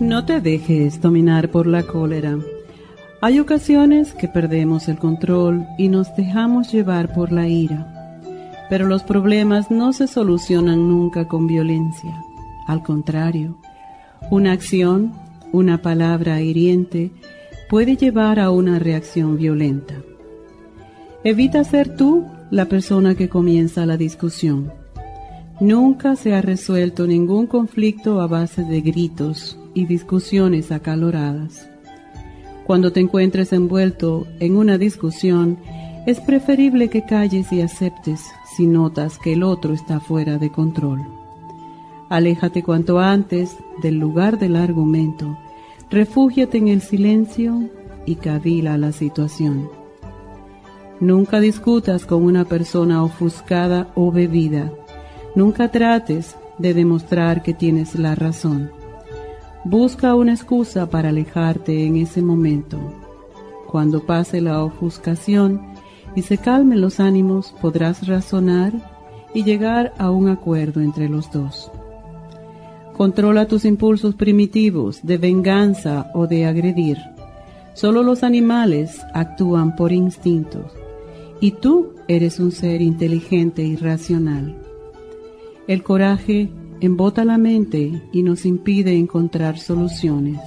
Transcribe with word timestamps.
No 0.00 0.24
te 0.24 0.40
dejes 0.40 1.00
dominar 1.00 1.52
por 1.52 1.68
la 1.68 1.84
cólera. 1.84 2.36
Hay 3.20 3.38
ocasiones 3.38 4.12
que 4.12 4.26
perdemos 4.26 4.88
el 4.88 4.98
control 4.98 5.64
y 5.78 5.88
nos 5.88 6.16
dejamos 6.16 6.72
llevar 6.72 7.14
por 7.14 7.30
la 7.30 7.46
ira. 7.46 8.20
Pero 8.68 8.88
los 8.88 9.04
problemas 9.04 9.70
no 9.70 9.92
se 9.92 10.08
solucionan 10.08 10.88
nunca 10.88 11.28
con 11.28 11.46
violencia. 11.46 12.12
Al 12.66 12.82
contrario, 12.82 13.56
una 14.30 14.50
acción, 14.50 15.12
una 15.52 15.80
palabra 15.80 16.40
hiriente, 16.40 17.12
puede 17.70 17.96
llevar 17.96 18.40
a 18.40 18.50
una 18.50 18.80
reacción 18.80 19.36
violenta. 19.36 19.94
Evita 21.22 21.62
ser 21.62 21.94
tú 21.94 22.26
la 22.50 22.64
persona 22.64 23.14
que 23.14 23.28
comienza 23.28 23.86
la 23.86 23.96
discusión. 23.96 24.72
Nunca 25.60 26.16
se 26.16 26.34
ha 26.34 26.42
resuelto 26.42 27.06
ningún 27.06 27.46
conflicto 27.46 28.20
a 28.20 28.26
base 28.26 28.64
de 28.64 28.80
gritos, 28.80 29.58
y 29.74 29.86
discusiones 29.86 30.72
acaloradas. 30.72 31.68
Cuando 32.66 32.92
te 32.92 33.00
encuentres 33.00 33.52
envuelto 33.52 34.26
en 34.40 34.56
una 34.56 34.78
discusión, 34.78 35.58
es 36.06 36.20
preferible 36.20 36.88
que 36.88 37.04
calles 37.04 37.52
y 37.52 37.60
aceptes 37.60 38.22
si 38.56 38.66
notas 38.66 39.18
que 39.18 39.34
el 39.34 39.42
otro 39.42 39.74
está 39.74 40.00
fuera 40.00 40.38
de 40.38 40.50
control. 40.50 41.00
Aléjate 42.08 42.62
cuanto 42.62 43.00
antes 43.00 43.56
del 43.82 43.98
lugar 43.98 44.38
del 44.38 44.56
argumento, 44.56 45.36
refúgiate 45.90 46.58
en 46.58 46.68
el 46.68 46.80
silencio 46.80 47.68
y 48.06 48.16
cavila 48.16 48.78
la 48.78 48.92
situación. 48.92 49.68
Nunca 51.00 51.40
discutas 51.40 52.06
con 52.06 52.22
una 52.22 52.44
persona 52.44 53.02
ofuscada 53.02 53.90
o 53.94 54.12
bebida. 54.12 54.72
Nunca 55.34 55.70
trates 55.70 56.36
de 56.58 56.74
demostrar 56.74 57.42
que 57.42 57.54
tienes 57.54 57.96
la 57.96 58.14
razón. 58.14 58.70
Busca 59.64 60.14
una 60.14 60.32
excusa 60.32 60.88
para 60.88 61.08
alejarte 61.08 61.86
en 61.86 61.96
ese 61.96 62.22
momento. 62.22 62.78
Cuando 63.66 64.06
pase 64.06 64.40
la 64.40 64.62
ofuscación 64.62 65.60
y 66.14 66.22
se 66.22 66.38
calmen 66.38 66.80
los 66.80 67.00
ánimos, 67.00 67.54
podrás 67.60 68.06
razonar 68.06 68.72
y 69.34 69.42
llegar 69.42 69.92
a 69.98 70.10
un 70.10 70.28
acuerdo 70.28 70.80
entre 70.80 71.08
los 71.08 71.32
dos. 71.32 71.72
Controla 72.96 73.48
tus 73.48 73.64
impulsos 73.64 74.14
primitivos 74.14 75.00
de 75.02 75.18
venganza 75.18 76.12
o 76.14 76.28
de 76.28 76.46
agredir. 76.46 76.98
Solo 77.74 78.04
los 78.04 78.22
animales 78.22 79.00
actúan 79.12 79.74
por 79.74 79.90
instintos 79.90 80.70
y 81.40 81.50
tú 81.50 81.94
eres 82.06 82.38
un 82.38 82.52
ser 82.52 82.80
inteligente 82.80 83.64
y 83.64 83.74
racional. 83.74 84.56
El 85.66 85.82
coraje 85.82 86.50
embota 86.80 87.24
la 87.24 87.38
mente 87.38 88.02
y 88.12 88.22
nos 88.22 88.44
impide 88.44 88.96
encontrar 88.96 89.58
soluciones. 89.58 90.38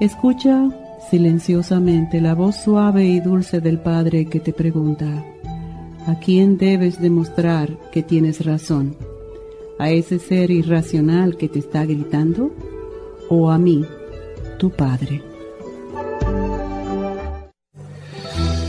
Escucha 0.00 0.68
silenciosamente 1.10 2.20
la 2.20 2.34
voz 2.34 2.56
suave 2.56 3.06
y 3.06 3.20
dulce 3.20 3.60
del 3.60 3.78
Padre 3.78 4.26
que 4.26 4.40
te 4.40 4.52
pregunta, 4.52 5.24
¿a 6.06 6.18
quién 6.18 6.58
debes 6.58 7.00
demostrar 7.00 7.78
que 7.90 8.02
tienes 8.02 8.44
razón? 8.44 8.94
¿A 9.78 9.90
ese 9.90 10.18
ser 10.18 10.50
irracional 10.50 11.38
que 11.38 11.48
te 11.48 11.58
está 11.58 11.86
gritando? 11.86 12.50
¿O 13.30 13.50
a 13.50 13.58
mí, 13.58 13.84
tu 14.58 14.68
Padre? 14.70 15.29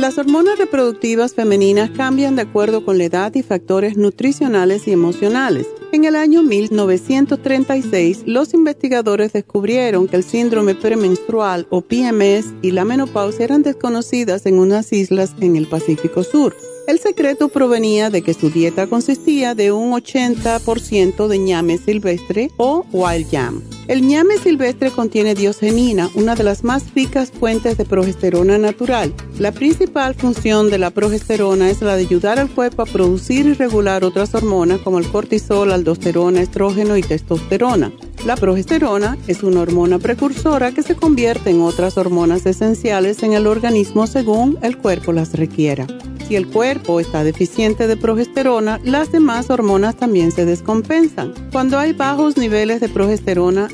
Las 0.00 0.16
hormonas 0.16 0.58
reproductivas 0.58 1.34
femeninas 1.34 1.90
cambian 1.90 2.34
de 2.34 2.40
acuerdo 2.40 2.86
con 2.86 2.96
la 2.96 3.04
edad 3.04 3.34
y 3.34 3.42
factores 3.42 3.98
nutricionales 3.98 4.88
y 4.88 4.92
emocionales. 4.92 5.66
En 5.92 6.06
el 6.06 6.16
año 6.16 6.42
1936, 6.42 8.22
los 8.24 8.54
investigadores 8.54 9.34
descubrieron 9.34 10.08
que 10.08 10.16
el 10.16 10.24
síndrome 10.24 10.74
premenstrual 10.74 11.66
o 11.68 11.82
PMS 11.82 12.46
y 12.62 12.70
la 12.70 12.86
menopausia 12.86 13.44
eran 13.44 13.62
desconocidas 13.62 14.46
en 14.46 14.58
unas 14.58 14.90
islas 14.94 15.34
en 15.38 15.56
el 15.56 15.66
Pacífico 15.66 16.24
Sur. 16.24 16.56
El 16.88 16.98
secreto 16.98 17.50
provenía 17.50 18.08
de 18.08 18.22
que 18.22 18.32
su 18.32 18.48
dieta 18.48 18.86
consistía 18.86 19.54
de 19.54 19.70
un 19.70 19.92
80% 19.92 21.28
de 21.28 21.38
ñame 21.38 21.76
silvestre 21.76 22.50
o 22.56 22.86
wild 22.90 23.28
yam. 23.28 23.62
El 23.90 24.06
ñame 24.06 24.38
silvestre 24.38 24.92
contiene 24.92 25.34
diogenina, 25.34 26.08
una 26.14 26.36
de 26.36 26.44
las 26.44 26.62
más 26.62 26.94
ricas 26.94 27.32
fuentes 27.32 27.76
de 27.76 27.84
progesterona 27.84 28.56
natural. 28.56 29.12
La 29.40 29.50
principal 29.50 30.14
función 30.14 30.70
de 30.70 30.78
la 30.78 30.90
progesterona 30.90 31.68
es 31.70 31.82
la 31.82 31.96
de 31.96 32.02
ayudar 32.02 32.38
al 32.38 32.48
cuerpo 32.48 32.82
a 32.82 32.86
producir 32.86 33.46
y 33.46 33.54
regular 33.54 34.04
otras 34.04 34.32
hormonas 34.36 34.78
como 34.82 35.00
el 35.00 35.08
cortisol, 35.08 35.72
aldosterona, 35.72 36.40
estrógeno 36.40 36.96
y 36.96 37.02
testosterona. 37.02 37.90
La 38.24 38.36
progesterona 38.36 39.18
es 39.26 39.42
una 39.42 39.62
hormona 39.62 39.98
precursora 39.98 40.70
que 40.70 40.84
se 40.84 40.94
convierte 40.94 41.50
en 41.50 41.60
otras 41.60 41.98
hormonas 41.98 42.46
esenciales 42.46 43.24
en 43.24 43.32
el 43.32 43.48
organismo 43.48 44.06
según 44.06 44.56
el 44.62 44.78
cuerpo 44.78 45.12
las 45.12 45.34
requiera. 45.34 45.88
Si 46.30 46.36
el 46.36 46.46
cuerpo 46.46 47.00
está 47.00 47.24
deficiente 47.24 47.88
de 47.88 47.96
progesterona, 47.96 48.78
las 48.84 49.10
demás 49.10 49.50
hormonas 49.50 49.96
también 49.96 50.30
se 50.30 50.44
descompensan. 50.44 51.34
Cuando 51.50 51.76
hay 51.76 51.92
bajos 51.92 52.36
niveles 52.36 52.80
de 52.80 52.88
progesterona, 52.88 53.68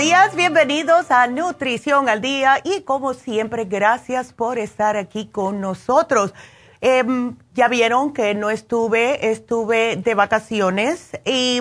Días, 0.00 0.34
bienvenidos 0.34 1.10
a 1.10 1.26
Nutrición 1.26 2.08
al 2.08 2.22
Día 2.22 2.58
y 2.64 2.80
como 2.84 3.12
siempre, 3.12 3.66
gracias 3.66 4.32
por 4.32 4.58
estar 4.58 4.96
aquí 4.96 5.26
con 5.26 5.60
nosotros. 5.60 6.32
Em, 6.80 7.36
ya 7.52 7.68
vieron 7.68 8.14
que 8.14 8.34
no 8.34 8.48
estuve, 8.48 9.30
estuve 9.30 9.96
de 9.96 10.14
vacaciones 10.14 11.10
y 11.26 11.60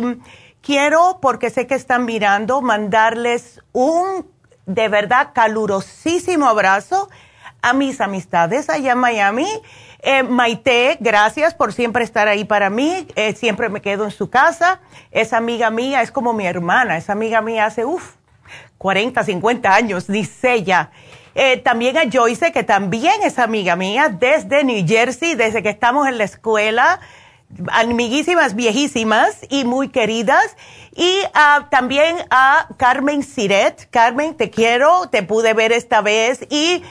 quiero, 0.62 1.20
porque 1.22 1.50
sé 1.50 1.68
que 1.68 1.76
están 1.76 2.06
mirando, 2.06 2.62
mandarles 2.62 3.60
un 3.74 4.26
de 4.66 4.88
verdad 4.88 5.32
calurosísimo 5.34 6.48
abrazo 6.48 7.10
a 7.62 7.74
mis 7.74 8.00
amistades 8.00 8.70
allá 8.70 8.94
en 8.94 9.00
Miami. 9.00 9.48
Eh, 10.02 10.24
Maite, 10.24 10.98
gracias 11.02 11.54
por 11.54 11.74
siempre 11.74 12.06
estar 12.06 12.30
ahí 12.30 12.46
para 12.46 12.70
mí. 12.70 13.06
Eh, 13.16 13.36
siempre 13.36 13.68
me 13.68 13.82
quedo 13.82 14.06
en 14.06 14.12
su 14.12 14.30
casa. 14.30 14.80
Es 15.12 15.34
amiga 15.34 15.70
mía, 15.72 16.02
es 16.02 16.12
como 16.14 16.32
mi 16.32 16.46
hermana. 16.46 16.96
Es 16.96 17.10
amiga 17.10 17.42
mía 17.42 17.66
hace, 17.66 17.84
uff, 17.84 18.16
40, 18.80 19.24
50 19.24 19.76
años, 19.76 20.08
dice 20.08 20.56
ella. 20.56 20.90
Eh, 21.36 21.58
también 21.58 21.96
a 21.98 22.10
Joyce, 22.12 22.52
que 22.52 22.64
también 22.64 23.22
es 23.24 23.38
amiga 23.38 23.76
mía 23.76 24.10
desde 24.10 24.64
New 24.64 24.84
Jersey, 24.88 25.36
desde 25.36 25.62
que 25.62 25.70
estamos 25.70 26.08
en 26.08 26.18
la 26.18 26.24
escuela 26.24 27.00
amiguísimas, 27.72 28.56
viejísimas 28.56 29.38
y 29.50 29.64
muy 29.64 29.90
queridas. 29.90 30.56
Y 30.96 31.20
ah, 31.34 31.68
también 31.70 32.18
a 32.30 32.68
Carmen 32.78 33.24
Siret. 33.24 33.88
Carmen, 33.90 34.36
te 34.36 34.50
quiero, 34.50 35.08
te 35.10 35.24
pude 35.24 35.54
ver 35.54 35.72
esta 35.72 36.02
vez 36.02 36.46
y 36.50 36.84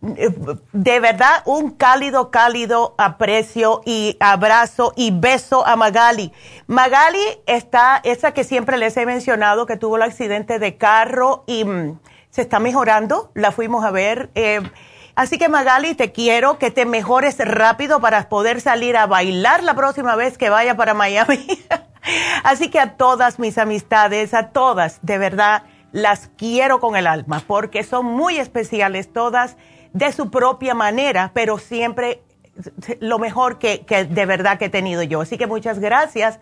de 0.00 1.00
verdad 1.00 1.42
un 1.44 1.70
cálido, 1.70 2.30
cálido 2.30 2.94
aprecio 2.96 3.82
y 3.84 4.16
abrazo 4.20 4.92
y 4.96 5.10
beso 5.10 5.66
a 5.66 5.76
Magali. 5.76 6.32
Magali 6.66 7.22
está, 7.46 8.00
esa 8.04 8.32
que 8.32 8.44
siempre 8.44 8.78
les 8.78 8.96
he 8.96 9.04
mencionado, 9.04 9.66
que 9.66 9.76
tuvo 9.76 9.96
el 9.96 10.02
accidente 10.02 10.58
de 10.58 10.76
carro 10.76 11.44
y 11.46 11.64
mm, 11.64 11.98
se 12.30 12.42
está 12.42 12.60
mejorando, 12.60 13.30
la 13.34 13.52
fuimos 13.52 13.84
a 13.84 13.90
ver. 13.90 14.30
Eh, 14.34 14.60
Así 15.16 15.36
que 15.36 15.50
Magali, 15.50 15.94
te 15.94 16.12
quiero 16.12 16.58
que 16.58 16.70
te 16.70 16.86
mejores 16.86 17.36
rápido 17.38 18.00
para 18.00 18.28
poder 18.30 18.62
salir 18.62 18.96
a 18.96 19.06
bailar 19.06 19.62
la 19.62 19.74
próxima 19.74 20.16
vez 20.16 20.38
que 20.38 20.48
vaya 20.48 20.76
para 20.76 20.94
Miami. 20.94 21.46
Así 22.42 22.70
que 22.70 22.80
a 22.80 22.96
todas 22.96 23.38
mis 23.38 23.58
amistades, 23.58 24.32
a 24.32 24.48
todas, 24.48 24.98
de 25.02 25.18
verdad, 25.18 25.64
las 25.92 26.30
quiero 26.38 26.80
con 26.80 26.96
el 26.96 27.06
alma 27.06 27.42
porque 27.46 27.82
son 27.82 28.06
muy 28.06 28.38
especiales 28.38 29.12
todas 29.12 29.56
de 29.92 30.12
su 30.12 30.30
propia 30.30 30.74
manera, 30.74 31.30
pero 31.34 31.58
siempre 31.58 32.22
lo 33.00 33.18
mejor 33.18 33.58
que, 33.58 33.84
que 33.86 34.04
de 34.04 34.26
verdad 34.26 34.58
que 34.58 34.66
he 34.66 34.70
tenido 34.70 35.02
yo. 35.02 35.20
Así 35.20 35.38
que 35.38 35.46
muchas 35.46 35.78
gracias, 35.78 36.40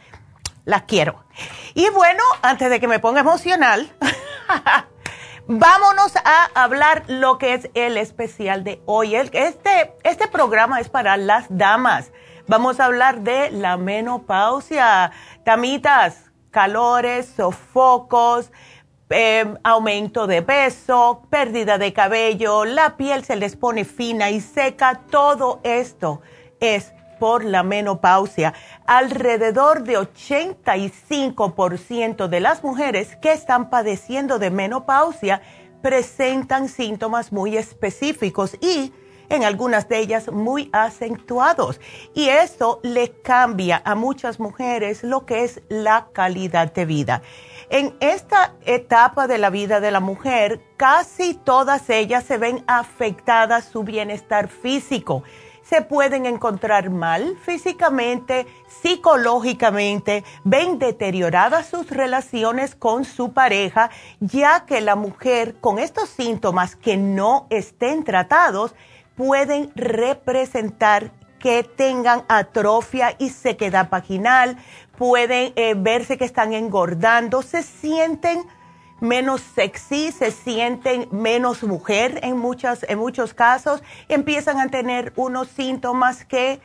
las 0.65 0.83
quiero. 0.83 1.25
Y 1.75 1.89
bueno, 1.91 2.23
antes 2.43 2.71
de 2.71 2.81
que 2.81 2.89
me 2.89 2.99
ponga 2.99 3.21
emocional, 3.21 3.91
Vámonos 5.51 6.15
a 6.17 6.51
hablar 6.55 7.05
lo 7.07 7.39
que 7.39 7.55
es 7.55 7.71
el 7.73 7.97
especial 7.97 8.65
de 8.65 8.83
hoy. 8.85 9.15
Este, 9.15 9.95
este 10.05 10.29
programa 10.29 10.79
es 10.79 10.91
para 10.91 11.17
las 11.17 11.47
damas. 11.49 12.13
Vamos 12.49 12.81
a 12.81 12.85
hablar 12.85 13.23
de 13.23 13.51
la 13.51 13.79
menopausia, 13.79 15.11
tamitas, 15.47 16.31
calores, 16.51 17.33
sofocos, 17.35 18.53
em, 19.11 19.57
aumento 19.65 20.27
de 20.27 20.43
peso, 20.43 21.23
pérdida 21.31 21.79
de 21.79 21.93
cabello, 21.93 22.65
la 22.65 22.97
piel 22.97 23.25
se 23.25 23.37
les 23.37 23.57
pone 23.57 23.85
fina 23.85 24.31
y 24.31 24.41
seca. 24.41 25.03
Todo 25.11 25.61
esto 25.63 26.21
es 26.61 26.93
por 27.19 27.45
la 27.45 27.63
menopausia. 27.63 28.55
Alrededor 28.87 29.85
de 29.85 29.99
85% 29.99 32.29
de 32.29 32.41
las 32.41 32.63
mujeres 32.63 33.17
que 33.17 33.33
están 33.33 33.71
padeciendo 33.71 34.39
de 34.39 34.51
menopausia 34.51 35.41
presentan 35.83 36.69
síntomas 36.69 37.33
muy 37.33 37.57
específicos 37.57 38.57
y 38.61 38.93
en 39.29 39.45
algunas 39.45 39.89
de 39.89 39.99
ellas 39.99 40.31
muy 40.33 40.71
acentuados. 40.73 41.81
Y 42.15 42.29
eso 42.29 42.81
le 42.83 43.13
cambia 43.23 43.83
a 43.85 43.95
muchas 43.95 44.41
mujeres 44.41 45.03
lo 45.03 45.27
que 45.27 45.45
es 45.45 45.61
la 45.69 46.09
calidad 46.13 46.73
de 46.73 46.87
vida. 46.87 47.23
En 47.71 47.95
esta 48.01 48.55
etapa 48.65 49.27
de 49.27 49.37
la 49.37 49.51
vida 49.51 49.81
de 49.81 49.91
la 49.91 50.01
mujer, 50.01 50.63
casi 50.79 51.35
todas 51.35 51.91
ellas 51.91 52.25
se 52.25 52.39
ven 52.39 52.65
afectadas 52.67 53.67
su 53.67 53.83
bienestar 53.83 54.49
físico. 54.49 55.23
Se 55.63 55.83
pueden 55.83 56.25
encontrar 56.25 56.89
mal 56.89 57.37
físicamente, 57.45 58.47
psicológicamente, 58.81 60.25
ven 60.45 60.79
deterioradas 60.79 61.67
sus 61.69 61.91
relaciones 61.91 62.75
con 62.75 63.05
su 63.05 63.35
pareja, 63.35 63.91
ya 64.19 64.65
que 64.65 64.81
la 64.81 64.97
mujer 64.97 65.57
con 65.61 65.79
estos 65.79 66.09
síntomas 66.09 66.75
que 66.75 66.97
no 66.97 67.47
estén 67.51 68.03
tratados 68.03 68.75
pueden 69.15 69.71
representar 69.75 71.13
que 71.39 71.63
tengan 71.63 72.25
atrofia 72.29 73.15
y 73.19 73.31
sequedad 73.31 73.89
vaginal, 73.91 74.57
pueden 74.99 75.53
eh, 75.55 75.75
verse 75.77 76.19
que 76.19 76.25
están 76.25 76.53
engordando, 76.53 77.41
se 77.43 77.63
sienten 77.63 78.45
menos 79.01 79.41
sexy, 79.41 80.11
se 80.11 80.33
sienten 80.33 81.09
menos 81.13 81.63
mujer 81.63 82.19
en, 82.25 82.37
muchas, 82.37 82.85
en 82.89 82.99
muchos 82.99 83.33
casos, 83.33 83.81
empiezan 84.09 84.59
a 84.59 84.69
tener 84.69 85.13
unos 85.15 85.49
síntomas 85.49 86.25
que 86.25 86.61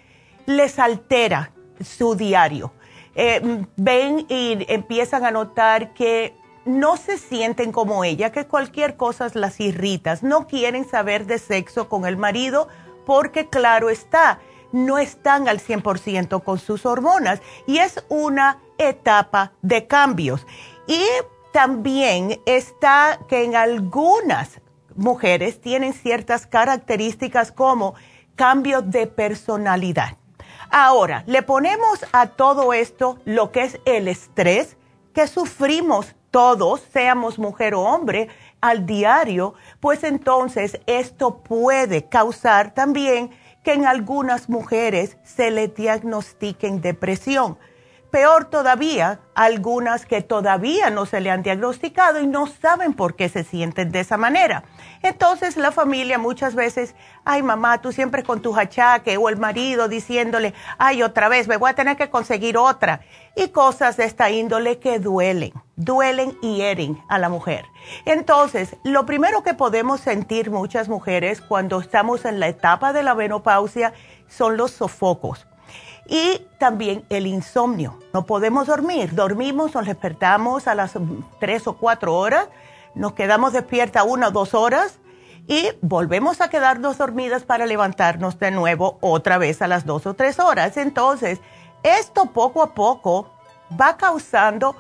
les 0.47 0.79
altera 0.79 1.51
su 1.79 2.15
diario. 2.15 2.73
Eh, 3.15 3.65
ven 3.75 4.25
y 4.27 4.65
empiezan 4.67 5.23
a 5.25 5.31
notar 5.31 5.93
que 5.93 6.35
no 6.65 6.97
se 6.97 7.19
sienten 7.19 7.71
como 7.71 8.03
ella, 8.03 8.31
que 8.31 8.47
cualquier 8.47 8.97
cosa 8.97 9.27
las 9.35 9.59
irrita, 9.59 10.17
no 10.23 10.47
quieren 10.47 10.89
saber 10.89 11.27
de 11.27 11.37
sexo 11.37 11.87
con 11.87 12.05
el 12.05 12.17
marido 12.17 12.67
porque 13.05 13.47
claro 13.49 13.91
está, 13.91 14.39
no 14.73 14.97
están 14.97 15.47
al 15.47 15.59
100% 15.59 16.43
con 16.43 16.59
sus 16.59 16.85
hormonas 16.85 17.41
y 17.65 17.77
es 17.77 18.03
una 18.09 18.59
etapa 18.77 19.53
de 19.61 19.87
cambios. 19.87 20.45
Y 20.87 21.05
también 21.53 22.41
está 22.45 23.19
que 23.29 23.45
en 23.45 23.55
algunas 23.55 24.59
mujeres 24.95 25.61
tienen 25.61 25.93
ciertas 25.93 26.45
características 26.45 27.51
como 27.51 27.93
cambio 28.35 28.81
de 28.81 29.07
personalidad. 29.07 30.17
Ahora, 30.69 31.23
le 31.27 31.43
ponemos 31.43 32.03
a 32.11 32.27
todo 32.27 32.73
esto 32.73 33.19
lo 33.25 33.51
que 33.51 33.61
es 33.61 33.79
el 33.85 34.07
estrés 34.07 34.75
que 35.13 35.27
sufrimos 35.27 36.15
todos, 36.31 36.81
seamos 36.91 37.37
mujer 37.37 37.75
o 37.75 37.81
hombre, 37.81 38.27
al 38.59 38.87
diario, 38.87 39.53
pues 39.79 40.03
entonces 40.03 40.79
esto 40.87 41.43
puede 41.43 42.05
causar 42.05 42.73
también 42.73 43.29
que 43.63 43.73
en 43.73 43.85
algunas 43.85 44.49
mujeres 44.49 45.17
se 45.23 45.51
le 45.51 45.67
diagnostiquen 45.67 46.81
depresión 46.81 47.57
Peor 48.13 48.45
todavía, 48.45 49.21
algunas 49.33 50.05
que 50.05 50.21
todavía 50.21 50.91
no 50.91 51.07
se 51.07 51.19
le 51.19 51.31
han 51.31 51.41
diagnosticado 51.41 52.19
y 52.19 52.27
no 52.27 52.45
saben 52.45 52.93
por 52.93 53.15
qué 53.15 53.27
se 53.27 53.43
sienten 53.43 53.91
de 53.91 54.01
esa 54.01 54.17
manera. 54.17 54.65
Entonces 55.01 55.57
la 55.57 55.71
familia 55.71 56.19
muchas 56.19 56.53
veces, 56.53 56.93
ay 57.25 57.41
mamá, 57.41 57.81
tú 57.81 57.91
siempre 57.91 58.21
con 58.21 58.43
tu 58.43 58.55
achaques 58.55 59.17
o 59.19 59.29
el 59.29 59.37
marido 59.37 59.87
diciéndole, 59.87 60.53
ay 60.77 61.01
otra 61.01 61.27
vez, 61.27 61.47
me 61.47 61.57
voy 61.57 61.71
a 61.71 61.73
tener 61.73 61.97
que 61.97 62.11
conseguir 62.11 62.55
otra. 62.55 63.01
Y 63.35 63.47
cosas 63.47 63.97
de 63.97 64.05
esta 64.05 64.29
índole 64.29 64.77
que 64.77 64.99
duelen, 64.99 65.51
duelen 65.75 66.37
y 66.43 66.57
hieren 66.57 67.01
a 67.09 67.17
la 67.17 67.29
mujer. 67.29 67.65
Entonces, 68.05 68.75
lo 68.83 69.07
primero 69.07 69.41
que 69.41 69.55
podemos 69.55 70.01
sentir 70.01 70.51
muchas 70.51 70.87
mujeres 70.87 71.41
cuando 71.41 71.79
estamos 71.79 72.25
en 72.25 72.39
la 72.39 72.47
etapa 72.47 72.93
de 72.93 73.01
la 73.01 73.15
menopausia 73.15 73.91
son 74.27 74.55
los 74.55 74.69
sofocos 74.69 75.47
y 76.07 76.45
también 76.57 77.05
el 77.09 77.27
insomnio. 77.27 77.99
No 78.13 78.25
podemos 78.25 78.67
dormir, 78.67 79.15
dormimos, 79.15 79.73
nos 79.73 79.85
despertamos 79.85 80.67
a 80.67 80.75
las 80.75 80.93
tres 81.39 81.67
o 81.67 81.73
cuatro 81.73 82.15
horas, 82.15 82.47
nos 82.95 83.13
quedamos 83.13 83.53
despiertas 83.53 84.03
una 84.07 84.27
o 84.27 84.31
dos 84.31 84.53
horas 84.53 84.99
y 85.47 85.69
volvemos 85.81 86.41
a 86.41 86.49
quedarnos 86.49 86.97
dormidas 86.97 87.43
para 87.43 87.65
levantarnos 87.65 88.39
de 88.39 88.51
nuevo 88.51 88.97
otra 89.01 89.37
vez 89.37 89.61
a 89.61 89.67
las 89.67 89.85
dos 89.85 90.05
o 90.05 90.13
tres 90.13 90.39
horas. 90.39 90.77
Entonces, 90.77 91.39
esto 91.83 92.27
poco 92.27 92.61
a 92.61 92.73
poco 92.73 93.29
va 93.79 93.97
causando 93.97 94.75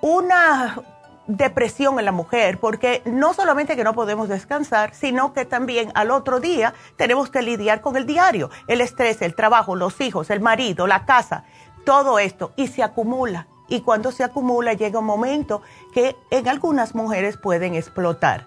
una, 0.00 0.80
depresión 1.26 1.98
en 1.98 2.04
la 2.04 2.12
mujer, 2.12 2.58
porque 2.58 3.02
no 3.04 3.34
solamente 3.34 3.76
que 3.76 3.84
no 3.84 3.94
podemos 3.94 4.28
descansar, 4.28 4.94
sino 4.94 5.32
que 5.32 5.44
también 5.44 5.90
al 5.94 6.10
otro 6.10 6.40
día 6.40 6.74
tenemos 6.96 7.30
que 7.30 7.42
lidiar 7.42 7.80
con 7.80 7.96
el 7.96 8.06
diario, 8.06 8.50
el 8.68 8.80
estrés, 8.80 9.22
el 9.22 9.34
trabajo, 9.34 9.76
los 9.76 10.00
hijos, 10.00 10.30
el 10.30 10.40
marido, 10.40 10.86
la 10.86 11.04
casa, 11.04 11.44
todo 11.84 12.18
esto, 12.18 12.52
y 12.56 12.68
se 12.68 12.82
acumula. 12.82 13.48
Y 13.68 13.80
cuando 13.80 14.12
se 14.12 14.22
acumula 14.22 14.74
llega 14.74 15.00
un 15.00 15.06
momento 15.06 15.62
que 15.92 16.16
en 16.30 16.48
algunas 16.48 16.94
mujeres 16.94 17.36
pueden 17.36 17.74
explotar. 17.74 18.46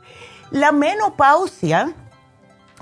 La 0.51 0.71
menopausia 0.71 1.93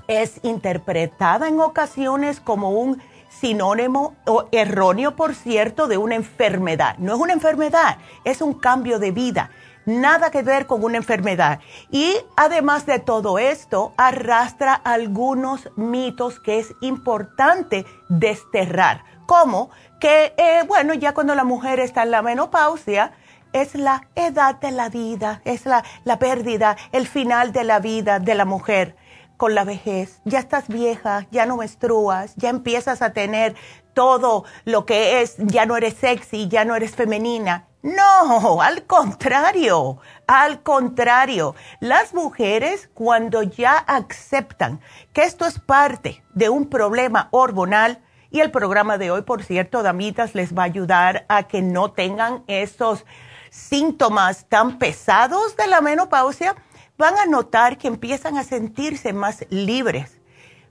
es 0.08 0.39
interpretada 0.44 1.48
en 1.48 1.60
ocasiones 1.60 2.39
como 2.39 2.72
un 2.72 3.01
sinónimo 3.30 4.16
o 4.25 4.48
erróneo, 4.51 5.16
por 5.16 5.36
cierto, 5.36 5.88
de 5.88 5.98
una 5.98 6.16
enfermedad. 6.16 6.98
No 6.98 7.16
es 7.16 7.20
una 7.20 7.34
enfermedad, 7.34 7.98
es 8.24 8.42
un 8.42 8.54
cambio 8.54 9.00
de 9.00 9.12
vida 9.12 9.50
nada 9.88 10.29
que 10.29 10.44
ver 10.44 10.67
con 10.67 10.84
una 10.84 10.98
enfermedad. 10.98 11.60
Y 11.89 12.15
además 12.36 12.86
de 12.86 13.00
todo 13.00 13.39
esto, 13.39 13.94
arrastra 13.98 14.75
algunos 14.75 15.70
mitos 15.75 16.39
que 16.39 16.60
es 16.60 16.75
importante 16.82 17.88
desterrar, 18.10 19.03
como 19.25 19.72
que, 20.00 20.36
eh, 20.38 20.62
bueno, 20.67 20.94
ya 20.94 21.15
cuando 21.15 21.34
la 21.34 21.44
mujer 21.44 21.79
está 21.79 22.03
en 22.03 22.12
la 22.12 22.22
menopausia, 22.22 23.13
es 23.53 23.74
la 23.74 24.08
edad 24.13 24.56
de 24.60 24.72
la 24.72 24.89
vida, 24.89 25.41
es 25.46 25.65
la, 25.65 25.84
la 26.03 26.20
pérdida, 26.20 26.77
el 26.91 27.08
final 27.08 27.51
de 27.53 27.63
la 27.63 27.79
vida 27.79 28.20
de 28.20 28.36
la 28.36 28.46
mujer. 28.46 28.96
con 29.38 29.53
la 29.53 29.63
vejez, 29.63 30.20
ya 30.25 30.39
estás 30.39 30.67
vieja, 30.67 31.27
ya 31.32 31.46
no 31.46 31.58
menstruas, 31.58 32.34
ya 32.36 32.50
empiezas 32.50 33.03
a 33.03 33.13
tener 33.13 33.56
todo 33.94 34.46
lo 34.65 34.86
que 34.86 35.22
es, 35.22 35.38
ya 35.38 35.65
no 35.67 35.77
eres 35.77 35.94
sexy, 35.94 36.48
ya 36.48 36.65
no 36.65 36.75
eres 36.75 36.96
femenina. 36.96 37.67
No, 37.84 38.62
al 38.62 38.86
contrario, 38.86 40.00
al 40.25 40.63
contrario. 40.63 41.55
Las 41.79 42.13
mujeres 42.13 42.89
cuando 42.93 43.43
ya 43.43 43.77
aceptan 43.77 44.81
que 45.13 45.24
esto 45.24 45.46
es 45.46 45.60
parte 45.60 46.24
de 46.34 46.50
un 46.50 46.69
problema 46.69 47.29
hormonal, 47.31 48.01
y 48.29 48.41
el 48.41 48.51
programa 48.51 48.98
de 48.98 49.12
hoy, 49.12 49.22
por 49.22 49.43
cierto, 49.43 49.84
damitas, 49.84 50.36
les 50.36 50.53
va 50.53 50.63
a 50.63 50.65
ayudar 50.65 51.25
a 51.29 51.43
que 51.43 51.62
no 51.62 51.91
tengan 51.91 52.43
esos 52.48 53.05
síntomas 53.50 54.46
tan 54.50 54.79
pesados 54.79 55.55
de 55.55 55.67
la 55.67 55.81
menopausia, 55.81 56.55
van 56.98 57.17
a 57.17 57.25
notar 57.25 57.77
que 57.77 57.88
empiezan 57.88 58.38
a 58.38 58.43
sentirse 58.43 59.13
más 59.13 59.46
libres, 59.50 60.19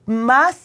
más 0.04 0.56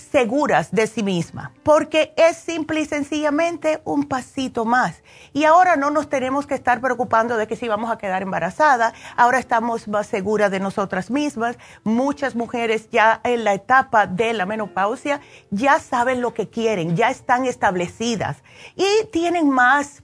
seguras 0.00 0.70
de 0.70 0.86
sí 0.86 1.02
misma, 1.02 1.52
porque 1.62 2.12
es 2.16 2.36
simple 2.36 2.80
y 2.80 2.86
sencillamente 2.86 3.80
un 3.84 4.04
pasito 4.04 4.64
más. 4.64 5.02
Y 5.32 5.44
ahora 5.44 5.76
no 5.76 5.90
nos 5.90 6.08
tenemos 6.08 6.46
que 6.46 6.54
estar 6.54 6.80
preocupando 6.80 7.36
de 7.36 7.46
que 7.46 7.56
si 7.56 7.68
vamos 7.68 7.90
a 7.90 7.98
quedar 7.98 8.22
embarazada, 8.22 8.92
ahora 9.16 9.38
estamos 9.38 9.88
más 9.88 10.06
seguras 10.06 10.50
de 10.50 10.60
nosotras 10.60 11.10
mismas. 11.10 11.58
Muchas 11.84 12.34
mujeres 12.34 12.88
ya 12.90 13.20
en 13.24 13.44
la 13.44 13.54
etapa 13.54 14.06
de 14.06 14.32
la 14.32 14.46
menopausia 14.46 15.20
ya 15.50 15.78
saben 15.78 16.20
lo 16.20 16.34
que 16.34 16.48
quieren, 16.48 16.96
ya 16.96 17.10
están 17.10 17.44
establecidas 17.44 18.42
y 18.76 19.06
tienen 19.12 19.50
más 19.50 20.02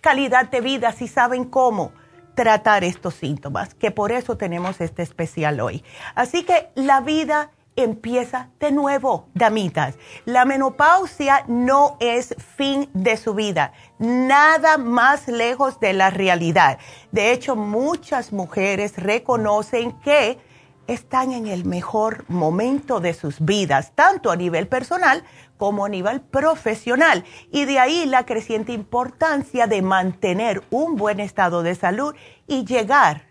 calidad 0.00 0.50
de 0.50 0.60
vida 0.60 0.92
si 0.92 1.08
saben 1.08 1.44
cómo 1.44 1.92
tratar 2.36 2.84
estos 2.84 3.14
síntomas, 3.14 3.74
que 3.74 3.90
por 3.90 4.12
eso 4.12 4.36
tenemos 4.36 4.80
este 4.80 5.02
especial 5.02 5.58
hoy. 5.58 5.82
Así 6.14 6.44
que 6.44 6.68
la 6.74 7.00
vida 7.00 7.50
empieza 7.76 8.50
de 8.58 8.72
nuevo, 8.72 9.28
damitas. 9.34 9.96
La 10.24 10.44
menopausia 10.44 11.44
no 11.46 11.96
es 12.00 12.34
fin 12.56 12.88
de 12.94 13.16
su 13.16 13.34
vida, 13.34 13.72
nada 13.98 14.78
más 14.78 15.28
lejos 15.28 15.78
de 15.78 15.92
la 15.92 16.10
realidad. 16.10 16.78
De 17.12 17.32
hecho, 17.32 17.54
muchas 17.54 18.32
mujeres 18.32 18.96
reconocen 18.96 19.92
que 20.00 20.38
están 20.86 21.32
en 21.32 21.46
el 21.46 21.64
mejor 21.64 22.24
momento 22.28 23.00
de 23.00 23.12
sus 23.12 23.44
vidas, 23.44 23.92
tanto 23.94 24.30
a 24.30 24.36
nivel 24.36 24.68
personal 24.68 25.24
como 25.56 25.84
a 25.84 25.88
nivel 25.88 26.20
profesional. 26.20 27.24
Y 27.50 27.64
de 27.64 27.78
ahí 27.78 28.06
la 28.06 28.24
creciente 28.24 28.72
importancia 28.72 29.66
de 29.66 29.82
mantener 29.82 30.62
un 30.70 30.96
buen 30.96 31.20
estado 31.20 31.62
de 31.62 31.74
salud 31.74 32.14
y 32.46 32.64
llegar, 32.64 33.26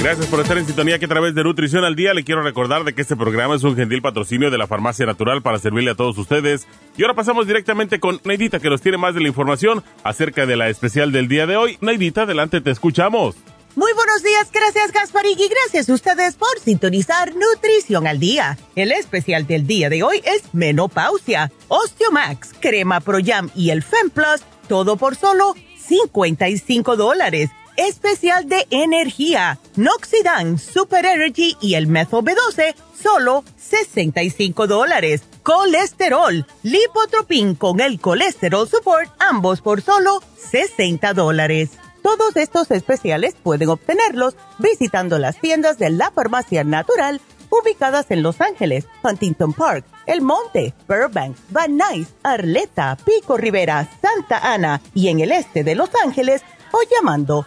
Gracias 0.00 0.28
por 0.28 0.38
estar 0.38 0.56
en 0.56 0.64
sintonía 0.64 1.00
que 1.00 1.06
a 1.06 1.08
través 1.08 1.34
de 1.34 1.42
Nutrición 1.42 1.84
al 1.84 1.96
Día 1.96 2.14
le 2.14 2.22
quiero 2.22 2.40
recordar 2.40 2.84
de 2.84 2.94
que 2.94 3.02
este 3.02 3.16
programa 3.16 3.56
es 3.56 3.64
un 3.64 3.74
gentil 3.74 4.00
patrocinio 4.00 4.48
de 4.48 4.56
la 4.56 4.68
Farmacia 4.68 5.04
Natural 5.06 5.42
para 5.42 5.58
servirle 5.58 5.90
a 5.90 5.96
todos 5.96 6.16
ustedes. 6.18 6.68
Y 6.96 7.02
ahora 7.02 7.14
pasamos 7.14 7.48
directamente 7.48 7.98
con 7.98 8.20
Neidita 8.22 8.60
que 8.60 8.70
nos 8.70 8.80
tiene 8.80 8.96
más 8.96 9.16
de 9.16 9.22
la 9.22 9.28
información 9.28 9.82
acerca 10.04 10.46
de 10.46 10.56
la 10.56 10.68
especial 10.68 11.10
del 11.10 11.26
día 11.26 11.46
de 11.46 11.56
hoy. 11.56 11.78
Neidita, 11.80 12.22
adelante, 12.22 12.60
te 12.60 12.70
escuchamos. 12.70 13.34
Muy 13.74 13.92
buenos 13.92 14.22
días, 14.22 14.50
gracias 14.52 14.92
Gasparín 14.92 15.38
y 15.38 15.48
gracias 15.48 15.90
a 15.90 15.94
ustedes 15.94 16.36
por 16.36 16.58
sintonizar 16.60 17.32
Nutrición 17.34 18.06
al 18.06 18.20
Día. 18.20 18.56
El 18.76 18.92
especial 18.92 19.48
del 19.48 19.66
día 19.66 19.90
de 19.90 20.04
hoy 20.04 20.22
es 20.24 20.54
Menopausia, 20.54 21.50
Osteomax, 21.66 22.54
Crema 22.60 23.00
Pro 23.00 23.18
Jam 23.24 23.50
y 23.56 23.70
el 23.70 23.82
Fem 23.82 24.10
Plus, 24.10 24.42
todo 24.68 24.96
por 24.96 25.16
solo 25.16 25.54
55 25.76 26.96
dólares 26.96 27.50
especial 27.78 28.48
de 28.48 28.66
energía, 28.70 29.58
Noxidan, 29.76 30.58
Super 30.58 31.06
Energy 31.06 31.56
y 31.60 31.74
el 31.74 31.86
Methyl 31.86 32.24
B12, 32.24 32.74
solo 33.00 33.44
65 33.56 34.66
dólares. 34.66 35.22
Colesterol, 35.44 36.44
Lipotropin 36.64 37.54
con 37.54 37.80
el 37.80 38.00
Colesterol 38.00 38.68
Support, 38.68 39.10
ambos 39.20 39.62
por 39.62 39.80
solo 39.80 40.20
60 40.50 41.14
dólares. 41.14 41.70
Todos 42.02 42.36
estos 42.36 42.70
especiales 42.70 43.36
pueden 43.42 43.68
obtenerlos 43.68 44.34
visitando 44.58 45.18
las 45.18 45.40
tiendas 45.40 45.78
de 45.78 45.90
la 45.90 46.10
farmacia 46.10 46.64
natural 46.64 47.20
ubicadas 47.50 48.10
en 48.10 48.22
Los 48.22 48.40
Ángeles, 48.40 48.86
Huntington 49.02 49.52
Park, 49.52 49.84
El 50.06 50.20
Monte, 50.20 50.74
Burbank, 50.88 51.36
Van 51.50 51.76
Nuys, 51.76 52.08
Arleta, 52.22 52.96
Pico 53.04 53.36
Rivera, 53.36 53.88
Santa 54.02 54.38
Ana 54.52 54.80
y 54.94 55.08
en 55.08 55.20
el 55.20 55.32
este 55.32 55.64
de 55.64 55.74
Los 55.74 55.90
Ángeles 56.04 56.42
o 56.72 56.78
llamando 56.94 57.46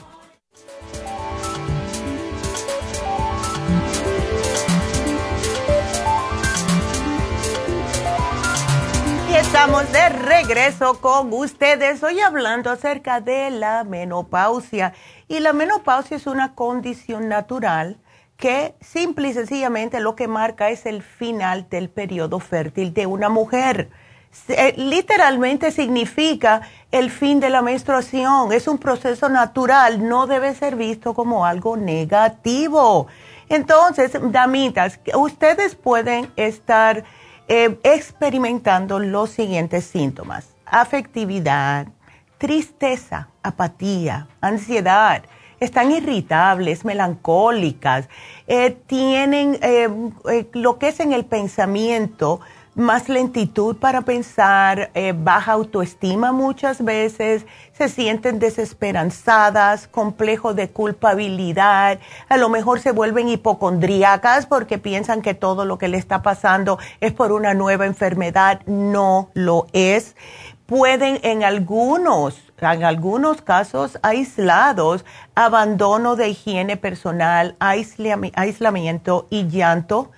Estamos 9.53 9.91
de 9.91 10.07
regreso 10.07 11.01
con 11.01 11.33
ustedes 11.33 12.01
hoy 12.03 12.21
hablando 12.21 12.71
acerca 12.71 13.19
de 13.19 13.49
la 13.49 13.83
menopausia. 13.83 14.93
Y 15.27 15.41
la 15.41 15.51
menopausia 15.51 16.15
es 16.15 16.25
una 16.25 16.55
condición 16.55 17.27
natural 17.27 17.97
que 18.37 18.75
simple 18.79 19.27
y 19.27 19.33
sencillamente 19.33 19.99
lo 19.99 20.15
que 20.15 20.29
marca 20.29 20.69
es 20.69 20.85
el 20.85 21.03
final 21.03 21.67
del 21.69 21.89
periodo 21.89 22.39
fértil 22.39 22.93
de 22.93 23.07
una 23.07 23.27
mujer. 23.27 23.89
Eh, 24.47 24.73
literalmente 24.77 25.71
significa 25.71 26.61
el 26.89 27.11
fin 27.11 27.41
de 27.41 27.49
la 27.49 27.61
menstruación. 27.61 28.53
Es 28.53 28.69
un 28.69 28.77
proceso 28.77 29.27
natural, 29.27 30.07
no 30.07 30.27
debe 30.27 30.55
ser 30.55 30.77
visto 30.77 31.13
como 31.13 31.45
algo 31.45 31.75
negativo. 31.75 33.07
Entonces, 33.49 34.13
damitas, 34.31 35.01
ustedes 35.13 35.75
pueden 35.75 36.31
estar 36.37 37.03
eh, 37.53 37.77
experimentando 37.83 38.97
los 38.97 39.31
siguientes 39.31 39.83
síntomas. 39.83 40.55
Afectividad, 40.65 41.87
tristeza, 42.37 43.27
apatía, 43.43 44.29
ansiedad, 44.39 45.23
están 45.59 45.91
irritables, 45.91 46.85
melancólicas, 46.85 48.07
eh, 48.47 48.71
tienen 48.87 49.59
eh, 49.61 49.89
lo 50.53 50.79
que 50.79 50.87
es 50.87 51.01
en 51.01 51.11
el 51.11 51.25
pensamiento, 51.25 52.39
más 52.75 53.09
lentitud 53.09 53.75
para 53.75 54.01
pensar, 54.01 54.91
eh, 54.93 55.13
baja 55.15 55.53
autoestima 55.53 56.31
muchas 56.31 56.83
veces, 56.83 57.45
se 57.73 57.89
sienten 57.89 58.39
desesperanzadas, 58.39 59.87
complejo 59.87 60.53
de 60.53 60.69
culpabilidad, 60.69 61.99
a 62.29 62.37
lo 62.37 62.49
mejor 62.49 62.79
se 62.79 62.91
vuelven 62.91 63.27
hipocondríacas 63.27 64.45
porque 64.45 64.77
piensan 64.77 65.21
que 65.21 65.33
todo 65.33 65.65
lo 65.65 65.77
que 65.77 65.89
le 65.89 65.97
está 65.97 66.21
pasando 66.21 66.79
es 67.01 67.11
por 67.11 67.31
una 67.33 67.53
nueva 67.53 67.85
enfermedad, 67.85 68.61
no 68.65 69.29
lo 69.33 69.67
es. 69.73 70.15
Pueden 70.65 71.19
en 71.23 71.43
algunos, 71.43 72.41
en 72.61 72.85
algunos 72.85 73.41
casos 73.41 73.99
aislados, 74.03 75.03
abandono 75.35 76.15
de 76.15 76.29
higiene 76.29 76.77
personal, 76.77 77.57
aislamiento 77.59 79.27
y 79.29 79.49
llanto 79.49 80.11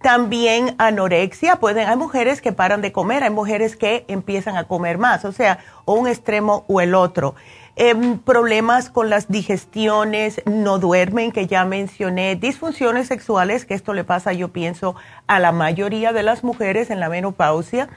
también 0.00 0.74
anorexia, 0.78 1.56
pueden, 1.56 1.88
hay 1.88 1.96
mujeres 1.96 2.40
que 2.40 2.52
paran 2.52 2.80
de 2.80 2.92
comer, 2.92 3.22
hay 3.22 3.30
mujeres 3.30 3.76
que 3.76 4.04
empiezan 4.08 4.56
a 4.56 4.64
comer 4.64 4.96
más, 4.96 5.24
o 5.24 5.32
sea, 5.32 5.58
o 5.84 5.94
un 5.94 6.08
extremo 6.08 6.64
o 6.68 6.80
el 6.80 6.94
otro. 6.94 7.34
Em, 7.76 8.18
problemas 8.18 8.90
con 8.90 9.10
las 9.10 9.28
digestiones, 9.28 10.42
no 10.44 10.78
duermen, 10.78 11.32
que 11.32 11.46
ya 11.46 11.64
mencioné, 11.64 12.34
disfunciones 12.36 13.08
sexuales, 13.08 13.64
que 13.64 13.74
esto 13.74 13.94
le 13.94 14.04
pasa, 14.04 14.32
yo 14.32 14.48
pienso, 14.48 14.96
a 15.26 15.38
la 15.38 15.52
mayoría 15.52 16.12
de 16.12 16.22
las 16.22 16.44
mujeres 16.44 16.90
en 16.90 17.00
la 17.00 17.08
menopausia. 17.08 17.88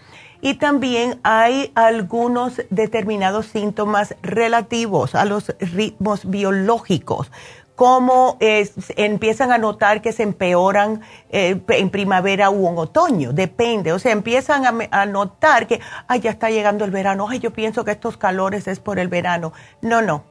Y 0.41 0.55
también 0.55 1.19
hay 1.23 1.71
algunos 1.73 2.61
determinados 2.69 3.45
síntomas 3.45 4.15
relativos 4.21 5.15
a 5.15 5.23
los 5.23 5.55
ritmos 5.59 6.29
biológicos, 6.29 7.31
cómo 7.75 8.37
empiezan 8.39 9.51
a 9.51 9.57
notar 9.57 10.01
que 10.01 10.11
se 10.11 10.23
empeoran 10.23 11.01
eh, 11.29 11.59
en 11.67 11.89
primavera 11.89 12.49
o 12.49 12.69
en 12.69 12.77
otoño, 12.77 13.33
depende, 13.33 13.91
o 13.93 13.99
sea, 13.99 14.11
empiezan 14.11 14.87
a, 14.91 15.05
notar 15.05 15.67
que, 15.67 15.79
ay, 16.07 16.21
ya 16.21 16.31
está 16.31 16.49
llegando 16.49 16.85
el 16.85 16.91
verano, 16.91 17.27
ay, 17.29 17.39
yo 17.39 17.51
pienso 17.51 17.83
que 17.83 17.91
estos 17.91 18.17
calores 18.17 18.67
es 18.67 18.79
por 18.79 18.99
el 18.99 19.07
verano. 19.07 19.53
No, 19.81 20.01
no. 20.01 20.23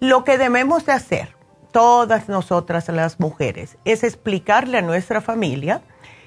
Lo 0.00 0.24
que 0.24 0.36
debemos 0.36 0.84
de 0.84 0.92
hacer, 0.92 1.36
todas 1.70 2.28
nosotras 2.28 2.88
las 2.88 3.18
mujeres, 3.18 3.78
es 3.84 4.04
explicarle 4.04 4.78
a 4.78 4.82
nuestra 4.82 5.20
familia 5.20 5.82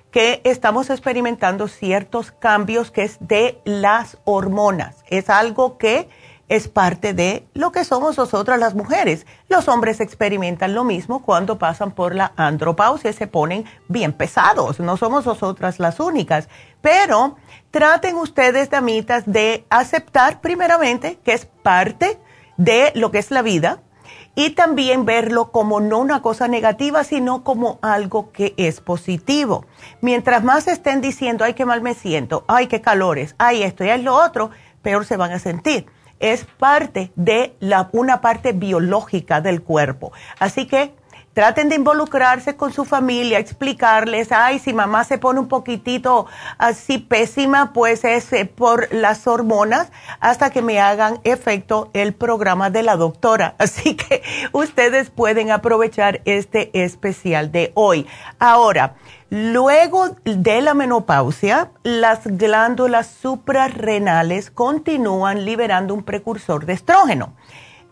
que 0.10 0.42
estamos 0.46 0.90
experimentando 0.90 1.68
ciertos 1.68 2.32
cambios 2.32 2.90
que 2.90 3.04
es 3.04 3.18
de 3.20 3.60
las 3.66 4.18
hormonas. 4.24 5.04
Es 5.08 5.30
algo 5.30 5.78
que 5.78 6.10
es 6.48 6.68
parte 6.68 7.14
de 7.14 7.48
lo 7.54 7.72
que 7.72 7.84
somos 7.84 8.18
nosotras 8.18 8.60
las 8.60 8.76
mujeres. 8.76 9.26
Los 9.50 9.68
hombres 9.68 10.00
experimentan 10.00 10.76
lo 10.76 10.84
mismo 10.84 11.24
cuando 11.24 11.58
pasan 11.58 11.92
por 11.92 12.14
la 12.14 12.34
andropausia 12.36 13.14
se 13.14 13.28
ponen 13.28 13.66
bien 13.88 14.14
pesados. 14.14 14.80
No 14.80 14.98
somos 14.98 15.26
nosotras 15.26 15.80
las 15.80 16.00
únicas. 16.00 16.48
Pero 16.82 17.38
traten 17.72 18.16
ustedes, 18.16 18.70
damitas, 18.70 19.24
de 19.26 19.66
aceptar 19.70 20.42
primeramente 20.42 21.18
que 21.24 21.34
es 21.34 21.46
parte 21.46 22.20
de 22.58 22.92
lo 22.96 23.12
que 23.12 23.20
es 23.20 23.32
la 23.32 23.42
vida 23.42 23.82
y 24.36 24.52
también 24.52 25.06
verlo 25.06 25.52
como 25.52 25.80
no 25.80 25.98
una 26.00 26.22
cosa 26.22 26.48
negativa, 26.48 27.04
sino 27.04 27.44
como 27.44 27.80
algo 27.82 28.32
que 28.32 28.54
es 28.58 28.82
positivo. 28.82 29.66
Mientras 30.02 30.44
más 30.44 30.68
estén 30.68 31.02
diciendo, 31.02 31.44
ay, 31.44 31.54
qué 31.54 31.66
mal 31.66 31.82
me 31.82 31.94
siento, 31.96 32.44
ay, 32.48 32.68
qué 32.68 32.82
calores, 32.82 33.34
ay, 33.40 33.64
esto 33.64 33.84
y 33.84 33.90
ay, 33.90 34.02
lo 34.02 34.14
otro, 34.14 34.52
peor 34.82 35.06
se 35.06 35.18
van 35.18 35.32
a 35.32 35.40
sentir 35.40 35.88
es 36.20 36.46
parte 36.46 37.12
de 37.16 37.56
la, 37.60 37.90
una 37.92 38.22
parte 38.22 38.54
biológica 38.54 39.42
del 39.42 39.62
cuerpo. 39.62 40.12
Así 40.40 40.68
que 40.68 40.94
traten 41.36 41.68
de 41.68 41.76
involucrarse 41.76 42.56
con 42.56 42.72
su 42.72 42.86
familia, 42.86 43.40
explicarles, 43.40 44.32
ay, 44.32 44.58
si 44.58 44.72
mamá 44.72 45.04
se 45.04 45.18
pone 45.18 45.42
un 45.42 45.50
poquitito 45.50 46.28
así 46.58 46.98
pésima, 46.98 47.74
pues 47.74 48.06
es 48.06 48.32
eh, 48.32 48.46
por 48.46 48.92
las 48.94 49.28
hormonas, 49.28 49.92
hasta 50.22 50.50
que 50.50 50.62
me 50.62 50.80
hagan 50.80 51.20
efecto 51.26 51.90
el 51.94 52.14
programa 52.14 52.70
de 52.70 52.84
la 52.84 52.96
doctora. 52.96 53.56
Así 53.66 53.96
que 53.96 54.24
ustedes 54.54 55.10
pueden 55.10 55.52
aprovechar 55.52 56.22
este 56.24 56.72
especial 56.74 57.52
de 57.52 57.74
hoy. 57.76 58.08
Ahora, 58.40 58.96
Luego 59.30 60.10
de 60.24 60.62
la 60.62 60.76
menopausia, 60.76 61.72
las 61.84 62.22
glándulas 62.26 63.08
suprarrenales 63.08 64.52
continúan 64.52 65.46
liberando 65.46 65.96
un 65.96 66.04
precursor 66.04 66.66
de 66.66 66.74
estrógeno. 66.74 67.34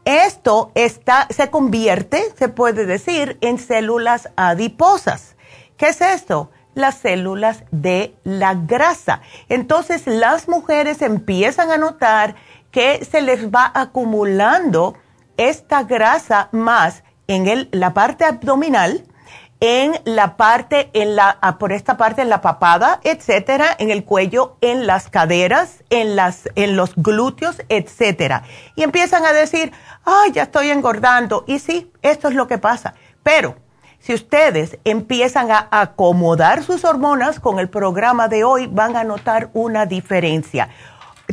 Esto 0.05 0.71
está, 0.75 1.27
se 1.31 1.49
convierte, 1.49 2.23
se 2.37 2.49
puede 2.49 2.85
decir, 2.85 3.37
en 3.41 3.57
células 3.57 4.29
adiposas. 4.35 5.35
¿Qué 5.75 5.87
es 5.87 6.01
esto? 6.01 6.51
Las 6.75 6.99
células 6.99 7.63
de 7.71 8.15
la 8.23 8.53
grasa. 8.53 9.21
Entonces 9.49 10.05
las 10.05 10.47
mujeres 10.47 11.01
empiezan 11.01 11.71
a 11.71 11.77
notar 11.77 12.35
que 12.69 13.05
se 13.05 13.21
les 13.21 13.49
va 13.49 13.71
acumulando 13.73 14.95
esta 15.37 15.83
grasa 15.83 16.49
más 16.51 17.03
en 17.27 17.69
la 17.71 17.93
parte 17.93 18.25
abdominal 18.25 19.03
en 19.65 19.93
la 20.03 20.35
parte, 20.35 20.89
en 20.91 21.15
la, 21.15 21.37
ah, 21.39 21.57
por 21.57 21.71
esta 21.71 21.95
parte 21.95 22.21
en 22.21 22.27
la 22.27 22.41
papada, 22.41 22.99
etcétera, 23.05 23.67
en 23.79 23.91
el 23.91 24.03
cuello, 24.03 24.57
en 24.59 24.85
las 24.85 25.09
caderas, 25.09 25.85
en 25.89 26.17
las, 26.17 26.49
en 26.55 26.75
los 26.75 26.93
glúteos, 26.97 27.61
etcétera. 27.69 28.43
Y 28.75 28.83
empiezan 28.83 29.25
a 29.25 29.31
decir, 29.31 29.71
ay, 30.03 30.33
ya 30.33 30.43
estoy 30.43 30.69
engordando. 30.69 31.45
Y 31.47 31.59
sí, 31.59 31.89
esto 32.01 32.27
es 32.27 32.35
lo 32.35 32.49
que 32.49 32.57
pasa. 32.57 32.95
Pero, 33.23 33.55
si 33.99 34.13
ustedes 34.13 34.79
empiezan 34.83 35.49
a 35.49 35.69
acomodar 35.71 36.61
sus 36.61 36.83
hormonas 36.83 37.39
con 37.39 37.57
el 37.57 37.69
programa 37.69 38.27
de 38.27 38.43
hoy, 38.43 38.67
van 38.67 38.97
a 38.97 39.05
notar 39.05 39.49
una 39.53 39.85
diferencia. 39.85 40.67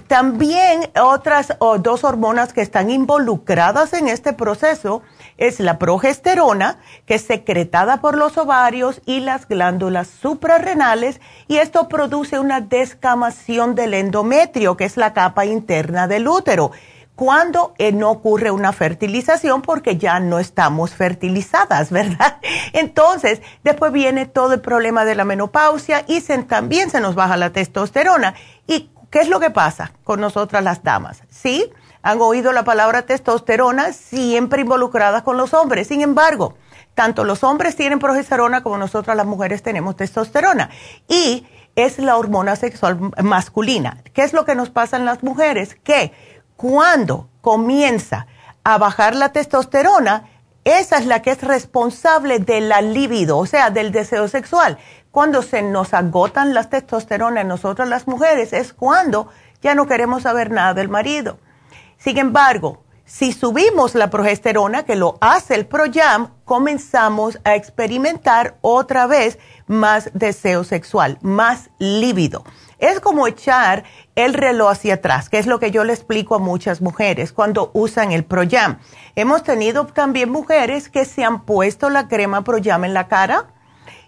También 0.07 0.89
otras 1.03 1.57
dos 1.81 2.05
hormonas 2.05 2.53
que 2.53 2.61
están 2.61 2.91
involucradas 2.91 3.93
en 3.93 4.07
este 4.07 4.33
proceso 4.33 5.03
es 5.41 5.59
la 5.59 5.79
progesterona, 5.79 6.79
que 7.07 7.15
es 7.15 7.23
secretada 7.23 8.01
por 8.01 8.17
los 8.17 8.39
ovarios 8.39 9.01
y 9.07 9.21
las 9.21 9.49
glándulas 9.49 10.07
suprarrenales, 10.07 11.21
y 11.49 11.57
esto 11.57 11.89
produce 11.89 12.39
una 12.39 12.61
descamación 12.61 13.75
del 13.75 13.95
endometrio, 13.95 14.77
que 14.77 14.85
es 14.85 14.97
la 14.97 15.13
capa 15.13 15.47
interna 15.47 16.07
del 16.07 16.29
útero. 16.29 16.71
cuando 17.17 17.75
eh, 17.77 17.93
no 17.93 18.11
ocurre 18.11 18.51
una 18.51 18.73
fertilización 18.73 19.61
porque 19.61 19.99
ya 19.99 20.21
no 20.21 20.39
estamos 20.39 20.95
fertilizadas, 20.95 21.91
¿verdad? 22.01 22.39
Entonces, 22.73 23.43
después 23.63 23.93
viene 23.93 24.25
todo 24.25 24.55
el 24.55 24.63
problema 24.63 25.05
de 25.05 25.15
la 25.15 25.27
menopausia 25.27 26.05
y 26.07 26.23
también 26.47 26.89
se 26.89 26.99
nos 27.01 27.15
baja 27.15 27.37
la 27.37 27.51
testosterona. 27.51 28.33
¿Y 28.67 28.91
qué 29.11 29.19
es 29.19 29.29
lo 29.29 29.39
que 29.39 29.51
pasa 29.51 29.93
con 30.03 30.21
nosotras 30.21 30.65
las 30.65 30.83
damas? 30.83 31.23
¿Sí? 31.29 31.71
Han 32.03 32.21
oído 32.21 32.53
la 32.53 32.65
palabra 32.65 33.03
testosterona 33.03 33.93
siempre 33.93 34.63
involucrada 34.63 35.23
con 35.23 35.37
los 35.37 35.55
hombres. 35.55 35.89
Sin 35.89 36.01
embargo, 36.01 36.55
tanto 36.95 37.25
los 37.25 37.45
hombres 37.45 37.77
tienen 37.77 37.99
progesterona 37.99 38.63
como 38.63 38.79
nosotras 38.79 39.17
las 39.17 39.27
mujeres 39.27 39.63
tenemos 39.63 39.97
testosterona. 39.97 40.71
Y 41.09 41.47
es 41.77 41.99
la 41.99 42.17
hormona 42.17 42.57
sexual 42.57 42.99
masculina. 43.23 44.03
¿Qué 44.13 44.23
es 44.23 44.33
lo 44.33 44.45
que 44.45 44.55
nos 44.55 44.71
pasa 44.71 44.97
en 44.97 45.05
las 45.05 45.23
mujeres? 45.23 45.77
Que 45.83 46.13
cuando 46.57 47.29
comienza 47.41 48.27
a 48.65 48.79
bajar 48.79 49.15
la 49.15 49.33
testosterona, 49.33 50.29
esa 50.65 50.99
es 50.99 51.07
la 51.07 51.23
que 51.23 51.31
es 51.31 51.43
responsable 51.43 52.39
de 52.39 52.61
la 52.61 52.83
libido, 52.83 53.39
o 53.39 53.47
sea, 53.47 53.71
del 53.71 53.93
deseo 53.93 54.29
sexual. 54.29 54.79
Cuando 55.11 55.43
se 55.43 55.63
nos 55.63 55.95
agotan 55.95 56.55
las 56.55 56.71
testosterona 56.71 57.41
en 57.41 57.49
nosotras 57.49 57.89
las 57.89 58.07
mujeres 58.07 58.53
es 58.53 58.73
cuando 58.73 59.29
ya 59.63 59.75
no 59.75 59.87
queremos 59.87 60.23
saber 60.23 60.51
nada 60.51 60.75
del 60.75 60.89
marido. 60.89 61.39
Sin 62.01 62.17
embargo, 62.17 62.83
si 63.05 63.33
subimos 63.33 63.95
la 63.95 64.09
progesterona, 64.09 64.85
que 64.85 64.97
lo 64.97 65.19
hace 65.21 65.55
el 65.55 65.67
ProYam, 65.67 66.31
comenzamos 66.47 67.39
a 67.45 67.57
experimentar 67.57 68.57
otra 68.63 69.07
vez 69.07 69.39
más 69.67 70.11
deseo 70.15 70.65
sexual, 70.65 71.19
más 71.21 71.69
líbido. 71.79 72.43
Es 72.79 73.01
como 73.01 73.27
echar 73.27 73.85
el 74.15 74.33
reloj 74.33 74.71
hacia 74.71 74.95
atrás, 74.95 75.29
que 75.29 75.39
es 75.39 75.47
lo 75.47 75.61
que 75.61 75.73
yo 75.73 75.85
le 75.85 75.93
explico 75.93 76.37
a 76.37 76.39
muchas 76.39 76.81
mujeres 76.81 77.35
cuando 77.35 77.71
usan 77.75 78.13
el 78.13 78.25
Proyam. 78.25 78.79
Hemos 79.15 79.43
tenido 79.43 79.85
también 79.85 80.31
mujeres 80.31 80.89
que 80.89 81.05
se 81.05 81.23
han 81.23 81.45
puesto 81.45 81.91
la 81.91 82.09
crema 82.09 82.45
Proyam 82.45 82.85
en 82.85 82.95
la 82.95 83.09
cara 83.09 83.49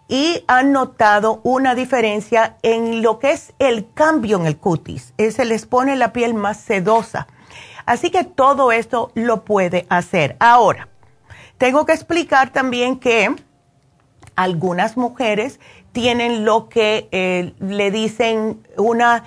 y 0.09 0.45
han 0.49 0.73
notado 0.73 1.43
una 1.43 1.75
diferencia 1.75 2.57
en 2.63 3.03
lo 3.03 3.19
que 3.19 3.33
es 3.33 3.53
el 3.59 3.93
cambio 3.93 4.39
en 4.39 4.47
el 4.47 4.57
cutis. 4.57 5.13
Eh, 5.19 5.31
se 5.31 5.45
les 5.45 5.67
pone 5.67 5.95
la 5.95 6.15
piel 6.15 6.33
más 6.33 6.57
sedosa. 6.57 7.27
Así 7.87 8.11
que 8.11 8.25
todo 8.25 8.73
esto 8.73 9.11
lo 9.15 9.45
puede 9.45 9.87
hacer. 9.89 10.37
Ahora, 10.39 10.89
tengo 11.59 11.87
que 11.87 11.93
explicar 11.93 12.53
también 12.53 12.99
que 12.99 13.35
algunas 14.37 14.97
mujeres 14.97 15.61
tienen 15.93 16.45
lo 16.45 16.69
que 16.69 17.09
eh, 17.13 17.53
le 17.61 17.91
dicen 17.91 18.67
una 18.77 19.25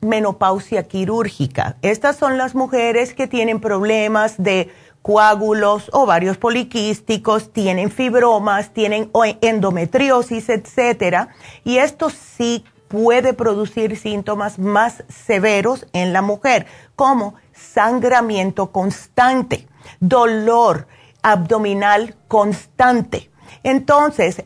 menopausia 0.00 0.84
quirúrgica. 0.84 1.76
Estas 1.82 2.16
son 2.16 2.38
las 2.38 2.54
mujeres 2.54 3.14
que 3.14 3.26
tienen 3.26 3.60
problemas 3.60 4.36
de 4.38 4.70
coágulos, 5.02 5.88
ovarios 5.92 6.36
poliquísticos, 6.36 7.52
tienen 7.52 7.90
fibromas, 7.90 8.72
tienen 8.72 9.10
endometriosis, 9.40 10.48
etcétera, 10.48 11.28
y 11.62 11.78
esto 11.78 12.10
sí 12.10 12.64
puede 12.88 13.32
producir 13.32 13.96
síntomas 13.96 14.58
más 14.58 15.04
severos 15.08 15.86
en 15.92 16.12
la 16.12 16.22
mujer, 16.22 16.66
como 16.96 17.34
sangramiento 17.56 18.70
constante, 18.70 19.66
dolor 20.00 20.86
abdominal 21.22 22.16
constante. 22.28 23.30
Entonces, 23.62 24.44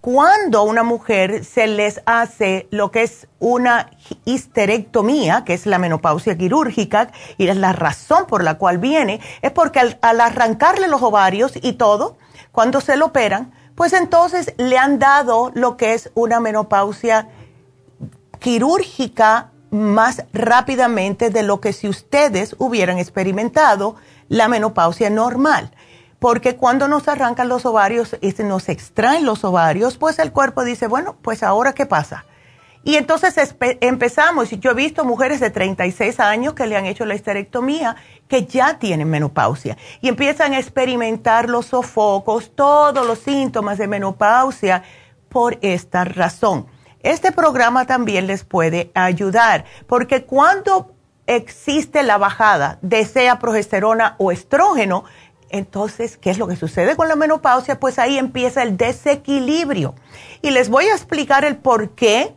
cuando 0.00 0.58
a 0.58 0.62
una 0.62 0.82
mujer 0.82 1.44
se 1.44 1.66
les 1.66 2.00
hace 2.06 2.66
lo 2.70 2.90
que 2.90 3.02
es 3.02 3.28
una 3.38 3.90
histerectomía, 4.24 5.44
que 5.44 5.54
es 5.54 5.66
la 5.66 5.78
menopausia 5.78 6.36
quirúrgica, 6.36 7.10
y 7.36 7.48
es 7.48 7.56
la 7.56 7.72
razón 7.72 8.26
por 8.26 8.42
la 8.42 8.56
cual 8.56 8.78
viene, 8.78 9.20
es 9.42 9.52
porque 9.52 9.80
al, 9.80 9.98
al 10.00 10.20
arrancarle 10.20 10.88
los 10.88 11.02
ovarios 11.02 11.52
y 11.60 11.74
todo, 11.74 12.16
cuando 12.52 12.80
se 12.80 12.96
lo 12.96 13.06
operan, 13.06 13.52
pues 13.74 13.92
entonces 13.92 14.54
le 14.56 14.78
han 14.78 14.98
dado 14.98 15.50
lo 15.54 15.76
que 15.76 15.94
es 15.94 16.10
una 16.14 16.40
menopausia 16.40 17.28
quirúrgica 18.38 19.50
más 19.74 20.24
rápidamente 20.32 21.30
de 21.30 21.42
lo 21.42 21.60
que 21.60 21.72
si 21.72 21.88
ustedes 21.88 22.54
hubieran 22.58 22.98
experimentado 22.98 23.96
la 24.28 24.48
menopausia 24.48 25.10
normal 25.10 25.70
porque 26.24 26.56
cuando 26.56 26.88
nos 26.88 27.06
arrancan 27.06 27.50
los 27.50 27.66
ovarios 27.66 28.16
y 28.22 28.32
se 28.32 28.44
nos 28.44 28.70
extraen 28.70 29.26
los 29.26 29.44
ovarios, 29.44 29.98
pues 29.98 30.18
el 30.18 30.32
cuerpo 30.32 30.64
dice, 30.64 30.86
bueno, 30.86 31.16
pues 31.20 31.42
ahora 31.42 31.74
qué 31.74 31.84
pasa. 31.84 32.24
Y 32.82 32.96
entonces 32.96 33.34
empezamos, 33.80 34.50
yo 34.50 34.70
he 34.70 34.74
visto 34.74 35.04
mujeres 35.04 35.40
de 35.40 35.50
36 35.50 36.20
años 36.20 36.54
que 36.54 36.66
le 36.66 36.78
han 36.78 36.86
hecho 36.86 37.04
la 37.04 37.14
histerectomía, 37.14 37.96
que 38.26 38.46
ya 38.46 38.78
tienen 38.78 39.10
menopausia, 39.10 39.76
y 40.00 40.08
empiezan 40.08 40.54
a 40.54 40.58
experimentar 40.58 41.50
los 41.50 41.66
sofocos, 41.66 42.54
todos 42.54 43.06
los 43.06 43.18
síntomas 43.18 43.76
de 43.76 43.86
menopausia 43.86 44.82
por 45.28 45.58
esta 45.60 46.04
razón. 46.04 46.66
Este 47.04 47.32
programa 47.32 47.84
también 47.84 48.26
les 48.26 48.44
puede 48.44 48.90
ayudar, 48.94 49.66
porque 49.86 50.24
cuando 50.24 50.94
existe 51.26 52.02
la 52.02 52.16
bajada 52.16 52.78
de 52.80 53.04
sea 53.04 53.38
progesterona 53.38 54.16
o 54.18 54.32
estrógeno, 54.32 55.04
entonces, 55.50 56.16
¿qué 56.16 56.30
es 56.30 56.38
lo 56.38 56.48
que 56.48 56.56
sucede 56.56 56.96
con 56.96 57.08
la 57.08 57.14
menopausia? 57.14 57.78
Pues 57.78 57.98
ahí 57.98 58.16
empieza 58.16 58.62
el 58.62 58.78
desequilibrio. 58.78 59.94
Y 60.40 60.50
les 60.50 60.70
voy 60.70 60.86
a 60.86 60.94
explicar 60.94 61.44
el 61.44 61.58
por 61.58 61.90
qué 61.90 62.34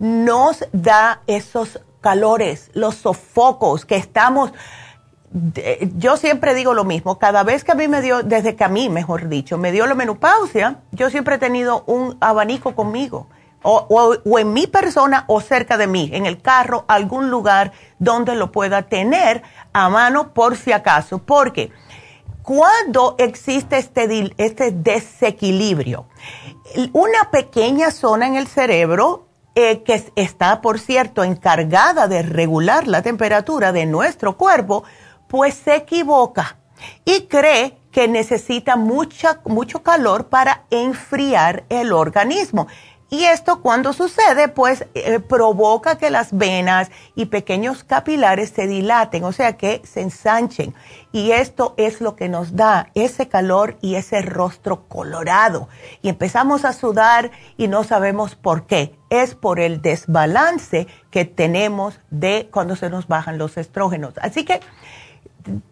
nos 0.00 0.64
da 0.72 1.22
esos 1.28 1.80
calores, 2.00 2.70
los 2.74 2.96
sofocos 2.96 3.84
que 3.84 3.96
estamos... 3.96 4.52
Yo 5.96 6.16
siempre 6.16 6.54
digo 6.54 6.74
lo 6.74 6.84
mismo, 6.84 7.20
cada 7.20 7.44
vez 7.44 7.62
que 7.62 7.70
a 7.72 7.76
mí 7.76 7.86
me 7.86 8.02
dio, 8.02 8.24
desde 8.24 8.56
que 8.56 8.64
a 8.64 8.68
mí, 8.68 8.88
mejor 8.88 9.28
dicho, 9.28 9.58
me 9.58 9.70
dio 9.70 9.86
la 9.86 9.94
menopausia, 9.94 10.80
yo 10.90 11.08
siempre 11.08 11.36
he 11.36 11.38
tenido 11.38 11.84
un 11.86 12.16
abanico 12.20 12.74
conmigo, 12.74 13.28
o, 13.62 13.86
o 14.24 14.38
en 14.38 14.52
mi 14.52 14.66
persona 14.66 15.24
o 15.26 15.40
cerca 15.40 15.76
de 15.76 15.86
mí, 15.86 16.10
en 16.12 16.26
el 16.26 16.40
carro, 16.40 16.84
algún 16.88 17.30
lugar 17.30 17.72
donde 17.98 18.34
lo 18.34 18.52
pueda 18.52 18.82
tener 18.82 19.42
a 19.72 19.88
mano 19.88 20.32
por 20.32 20.56
si 20.56 20.72
acaso, 20.72 21.18
porque 21.18 21.72
cuando 22.48 23.14
existe 23.18 23.76
este, 23.76 24.32
este 24.38 24.70
desequilibrio, 24.70 26.06
una 26.94 27.30
pequeña 27.30 27.90
zona 27.90 28.26
en 28.26 28.36
el 28.36 28.46
cerebro 28.46 29.26
eh, 29.54 29.82
que 29.82 30.10
está, 30.16 30.62
por 30.62 30.78
cierto, 30.78 31.24
encargada 31.24 32.08
de 32.08 32.22
regular 32.22 32.86
la 32.88 33.02
temperatura 33.02 33.72
de 33.72 33.84
nuestro 33.84 34.38
cuerpo, 34.38 34.84
pues 35.26 35.56
se 35.56 35.76
equivoca 35.76 36.56
y 37.04 37.26
cree 37.26 37.76
que 37.92 38.08
necesita 38.08 38.76
mucha, 38.76 39.40
mucho 39.44 39.82
calor 39.82 40.28
para 40.28 40.64
enfriar 40.70 41.64
el 41.68 41.92
organismo. 41.92 42.66
Y 43.10 43.24
esto 43.24 43.62
cuando 43.62 43.94
sucede, 43.94 44.48
pues 44.48 44.86
eh, 44.94 45.18
provoca 45.18 45.96
que 45.96 46.10
las 46.10 46.36
venas 46.36 46.90
y 47.14 47.26
pequeños 47.26 47.82
capilares 47.82 48.50
se 48.50 48.66
dilaten, 48.66 49.24
o 49.24 49.32
sea 49.32 49.56
que 49.56 49.80
se 49.84 50.02
ensanchen. 50.02 50.74
Y 51.10 51.30
esto 51.30 51.72
es 51.78 52.02
lo 52.02 52.16
que 52.16 52.28
nos 52.28 52.54
da 52.54 52.90
ese 52.94 53.28
calor 53.28 53.78
y 53.80 53.94
ese 53.94 54.20
rostro 54.20 54.86
colorado. 54.88 55.68
Y 56.02 56.10
empezamos 56.10 56.66
a 56.66 56.74
sudar 56.74 57.30
y 57.56 57.68
no 57.68 57.82
sabemos 57.82 58.34
por 58.34 58.66
qué. 58.66 58.94
Es 59.08 59.34
por 59.34 59.58
el 59.58 59.80
desbalance 59.80 60.86
que 61.10 61.24
tenemos 61.24 62.00
de 62.10 62.50
cuando 62.52 62.76
se 62.76 62.90
nos 62.90 63.08
bajan 63.08 63.38
los 63.38 63.56
estrógenos. 63.56 64.14
Así 64.20 64.44
que 64.44 64.60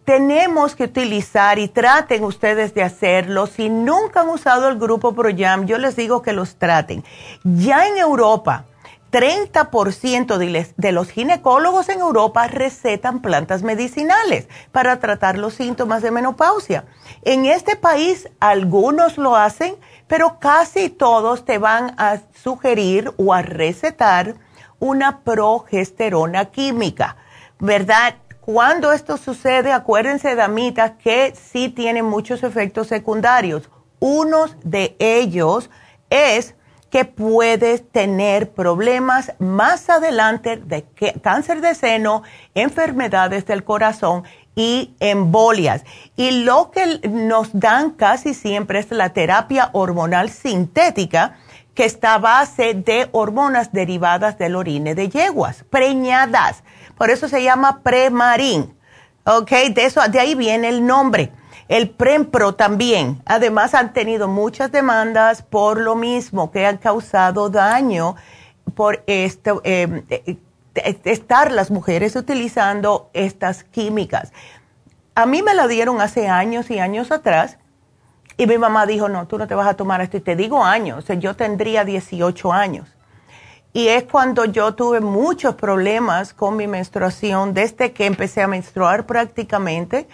tenemos 0.05 0.75
que 0.75 0.85
utilizar 0.85 1.59
y 1.59 1.67
traten 1.67 2.23
ustedes 2.23 2.73
de 2.73 2.83
hacerlo. 2.83 3.47
Si 3.47 3.69
nunca 3.69 4.21
han 4.21 4.29
usado 4.29 4.69
el 4.69 4.77
grupo 4.77 5.13
ProYam, 5.13 5.65
yo 5.65 5.77
les 5.77 5.95
digo 5.95 6.21
que 6.21 6.33
los 6.33 6.55
traten. 6.55 7.03
Ya 7.43 7.87
en 7.87 7.97
Europa, 7.97 8.65
30% 9.11 10.37
de, 10.75 10.91
los 10.91 11.09
ginecólogos 11.09 11.89
en 11.89 11.99
Europa 11.99 12.47
recetan 12.47 13.21
plantas 13.21 13.63
medicinales 13.63 14.47
para 14.71 14.99
tratar 14.99 15.37
los 15.37 15.53
síntomas 15.53 16.01
de 16.01 16.11
menopausia. 16.11 16.85
En 17.23 17.45
este 17.45 17.75
país 17.75 18.29
algunos 18.39 19.17
lo 19.17 19.35
hacen, 19.35 19.75
pero 20.07 20.39
casi 20.39 20.89
todos 20.89 21.45
te 21.45 21.57
van 21.57 21.93
a 21.97 22.19
sugerir 22.43 23.11
o 23.17 23.33
a 23.33 23.41
recetar 23.41 24.35
una 24.79 25.21
progesterona 25.21 26.45
química, 26.45 27.15
¿verdad? 27.59 28.15
Cuando 28.47 28.93
esto 28.93 29.17
sucede, 29.17 29.73
acuérdense, 29.73 30.33
damitas, 30.33 30.93
que 31.03 31.33
sí 31.35 31.67
tienen 31.67 32.05
muchos 32.05 32.43
efectos 32.43 32.87
secundarios. 32.87 33.69
Uno 33.99 34.45
de 34.63 34.95
ellos 34.99 35.69
es 36.09 36.55
que 36.89 37.03
puedes 37.03 37.91
tener 37.91 38.51
problemas 38.51 39.33
más 39.39 39.89
adelante 39.89 40.55
de 40.55 40.85
cáncer 41.21 41.59
de 41.59 41.75
seno, 41.75 42.23
enfermedades 42.55 43.45
del 43.45 43.65
corazón 43.65 44.23
y 44.55 44.95
embolias. 45.01 45.83
Y 46.15 46.45
lo 46.45 46.71
que 46.71 47.01
nos 47.09 47.49
dan 47.51 47.89
casi 47.89 48.33
siempre 48.33 48.79
es 48.79 48.89
la 48.91 49.09
terapia 49.09 49.71
hormonal 49.73 50.29
sintética, 50.29 51.35
que 51.77 51.85
está 51.85 52.15
a 52.15 52.17
base 52.17 52.73
de 52.73 53.07
hormonas 53.11 53.71
derivadas 53.71 54.39
del 54.39 54.55
orine 54.55 54.95
de 54.95 55.09
yeguas, 55.09 55.63
preñadas. 55.69 56.63
Por 56.97 57.11
eso 57.11 57.29
se 57.29 57.43
llama 57.43 57.83
premarín. 57.83 58.75
Ok, 59.25 59.51
de 59.75 59.85
eso, 59.85 60.01
de 60.09 60.19
ahí 60.19 60.33
viene 60.33 60.69
el 60.69 60.83
nombre. 60.87 61.31
El 61.67 61.91
Prempro 61.91 62.55
también. 62.55 63.21
Además 63.27 63.75
han 63.75 63.93
tenido 63.93 64.27
muchas 64.27 64.71
demandas 64.71 65.43
por 65.43 65.79
lo 65.79 65.95
mismo, 65.95 66.49
que 66.49 66.65
han 66.65 66.77
causado 66.77 67.51
daño 67.51 68.15
por 68.73 69.03
esto, 69.05 69.61
em, 69.63 70.03
estar 70.73 71.51
las 71.51 71.69
mujeres 71.69 72.15
utilizando 72.15 73.11
estas 73.13 73.63
químicas. 73.63 74.33
A 75.13 75.27
mí 75.27 75.43
me 75.43 75.53
la 75.53 75.67
dieron 75.67 76.01
hace 76.01 76.27
años 76.27 76.71
y 76.71 76.79
años 76.79 77.11
atrás 77.11 77.59
y 78.37 78.45
mi 78.45 78.57
mamá 78.59 78.85
dijo, 78.85 79.09
no, 79.09 79.27
tú 79.27 79.37
no 79.39 79.47
te 79.47 79.55
vas 79.55 79.67
a 79.67 79.73
tomar 79.73 79.99
esto. 80.01 80.17
Y 80.17 80.21
te 80.21 80.35
digo 80.35 80.63
años, 80.63 81.05
yo 81.17 81.35
tendría 81.35 81.83
18 81.83 82.53
años. 82.53 82.87
Y 83.73 83.87
es 83.87 84.03
cuando 84.03 84.45
yo 84.45 84.75
tuve 84.75 85.01
muchos 85.01 85.55
problemas 85.55 86.33
con 86.33 86.55
mi 86.55 86.67
menstruación 86.67 87.53
desde 87.53 87.91
que 87.91 88.05
empecé 88.05 88.41
a 88.41 88.47
menstruar 88.47 89.05
prácticamente. 89.05 90.07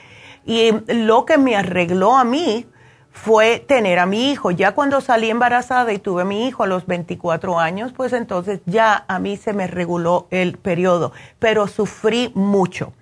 Y 0.46 0.72
lo 0.88 1.26
que 1.26 1.38
me 1.38 1.56
arregló 1.56 2.16
a 2.16 2.24
mí 2.24 2.66
fue 3.12 3.60
tener 3.60 4.00
a 4.00 4.06
mi 4.06 4.32
hijo. 4.32 4.52
Ya 4.52 4.74
cuando 4.74 5.02
salí 5.02 5.30
embarazada 5.30 5.94
y 5.94 6.00
tuve 6.00 6.24
a 6.24 6.26
mi 6.26 6.48
hijo 6.48 6.64
a 6.64 6.68
los 6.68 6.86
24 6.88 7.60
años, 7.60 7.94
pues 7.94 8.12
entonces 8.14 8.62
ya 8.66 9.06
a 9.08 9.20
mí 9.20 9.38
se 9.38 9.54
me 9.54 9.68
reguló 9.68 10.28
el 10.32 10.58
periodo, 10.58 11.12
pero 11.40 11.68
sufrí 11.68 12.32
mucho. 12.36 12.94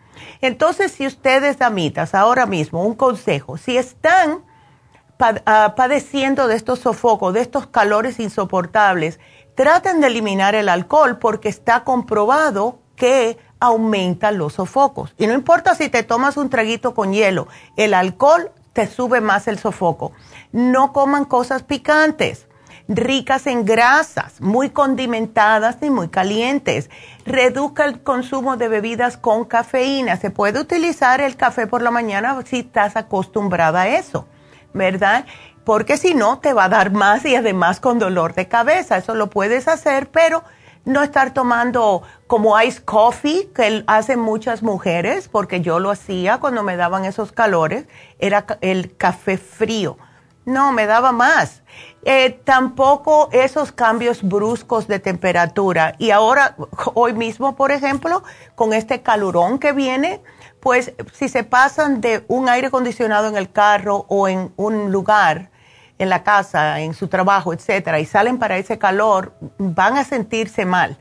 Entonces, 0.42 0.92
si 0.92 1.08
ustedes, 1.08 1.58
damitas, 1.58 2.14
ahora 2.14 2.46
mismo, 2.46 2.84
un 2.84 2.94
consejo, 2.96 3.58
si 3.58 3.78
están 3.78 4.44
ah, 5.22 5.74
padeciendo 5.76 6.48
de 6.48 6.56
estos 6.56 6.80
sofocos, 6.80 7.34
de 7.34 7.42
estos 7.42 7.68
calores 7.68 8.20
insoportables, 8.20 9.20
traten 9.56 10.02
de 10.02 10.08
eliminar 10.08 10.56
el 10.56 10.70
alcohol 10.70 11.18
porque 11.20 11.50
está 11.50 11.84
comprobado 11.84 12.80
que 12.96 13.38
aumenta 13.60 14.32
los 14.32 14.54
sofocos. 14.54 15.14
Y 15.18 15.28
no 15.28 15.34
importa 15.34 15.76
si 15.76 15.90
te 15.90 16.04
tomas 16.04 16.38
un 16.38 16.50
traguito 16.50 16.94
con 16.94 17.14
hielo, 17.14 17.48
el 17.78 17.94
alcohol 17.94 18.52
te 18.74 18.88
sube 18.88 19.22
más 19.22 19.48
el 19.48 19.60
sofoco. 19.60 20.12
No 20.52 20.94
coman 20.94 21.26
cosas 21.26 21.64
picantes, 21.64 22.48
ricas 22.88 23.48
en 23.48 23.66
grasas, 23.66 24.42
muy 24.42 24.70
condimentadas 24.70 25.78
ni 25.82 25.90
muy 25.90 26.10
calientes. 26.10 26.90
Reduzca 27.26 27.86
el 27.86 28.02
consumo 28.02 28.58
de 28.58 28.68
bebidas 28.68 29.18
con 29.18 29.46
cafeína. 29.46 30.18
Se 30.18 30.30
puede 30.30 30.60
utilizar 30.60 31.22
el 31.22 31.36
café 31.36 31.68
por 31.68 31.82
la 31.82 31.92
mañana 31.92 32.38
si 32.46 32.60
estás 32.60 32.96
acostumbrada 32.96 33.82
a 33.82 33.88
eso, 33.90 34.26
¿verdad? 34.74 35.26
Porque 35.64 35.98
si 35.98 36.14
no, 36.14 36.40
te 36.40 36.54
va 36.54 36.66
a 36.66 36.70
dar 36.70 36.92
más 36.92 37.26
y 37.26 37.36
además 37.36 37.80
con 37.80 38.00
dolor 38.00 38.34
de 38.34 38.48
cabeza. 38.48 38.98
Eso 38.98 39.16
lo 39.16 39.30
puedes 39.30 39.68
hacer, 39.68 40.10
pero 40.10 40.44
no 40.86 41.04
estar 41.04 41.34
tomando 41.34 42.02
como 42.28 42.60
ice 42.60 42.84
coffee 42.84 43.50
que 43.54 43.84
hacen 43.88 44.20
muchas 44.20 44.64
mujeres, 44.64 45.28
porque 45.28 45.62
yo 45.62 45.80
lo 45.80 45.92
hacía 45.92 46.40
cuando 46.40 46.64
me 46.64 46.76
daban 46.76 47.06
esos 47.06 47.32
calores, 47.32 47.86
era 48.20 48.46
el 48.62 48.96
café 48.98 49.38
frío. 49.38 49.98
No, 50.44 50.72
me 50.72 50.88
daba 50.88 51.12
más. 51.12 51.62
Eh, 52.04 52.42
tampoco 52.44 53.30
esos 53.32 53.72
cambios 53.72 54.24
bruscos 54.24 54.88
de 54.88 54.98
temperatura. 54.98 55.94
Y 56.00 56.10
ahora, 56.10 56.56
hoy 56.96 57.14
mismo, 57.14 57.56
por 57.56 57.72
ejemplo, 57.72 58.24
con 58.56 58.74
este 58.74 59.04
calorón 59.04 59.60
que 59.60 59.72
viene, 59.72 60.22
pues 60.62 60.94
si 61.12 61.28
se 61.28 61.44
pasan 61.44 62.00
de 62.00 62.24
un 62.28 62.48
aire 62.48 62.68
acondicionado 62.68 63.28
en 63.28 63.36
el 63.36 63.52
carro 63.52 64.06
o 64.08 64.28
en 64.28 64.54
un 64.56 64.92
lugar 64.92 65.50
en 65.98 66.10
la 66.10 66.24
casa, 66.24 66.80
en 66.80 66.96
su 66.96 67.08
trabajo, 67.08 67.54
etcétera, 67.54 68.00
y 68.00 68.06
salen 68.06 68.40
para 68.40 68.58
ese 68.58 68.80
calor, 68.80 69.34
van 69.60 69.98
a 69.98 70.04
sentirse 70.04 70.66
mal. 70.66 70.98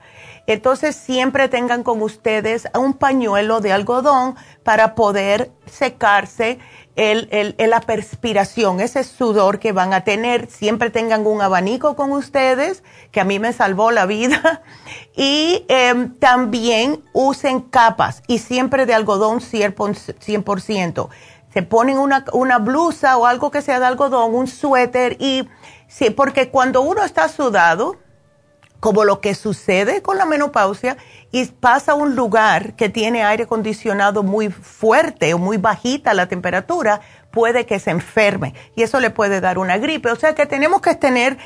Entonces 0.46 0.96
siempre 0.96 1.48
tengan 1.48 1.82
con 1.82 2.02
ustedes 2.02 2.68
un 2.74 2.94
pañuelo 2.94 3.60
de 3.60 3.72
algodón 3.72 4.34
para 4.62 4.94
poder 4.94 5.52
secarse 5.64 6.58
el, 6.96 7.54
la 7.58 7.80
perspiración, 7.80 8.80
ese 8.80 9.04
sudor 9.04 9.58
que 9.58 9.72
van 9.72 9.92
a 9.92 10.04
tener. 10.04 10.50
Siempre 10.50 10.90
tengan 10.90 11.26
un 11.26 11.40
abanico 11.40 11.96
con 11.96 12.12
ustedes, 12.12 12.82
que 13.10 13.20
a 13.20 13.24
mí 13.24 13.38
me 13.38 13.52
salvó 13.52 13.90
la 13.90 14.06
vida. 14.06 14.62
Y 15.16 15.66
em, 15.68 16.14
también 16.14 17.02
usen 17.12 17.60
capas 17.60 18.22
y 18.26 18.38
siempre 18.38 18.86
de 18.86 18.94
algodón 18.94 19.40
100% 19.40 21.08
se 21.52 21.62
ponen 21.62 21.98
una, 21.98 22.24
una 22.32 22.58
blusa 22.58 23.18
o 23.18 23.26
algo 23.26 23.50
que 23.50 23.60
sea 23.60 23.80
de 23.80 23.86
algodón, 23.86 24.34
un 24.34 24.46
suéter 24.46 25.16
y 25.20 25.48
sí, 25.88 26.10
porque 26.10 26.48
cuando 26.48 26.80
uno 26.80 27.04
está 27.04 27.28
sudado, 27.28 27.96
como 28.80 29.04
lo 29.04 29.20
que 29.20 29.34
sucede 29.34 30.02
con 30.02 30.18
la 30.18 30.26
menopausia, 30.26 30.96
y 31.30 31.44
pasa 31.46 31.92
a 31.92 31.94
un 31.94 32.16
lugar 32.16 32.74
que 32.74 32.88
tiene 32.88 33.22
aire 33.22 33.44
acondicionado 33.44 34.22
muy 34.22 34.50
fuerte 34.50 35.32
o 35.34 35.38
muy 35.38 35.58
bajita 35.58 36.14
la 36.14 36.26
temperatura, 36.26 37.00
puede 37.30 37.66
que 37.66 37.78
se 37.78 37.90
enferme 37.90 38.54
y 38.74 38.82
eso 38.82 38.98
le 38.98 39.10
puede 39.10 39.40
dar 39.40 39.58
una 39.58 39.78
gripe. 39.78 40.10
O 40.10 40.16
sea 40.16 40.34
que 40.34 40.46
tenemos 40.46 40.80
que 40.80 40.94
tener 40.94 41.38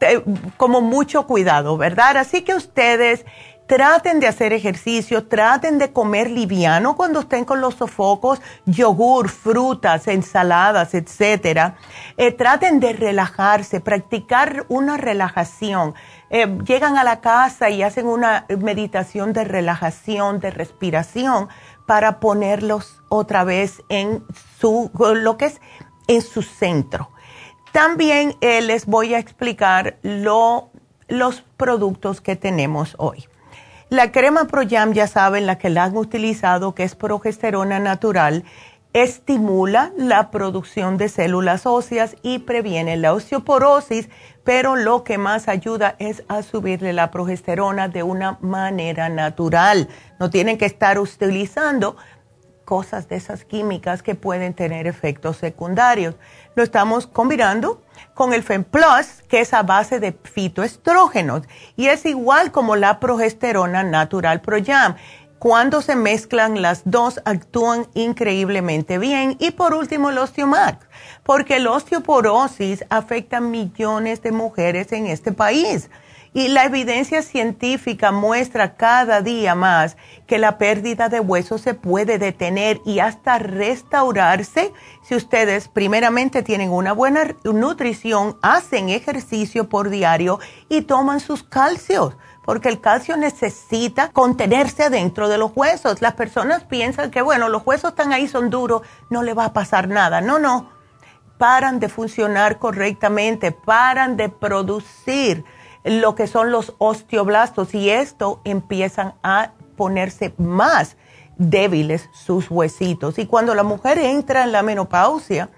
eh, 0.00 0.22
como 0.56 0.80
mucho 0.80 1.26
cuidado, 1.26 1.76
¿verdad? 1.76 2.18
Así 2.18 2.42
que 2.42 2.54
ustedes 2.54 3.24
Traten 3.66 4.20
de 4.20 4.26
hacer 4.26 4.52
ejercicio, 4.52 5.28
traten 5.28 5.78
de 5.78 5.92
comer 5.92 6.30
liviano 6.30 6.94
cuando 6.94 7.20
estén 7.20 7.46
con 7.46 7.62
los 7.62 7.76
sofocos, 7.76 8.42
yogur, 8.66 9.30
frutas, 9.30 10.08
ensaladas, 10.08 10.92
etcétera. 10.92 11.76
Eh, 12.18 12.32
traten 12.32 12.80
de 12.80 12.92
relajarse, 12.92 13.80
practicar 13.80 14.66
una 14.68 14.98
relajación. 14.98 15.94
Eh, 16.34 16.46
llegan 16.64 16.96
a 16.96 17.04
la 17.04 17.20
casa 17.20 17.68
y 17.68 17.82
hacen 17.82 18.06
una 18.06 18.46
meditación 18.48 19.34
de 19.34 19.44
relajación, 19.44 20.40
de 20.40 20.50
respiración, 20.50 21.48
para 21.84 22.20
ponerlos 22.20 23.02
otra 23.10 23.44
vez 23.44 23.82
en 23.90 24.24
su, 24.58 24.90
lo 25.14 25.36
que 25.36 25.44
es 25.44 25.60
en 26.08 26.22
su 26.22 26.40
centro. 26.40 27.10
También 27.70 28.34
eh, 28.40 28.62
les 28.62 28.86
voy 28.86 29.12
a 29.12 29.18
explicar 29.18 29.98
lo, 30.00 30.70
los 31.06 31.42
productos 31.58 32.22
que 32.22 32.34
tenemos 32.34 32.94
hoy. 32.96 33.26
La 33.90 34.10
crema 34.10 34.46
ProYam, 34.46 34.94
ya 34.94 35.08
saben, 35.08 35.44
la 35.44 35.58
que 35.58 35.68
la 35.68 35.84
han 35.84 35.98
utilizado, 35.98 36.74
que 36.74 36.82
es 36.82 36.94
progesterona 36.94 37.78
natural, 37.78 38.44
estimula 38.92 39.92
la 39.96 40.30
producción 40.30 40.98
de 40.98 41.08
células 41.08 41.66
óseas 41.66 42.16
y 42.22 42.40
previene 42.40 42.96
la 42.96 43.14
osteoporosis, 43.14 44.08
pero 44.44 44.76
lo 44.76 45.02
que 45.04 45.18
más 45.18 45.48
ayuda 45.48 45.96
es 45.98 46.24
a 46.28 46.42
subirle 46.42 46.92
la 46.92 47.10
progesterona 47.10 47.88
de 47.88 48.02
una 48.02 48.38
manera 48.40 49.08
natural. 49.08 49.88
No 50.20 50.30
tienen 50.30 50.58
que 50.58 50.66
estar 50.66 50.98
utilizando 50.98 51.96
cosas 52.64 53.08
de 53.08 53.16
esas 53.16 53.44
químicas 53.44 54.02
que 54.02 54.14
pueden 54.14 54.54
tener 54.54 54.86
efectos 54.86 55.36
secundarios. 55.36 56.14
Lo 56.54 56.62
estamos 56.62 57.06
combinando 57.06 57.82
con 58.14 58.32
el 58.32 58.42
FemPlus, 58.42 59.22
que 59.28 59.40
es 59.40 59.52
a 59.54 59.62
base 59.62 60.00
de 60.00 60.12
fitoestrógenos 60.12 61.42
y 61.76 61.88
es 61.88 62.04
igual 62.06 62.52
como 62.52 62.76
la 62.76 63.00
progesterona 63.00 63.82
natural 63.82 64.40
ProYam. 64.40 64.96
Cuando 65.42 65.82
se 65.82 65.96
mezclan 65.96 66.62
las 66.62 66.82
dos 66.84 67.20
actúan 67.24 67.88
increíblemente 67.94 68.98
bien. 68.98 69.36
Y 69.40 69.50
por 69.50 69.74
último 69.74 70.10
el 70.10 70.18
Osteomax, 70.18 70.86
porque 71.24 71.58
la 71.58 71.72
osteoporosis 71.72 72.84
afecta 72.90 73.38
a 73.38 73.40
millones 73.40 74.22
de 74.22 74.30
mujeres 74.30 74.92
en 74.92 75.08
este 75.08 75.32
país 75.32 75.90
y 76.32 76.46
la 76.46 76.64
evidencia 76.64 77.22
científica 77.22 78.12
muestra 78.12 78.76
cada 78.76 79.20
día 79.20 79.56
más 79.56 79.96
que 80.28 80.38
la 80.38 80.58
pérdida 80.58 81.08
de 81.08 81.18
hueso 81.18 81.58
se 81.58 81.74
puede 81.74 82.18
detener 82.18 82.80
y 82.86 83.00
hasta 83.00 83.40
restaurarse 83.40 84.72
si 85.02 85.16
ustedes 85.16 85.66
primeramente 85.66 86.44
tienen 86.44 86.70
una 86.70 86.92
buena 86.92 87.34
nutrición, 87.42 88.38
hacen 88.42 88.90
ejercicio 88.90 89.68
por 89.68 89.90
diario 89.90 90.38
y 90.68 90.82
toman 90.82 91.18
sus 91.18 91.42
calcios 91.42 92.16
porque 92.44 92.68
el 92.68 92.80
calcio 92.80 93.16
necesita 93.16 94.10
contenerse 94.10 94.90
dentro 94.90 95.28
de 95.28 95.38
los 95.38 95.52
huesos. 95.54 96.02
Las 96.02 96.14
personas 96.14 96.64
piensan 96.64 97.10
que, 97.10 97.22
bueno, 97.22 97.48
los 97.48 97.62
huesos 97.64 97.90
están 97.90 98.12
ahí, 98.12 98.26
son 98.26 98.50
duros, 98.50 98.82
no 99.10 99.22
le 99.22 99.34
va 99.34 99.46
a 99.46 99.52
pasar 99.52 99.88
nada. 99.88 100.20
No, 100.20 100.38
no, 100.38 100.68
paran 101.38 101.80
de 101.80 101.88
funcionar 101.88 102.58
correctamente, 102.58 103.52
paran 103.52 104.16
de 104.16 104.28
producir 104.28 105.44
lo 105.84 106.14
que 106.14 106.26
son 106.26 106.50
los 106.50 106.74
osteoblastos 106.78 107.74
y 107.74 107.90
esto 107.90 108.40
empiezan 108.44 109.14
a 109.22 109.52
ponerse 109.76 110.34
más 110.38 110.96
débiles 111.36 112.08
sus 112.12 112.50
huesitos. 112.50 113.18
Y 113.18 113.26
cuando 113.26 113.54
la 113.54 113.62
mujer 113.62 113.98
entra 113.98 114.44
en 114.44 114.52
la 114.52 114.62
menopausia, 114.62 115.50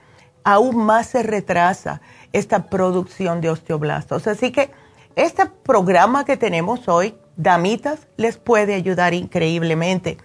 aún 0.45 0.77
más 0.77 1.09
se 1.09 1.23
retrasa 1.23 2.01
esta 2.33 2.67
producción 2.67 3.41
de 3.41 3.51
osteoblastos. 3.51 4.27
Así 4.27 4.53
que 4.53 4.71
este 5.17 5.47
programa 5.47 6.25
que 6.25 6.37
tenemos 6.37 6.89
hoy, 6.89 7.15
Damitas, 7.37 8.07
les 8.17 8.37
puede 8.37 8.75
ayudar 8.75 9.15
increíblemente 9.15 10.19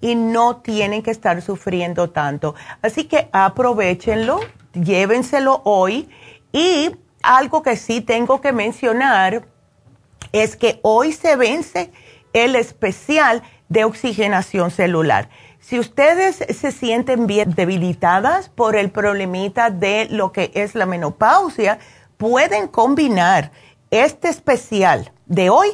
y 0.00 0.14
no 0.14 0.56
tienen 0.56 1.02
que 1.02 1.10
estar 1.10 1.40
sufriendo 1.42 2.10
tanto. 2.10 2.54
Así 2.82 3.04
que 3.04 3.28
aprovechenlo, 3.32 4.40
llévenselo 4.72 5.62
hoy 5.64 6.08
y 6.52 6.90
algo 7.22 7.62
que 7.62 7.76
sí 7.76 8.00
tengo 8.00 8.40
que 8.40 8.52
mencionar 8.52 9.46
es 10.32 10.56
que 10.56 10.80
hoy 10.82 11.12
se 11.12 11.36
vence 11.36 11.92
el 12.32 12.56
especial 12.56 13.42
de 13.68 13.84
oxigenación 13.84 14.70
celular. 14.70 15.28
Si 15.60 15.78
ustedes 15.78 16.36
se 16.36 16.70
sienten 16.70 17.26
bien 17.26 17.54
debilitadas 17.54 18.48
por 18.48 18.76
el 18.76 18.90
problemita 18.90 19.70
de 19.70 20.06
lo 20.10 20.30
que 20.30 20.52
es 20.54 20.74
la 20.74 20.86
menopausia, 20.86 21.78
pueden 22.16 22.68
combinar 22.68 23.50
este 23.90 24.28
especial 24.28 25.12
de 25.26 25.50
hoy 25.50 25.68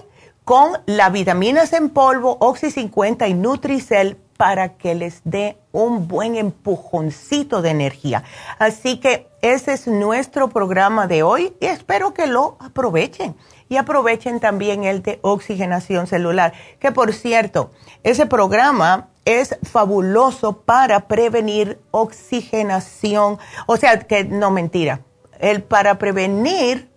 con 0.44 0.72
la 0.86 1.08
vitaminas 1.08 1.72
en 1.72 1.90
polvo, 1.90 2.36
Oxy 2.40 2.70
50 2.70 3.28
y 3.28 3.34
Nutricel 3.34 4.16
para 4.36 4.76
que 4.76 4.94
les 4.94 5.20
dé 5.24 5.56
un 5.70 6.08
buen 6.08 6.34
empujoncito 6.34 7.62
de 7.62 7.70
energía. 7.70 8.24
Así 8.58 8.98
que 8.98 9.28
ese 9.40 9.72
es 9.72 9.86
nuestro 9.86 10.48
programa 10.48 11.06
de 11.06 11.22
hoy 11.22 11.54
y 11.60 11.66
espero 11.66 12.12
que 12.12 12.26
lo 12.26 12.56
aprovechen. 12.58 13.36
Y 13.68 13.76
aprovechen 13.76 14.40
también 14.40 14.84
el 14.84 15.02
de 15.02 15.18
oxigenación 15.22 16.06
celular, 16.06 16.52
que 16.78 16.92
por 16.92 17.14
cierto, 17.14 17.70
ese 18.02 18.26
programa 18.26 19.08
es 19.24 19.56
fabuloso 19.62 20.60
para 20.62 21.06
prevenir 21.06 21.80
oxigenación, 21.90 23.38
o 23.66 23.76
sea, 23.76 23.98
que 24.00 24.24
no 24.24 24.50
mentira, 24.50 25.00
el 25.38 25.62
para 25.62 25.98
prevenir 25.98 26.91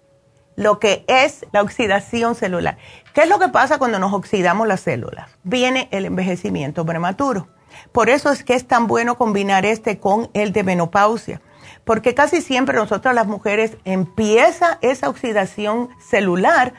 lo 0.55 0.79
que 0.79 1.05
es 1.07 1.45
la 1.51 1.61
oxidación 1.61 2.35
celular. 2.35 2.77
¿Qué 3.13 3.21
es 3.21 3.29
lo 3.29 3.39
que 3.39 3.49
pasa 3.49 3.77
cuando 3.77 3.99
nos 3.99 4.13
oxidamos 4.13 4.67
las 4.67 4.81
células? 4.81 5.29
Viene 5.43 5.87
el 5.91 6.05
envejecimiento 6.05 6.85
prematuro. 6.85 7.47
Por 7.91 8.09
eso 8.09 8.31
es 8.31 8.43
que 8.43 8.53
es 8.55 8.67
tan 8.67 8.87
bueno 8.87 9.17
combinar 9.17 9.65
este 9.65 9.99
con 9.99 10.29
el 10.33 10.53
de 10.53 10.63
menopausia, 10.63 11.41
porque 11.83 12.15
casi 12.15 12.41
siempre 12.41 12.77
nosotras 12.77 13.13
las 13.13 13.27
mujeres 13.27 13.77
empieza 13.83 14.77
esa 14.81 15.09
oxidación 15.09 15.89
celular 15.99 16.73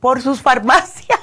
por 0.00 0.22
sus 0.22 0.40
farmacias. 0.40 1.20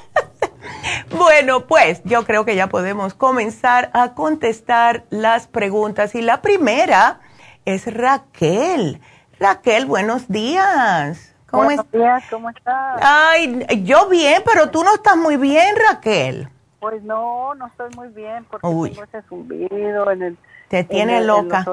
bueno, 1.10 1.66
pues 1.66 2.02
yo 2.04 2.24
creo 2.24 2.44
que 2.44 2.54
ya 2.54 2.68
podemos 2.68 3.14
comenzar 3.14 3.90
a 3.94 4.14
contestar 4.14 5.06
las 5.10 5.48
preguntas 5.48 6.14
y 6.14 6.22
la 6.22 6.40
primera 6.40 7.18
es 7.64 7.92
Raquel. 7.92 9.00
Raquel, 9.40 9.86
buenos 9.86 10.28
días. 10.28 11.33
¿Cómo 11.54 11.66
buenos 11.66 11.92
días, 11.92 12.24
¿cómo 12.30 12.50
estás? 12.50 13.00
Ay, 13.00 13.84
yo 13.84 14.08
bien, 14.08 14.42
pero 14.44 14.70
tú 14.70 14.82
no 14.82 14.92
estás 14.94 15.16
muy 15.16 15.36
bien, 15.36 15.76
Raquel. 15.88 16.48
Pues 16.80 17.00
no, 17.04 17.54
no 17.54 17.68
estoy 17.68 17.90
muy 17.94 18.08
bien 18.08 18.44
porque 18.50 18.66
tengo 18.66 19.04
ese 19.04 19.22
zumbido 19.28 20.10
en 20.10 20.22
el... 20.22 20.38
Te 20.68 20.82
tiene 20.82 21.22
loca. 21.22 21.64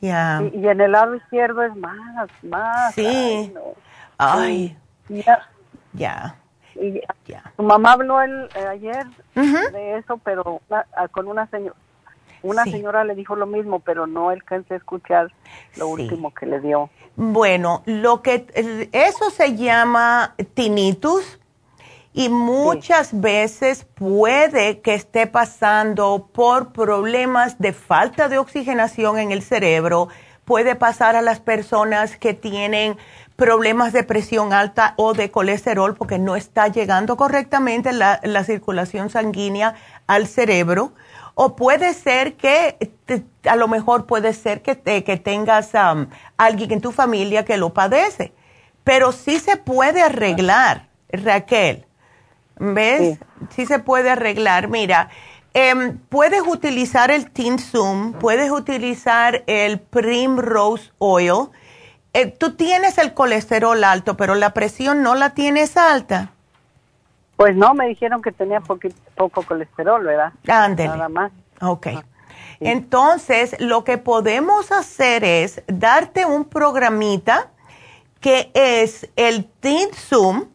Ya. 0.00 0.42
Y, 0.52 0.66
en 0.66 0.80
el 0.80 0.92
lado 0.92 1.14
izquierdo 1.14 1.62
es 1.62 1.74
más, 1.76 2.28
más. 2.42 2.94
Sí. 2.94 3.54
Ay. 4.16 4.76
Ya. 5.08 5.48
Ya. 5.92 6.36
Y 6.74 7.00
Tu 7.56 7.62
mamá 7.62 7.92
habló 7.92 8.20
el, 8.20 8.48
eh, 8.54 8.66
ayer 8.68 9.06
de 9.34 9.98
eso, 9.98 10.18
pero 10.18 10.60
ah, 10.70 11.08
con 11.08 11.28
una 11.28 11.46
señora. 11.46 11.76
Una 12.42 12.64
señora 12.64 13.04
le 13.04 13.14
dijo 13.14 13.36
lo 13.36 13.46
mismo, 13.46 13.80
pero 13.80 14.06
no 14.06 14.30
alcancé 14.30 14.74
a 14.74 14.76
escuchar 14.76 15.32
lo 15.76 15.88
último 15.88 16.32
que 16.32 16.46
le 16.46 16.60
dio. 16.60 16.90
Bueno, 17.16 17.82
lo 17.86 18.22
que 18.22 18.46
eso 18.92 19.30
se 19.30 19.56
llama 19.56 20.34
tinnitus 20.54 21.40
y 22.12 22.28
muchas 22.28 23.20
veces 23.20 23.84
puede 23.94 24.80
que 24.80 24.94
esté 24.94 25.26
pasando 25.26 26.28
por 26.32 26.72
problemas 26.72 27.58
de 27.58 27.72
falta 27.72 28.28
de 28.28 28.38
oxigenación 28.38 29.18
en 29.18 29.32
el 29.32 29.42
cerebro, 29.42 30.08
puede 30.44 30.74
pasar 30.74 31.14
a 31.14 31.22
las 31.22 31.40
personas 31.40 32.16
que 32.16 32.34
tienen 32.34 32.96
problemas 33.36 33.92
de 33.92 34.02
presión 34.02 34.52
alta 34.52 34.94
o 34.96 35.14
de 35.14 35.30
colesterol 35.30 35.94
porque 35.94 36.18
no 36.18 36.34
está 36.34 36.66
llegando 36.66 37.16
correctamente 37.16 37.92
la, 37.92 38.44
circulación 38.44 39.10
sanguínea 39.10 39.76
al 40.08 40.26
cerebro. 40.26 40.92
O 41.40 41.54
puede 41.54 41.94
ser 41.94 42.34
que, 42.34 42.76
a 43.44 43.54
lo 43.54 43.68
mejor 43.68 44.06
puede 44.06 44.32
ser 44.32 44.60
que, 44.60 44.76
que 45.04 45.16
tengas 45.18 45.70
um, 45.72 46.08
alguien 46.36 46.72
en 46.72 46.80
tu 46.80 46.90
familia 46.90 47.44
que 47.44 47.56
lo 47.56 47.72
padece. 47.72 48.32
Pero 48.82 49.12
sí 49.12 49.38
se 49.38 49.56
puede 49.56 50.02
arreglar, 50.02 50.88
Raquel. 51.12 51.86
¿Ves? 52.58 53.20
Sí. 53.50 53.66
se 53.66 53.78
puede 53.78 54.10
arreglar. 54.10 54.66
Mira, 54.66 55.10
em, 55.54 55.98
puedes 56.08 56.42
utilizar 56.44 57.12
el 57.12 57.30
Zoom, 57.60 58.14
puedes 58.14 58.50
utilizar 58.50 59.44
el 59.46 59.78
Primrose 59.78 60.90
Oil. 60.98 61.50
Eh, 62.14 62.26
tú 62.26 62.56
tienes 62.56 62.98
el 62.98 63.14
colesterol 63.14 63.84
alto, 63.84 64.16
pero 64.16 64.34
la 64.34 64.54
presión 64.54 65.04
no 65.04 65.14
la 65.14 65.34
tienes 65.34 65.76
alta. 65.76 66.32
Pues 67.38 67.54
no, 67.54 67.72
me 67.72 67.86
dijeron 67.86 68.20
que 68.20 68.32
tenía 68.32 68.60
poco 68.60 69.42
colesterol, 69.44 70.04
¿verdad? 70.04 70.32
Ándele. 70.48 70.88
Nada 70.88 71.08
más. 71.08 71.32
Ok. 71.60 71.86
Ah, 71.94 72.02
Entonces, 72.58 73.54
lo 73.60 73.84
que 73.84 73.96
podemos 73.96 74.72
hacer 74.72 75.22
es 75.22 75.62
darte 75.68 76.26
un 76.26 76.46
programita 76.46 77.52
que 78.20 78.50
es 78.54 79.08
el 79.14 79.48
Zoom 79.94 80.46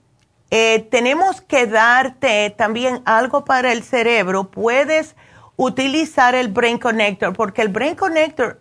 eh, 0.52 0.86
tenemos 0.91 1.39
que 1.39 1.67
darte 1.67 2.50
también 2.50 3.02
algo 3.06 3.46
para 3.46 3.72
el 3.72 3.82
cerebro. 3.82 4.52
Puedes 4.52 5.15
utilizar 5.56 6.36
el 6.36 6.50
Brain 6.50 6.80
Connector 6.80 7.32
porque 7.34 7.62
el 7.62 7.69
Brain 7.69 7.96
Connector 7.96 8.60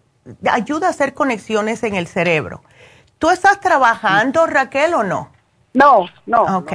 ayuda 0.48 0.86
a 0.86 0.90
hacer 0.90 1.12
conexiones 1.12 1.82
en 1.82 1.96
el 1.96 2.06
cerebro. 2.06 2.62
¿Tú 3.18 3.30
estás 3.30 3.58
trabajando, 3.58 4.46
Raquel, 4.46 4.94
o 4.94 5.02
no? 5.02 5.32
No, 5.74 6.06
no. 6.26 6.58
Ok. 6.58 6.72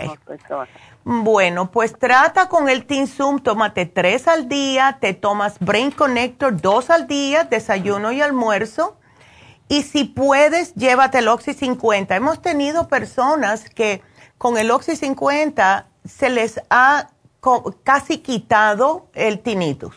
Bueno, 1.09 1.71
pues 1.71 1.97
trata 1.97 2.49
con 2.49 2.67
el 2.67 2.85
Zoom, 3.07 3.39
tómate 3.39 3.85
tres 3.85 4.27
al 4.27 4.49
día, 4.49 4.97
te 4.99 5.13
tomas 5.13 5.57
Brain 5.59 5.89
Connector 5.89 6.59
dos 6.59 6.89
al 6.89 7.07
día, 7.07 7.45
desayuno 7.45 8.11
y 8.11 8.21
almuerzo. 8.21 8.97
Y 9.69 9.83
si 9.83 10.03
puedes, 10.03 10.75
llévate 10.75 11.19
el 11.19 11.29
Oxy 11.29 11.53
50. 11.53 12.13
Hemos 12.13 12.41
tenido 12.41 12.89
personas 12.89 13.69
que 13.69 14.01
con 14.37 14.57
el 14.57 14.69
Oxy 14.69 14.97
50 14.97 15.87
se 16.03 16.29
les 16.29 16.61
ha 16.69 17.07
casi 17.85 18.17
quitado 18.17 19.07
el 19.13 19.39
tinnitus. 19.39 19.95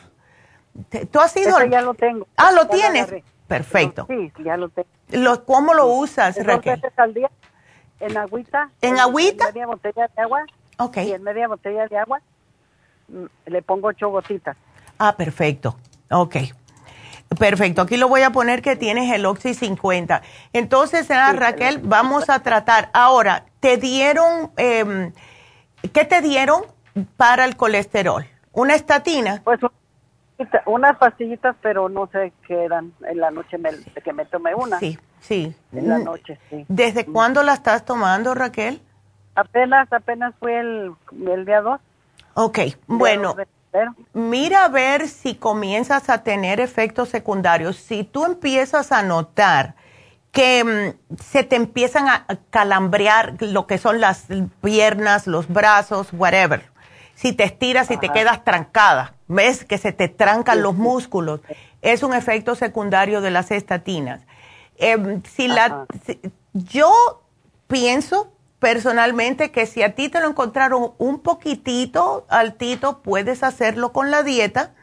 ¿Tú 1.10 1.18
has 1.18 1.36
ido? 1.36 1.60
ya 1.64 1.82
lo 1.82 1.94
tengo. 1.94 2.28
Ah, 2.36 2.52
¿lo 2.52 2.68
tienes? 2.68 3.12
Perfecto. 3.48 4.06
Sí, 4.08 4.32
ya 4.44 4.56
lo 4.56 4.68
tengo. 4.68 5.44
¿Cómo 5.44 5.74
lo 5.74 5.88
usas, 5.88 6.36
Raquel? 6.46 6.80
al 6.96 7.14
día, 7.14 7.32
en 7.98 8.16
agüita. 8.16 8.70
¿En, 8.80 9.00
agüita? 9.00 9.48
En 9.52 9.66
botella 9.66 10.08
de 10.14 10.22
agua. 10.22 10.46
Ok. 10.80 10.96
Y 10.98 11.12
en 11.12 11.22
media 11.22 11.46
botella 11.46 11.86
de 11.86 11.98
agua 11.98 12.20
mm, 13.08 13.24
le 13.46 13.62
pongo 13.62 13.88
ocho 13.88 14.08
gotitas. 14.08 14.56
Ah, 14.98 15.14
perfecto. 15.16 15.76
Ok. 16.10 16.36
Perfecto, 17.38 17.82
aquí 17.82 17.96
lo 17.96 18.08
voy 18.08 18.22
a 18.22 18.30
poner 18.30 18.60
que 18.60 18.74
tienes 18.74 19.12
el 19.12 19.24
Oxy 19.24 19.54
50. 19.54 20.20
Entonces, 20.52 21.08
Raquel, 21.08 21.78
vamos 21.78 22.28
a 22.28 22.42
tratar. 22.42 22.90
Ahora, 22.92 23.44
¿te 23.60 23.76
dieron, 23.76 24.50
eh, 24.56 25.12
qué 25.92 26.04
te 26.04 26.22
dieron 26.22 26.62
para 27.16 27.44
el 27.44 27.56
colesterol? 27.56 28.26
¿Una 28.52 28.74
estatina? 28.74 29.42
Pues 29.44 29.60
unas 30.66 30.96
pastillitas, 30.96 31.54
pero 31.62 31.88
no 31.88 32.08
sé 32.08 32.32
qué 32.48 32.64
eran. 32.64 32.92
En 33.06 33.20
la 33.20 33.30
noche 33.30 33.58
me, 33.58 33.70
que 34.02 34.12
me 34.12 34.24
tomé 34.24 34.54
una. 34.56 34.80
Sí, 34.80 34.98
sí. 35.20 35.54
En 35.72 35.88
la 35.88 35.98
noche, 35.98 36.36
sí. 36.50 36.64
¿Desde 36.68 37.06
cuándo 37.06 37.44
la 37.44 37.54
estás 37.54 37.84
tomando, 37.84 38.34
Raquel? 38.34 38.82
Apenas, 39.34 39.92
apenas 39.92 40.34
fue 40.38 40.58
el, 40.58 40.92
el 41.26 41.44
día 41.44 41.60
2. 41.60 41.80
Ok, 42.34 42.58
bueno. 42.86 43.36
Mira 44.12 44.64
a 44.64 44.68
ver 44.68 45.06
si 45.06 45.36
comienzas 45.36 46.10
a 46.10 46.24
tener 46.24 46.58
efectos 46.58 47.08
secundarios. 47.08 47.76
Si 47.76 48.02
tú 48.02 48.24
empiezas 48.24 48.90
a 48.90 49.02
notar 49.02 49.74
que 50.32 50.64
mm, 50.64 51.16
se 51.22 51.44
te 51.44 51.56
empiezan 51.56 52.08
a 52.08 52.26
calambrear 52.50 53.34
lo 53.40 53.66
que 53.66 53.78
son 53.78 54.00
las 54.00 54.26
piernas, 54.60 55.26
los 55.26 55.48
brazos, 55.48 56.08
whatever. 56.12 56.68
Si 57.14 57.32
te 57.32 57.44
estiras 57.44 57.90
y 57.90 57.98
te 57.98 58.08
quedas 58.08 58.44
trancada, 58.44 59.14
ves 59.28 59.64
que 59.64 59.76
se 59.76 59.92
te 59.92 60.08
trancan 60.08 60.62
los 60.62 60.74
músculos, 60.74 61.40
es 61.82 62.02
un 62.02 62.14
efecto 62.14 62.54
secundario 62.54 63.20
de 63.20 63.30
las 63.30 63.50
estatinas. 63.50 64.22
Em, 64.78 65.22
si 65.24 65.46
la, 65.46 65.84
yo 66.54 66.90
pienso 67.66 68.32
personalmente 68.60 69.50
que 69.50 69.66
si 69.66 69.82
a 69.82 69.94
ti 69.94 70.08
te 70.08 70.20
lo 70.20 70.28
encontraron 70.28 70.92
un 70.98 71.18
poquitito 71.20 72.26
altito, 72.28 73.00
puedes 73.00 73.42
hacerlo 73.42 73.92
con 73.92 74.10
la 74.10 74.22
dieta. 74.22 74.74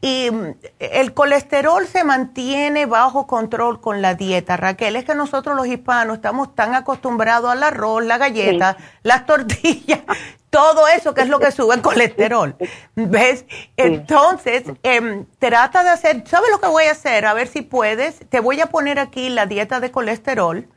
Y 0.00 0.30
mm, 0.30 0.54
el 0.78 1.12
colesterol 1.12 1.86
se 1.86 2.04
mantiene 2.04 2.86
bajo 2.86 3.26
control 3.26 3.80
con 3.80 4.00
la 4.00 4.14
dieta, 4.14 4.56
Raquel. 4.56 4.96
Es 4.96 5.04
que 5.04 5.14
nosotros 5.14 5.56
los 5.56 5.66
hispanos 5.66 6.16
estamos 6.16 6.54
tan 6.54 6.74
acostumbrados 6.74 7.50
al 7.50 7.62
arroz, 7.62 8.04
la 8.04 8.16
galleta, 8.16 8.76
las 9.02 9.26
tortillas, 9.26 10.00
todo 10.50 10.88
eso 10.88 11.12
que 11.12 11.22
es 11.22 11.28
lo 11.28 11.40
que 11.40 11.50
sube 11.50 11.74
el 11.74 11.82
colesterol. 11.82 12.56
¿Ves? 12.94 13.44
Entonces, 13.76 14.62
em, 14.84 15.26
trata 15.40 15.82
de 15.82 15.90
hacer, 15.90 16.22
¿sabes 16.26 16.50
lo 16.50 16.60
que 16.60 16.68
voy 16.68 16.84
a 16.84 16.92
hacer? 16.92 17.26
A 17.26 17.34
ver 17.34 17.48
si 17.48 17.60
puedes. 17.60 18.20
Te 18.30 18.38
voy 18.38 18.60
a 18.60 18.66
poner 18.66 19.00
aquí 19.00 19.28
la 19.28 19.46
dieta 19.46 19.80
de 19.80 19.90
colesterol 19.90 20.68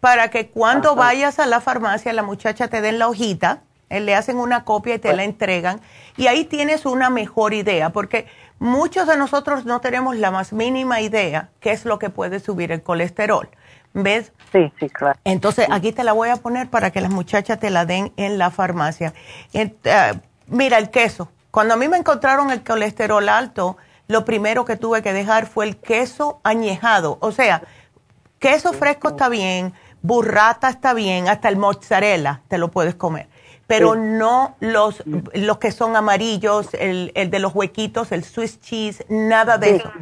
para 0.00 0.28
que 0.30 0.48
cuando 0.48 0.94
vayas 0.94 1.38
a 1.38 1.46
la 1.46 1.60
farmacia 1.60 2.12
la 2.12 2.22
muchacha 2.22 2.68
te 2.68 2.80
den 2.80 2.98
la 2.98 3.08
hojita, 3.08 3.62
eh, 3.90 4.00
le 4.00 4.14
hacen 4.14 4.38
una 4.38 4.64
copia 4.64 4.96
y 4.96 4.98
te 4.98 5.14
la 5.14 5.24
entregan. 5.24 5.80
Y 6.16 6.26
ahí 6.26 6.44
tienes 6.44 6.86
una 6.86 7.10
mejor 7.10 7.54
idea, 7.54 7.90
porque 7.90 8.26
muchos 8.58 9.06
de 9.06 9.16
nosotros 9.16 9.64
no 9.64 9.80
tenemos 9.80 10.16
la 10.16 10.30
más 10.30 10.52
mínima 10.52 11.00
idea 11.00 11.50
qué 11.60 11.72
es 11.72 11.84
lo 11.84 11.98
que 11.98 12.10
puede 12.10 12.40
subir 12.40 12.72
el 12.72 12.82
colesterol. 12.82 13.48
¿Ves? 13.94 14.32
Sí, 14.52 14.70
sí, 14.78 14.90
claro. 14.90 15.18
Entonces, 15.24 15.66
aquí 15.70 15.92
te 15.92 16.04
la 16.04 16.12
voy 16.12 16.28
a 16.28 16.36
poner 16.36 16.68
para 16.68 16.90
que 16.90 17.00
las 17.00 17.10
muchachas 17.10 17.58
te 17.58 17.70
la 17.70 17.86
den 17.86 18.12
en 18.16 18.38
la 18.38 18.50
farmacia. 18.50 19.14
Eh, 19.54 19.74
mira, 20.46 20.78
el 20.78 20.90
queso. 20.90 21.30
Cuando 21.50 21.74
a 21.74 21.76
mí 21.78 21.88
me 21.88 21.96
encontraron 21.96 22.50
el 22.50 22.62
colesterol 22.62 23.26
alto, 23.28 23.78
lo 24.06 24.24
primero 24.24 24.64
que 24.64 24.76
tuve 24.76 25.02
que 25.02 25.12
dejar 25.12 25.46
fue 25.46 25.66
el 25.66 25.76
queso 25.78 26.40
añejado. 26.44 27.16
O 27.20 27.32
sea, 27.32 27.62
queso 28.38 28.72
fresco 28.72 29.08
está 29.08 29.28
bien, 29.28 29.72
burrata 30.02 30.68
está 30.68 30.94
bien, 30.94 31.28
hasta 31.28 31.48
el 31.48 31.56
mozzarella 31.56 32.42
te 32.48 32.58
lo 32.58 32.68
puedes 32.68 32.94
comer. 32.94 33.28
Pero 33.66 33.96
no 33.96 34.56
los, 34.60 35.02
los 35.04 35.58
que 35.58 35.72
son 35.72 35.94
amarillos, 35.94 36.72
el, 36.72 37.12
el 37.14 37.30
de 37.30 37.38
los 37.38 37.54
huequitos, 37.54 38.12
el 38.12 38.24
Swiss 38.24 38.60
cheese, 38.60 39.04
nada 39.10 39.58
de 39.58 39.76
eso 39.76 39.92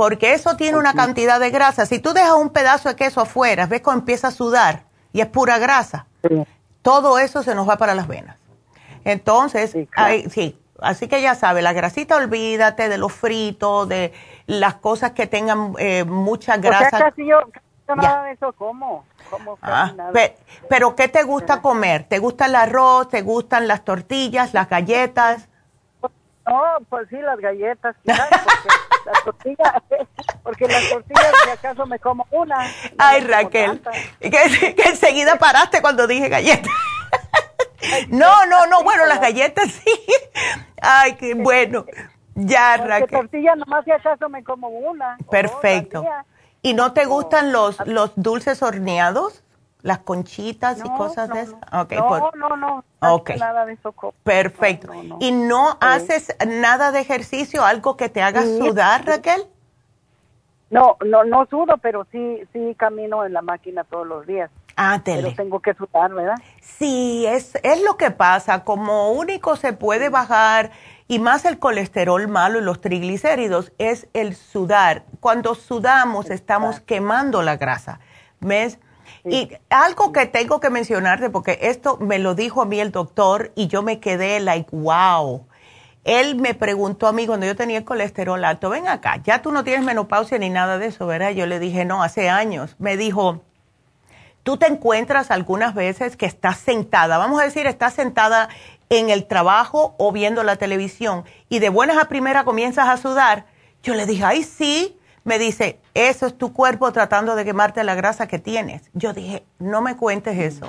porque 0.00 0.32
eso 0.32 0.56
tiene 0.56 0.78
una 0.78 0.94
cantidad 0.94 1.38
de 1.38 1.50
grasa. 1.50 1.84
Si 1.84 1.98
tú 1.98 2.14
dejas 2.14 2.32
un 2.32 2.48
pedazo 2.48 2.88
de 2.88 2.96
queso 2.96 3.20
afuera, 3.20 3.66
ves 3.66 3.82
cómo 3.82 3.98
empieza 3.98 4.28
a 4.28 4.30
sudar 4.30 4.84
y 5.12 5.20
es 5.20 5.26
pura 5.26 5.58
grasa. 5.58 6.06
Todo 6.80 7.18
eso 7.18 7.42
se 7.42 7.54
nos 7.54 7.68
va 7.68 7.76
para 7.76 7.94
las 7.94 8.08
venas. 8.08 8.38
Entonces, 9.04 9.76
sí, 10.30 10.58
así 10.80 11.06
que 11.06 11.20
ya 11.20 11.34
sabes, 11.34 11.62
la 11.62 11.74
grasita 11.74 12.16
olvídate 12.16 12.88
de 12.88 12.96
los 12.96 13.12
fritos, 13.12 13.90
de 13.90 14.14
las 14.46 14.76
cosas 14.76 15.10
que 15.10 15.26
tengan 15.26 15.74
eh, 15.78 16.04
mucha 16.04 16.56
grasa. 16.56 16.96
O 16.96 17.00
casi 17.00 17.26
yo, 17.26 17.40
nada 17.94 18.24
de 18.24 18.32
eso 18.32 18.54
como. 18.54 19.04
Ah, 19.62 19.92
pero, 20.68 20.96
¿qué 20.96 21.08
te 21.08 21.22
gusta 21.22 21.60
comer? 21.60 22.04
¿Te 22.04 22.18
gusta 22.18 22.46
el 22.46 22.54
arroz? 22.54 23.08
¿Te 23.08 23.22
gustan 23.22 23.68
las 23.68 23.84
tortillas, 23.84 24.54
las 24.54 24.68
galletas? 24.68 25.48
No, 26.46 26.62
pues 26.88 27.08
sí, 27.10 27.16
las 27.18 27.38
galletas, 27.38 27.94
quizás, 28.02 28.28
porque 28.28 28.68
las 29.06 29.24
tortillas, 29.24 29.72
porque 30.42 30.66
las 30.66 30.88
tortillas, 30.88 31.32
si 31.44 31.50
acaso 31.50 31.86
me 31.86 31.98
como 31.98 32.26
una. 32.30 32.58
Ay, 32.98 33.20
Raquel, 33.20 33.80
que, 34.20 34.74
enseguida 34.84 35.36
paraste 35.36 35.80
cuando 35.80 36.06
dije 36.06 36.28
galletas. 36.28 36.72
no, 38.08 38.46
no, 38.46 38.66
no, 38.66 38.82
bueno, 38.82 39.06
las 39.06 39.20
galletas 39.20 39.70
sí. 39.70 39.94
Ay, 40.82 41.14
qué 41.14 41.34
bueno. 41.34 41.84
Ya, 42.34 42.78
Raquel. 42.78 43.10
tortillas 43.10 43.56
nomás 43.56 43.84
si 43.84 43.92
acaso 43.92 44.28
me 44.28 44.42
como 44.42 44.68
una. 44.68 45.18
Perfecto. 45.30 46.04
¿Y 46.62 46.74
no 46.74 46.92
te 46.92 47.06
gustan 47.06 47.52
los, 47.52 47.78
los 47.86 48.12
dulces 48.16 48.62
horneados? 48.62 49.42
las 49.82 49.98
conchitas 50.00 50.78
y 50.84 50.88
cosas 50.90 51.30
de 51.30 51.40
eso. 51.42 51.58
Okay, 51.72 51.98
no, 51.98 52.08
pues, 52.08 52.22
no, 52.36 52.56
no, 52.56 52.84
okay. 53.00 53.38
nada 53.38 53.64
de 53.64 53.74
eso. 53.74 53.94
Perfecto. 54.22 54.92
¿Y 55.20 55.32
no 55.32 55.78
haces 55.80 56.36
nada 56.46 56.92
de 56.92 57.00
ejercicio, 57.00 57.64
algo 57.64 57.96
que 57.96 58.08
te 58.08 58.22
haga 58.22 58.42
sudar, 58.42 59.06
Raquel? 59.06 59.42
No, 60.70 60.96
no, 61.04 61.24
no 61.24 61.46
sudo, 61.46 61.78
pero 61.78 62.06
sí, 62.12 62.42
sí 62.52 62.74
camino 62.76 63.24
en 63.24 63.32
la 63.32 63.42
máquina 63.42 63.84
todos 63.84 64.06
los 64.06 64.26
días. 64.26 64.50
Ah, 64.76 65.00
Pero 65.04 65.34
tengo 65.34 65.60
que 65.60 65.74
sudar, 65.74 66.14
¿verdad? 66.14 66.36
Sí, 66.62 67.26
es, 67.26 67.54
es 67.62 67.82
lo 67.82 67.98
que 67.98 68.10
pasa. 68.12 68.64
Como 68.64 69.10
único 69.10 69.56
se 69.56 69.74
puede 69.74 70.08
bajar, 70.08 70.70
y 71.10 71.18
más 71.18 71.44
el 71.44 71.58
colesterol 71.58 72.28
malo 72.28 72.60
y 72.60 72.62
los 72.62 72.80
triglicéridos, 72.80 73.72
es 73.78 74.06
el 74.12 74.36
sudar. 74.36 75.02
Cuando 75.18 75.56
sudamos 75.56 76.30
estamos 76.30 76.78
quemando 76.78 77.42
la 77.42 77.56
grasa. 77.56 77.98
¿Ves? 78.38 78.78
Y 79.24 79.50
algo 79.70 80.12
que 80.12 80.26
tengo 80.26 80.60
que 80.60 80.70
mencionarte, 80.70 81.28
porque 81.28 81.58
esto 81.62 81.98
me 81.98 82.20
lo 82.20 82.36
dijo 82.36 82.62
a 82.62 82.64
mí 82.64 82.78
el 82.78 82.92
doctor 82.92 83.50
y 83.56 83.66
yo 83.66 83.82
me 83.82 83.98
quedé 83.98 84.38
like, 84.38 84.70
wow. 84.70 85.48
Él 86.04 86.36
me 86.36 86.54
preguntó 86.54 87.08
a 87.08 87.12
mí 87.12 87.26
cuando 87.26 87.44
yo 87.44 87.56
tenía 87.56 87.78
el 87.78 87.84
colesterol 87.84 88.44
alto, 88.44 88.70
ven 88.70 88.86
acá, 88.86 89.16
ya 89.24 89.42
tú 89.42 89.50
no 89.50 89.64
tienes 89.64 89.84
menopausia 89.84 90.38
ni 90.38 90.48
nada 90.48 90.78
de 90.78 90.86
eso, 90.86 91.08
¿verdad? 91.08 91.30
Yo 91.30 91.46
le 91.46 91.58
dije, 91.58 91.84
no, 91.84 92.04
hace 92.04 92.30
años. 92.30 92.76
Me 92.78 92.96
dijo, 92.96 93.42
tú 94.44 94.58
te 94.58 94.68
encuentras 94.68 95.32
algunas 95.32 95.74
veces 95.74 96.16
que 96.16 96.26
estás 96.26 96.58
sentada, 96.58 97.18
vamos 97.18 97.40
a 97.40 97.44
decir, 97.44 97.66
estás 97.66 97.94
sentada 97.94 98.48
en 98.90 99.08
el 99.08 99.26
trabajo 99.26 99.94
o 99.98 100.12
viendo 100.12 100.42
la 100.42 100.56
televisión 100.56 101.24
y 101.48 101.60
de 101.60 101.68
buenas 101.68 101.96
a 101.96 102.08
primeras 102.08 102.44
comienzas 102.44 102.88
a 102.88 102.96
sudar. 102.96 103.46
Yo 103.82 103.94
le 103.94 104.04
dije, 104.04 104.24
ay, 104.24 104.42
sí, 104.42 104.98
me 105.24 105.38
dice, 105.38 105.80
eso 105.94 106.26
es 106.26 106.36
tu 106.36 106.52
cuerpo 106.52 106.92
tratando 106.92 107.36
de 107.36 107.44
quemarte 107.44 107.84
la 107.84 107.94
grasa 107.94 108.26
que 108.26 108.38
tienes. 108.38 108.90
Yo 108.92 109.12
dije, 109.12 109.44
no 109.58 109.80
me 109.80 109.96
cuentes 109.96 110.36
eso. 110.38 110.66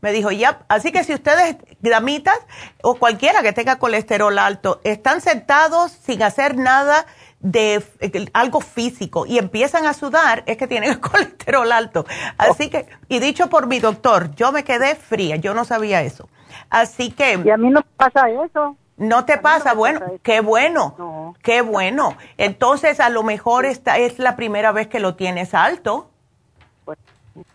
Me 0.00 0.12
dijo, 0.12 0.30
ya, 0.30 0.60
así 0.68 0.92
que 0.92 1.04
si 1.04 1.12
ustedes, 1.12 1.56
damitas 1.80 2.38
o 2.82 2.94
cualquiera 2.94 3.42
que 3.42 3.52
tenga 3.52 3.76
colesterol 3.76 4.38
alto, 4.38 4.80
están 4.84 5.20
sentados 5.20 5.92
sin 5.92 6.22
hacer 6.22 6.56
nada 6.56 7.04
de 7.40 7.84
eh, 8.00 8.26
algo 8.32 8.60
físico 8.60 9.26
y 9.26 9.38
empiezan 9.38 9.86
a 9.86 9.94
sudar, 9.94 10.42
es 10.46 10.56
que 10.56 10.68
tienen 10.68 10.90
el 10.90 11.00
colesterol 11.00 11.70
alto. 11.70 12.06
Así 12.38 12.70
que, 12.70 12.86
y 13.08 13.18
dicho 13.18 13.50
por 13.50 13.66
mi 13.66 13.80
doctor, 13.80 14.34
yo 14.36 14.52
me 14.52 14.64
quedé 14.64 14.94
fría, 14.94 15.36
yo 15.36 15.52
no 15.52 15.64
sabía 15.64 16.00
eso. 16.00 16.28
Así 16.70 17.10
que... 17.10 17.40
Y 17.44 17.50
a 17.50 17.56
mí 17.56 17.70
no 17.70 17.82
pasa 17.96 18.30
eso. 18.30 18.76
No 18.98 19.24
te 19.24 19.38
pasa, 19.38 19.74
bueno, 19.74 20.00
qué 20.24 20.40
bueno, 20.40 21.34
qué 21.42 21.62
bueno. 21.62 22.16
Entonces, 22.36 22.98
a 22.98 23.10
lo 23.10 23.22
mejor 23.22 23.64
esta 23.64 23.96
es 23.96 24.18
la 24.18 24.34
primera 24.34 24.72
vez 24.72 24.88
que 24.88 24.98
lo 24.98 25.14
tienes 25.14 25.54
alto. 25.54 26.10
Pues, 26.84 26.98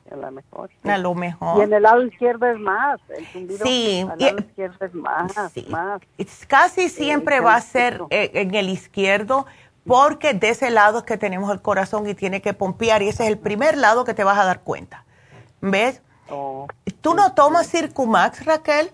a 0.10 0.16
lo 0.16 0.32
mejor. 0.32 0.70
A 0.86 0.98
lo 0.98 1.14
mejor. 1.16 1.60
Y 1.60 1.64
en 1.64 1.74
el 1.74 1.84
lado 1.84 2.02
izquierdo 2.02 2.46
es 2.46 2.58
más. 2.58 3.02
El 3.10 3.58
sí. 3.58 4.00
el 4.00 4.08
lado 4.08 4.40
izquierdo 4.40 4.86
es 4.86 4.94
más, 4.94 5.34
más. 5.68 6.02
Casi 6.48 6.88
siempre 6.88 7.42
va 7.42 7.56
a 7.56 7.62
ser 7.62 8.02
eh, 8.10 8.32
en 8.36 8.56
el 8.56 8.70
izquierdo 8.70 9.46
porque 9.86 10.34
de 10.34 10.50
ese 10.50 10.72
lado 10.72 11.00
es 11.00 11.04
que 11.04 11.18
tenemos 11.18 11.52
el 11.52 11.62
corazón 11.62 12.08
y 12.08 12.14
tiene 12.14 12.42
que 12.42 12.54
pompear 12.54 13.02
y 13.02 13.10
ese 13.10 13.24
es 13.24 13.30
el 13.30 13.38
primer 13.38 13.78
lado 13.78 14.06
que 14.06 14.14
te 14.14 14.24
vas 14.24 14.40
a 14.40 14.46
dar 14.46 14.62
cuenta. 14.62 15.04
¿Ves? 15.60 16.02
Oh, 16.30 16.68
¿Tú 17.02 17.14
no 17.14 17.34
tomas 17.34 17.70
Circumax, 17.70 18.46
Raquel? 18.46 18.92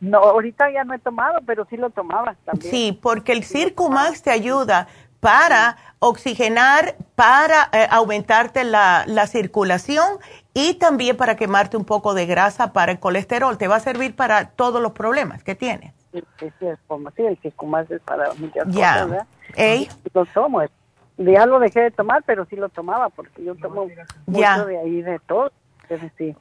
No, 0.00 0.18
ahorita 0.18 0.70
ya 0.70 0.84
no 0.84 0.94
he 0.94 0.98
tomado, 0.98 1.40
pero 1.46 1.66
sí 1.70 1.76
lo 1.76 1.90
tomaba 1.90 2.34
también. 2.44 2.70
Sí, 2.70 2.98
porque 3.00 3.32
el 3.32 3.44
Circumax 3.44 4.22
te 4.22 4.30
ayuda 4.30 4.88
para 5.20 5.76
oxigenar, 6.00 6.96
para 7.14 7.70
eh, 7.72 7.86
aumentarte 7.90 8.64
la, 8.64 9.04
la, 9.06 9.26
circulación 9.26 10.18
y 10.52 10.74
también 10.74 11.16
para 11.16 11.36
quemarte 11.36 11.78
un 11.78 11.86
poco 11.86 12.12
de 12.12 12.26
grasa 12.26 12.74
para 12.74 12.92
el 12.92 13.00
colesterol. 13.00 13.56
Te 13.56 13.68
va 13.68 13.76
a 13.76 13.80
servir 13.80 14.14
para 14.14 14.50
todos 14.50 14.82
los 14.82 14.92
problemas 14.92 15.42
que 15.42 15.54
tienes. 15.54 15.94
Sí, 16.12 16.22
sí, 16.38 16.66
es 16.66 16.78
como, 16.86 17.10
sí 17.12 17.22
el 17.22 17.38
Circumax 17.38 17.90
es 17.90 18.02
para 18.02 18.34
muchas 18.34 18.68
ya. 18.68 18.92
cosas, 18.92 19.10
¿verdad? 19.10 19.26
¿Eh? 19.56 19.88
Lo 20.12 20.26
tomo. 20.26 20.62
Ya 21.16 21.46
lo 21.46 21.58
dejé 21.60 21.80
de 21.80 21.90
tomar, 21.90 22.22
pero 22.26 22.44
sí 22.44 22.56
lo 22.56 22.68
tomaba 22.68 23.08
porque 23.08 23.44
yo 23.44 23.54
tomo 23.54 23.86
mucho 24.26 24.66
de 24.66 24.78
ahí 24.78 25.00
de 25.00 25.18
todo. 25.20 25.52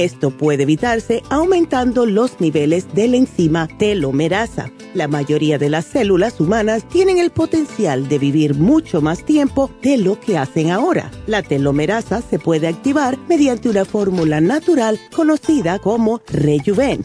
Esto 0.00 0.30
puede 0.30 0.62
evitarse 0.62 1.22
aumentando 1.28 2.06
los 2.06 2.40
niveles 2.40 2.86
de 2.94 3.06
la 3.06 3.18
enzima 3.18 3.68
telomerasa. 3.68 4.72
La 4.94 5.08
mayoría 5.08 5.58
de 5.58 5.68
las 5.68 5.84
células 5.84 6.40
humanas 6.40 6.88
tienen 6.88 7.18
el 7.18 7.28
potencial 7.28 8.08
de 8.08 8.18
vivir 8.18 8.54
mucho 8.54 9.02
más 9.02 9.22
tiempo 9.26 9.70
de 9.82 9.98
lo 9.98 10.18
que 10.18 10.38
hacen 10.38 10.70
ahora. 10.70 11.10
La 11.26 11.42
telomerasa 11.42 12.22
se 12.22 12.38
puede 12.38 12.66
activar 12.66 13.18
mediante 13.28 13.68
una 13.68 13.84
fórmula 13.84 14.40
natural 14.40 14.98
conocida 15.14 15.78
como 15.78 16.22
Rejuven 16.28 17.04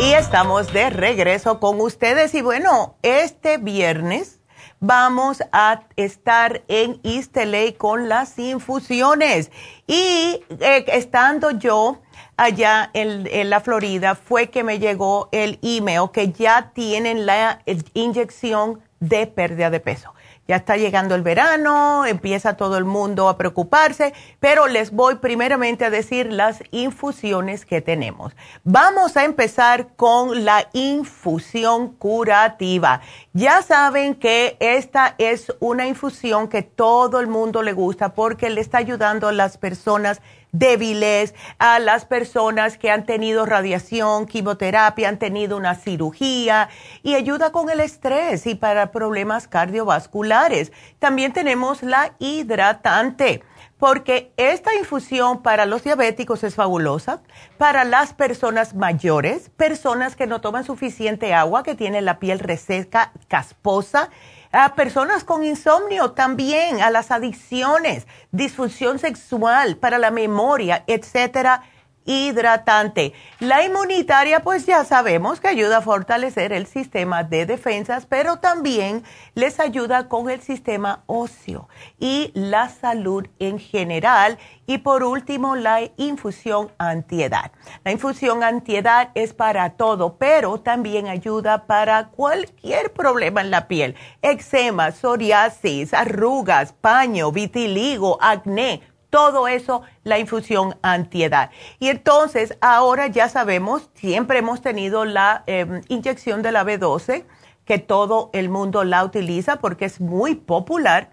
Y 0.00 0.14
estamos 0.14 0.72
de 0.72 0.90
regreso 0.90 1.60
con 1.60 1.80
ustedes 1.80 2.34
y 2.34 2.42
bueno, 2.42 2.96
este 3.02 3.58
viernes 3.58 4.41
vamos 4.82 5.42
a 5.52 5.84
estar 5.96 6.62
en 6.66 7.00
East 7.04 7.38
con 7.78 8.08
las 8.08 8.38
infusiones. 8.38 9.50
Y 9.86 10.42
eh, 10.60 10.84
estando 10.88 11.52
yo 11.52 12.00
allá 12.36 12.90
en, 12.92 13.48
la 13.48 13.60
Florida, 13.60 14.16
fue 14.16 14.50
que 14.50 14.64
me 14.64 14.78
llegó 14.78 15.28
el 15.32 15.58
email 15.62 16.10
que 16.12 16.32
ya 16.32 16.72
tienen 16.74 17.24
la 17.26 17.62
inyección 17.94 18.80
de 19.00 19.26
pérdida 19.26 19.70
de 19.70 19.80
peso. 19.80 20.12
Ya 20.48 20.56
está 20.56 20.76
llegando 20.76 21.14
el 21.14 21.22
verano, 21.22 22.04
empieza 22.04 22.56
todo 22.56 22.76
el 22.76 22.84
mundo 22.84 23.28
a 23.28 23.38
preocuparse, 23.38 24.12
pero 24.40 24.66
les 24.66 24.90
voy 24.90 25.14
primeramente 25.16 25.84
a 25.84 25.90
decir 25.90 26.32
las 26.32 26.64
infusiones 26.72 27.64
que 27.64 27.80
tenemos. 27.80 28.34
Vamos 28.64 29.16
a 29.16 29.24
empezar 29.24 29.94
con 29.94 30.44
la 30.44 30.68
infusión 30.72 31.92
curativa. 31.94 33.02
Ya 33.32 33.62
saben 33.62 34.16
que 34.16 34.56
esta 34.58 35.14
es 35.18 35.54
una 35.60 35.86
infusión 35.86 36.48
que 36.48 36.62
todo 36.62 37.20
el 37.20 37.28
mundo 37.28 37.62
le 37.62 37.72
gusta 37.72 38.12
porque 38.14 38.50
le 38.50 38.60
está 38.60 38.78
ayudando 38.78 39.28
a 39.28 39.32
las 39.32 39.58
personas 39.58 40.20
débiles, 40.52 41.34
a 41.58 41.78
las 41.78 42.04
personas 42.04 42.76
que 42.76 42.90
han 42.90 43.06
tenido 43.06 43.46
radiación, 43.46 44.26
quimioterapia, 44.26 45.08
han 45.08 45.18
tenido 45.18 45.56
una 45.56 45.74
cirugía 45.74 46.68
y 47.02 47.14
ayuda 47.14 47.52
con 47.52 47.70
el 47.70 47.80
estrés 47.80 48.46
y 48.46 48.54
para 48.54 48.92
problemas 48.92 49.48
cardiovasculares. 49.48 50.70
También 50.98 51.32
tenemos 51.32 51.82
la 51.82 52.14
hidratante 52.18 53.42
porque 53.78 54.32
esta 54.36 54.72
infusión 54.76 55.42
para 55.42 55.66
los 55.66 55.82
diabéticos 55.82 56.44
es 56.44 56.54
fabulosa, 56.54 57.20
para 57.58 57.82
las 57.82 58.14
personas 58.14 58.76
mayores, 58.76 59.50
personas 59.56 60.14
que 60.14 60.28
no 60.28 60.40
toman 60.40 60.62
suficiente 60.62 61.34
agua, 61.34 61.64
que 61.64 61.74
tienen 61.74 62.04
la 62.04 62.20
piel 62.20 62.38
reseca, 62.38 63.10
casposa, 63.26 64.08
a 64.52 64.74
personas 64.74 65.24
con 65.24 65.44
insomnio 65.44 66.12
también, 66.12 66.82
a 66.82 66.90
las 66.90 67.10
adicciones, 67.10 68.06
disfunción 68.30 68.98
sexual, 68.98 69.78
para 69.78 69.98
la 69.98 70.10
memoria, 70.10 70.84
etcétera 70.86 71.62
hidratante. 72.04 73.12
La 73.40 73.64
inmunitaria, 73.64 74.40
pues 74.40 74.66
ya 74.66 74.84
sabemos 74.84 75.40
que 75.40 75.48
ayuda 75.48 75.78
a 75.78 75.82
fortalecer 75.82 76.52
el 76.52 76.66
sistema 76.66 77.24
de 77.24 77.46
defensas, 77.46 78.06
pero 78.06 78.38
también 78.38 79.04
les 79.34 79.60
ayuda 79.60 80.08
con 80.08 80.30
el 80.30 80.40
sistema 80.40 81.02
óseo 81.06 81.68
y 81.98 82.30
la 82.34 82.68
salud 82.68 83.26
en 83.38 83.58
general. 83.58 84.38
Y 84.66 84.78
por 84.78 85.02
último, 85.02 85.56
la 85.56 85.80
infusión 85.96 86.70
antiedad. 86.78 87.50
La 87.84 87.92
infusión 87.92 88.42
antiedad 88.42 89.10
es 89.14 89.34
para 89.34 89.70
todo, 89.70 90.16
pero 90.16 90.60
también 90.60 91.08
ayuda 91.08 91.66
para 91.66 92.08
cualquier 92.08 92.92
problema 92.92 93.40
en 93.40 93.50
la 93.50 93.66
piel. 93.68 93.96
Eczema, 94.22 94.92
psoriasis, 94.92 95.92
arrugas, 95.92 96.72
paño, 96.72 97.32
vitiligo, 97.32 98.18
acné 98.22 98.82
todo 99.12 99.46
eso 99.46 99.82
la 100.04 100.18
infusión 100.18 100.74
antiedad. 100.80 101.50
Y 101.78 101.88
entonces 101.88 102.56
ahora 102.62 103.08
ya 103.08 103.28
sabemos, 103.28 103.90
siempre 103.92 104.38
hemos 104.38 104.62
tenido 104.62 105.04
la 105.04 105.44
em, 105.46 105.82
inyección 105.88 106.40
de 106.40 106.50
la 106.50 106.64
B12, 106.64 107.26
que 107.66 107.78
todo 107.78 108.30
el 108.32 108.48
mundo 108.48 108.84
la 108.84 109.04
utiliza 109.04 109.56
porque 109.56 109.84
es 109.84 110.00
muy 110.00 110.34
popular. 110.34 111.10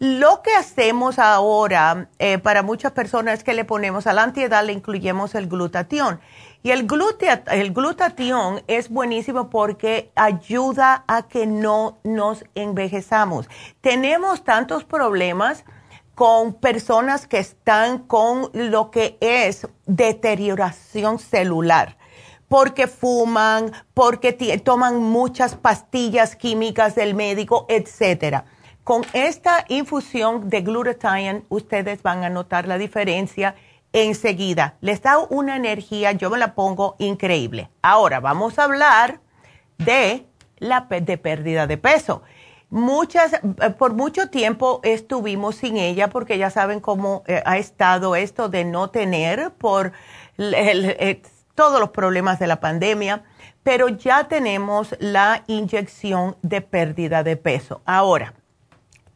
Lo 0.00 0.42
que 0.42 0.52
hacemos 0.56 1.20
ahora 1.20 2.08
eh, 2.18 2.38
para 2.38 2.64
muchas 2.64 2.90
personas 2.90 3.38
es 3.38 3.44
que 3.44 3.54
le 3.54 3.64
ponemos 3.64 4.08
a 4.08 4.12
la 4.14 4.24
antiedad, 4.24 4.64
le 4.64 4.72
incluyemos 4.72 5.36
el 5.36 5.46
glutatión. 5.46 6.20
Y 6.64 6.72
el, 6.72 6.88
el 7.52 7.72
glutatión 7.72 8.62
es 8.66 8.88
buenísimo 8.88 9.48
porque 9.48 10.10
ayuda 10.16 11.04
a 11.06 11.28
que 11.28 11.46
no 11.46 11.98
nos 12.02 12.44
envejezamos. 12.56 13.48
Tenemos 13.80 14.42
tantos 14.42 14.82
problemas 14.82 15.64
con 16.18 16.54
personas 16.54 17.28
que 17.28 17.38
están 17.38 17.98
con 17.98 18.50
lo 18.52 18.90
que 18.90 19.18
es 19.20 19.68
deterioración 19.86 21.20
celular 21.20 21.96
porque 22.48 22.88
fuman, 22.88 23.70
porque 23.94 24.32
toman 24.64 25.00
muchas 25.00 25.54
pastillas 25.54 26.34
químicas 26.34 26.96
del 26.96 27.14
médico, 27.14 27.66
etcétera. 27.68 28.46
Con 28.82 29.02
esta 29.12 29.64
infusión 29.68 30.50
de 30.50 30.62
glutathione, 30.62 31.44
ustedes 31.50 32.02
van 32.02 32.24
a 32.24 32.30
notar 32.30 32.66
la 32.66 32.78
diferencia 32.78 33.54
enseguida. 33.92 34.74
Les 34.80 35.00
da 35.00 35.18
una 35.20 35.54
energía, 35.54 36.10
yo 36.10 36.30
me 36.30 36.38
la 36.38 36.56
pongo 36.56 36.96
increíble. 36.98 37.70
Ahora 37.80 38.18
vamos 38.18 38.58
a 38.58 38.64
hablar 38.64 39.20
de 39.76 40.26
la 40.58 40.80
de 40.80 41.16
pérdida 41.16 41.68
de 41.68 41.76
peso. 41.76 42.22
Muchas, 42.70 43.32
eh, 43.32 43.70
por 43.78 43.94
mucho 43.94 44.28
tiempo 44.28 44.80
estuvimos 44.82 45.56
sin 45.56 45.76
ella 45.76 46.08
porque 46.08 46.36
ya 46.36 46.50
saben 46.50 46.80
cómo 46.80 47.22
eh, 47.26 47.42
ha 47.46 47.56
estado 47.56 48.14
esto 48.14 48.48
de 48.48 48.64
no 48.64 48.90
tener 48.90 49.52
por 49.52 49.92
el 50.36 51.22
todos 51.58 51.80
los 51.80 51.90
problemas 51.90 52.38
de 52.38 52.46
la 52.46 52.60
pandemia, 52.60 53.24
pero 53.64 53.88
ya 53.88 54.28
tenemos 54.28 54.94
la 55.00 55.42
inyección 55.48 56.36
de 56.42 56.60
pérdida 56.60 57.24
de 57.24 57.36
peso. 57.36 57.82
Ahora, 57.84 58.32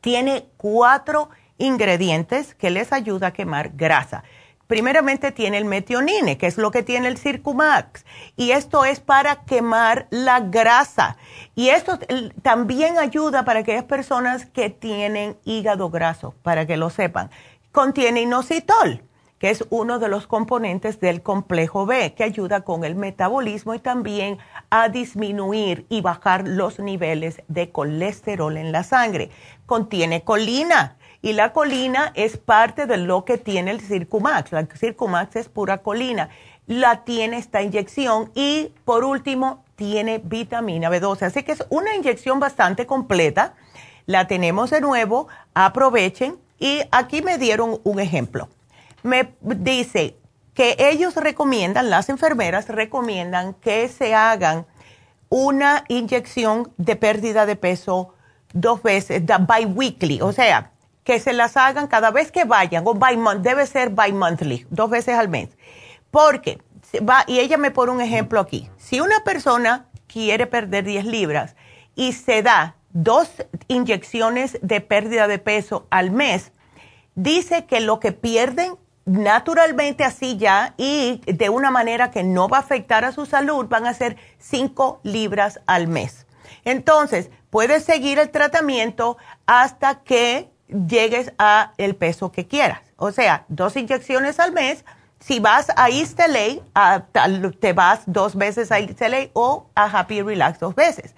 tiene 0.01 0.49
cuatro 0.57 1.31
ingredientes 1.57 2.57
que 2.57 2.71
les 2.71 2.93
ayuda 2.93 3.29
a 3.29 3.33
quemar 3.33 3.71
grasa. 3.77 4.25
Primeramente 4.73 5.33
tiene 5.33 5.59
el 5.59 5.67
metionine, 5.67 6.39
que 6.39 6.47
es 6.47 6.57
lo 6.57 6.71
que 6.71 6.83
tiene 6.83 7.09
el 7.09 7.19
Circumax, 7.19 8.07
y 8.39 8.53
esto 8.53 8.87
es 8.87 9.01
para 9.01 9.45
quemar 9.45 10.07
la 10.09 10.41
grasa. 10.41 11.19
Y 11.55 11.69
esto 11.69 11.99
también 12.41 12.97
ayuda 12.97 13.45
para 13.45 13.61
aquellas 13.61 13.85
personas 13.85 14.47
que 14.47 14.71
tienen 14.71 15.37
hígado 15.45 15.91
graso, 15.91 16.35
para 16.43 16.67
que 16.67 16.79
lo 16.79 16.89
sepan. 16.89 17.29
Contiene 17.71 18.23
inositol 18.23 19.03
que 19.39 19.51
es 19.51 19.65
uno 19.71 19.99
de 19.99 20.07
los 20.09 20.29
componentes 20.29 21.01
del 21.01 21.21
complejo 21.21 21.85
B, 21.85 22.15
que 22.15 22.23
ayuda 22.23 22.61
con 22.61 22.85
el 22.85 22.95
metabolismo 22.95 23.75
y 23.75 23.81
también 23.81 24.39
a 24.71 24.89
disminuir 24.89 25.85
y 25.89 26.01
bajar 26.01 26.47
los 26.47 26.79
niveles 26.79 27.43
de 27.49 27.71
colesterol 27.71 28.57
en 28.57 28.71
la 28.71 28.85
sangre. 28.85 29.31
Contiene 29.67 30.23
colina 30.23 30.97
y 31.23 31.33
la 31.33 31.53
colina 31.53 32.13
es 32.15 32.37
parte 32.37 32.87
de 32.87 32.99
lo 32.99 33.25
que 33.25 33.39
tiene 33.39 33.71
el 33.71 33.81
Circumax. 33.81 34.53
La 34.53 34.67
Circumax 34.67 35.37
es 35.37 35.49
pura 35.49 35.79
colina. 35.79 36.29
La 36.67 37.05
tiene 37.05 37.39
esta 37.39 37.63
inyección 37.63 38.31
y 38.35 38.73
por 38.85 39.05
último 39.05 39.65
tiene 39.77 40.21
vitamina 40.23 40.91
B12. 40.91 41.23
Así 41.23 41.43
que 41.43 41.53
es 41.53 41.65
una 41.71 41.95
inyección 41.95 42.41
bastante 42.41 42.87
completa. 42.87 43.55
La 44.07 44.27
tenemos 44.27 44.71
de 44.71 44.81
nuevo, 44.81 45.29
aprovechen 45.55 46.37
y 46.59 46.81
aquí 46.91 47.23
me 47.23 47.39
dieron 47.39 47.81
un 47.85 48.01
ejemplo 48.01 48.49
me 49.03 49.35
dice 49.41 50.17
que 50.55 50.77
ellos 50.79 51.17
recomiendan, 51.17 51.91
las 51.91 52.09
enfermeras 52.09 52.69
recomiendan 52.69 53.55
que 53.55 53.89
se 53.89 54.15
hagan 54.15 54.67
una 55.29 55.85
inyección 55.89 56.73
de 56.77 56.97
pérdida 56.97 57.47
de 57.47 57.57
peso 57.57 58.15
dos 58.53 58.83
veces, 58.83 59.23
bi-weekly, 59.25 60.21
o 60.21 60.33
sea, 60.33 60.73
que 61.05 61.19
se 61.21 61.33
las 61.33 61.57
hagan 61.57 61.87
cada 61.87 62.11
vez 62.11 62.31
que 62.31 62.45
vayan, 62.45 62.85
o 62.87 62.95
by 62.95 63.17
month, 63.17 63.43
debe 63.43 63.67
ser 63.67 63.91
bi-monthly, 63.91 64.67
dos 64.71 64.91
veces 64.91 65.17
al 65.17 65.29
mes. 65.29 65.51
Porque, 66.11 66.61
va, 67.09 67.25
y 67.27 67.41
ella 67.41 67.57
me 67.57 67.71
pone 67.71 67.93
un 67.93 68.01
ejemplo 68.01 68.41
aquí, 68.41 68.71
si 68.77 69.01
una 69.01 69.25
persona 69.25 69.87
quiere 70.07 70.47
perder 70.47 70.85
10 70.85 71.07
libras 71.07 71.57
y 71.95 72.13
se 72.13 72.43
da 72.43 72.77
dos 72.91 73.29
inyecciones 73.69 74.59
de 74.63 74.81
pérdida 74.81 75.27
de 75.27 75.39
peso 75.39 75.87
al 75.91 76.11
mes, 76.11 76.53
dice 77.15 77.65
que 77.67 77.81
lo 77.81 77.99
que 77.99 78.13
pierden 78.13 78.77
naturalmente 79.05 80.05
así 80.05 80.37
ya 80.37 80.75
y 80.77 81.21
de 81.27 81.49
una 81.49 81.71
manera 81.71 82.11
que 82.11 82.23
no 82.23 82.49
va 82.49 82.59
a 82.59 82.61
afectar 82.61 83.05
a 83.05 83.13
su 83.13 83.27
salud, 83.27 83.67
van 83.69 83.87
a 83.87 83.95
ser 83.95 84.17
5 84.39 85.01
libras 85.03 85.61
al 85.67 85.89
mes. 85.89 86.27
Entonces, 86.65 87.31
puedes 87.51 87.85
seguir 87.85 88.19
el 88.19 88.31
tratamiento 88.31 89.17
hasta 89.47 90.03
que 90.03 90.52
llegues 90.87 91.33
a 91.39 91.73
el 91.79 91.95
peso 91.95 92.33
que 92.33 92.47
quieras. 92.47 92.81
O 92.97 93.13
sea, 93.13 93.45
dos 93.49 93.77
inyecciones 93.77 94.41
al 94.41 94.53
mes. 94.53 94.85
Si 95.19 95.39
vas 95.39 95.69
a 95.77 95.89
East 95.89 96.19
te 97.61 97.73
vas 97.73 98.03
dos 98.07 98.35
veces 98.35 98.73
a 98.73 98.79
East 98.81 99.01
o 99.35 99.67
a 99.75 99.85
Happy 99.85 100.23
Relax 100.23 100.59
dos 100.59 100.75
veces. 100.75 101.15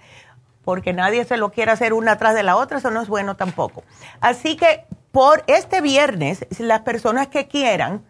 Porque 0.63 0.93
nadie 0.93 1.25
se 1.25 1.37
lo 1.37 1.51
quiere 1.51 1.71
hacer 1.71 1.93
una 1.93 2.17
tras 2.17 2.35
de 2.35 2.43
la 2.43 2.55
otra, 2.55 2.77
eso 2.79 2.91
no 2.91 3.01
es 3.01 3.07
bueno 3.07 3.35
tampoco. 3.35 3.83
Así 4.19 4.55
que 4.57 4.85
por 5.11 5.43
este 5.47 5.79
viernes, 5.81 6.45
las 6.59 6.81
personas 6.81 7.27
que 7.27 7.47
quieran 7.47 8.03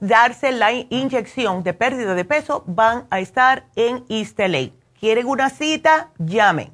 darse 0.00 0.52
la 0.52 0.72
inyección 0.72 1.62
de 1.62 1.74
pérdida 1.74 2.14
de 2.14 2.24
peso 2.24 2.64
van 2.66 3.06
a 3.10 3.20
estar 3.20 3.66
en 3.76 4.04
East 4.08 4.40
¿Quieren 4.98 5.26
una 5.26 5.50
cita? 5.50 6.10
Llamen. 6.18 6.72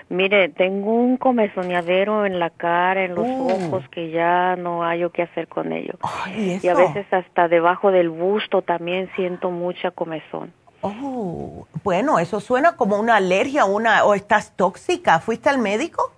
Mire, 0.09 0.49
tengo 0.49 0.93
un 0.93 1.17
comezoneadero 1.17 2.25
en 2.25 2.39
la 2.39 2.49
cara, 2.49 3.03
en 3.03 3.15
los 3.15 3.25
Uh. 3.27 3.67
ojos, 3.67 3.83
que 3.89 4.11
ya 4.11 4.55
no 4.55 4.83
hay 4.85 5.03
qué 5.11 5.23
hacer 5.23 5.47
con 5.47 5.73
ello. 5.73 5.95
Ay, 6.01 6.59
Y 6.63 6.67
a 6.67 6.75
veces 6.75 7.05
hasta 7.11 7.47
debajo 7.47 7.91
del 7.91 8.09
busto 8.09 8.61
también 8.61 9.09
siento 9.15 9.49
mucha 9.51 9.91
comezón. 9.91 10.53
Oh, 10.81 11.67
bueno, 11.83 12.19
eso 12.19 12.39
suena 12.39 12.75
como 12.75 12.97
una 12.99 13.15
alergia 13.15 13.65
una, 13.65 14.03
o 14.05 14.13
estás 14.13 14.55
tóxica. 14.55 15.19
¿Fuiste 15.19 15.49
al 15.49 15.57
médico? 15.57 16.12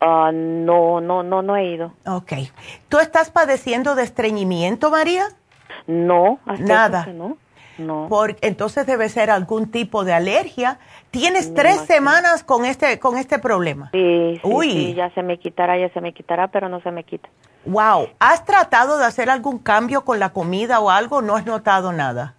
Ah, 0.00 0.30
no, 0.32 1.00
no, 1.00 1.22
no, 1.22 1.42
no 1.42 1.56
he 1.56 1.66
ido. 1.66 1.92
Ok. 2.06 2.32
¿Tú 2.88 2.98
estás 2.98 3.30
padeciendo 3.30 3.94
de 3.94 4.02
estreñimiento, 4.02 4.90
María? 4.90 5.24
No, 5.86 6.38
hasta 6.46 6.64
Nada. 6.64 7.04
que 7.04 7.12
no. 7.12 7.36
No. 7.78 8.06
Porque 8.08 8.46
entonces 8.46 8.86
debe 8.86 9.08
ser 9.10 9.30
algún 9.30 9.70
tipo 9.70 10.04
de 10.04 10.14
alergia. 10.14 10.78
Tienes 11.10 11.50
Me 11.50 11.56
tres 11.56 11.80
semanas 11.82 12.42
con 12.42 12.64
este, 12.64 12.98
con 12.98 13.18
este 13.18 13.38
problema. 13.38 13.90
Sí, 13.92 14.40
sí, 14.42 14.48
Uy. 14.50 14.70
sí, 14.70 14.94
ya 14.94 15.10
se 15.10 15.22
me 15.22 15.38
quitará, 15.38 15.78
ya 15.78 15.90
se 15.90 16.00
me 16.00 16.14
quitará, 16.14 16.48
pero 16.48 16.70
no 16.70 16.80
se 16.80 16.90
me 16.90 17.04
quita. 17.04 17.28
Wow. 17.66 18.08
¿Has 18.18 18.44
tratado 18.46 18.96
de 18.96 19.04
hacer 19.04 19.28
algún 19.28 19.58
cambio 19.58 20.04
con 20.04 20.18
la 20.18 20.30
comida 20.30 20.80
o 20.80 20.88
algo? 20.88 21.20
¿No 21.20 21.36
has 21.36 21.44
notado 21.44 21.92
nada? 21.92 22.34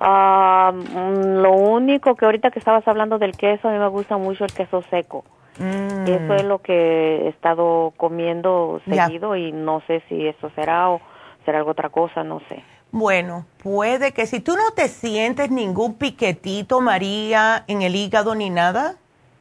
Mm, 0.00 1.40
lo 1.40 1.52
único 1.52 2.14
que 2.14 2.24
ahorita 2.24 2.50
que 2.50 2.58
estabas 2.58 2.86
hablando 2.86 3.18
del 3.18 3.36
queso, 3.36 3.68
a 3.68 3.72
mí 3.72 3.78
me 3.78 3.88
gusta 3.88 4.16
mucho 4.16 4.44
el 4.44 4.52
queso 4.52 4.82
seco. 4.90 5.24
Mm. 5.58 6.08
Eso 6.08 6.34
es 6.34 6.44
lo 6.44 6.58
que 6.60 7.26
he 7.26 7.28
estado 7.28 7.92
comiendo 7.96 8.80
seguido 8.88 9.36
y 9.36 9.52
no 9.52 9.82
sé 9.86 10.02
si 10.08 10.26
eso 10.26 10.50
será 10.54 10.90
o 10.90 11.00
será 11.44 11.58
algo 11.58 11.70
otra 11.70 11.90
cosa, 11.90 12.24
no 12.24 12.40
sé. 12.48 12.62
Bueno, 12.90 13.44
puede 13.62 14.12
que 14.12 14.26
si 14.26 14.40
tú 14.40 14.52
no 14.52 14.72
te 14.74 14.88
sientes 14.88 15.50
ningún 15.50 15.94
piquetito, 15.94 16.80
María, 16.80 17.64
en 17.66 17.82
el 17.82 17.96
hígado 17.96 18.34
ni 18.34 18.50
nada. 18.50 18.94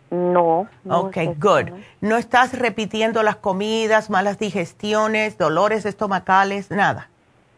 No. 0.09 0.67
no 0.83 1.01
ok, 1.01 1.17
es 1.17 1.39
good. 1.39 1.69
¿no? 1.69 1.77
No 2.01 2.17
estás 2.17 2.57
repitiendo 2.57 3.23
las 3.23 3.35
comidas, 3.35 4.09
malas 4.09 4.37
digestiones, 4.37 5.37
dolores 5.37 5.85
estomacales, 5.85 6.69
nada. 6.71 7.09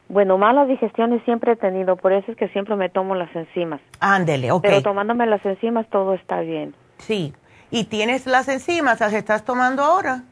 Bueno, 0.08 0.38
malas 0.38 0.68
digestiones 0.68 1.24
siempre 1.24 1.54
he 1.54 1.56
tenido, 1.56 1.96
por 1.96 2.14
eso 2.14 2.32
es 2.32 2.38
que 2.38 2.48
siempre 2.50 2.76
me 2.76 2.90
tomo 2.90 3.16
las 3.16 3.34
enzimas. 3.36 3.82
Ándele, 4.00 4.52
ok. 4.52 4.62
Pero 4.62 4.82
tomándome 4.82 5.26
las 5.26 5.46
enzimas 5.46 5.88
todo 5.90 6.14
está 6.14 6.42
bien. 6.42 6.76
Sí. 6.98 7.34
¿Y 7.72 7.86
tienes 7.86 8.26
las 8.26 8.48
enzimas? 8.48 9.00
¿Las 9.00 9.14
estás 9.14 9.44
tomando 9.44 9.84
ahora? 9.84 10.24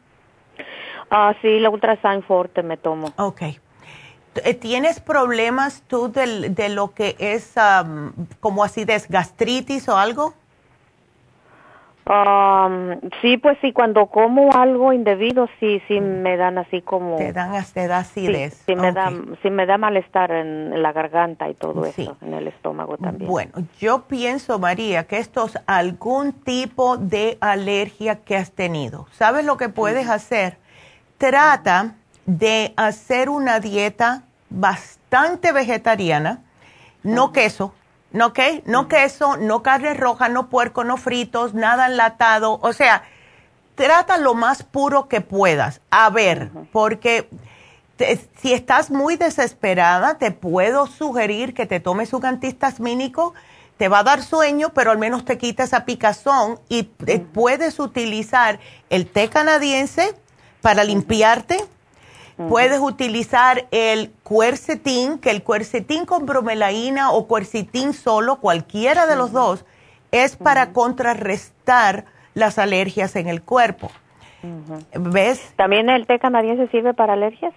Ah, 1.10 1.34
sí, 1.42 1.58
la 1.60 1.70
Ultrasign 1.70 2.22
Forte 2.22 2.62
me 2.62 2.76
tomo. 2.76 3.12
Ok. 3.16 3.42
Eh, 3.42 4.54
¿Tienes 4.54 5.00
problemas 5.00 5.82
tú 5.86 6.10
del- 6.10 6.54
de 6.54 6.68
lo 6.68 6.92
que 6.92 7.14
es 7.18 7.56
am, 7.56 8.12
como 8.40 8.64
acidez, 8.64 9.08
gastritis 9.08 9.88
o 9.88 9.96
algo? 9.96 10.34
Um, 12.06 13.00
sí, 13.22 13.38
pues 13.38 13.56
sí, 13.62 13.72
cuando 13.72 14.06
como 14.08 14.52
algo 14.52 14.92
indebido, 14.92 15.48
sí, 15.58 15.80
sí 15.88 16.00
me 16.00 16.36
dan 16.36 16.58
así 16.58 16.82
como... 16.82 17.16
Te 17.16 17.32
dan 17.32 17.52
te 17.72 17.88
da 17.88 17.98
acidez. 18.00 18.62
sí 18.66 18.76
me, 18.76 18.92
da, 18.92 19.10
sí 19.42 19.48
me 19.48 19.64
da 19.64 19.78
malestar 19.78 20.30
en 20.30 20.82
la 20.82 20.92
garganta 20.92 21.48
y 21.48 21.54
todo 21.54 21.84
Sí. 21.86 22.02
eso, 22.02 22.18
en 22.20 22.34
el 22.34 22.48
estómago 22.48 22.98
también. 22.98 23.30
Bueno, 23.30 23.52
yo 23.80 24.02
pienso, 24.02 24.58
María, 24.58 25.06
que 25.06 25.16
esto 25.16 25.46
es 25.46 25.58
algún 25.66 26.32
tipo 26.32 26.98
de 26.98 27.38
alergia 27.40 28.16
que 28.16 28.36
has 28.36 28.52
tenido. 28.52 29.06
¿Sabes 29.12 29.46
lo 29.46 29.56
que 29.56 29.70
puedes 29.70 30.08
hacer? 30.10 30.58
Trata 31.16 31.94
de 32.26 32.74
hacer 32.76 33.30
una 33.30 33.60
dieta 33.60 34.24
bastante 34.50 35.52
vegetariana, 35.52 36.42
no 37.02 37.32
queso, 37.32 37.72
¿no 38.14 38.32
qué? 38.32 38.62
No 38.64 38.88
queso, 38.88 39.36
no 39.36 39.62
carne 39.62 39.92
roja, 39.92 40.28
no 40.30 40.48
puerco, 40.48 40.84
no 40.84 40.96
fritos, 40.96 41.52
nada 41.52 41.86
enlatado, 41.86 42.58
o 42.62 42.72
sea, 42.72 43.02
trata 43.74 44.16
lo 44.18 44.34
más 44.34 44.62
puro 44.62 45.08
que 45.08 45.20
puedas. 45.20 45.80
A 45.90 46.08
ver, 46.10 46.50
porque 46.72 47.28
te- 47.96 48.18
si 48.40 48.52
estás 48.52 48.90
muy 48.90 49.16
desesperada, 49.16 50.14
te 50.16 50.30
puedo 50.30 50.86
sugerir 50.86 51.54
que 51.54 51.66
te 51.66 51.80
tomes 51.80 52.12
un 52.12 52.24
antihistamínico. 52.24 53.34
Te 53.76 53.88
va 53.88 53.98
a 53.98 54.04
dar 54.04 54.22
sueño, 54.22 54.68
pero 54.72 54.92
al 54.92 54.98
menos 54.98 55.24
te 55.24 55.36
quita 55.36 55.64
esa 55.64 55.84
picazón 55.84 56.60
y 56.68 56.84
puedes 56.84 57.80
utilizar 57.80 58.60
el 58.88 59.08
té 59.08 59.28
canadiense 59.28 60.14
para 60.60 60.84
limpiarte. 60.84 61.56
Puedes 62.36 62.80
utilizar 62.80 63.66
el 63.70 64.10
cuercetín, 64.22 65.18
que 65.18 65.30
el 65.30 65.42
cuercetín 65.42 66.04
con 66.04 66.26
bromelaína 66.26 67.12
o 67.12 67.26
cuercetín 67.26 67.92
solo, 67.92 68.36
cualquiera 68.36 69.06
de 69.06 69.14
los 69.14 69.32
dos, 69.32 69.64
es 70.10 70.36
para 70.36 70.72
contrarrestar 70.72 72.06
las 72.34 72.58
alergias 72.58 73.14
en 73.16 73.28
el 73.28 73.42
cuerpo. 73.42 73.90
¿Ves? 74.92 75.54
¿También 75.56 75.88
el 75.88 76.06
té 76.06 76.18
canadiense 76.18 76.68
sirve 76.68 76.92
para 76.92 77.14
alergias? 77.14 77.54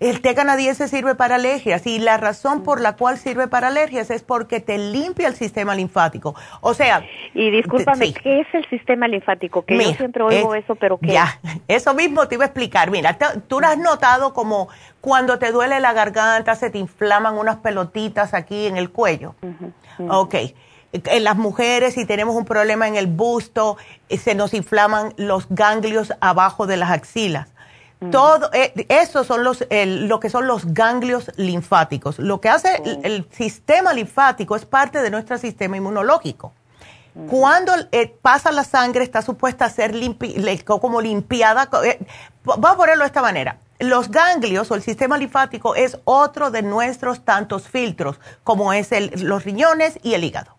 El 0.00 0.22
té 0.22 0.34
canadiense 0.34 0.88
sirve 0.88 1.14
para 1.14 1.34
alergias 1.34 1.86
y 1.86 1.98
la 1.98 2.16
razón 2.16 2.62
por 2.62 2.80
la 2.80 2.96
cual 2.96 3.18
sirve 3.18 3.48
para 3.48 3.68
alergias 3.68 4.10
es 4.10 4.22
porque 4.22 4.58
te 4.58 4.78
limpia 4.78 5.28
el 5.28 5.34
sistema 5.34 5.74
linfático. 5.74 6.34
O 6.62 6.72
sea, 6.72 7.04
Y 7.34 7.50
discúlpame, 7.50 8.06
sí. 8.06 8.14
¿qué 8.14 8.40
es 8.40 8.46
el 8.54 8.66
sistema 8.70 9.06
linfático? 9.08 9.62
Que 9.64 9.76
yo 9.76 9.92
siempre 9.94 10.22
oigo 10.22 10.54
es- 10.54 10.64
eso, 10.64 10.74
pero 10.74 10.98
¿qué? 10.98 11.08
Ya, 11.12 11.38
eso 11.68 11.92
mismo 11.92 12.26
te 12.28 12.36
iba 12.36 12.44
a 12.44 12.46
explicar. 12.46 12.90
Mira, 12.90 13.12
te- 13.18 13.40
tú 13.46 13.60
lo 13.60 13.66
has 13.66 13.76
notado 13.76 14.32
como 14.32 14.68
cuando 15.02 15.38
te 15.38 15.52
duele 15.52 15.78
la 15.80 15.92
garganta, 15.92 16.54
se 16.54 16.70
te 16.70 16.78
inflaman 16.78 17.36
unas 17.36 17.56
pelotitas 17.56 18.32
aquí 18.32 18.66
en 18.66 18.78
el 18.78 18.90
cuello. 18.90 19.34
Ok. 20.08 20.34
En 20.92 21.24
las 21.24 21.36
mujeres, 21.36 21.94
si 21.94 22.04
tenemos 22.06 22.34
un 22.34 22.44
problema 22.46 22.88
en 22.88 22.96
el 22.96 23.06
busto, 23.06 23.76
eh, 24.08 24.16
se 24.16 24.34
nos 24.34 24.54
inflaman 24.54 25.12
los 25.18 25.46
ganglios 25.50 26.12
abajo 26.20 26.66
de 26.66 26.78
las 26.78 26.90
axilas. 26.90 27.52
Todo, 28.10 28.50
eh, 28.54 28.72
esos 28.88 29.26
son 29.26 29.44
los, 29.44 29.62
lo 29.70 30.20
que 30.20 30.30
son 30.30 30.46
los 30.46 30.72
ganglios 30.72 31.30
linfáticos. 31.36 32.18
Lo 32.18 32.40
que 32.40 32.48
hace 32.48 32.76
el, 32.84 33.00
el 33.04 33.28
sistema 33.30 33.92
linfático 33.92 34.56
es 34.56 34.64
parte 34.64 35.02
de 35.02 35.10
nuestro 35.10 35.36
sistema 35.36 35.76
inmunológico. 35.76 36.52
Cuando 37.28 37.72
eh, 37.92 38.16
pasa 38.22 38.52
la 38.52 38.64
sangre 38.64 39.02
está 39.04 39.20
supuesta 39.20 39.66
a 39.66 39.68
ser 39.68 39.94
limpi- 39.94 40.64
como 40.64 41.00
limpiada. 41.02 41.68
eh, 41.84 41.98
Vamos 42.44 42.70
a 42.70 42.76
ponerlo 42.76 43.02
de 43.02 43.08
esta 43.08 43.20
manera. 43.20 43.58
Los 43.80 44.10
ganglios 44.10 44.70
o 44.70 44.76
el 44.76 44.82
sistema 44.82 45.18
linfático 45.18 45.74
es 45.74 45.98
otro 46.04 46.50
de 46.50 46.62
nuestros 46.62 47.22
tantos 47.24 47.68
filtros, 47.68 48.18
como 48.44 48.72
es 48.72 48.92
el- 48.92 49.10
los 49.16 49.44
riñones 49.44 49.98
y 50.02 50.14
el 50.14 50.24
hígado. 50.24 50.56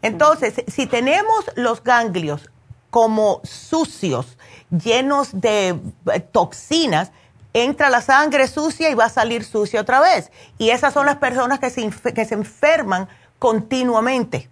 Entonces, 0.00 0.62
si 0.68 0.86
tenemos 0.86 1.44
los 1.56 1.82
ganglios 1.82 2.48
como 2.90 3.40
sucios, 3.44 4.37
llenos 4.70 5.40
de 5.40 5.78
eh, 6.12 6.20
toxinas, 6.20 7.12
entra 7.52 7.90
la 7.90 8.02
sangre 8.02 8.46
sucia 8.48 8.90
y 8.90 8.94
va 8.94 9.06
a 9.06 9.10
salir 9.10 9.44
sucia 9.44 9.80
otra 9.80 10.00
vez. 10.00 10.30
Y 10.58 10.70
esas 10.70 10.92
son 10.92 11.06
las 11.06 11.16
personas 11.16 11.58
que 11.58 11.70
se, 11.70 11.90
que 12.14 12.24
se 12.24 12.34
enferman 12.34 13.08
continuamente. 13.38 14.48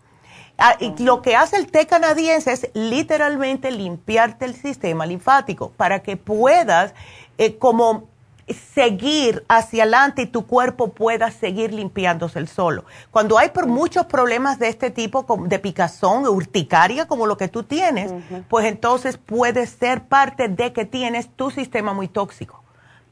Ah, 0.59 0.77
lo 0.99 1.21
que 1.21 1.37
hace 1.37 1.57
el 1.57 1.71
té 1.71 1.87
canadiense 1.87 2.51
es 2.51 2.71
literalmente 2.73 3.71
limpiarte 3.71 4.47
el 4.47 4.55
sistema 4.55 5.05
linfático 5.05 5.71
para 5.77 6.03
que 6.03 6.17
puedas 6.17 6.95
eh, 7.37 7.59
como 7.59 8.09
seguir 8.55 9.45
hacia 9.49 9.83
adelante 9.83 10.23
y 10.23 10.27
tu 10.27 10.47
cuerpo 10.47 10.93
pueda 10.93 11.31
seguir 11.31 11.73
limpiándose 11.73 12.39
el 12.39 12.49
solo. 12.49 12.85
Cuando 13.11 13.39
hay 13.39 13.51
por 13.51 13.67
muchos 13.67 14.07
problemas 14.07 14.59
de 14.59 14.69
este 14.69 14.91
tipo, 14.91 15.27
de 15.47 15.59
picazón, 15.59 16.27
urticaria, 16.27 17.07
como 17.07 17.27
lo 17.27 17.37
que 17.37 17.49
tú 17.49 17.65
tienes, 17.65 18.13
pues 18.49 18.67
entonces 18.67 19.19
puede 19.19 19.67
ser 19.67 20.05
parte 20.05 20.49
de 20.49 20.73
que 20.73 20.85
tienes 20.85 21.29
tu 21.29 21.51
sistema 21.51 21.93
muy 21.93 22.09
tóxico. 22.09 22.63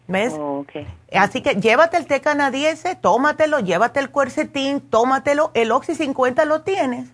¿Ves? 0.06 0.34
Oh. 0.38 0.66
Así 1.14 1.40
que 1.40 1.54
llévate 1.54 1.96
el 1.96 2.06
té 2.06 2.20
canadiense, 2.20 2.94
tómatelo, 2.94 3.60
llévate 3.60 4.00
el 4.00 4.10
cuercetín, 4.10 4.80
tómatelo. 4.80 5.50
El 5.54 5.72
Oxy 5.72 5.94
50 5.94 6.44
lo 6.44 6.60
tienes. 6.60 7.08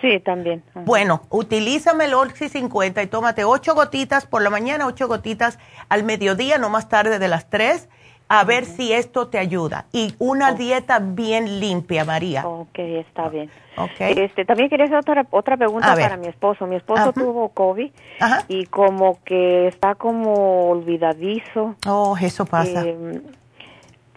Sí, 0.00 0.20
también. 0.20 0.62
Ajá. 0.70 0.82
Bueno, 0.84 1.22
utilízame 1.30 2.06
el 2.06 2.14
Oxy 2.14 2.48
50 2.48 3.02
y 3.02 3.06
tómate 3.06 3.44
ocho 3.44 3.74
gotitas 3.74 4.26
por 4.26 4.42
la 4.42 4.50
mañana, 4.50 4.86
ocho 4.86 5.08
gotitas 5.08 5.58
al 5.88 6.04
mediodía, 6.04 6.58
no 6.58 6.68
más 6.70 6.88
tarde 6.88 7.18
de 7.18 7.28
las 7.28 7.48
tres, 7.48 7.88
a 8.28 8.44
ver 8.44 8.64
si 8.64 8.92
esto 8.92 9.28
te 9.28 9.38
ayuda. 9.38 9.86
Y 9.92 10.14
una 10.18 10.52
dieta 10.52 10.98
bien 10.98 11.60
limpia, 11.60 12.04
María. 12.04 12.46
Ok, 12.46 12.78
está 12.78 13.28
bien. 13.28 13.50
¿Ok? 13.76 14.00
Este, 14.00 14.44
también 14.44 14.68
quería 14.68 14.86
hacer 14.86 14.98
otra, 14.98 15.26
otra 15.30 15.56
pregunta 15.56 15.94
para 15.94 16.16
mi 16.16 16.26
esposo. 16.26 16.66
Mi 16.66 16.76
esposo 16.76 17.02
Ajá. 17.02 17.12
tuvo 17.12 17.50
COVID 17.50 17.90
Ajá. 18.20 18.44
y 18.48 18.66
como 18.66 19.18
que 19.24 19.68
está 19.68 19.94
como 19.94 20.70
olvidadizo. 20.70 21.76
Oh, 21.86 22.16
eso 22.20 22.44
pasa. 22.46 22.82
Eh, 22.84 23.20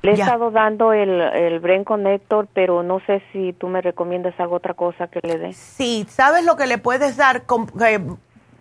le 0.02 0.12
he 0.12 0.16
Ya. 0.16 0.26
estado 0.26 0.52
dando 0.52 0.94
el, 0.94 1.22
el 1.22 1.60
Brain 1.60 1.84
Connector, 1.84 2.48
pero 2.54 2.84
no 2.84 3.00
sé 3.06 3.22
si 3.32 3.54
tú 3.54 3.68
me 3.68 3.82
recomiendas 3.82 4.34
algo 4.40 4.56
otra 4.56 4.74
cosa 4.74 5.08
que 5.08 5.20
le 5.22 5.38
dé. 5.38 5.54
Sí, 5.54 6.06
¿sabes 6.10 6.46
lo 6.46 6.56
que 6.56 6.68
le 6.68 6.78
puedes 6.78 7.18
dar? 7.18 7.44
Eh, 7.86 8.00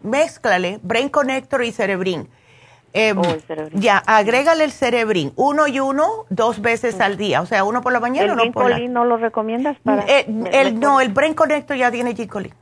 mézclale 0.02 0.80
Brain 0.82 1.08
Connector 1.08 1.64
y 1.64 1.72
Cerebrin. 1.72 2.28
Eh, 2.94 3.14
Oh. 3.14 3.22
Ya, 3.74 3.98
agrégale 3.98 4.64
el 4.64 4.72
Cerebrin, 4.72 5.32
uno 5.36 5.68
y 5.68 5.78
uno, 5.78 6.24
dos 6.30 6.62
veces 6.62 7.00
al 7.00 7.18
día. 7.18 7.42
O 7.42 7.46
sea, 7.46 7.62
uno 7.64 7.82
por 7.82 7.92
la 7.92 8.00
mañana 8.00 8.32
¿El 8.32 8.38
y 8.38 8.42
uno 8.42 8.52
por 8.52 8.70
la... 8.70 8.78
No 8.78 9.04
lo 9.04 9.18
recomiendas 9.18 9.76
para...? 9.84 10.04
Eh, 10.08 10.24
el, 10.52 10.80
no, 10.80 11.00
el 11.00 11.10
Brain 11.10 11.34
Connector 11.34 11.76
ya 11.76 11.90
tiene 11.90 12.14
Ginkgolin. 12.14 12.52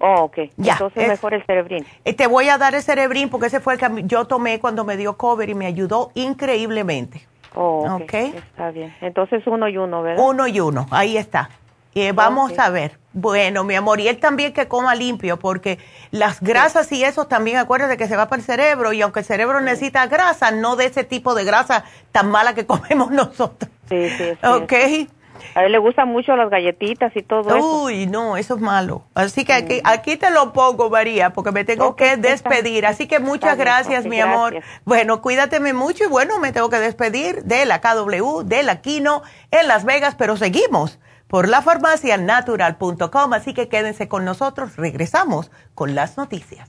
Oh, 0.00 0.22
ok. 0.22 0.38
Ya, 0.56 0.72
Entonces 0.72 1.06
mejor 1.06 1.34
el 1.34 1.44
cerebrín. 1.44 1.84
Eh, 2.04 2.14
te 2.14 2.26
voy 2.26 2.48
a 2.48 2.56
dar 2.56 2.74
el 2.74 2.82
cerebrín 2.82 3.28
porque 3.28 3.48
ese 3.48 3.60
fue 3.60 3.74
el 3.74 3.80
que 3.80 4.04
yo 4.04 4.24
tomé 4.24 4.58
cuando 4.58 4.84
me 4.84 4.96
dio 4.96 5.16
cover 5.18 5.50
y 5.50 5.54
me 5.54 5.66
ayudó 5.66 6.12
increíblemente. 6.14 7.27
Oh, 7.54 7.86
ok. 8.00 8.14
Está 8.14 8.70
bien. 8.70 8.94
Entonces 9.00 9.42
uno 9.46 9.68
y 9.68 9.76
uno, 9.76 10.02
¿verdad? 10.02 10.24
Uno 10.24 10.46
y 10.46 10.60
uno, 10.60 10.86
ahí 10.90 11.16
está. 11.16 11.50
Eh, 11.94 12.12
vamos 12.12 12.56
a 12.58 12.70
ver. 12.70 12.98
Bueno, 13.12 13.64
mi 13.64 13.74
amor, 13.74 13.98
y 13.98 14.06
él 14.06 14.18
también 14.18 14.52
que 14.52 14.68
coma 14.68 14.94
limpio, 14.94 15.38
porque 15.38 15.78
las 16.12 16.40
grasas 16.40 16.92
y 16.92 17.02
eso 17.02 17.26
también, 17.26 17.56
acuérdate 17.56 17.96
que 17.96 18.06
se 18.06 18.16
va 18.16 18.28
para 18.28 18.38
el 18.38 18.46
cerebro, 18.46 18.92
y 18.92 19.02
aunque 19.02 19.20
el 19.20 19.26
cerebro 19.26 19.60
necesita 19.60 20.06
grasa, 20.06 20.52
no 20.52 20.76
de 20.76 20.86
ese 20.86 21.02
tipo 21.02 21.34
de 21.34 21.44
grasa 21.44 21.84
tan 22.12 22.30
mala 22.30 22.54
que 22.54 22.66
comemos 22.66 23.10
nosotros. 23.10 23.70
Sí, 23.88 24.08
sí. 24.10 24.24
sí 24.40 24.46
ok. 24.46 24.72
A 25.54 25.64
él 25.64 25.72
le 25.72 25.78
gustan 25.78 26.08
mucho 26.08 26.36
las 26.36 26.50
galletitas 26.50 27.14
y 27.16 27.22
todo 27.22 27.56
eso. 27.56 27.82
Uy, 27.82 28.06
no, 28.06 28.36
eso 28.36 28.54
es 28.54 28.60
malo. 28.60 29.02
Así 29.14 29.44
que 29.44 29.52
aquí, 29.52 29.80
aquí 29.84 30.16
te 30.16 30.30
lo 30.30 30.52
pongo, 30.52 30.90
María, 30.90 31.30
porque 31.30 31.52
me 31.52 31.64
tengo 31.64 31.96
que 31.96 32.16
despedir. 32.16 32.86
Así 32.86 33.06
que 33.06 33.18
muchas 33.18 33.56
gracias, 33.56 34.06
mi 34.06 34.20
amor. 34.20 34.60
Bueno, 34.84 35.20
cuídateme 35.22 35.72
mucho 35.72 36.04
y 36.04 36.08
bueno, 36.08 36.38
me 36.38 36.52
tengo 36.52 36.70
que 36.70 36.78
despedir 36.78 37.44
de 37.44 37.66
la 37.66 37.80
KW, 37.80 38.42
de 38.44 38.62
la 38.62 38.80
Kino 38.80 39.22
en 39.50 39.68
Las 39.68 39.84
Vegas, 39.84 40.14
pero 40.16 40.36
seguimos 40.36 40.98
por 41.28 41.48
la 41.48 41.62
natural.com, 42.18 43.32
así 43.34 43.54
que 43.54 43.68
quédense 43.68 44.08
con 44.08 44.24
nosotros. 44.24 44.76
Regresamos 44.76 45.50
con 45.74 45.94
las 45.94 46.16
noticias. 46.16 46.68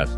Yes. 0.01 0.17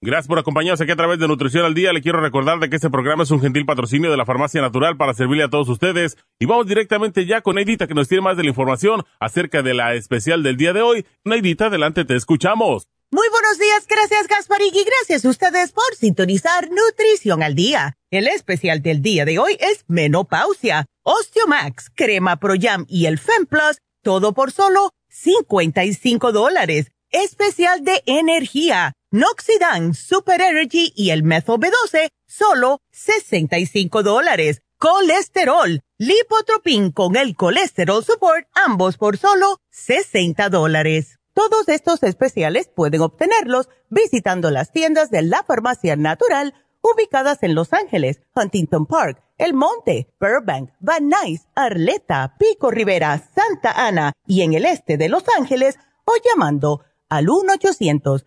Gracias 0.00 0.28
por 0.28 0.38
acompañarnos 0.38 0.80
aquí 0.80 0.92
a 0.92 0.96
través 0.96 1.18
de 1.18 1.26
Nutrición 1.26 1.64
al 1.64 1.74
Día. 1.74 1.92
Le 1.92 2.00
quiero 2.00 2.20
recordar 2.20 2.60
de 2.60 2.70
que 2.70 2.76
este 2.76 2.88
programa 2.88 3.24
es 3.24 3.32
un 3.32 3.40
gentil 3.40 3.66
patrocinio 3.66 4.12
de 4.12 4.16
la 4.16 4.24
Farmacia 4.24 4.60
Natural 4.60 4.96
para 4.96 5.12
servirle 5.12 5.42
a 5.42 5.48
todos 5.48 5.68
ustedes. 5.68 6.16
Y 6.38 6.46
vamos 6.46 6.68
directamente 6.68 7.26
ya 7.26 7.40
con 7.40 7.56
Neidita 7.56 7.88
que 7.88 7.94
nos 7.94 8.06
tiene 8.06 8.22
más 8.22 8.36
de 8.36 8.44
la 8.44 8.50
información 8.50 9.04
acerca 9.18 9.60
de 9.62 9.74
la 9.74 9.94
especial 9.94 10.44
del 10.44 10.56
día 10.56 10.72
de 10.72 10.82
hoy. 10.82 11.04
Neidita, 11.24 11.66
adelante, 11.66 12.04
te 12.04 12.14
escuchamos. 12.14 12.86
Muy 13.10 13.28
buenos 13.30 13.58
días, 13.58 13.86
gracias 13.88 14.28
Gasparín 14.28 14.72
y 14.72 14.84
gracias 14.84 15.24
a 15.24 15.30
ustedes 15.30 15.72
por 15.72 15.92
sintonizar 15.96 16.68
Nutrición 16.70 17.42
al 17.42 17.56
Día. 17.56 17.96
El 18.12 18.28
especial 18.28 18.82
del 18.82 19.02
día 19.02 19.24
de 19.24 19.40
hoy 19.40 19.56
es 19.58 19.84
Menopausia, 19.88 20.86
Osteomax, 21.02 21.90
Crema 21.92 22.36
Pro 22.36 22.54
Jam 22.60 22.84
y 22.86 23.06
el 23.06 23.18
Fem 23.18 23.46
Plus, 23.46 23.78
todo 24.04 24.32
por 24.32 24.52
solo 24.52 24.92
55 25.08 26.30
dólares. 26.30 26.92
Especial 27.10 27.82
de 27.82 28.02
energía 28.04 28.92
Noxidan, 29.10 29.94
Super 29.94 30.42
Energy 30.42 30.92
y 30.94 31.10
el 31.12 31.22
Methyl 31.22 31.54
B12, 31.54 32.10
solo 32.26 32.82
65 32.90 34.02
dólares. 34.02 34.60
Colesterol, 34.76 35.80
Lipotropin 35.96 36.92
con 36.92 37.16
el 37.16 37.34
Colesterol 37.34 38.04
Support, 38.04 38.48
ambos 38.52 38.98
por 38.98 39.16
solo 39.16 39.60
60 39.70 40.50
dólares. 40.50 41.18
Todos 41.32 41.70
estos 41.70 42.02
especiales 42.02 42.68
pueden 42.68 43.00
obtenerlos 43.00 43.70
visitando 43.88 44.50
las 44.50 44.72
tiendas 44.72 45.10
de 45.10 45.22
la 45.22 45.42
Farmacia 45.42 45.96
Natural 45.96 46.52
ubicadas 46.82 47.42
en 47.42 47.54
Los 47.54 47.72
Ángeles, 47.72 48.20
Huntington 48.36 48.84
Park, 48.84 49.22
El 49.38 49.54
Monte, 49.54 50.12
Burbank, 50.20 50.70
Van 50.80 51.08
Nuys, 51.08 51.48
Arleta, 51.54 52.36
Pico 52.38 52.70
Rivera, 52.70 53.18
Santa 53.34 53.72
Ana 53.72 54.12
y 54.26 54.42
en 54.42 54.52
el 54.52 54.66
este 54.66 54.98
de 54.98 55.08
Los 55.08 55.24
Ángeles 55.38 55.78
o 56.04 56.12
llamando 56.22 56.84
al 57.08 57.30
1 57.30 57.54
800 57.54 58.26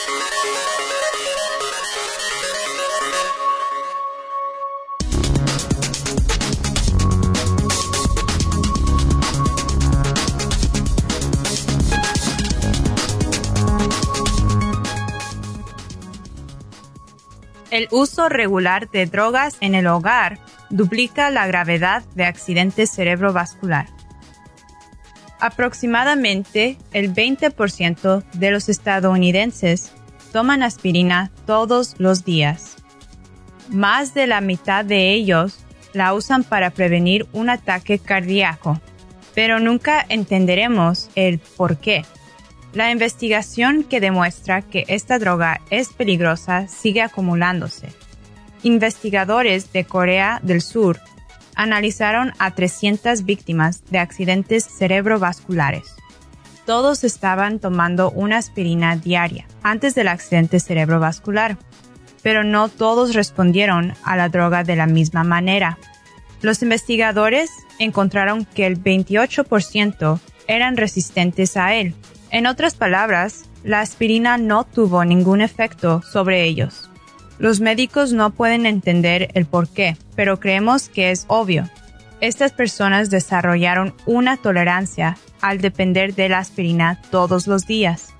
El 17.71 17.87
uso 17.91 18.27
regular 18.27 18.89
de 18.91 19.05
drogas 19.05 19.55
en 19.61 19.75
el 19.75 19.87
hogar 19.87 20.39
duplica 20.69 21.29
la 21.29 21.47
gravedad 21.47 22.03
de 22.15 22.25
accidentes 22.25 22.91
cerebrovascular. 22.91 23.87
Aproximadamente 25.39 26.77
el 26.91 27.13
20% 27.13 28.23
de 28.33 28.51
los 28.51 28.67
estadounidenses 28.67 29.93
toman 30.33 30.63
aspirina 30.63 31.31
todos 31.45 31.95
los 31.97 32.25
días. 32.25 32.75
Más 33.69 34.13
de 34.13 34.27
la 34.27 34.41
mitad 34.41 34.83
de 34.83 35.13
ellos 35.13 35.59
la 35.93 36.13
usan 36.13 36.43
para 36.43 36.71
prevenir 36.71 37.25
un 37.31 37.49
ataque 37.49 37.99
cardíaco, 37.99 38.81
pero 39.33 39.61
nunca 39.61 40.05
entenderemos 40.09 41.09
el 41.15 41.39
por 41.39 41.77
qué. 41.77 42.03
La 42.73 42.89
investigación 42.89 43.83
que 43.83 43.99
demuestra 43.99 44.61
que 44.61 44.85
esta 44.87 45.19
droga 45.19 45.59
es 45.69 45.89
peligrosa 45.89 46.69
sigue 46.69 47.01
acumulándose. 47.01 47.89
Investigadores 48.63 49.73
de 49.73 49.83
Corea 49.83 50.39
del 50.41 50.61
Sur 50.61 50.99
analizaron 51.55 52.31
a 52.39 52.51
300 52.51 53.25
víctimas 53.25 53.83
de 53.89 53.99
accidentes 53.99 54.65
cerebrovasculares. 54.65 55.95
todos 56.65 57.03
estaban 57.03 57.59
tomando 57.59 58.11
una 58.11 58.37
aspirina 58.37 58.95
diaria 58.95 59.45
antes 59.63 59.93
del 59.93 60.07
accidente 60.07 60.59
cerebrovascular, 60.59 61.57
pero 62.21 62.43
no 62.43 62.69
todos 62.69 63.13
respondieron 63.13 63.93
a 64.03 64.15
la 64.15 64.29
droga 64.29 64.63
de 64.63 64.77
la 64.77 64.85
misma 64.85 65.23
manera. 65.23 65.77
Los 66.41 66.61
investigadores 66.61 67.49
encontraron 67.79 68.45
que 68.45 68.67
el 68.67 68.81
28% 68.81 70.19
eran 70.47 70.77
resistentes 70.77 71.57
a 71.57 71.73
él. 71.73 71.95
En 72.31 72.47
otras 72.47 72.75
palabras, 72.75 73.43
la 73.63 73.81
aspirina 73.81 74.37
no 74.37 74.63
tuvo 74.63 75.03
ningún 75.03 75.41
efecto 75.41 76.01
sobre 76.01 76.43
ellos. 76.45 76.89
Los 77.39 77.59
médicos 77.59 78.13
no 78.13 78.29
pueden 78.29 78.65
entender 78.65 79.29
el 79.33 79.45
por 79.45 79.67
qué, 79.67 79.97
pero 80.15 80.39
creemos 80.39 80.87
que 80.87 81.11
es 81.11 81.25
obvio. 81.27 81.69
Estas 82.21 82.53
personas 82.53 83.09
desarrollaron 83.09 83.93
una 84.05 84.37
tolerancia 84.37 85.17
al 85.41 85.59
depender 85.59 86.15
de 86.15 86.29
la 86.29 86.37
aspirina 86.37 87.01
todos 87.09 87.47
los 87.47 87.67
días. 87.67 88.13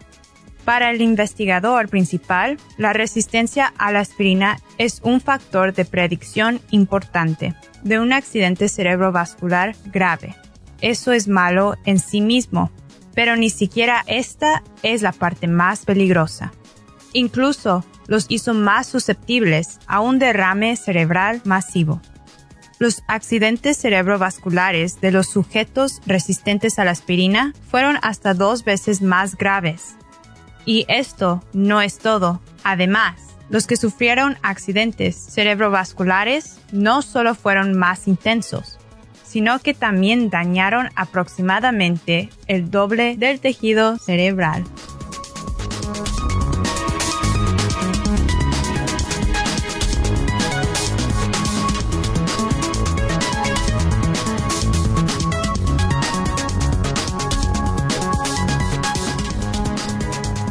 Para 0.65 0.91
el 0.91 1.01
investigador 1.01 1.87
principal, 1.87 2.57
la 2.77 2.93
resistencia 2.93 3.73
a 3.77 3.91
la 3.91 3.99
aspirina 3.99 4.59
es 4.77 4.99
un 5.03 5.21
factor 5.21 5.73
de 5.73 5.85
predicción 5.85 6.59
importante 6.69 7.55
de 7.83 7.99
un 7.99 8.11
accidente 8.11 8.67
cerebrovascular 8.67 9.75
grave. 9.85 10.35
Eso 10.81 11.11
es 11.13 11.27
malo 11.27 11.75
en 11.85 11.99
sí 11.99 12.21
mismo, 12.21 12.71
pero 13.13 13.35
ni 13.35 13.49
siquiera 13.49 14.03
esta 14.07 14.63
es 14.83 15.01
la 15.01 15.11
parte 15.11 15.47
más 15.47 15.85
peligrosa. 15.85 16.51
Incluso 17.13 17.85
los 18.07 18.25
hizo 18.29 18.53
más 18.53 18.87
susceptibles 18.87 19.79
a 19.87 19.99
un 19.99 20.19
derrame 20.19 20.75
cerebral 20.75 21.41
masivo. 21.45 22.01
Los 22.79 23.03
accidentes 23.07 23.77
cerebrovasculares 23.77 25.01
de 25.01 25.11
los 25.11 25.27
sujetos 25.27 26.01
resistentes 26.07 26.79
a 26.79 26.83
la 26.83 26.91
aspirina 26.91 27.53
fueron 27.69 27.99
hasta 28.01 28.33
dos 28.33 28.63
veces 28.63 29.01
más 29.01 29.37
graves. 29.37 29.95
Y 30.65 30.85
esto 30.87 31.43
no 31.53 31.81
es 31.81 31.99
todo. 31.99 32.41
Además, 32.63 33.19
los 33.49 33.67
que 33.67 33.77
sufrieron 33.77 34.37
accidentes 34.41 35.15
cerebrovasculares 35.15 36.59
no 36.71 37.01
solo 37.01 37.35
fueron 37.35 37.77
más 37.77 38.07
intensos, 38.07 38.79
sino 39.31 39.59
que 39.59 39.73
también 39.73 40.29
dañaron 40.29 40.89
aproximadamente 40.95 42.29
el 42.47 42.69
doble 42.69 43.15
del 43.15 43.39
tejido 43.39 43.97
cerebral. 43.97 44.65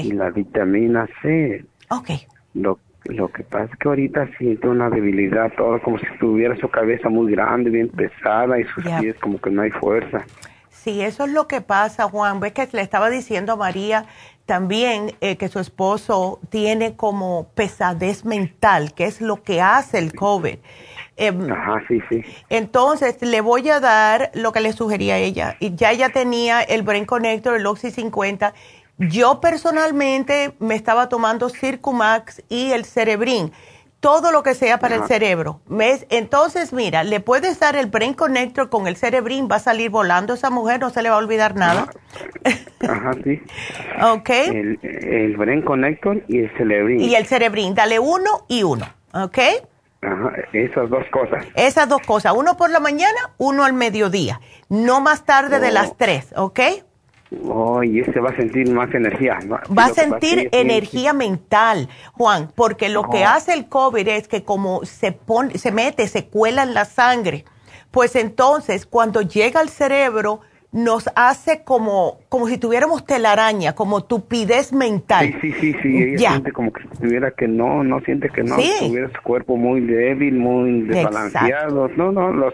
y 0.01 0.11
la 0.13 0.29
vitamina 0.29 1.07
C. 1.21 1.65
Ok. 1.89 2.09
Lo, 2.53 2.79
lo 3.05 3.27
que 3.29 3.43
pasa 3.43 3.65
es 3.73 3.79
que 3.79 3.87
ahorita 3.89 4.29
siento 4.37 4.69
una 4.69 4.89
debilidad, 4.89 5.51
todo 5.57 5.81
como 5.81 5.97
si 5.99 6.05
tuviera 6.19 6.55
su 6.55 6.69
cabeza 6.69 7.09
muy 7.09 7.31
grande, 7.31 7.69
bien 7.69 7.89
pesada 7.89 8.59
y 8.59 8.63
sus 8.65 8.83
Ya. 8.85 8.99
pies 8.99 9.15
como 9.19 9.39
que 9.41 9.49
no 9.49 9.61
hay 9.63 9.71
fuerza. 9.71 10.25
Sí, 10.69 11.01
eso 11.01 11.25
es 11.25 11.31
lo 11.31 11.47
que 11.47 11.61
pasa, 11.61 12.09
Juan. 12.09 12.39
Ves 12.39 12.51
que 12.53 12.67
le 12.71 12.81
estaba 12.81 13.09
diciendo 13.09 13.53
a 13.53 13.55
María 13.55 14.05
también 14.45 15.13
eh, 15.21 15.37
que 15.37 15.47
su 15.47 15.59
esposo 15.59 16.39
tiene 16.49 16.95
como 16.97 17.47
pesadez 17.55 18.25
mental, 18.25 18.93
que 18.93 19.05
es 19.05 19.21
lo 19.21 19.41
que 19.43 19.61
hace 19.61 19.97
el 19.99 20.13
COVID. 20.13 20.57
Em, 21.15 21.51
Ajá, 21.51 21.81
sí, 21.87 21.99
sí. 22.09 22.21
Entonces, 22.49 23.21
le 23.21 23.41
voy 23.41 23.69
a 23.69 23.79
dar 23.79 24.31
lo 24.33 24.51
que 24.51 24.61
le 24.61 24.73
sugería 24.73 25.15
a 25.15 25.17
ella. 25.17 25.57
Y 25.59 25.75
ya 25.75 25.91
ella 25.91 26.09
tenía 26.09 26.61
el 26.61 26.81
Brain 26.83 27.05
Connector, 27.05 27.55
el 27.55 27.65
Oxy 27.65 27.91
50. 27.91 28.53
Yo 28.97 29.39
personalmente 29.41 30.53
me 30.59 30.75
estaba 30.75 31.09
tomando 31.09 31.49
Circumax 31.49 32.43
y 32.49 32.71
el 32.71 32.85
Cerebrin. 32.85 33.51
Todo 33.99 34.33
lo 34.33 34.43
que 34.43 34.53
sea 34.53 34.79
para 34.79 34.95
el 34.95 35.03
cerebro. 35.05 35.61
¿Ves? 35.65 36.05
Entonces, 36.09 36.73
mira, 36.73 37.05
le 37.05 37.21
puedes 37.21 37.57
dar 37.59 37.77
el 37.77 37.85
Brain 37.85 38.13
Connector 38.13 38.69
con 38.69 38.85
el 38.85 38.97
Cerebrin, 38.97 39.47
va 39.49 39.55
a 39.55 39.59
salir 39.59 39.89
volando 39.91 40.33
esa 40.33 40.49
mujer, 40.49 40.81
no 40.81 40.89
se 40.89 41.01
le 41.01 41.09
va 41.09 41.15
a 41.15 41.19
olvidar 41.19 41.55
nada. 41.55 41.87
Ajá, 42.81 43.13
sí. 43.23 43.41
¿Ok? 44.03 44.29
El, 44.29 44.79
el 44.83 45.37
Brain 45.37 45.61
Connector 45.61 46.21
y 46.27 46.39
el 46.39 46.51
Celebrin. 46.57 46.99
Y 46.99 47.15
el 47.15 47.25
Cerebrin, 47.25 47.75
dale 47.75 47.97
uno 47.97 48.45
y 48.49 48.63
uno. 48.63 48.85
¿Ok? 49.13 49.37
Ajá, 50.05 50.33
esas 50.53 50.89
dos 50.89 51.05
cosas. 51.11 51.45
Esas 51.55 51.87
dos 51.87 52.01
cosas, 52.05 52.33
uno 52.35 52.57
por 52.57 52.69
la 52.69 52.79
mañana, 52.79 53.31
uno 53.37 53.63
al 53.63 53.73
mediodía. 53.73 54.41
No 54.69 54.99
más 55.01 55.23
tarde 55.25 55.59
de 55.59 55.69
Oh. 55.69 55.71
las 55.71 55.95
tres, 55.97 56.33
¿ok? 56.35 56.59
Oh, 57.47 57.81
y 57.83 57.99
ese 57.99 58.19
va 58.19 58.29
a 58.29 58.35
sentir 58.35 58.69
más 58.71 58.93
energía. 58.93 59.39
¿no? 59.45 59.57
Va 59.75 59.85
a 59.85 59.93
sentir 59.93 60.39
es 60.39 60.47
energía 60.51 61.13
mental, 61.13 61.89
Juan, 62.13 62.51
porque 62.53 62.89
lo 62.89 63.09
que 63.09 63.23
Oh. 63.25 63.29
hace 63.29 63.53
el 63.53 63.67
COVID 63.69 64.07
es 64.07 64.27
que 64.27 64.43
como 64.43 64.85
se 64.85 65.13
pone, 65.13 65.57
se 65.57 65.71
mete, 65.71 66.07
se 66.07 66.27
cuela 66.27 66.61
en 66.63 66.73
la 66.75 66.85
sangre, 66.85 67.45
pues 67.91 68.15
entonces 68.15 68.85
cuando 68.85 69.21
llega 69.21 69.59
al 69.61 69.69
cerebro 69.69 70.41
nos 70.73 71.07
hace 71.15 71.63
como, 71.63 72.17
como 72.29 72.47
si 72.47 72.57
tuviéramos 72.57 73.05
telaraña, 73.05 73.73
como 73.73 74.03
tupidez 74.03 74.73
mental. 74.73 75.33
Sí, 75.39 75.51
sí, 75.53 75.53
sí, 75.61 75.75
sí, 75.83 75.97
ella 76.03 76.17
Ya. 76.17 76.29
siente 76.31 76.51
como 76.51 76.73
que 76.73 76.83
tuviera 76.99 77.31
que 77.31 77.47
no, 77.47 77.83
no 77.83 77.99
siente 78.01 78.29
que 78.29 78.43
no, 78.43 78.57
Sí. 78.57 78.71
tuviera 78.79 79.07
su 79.09 79.21
cuerpo 79.21 79.55
muy 79.55 79.81
débil, 79.81 80.33
muy 80.35 80.81
desbalanceado. 80.81 81.87
No, 81.89 82.11
no, 82.11 82.33
los, 82.33 82.53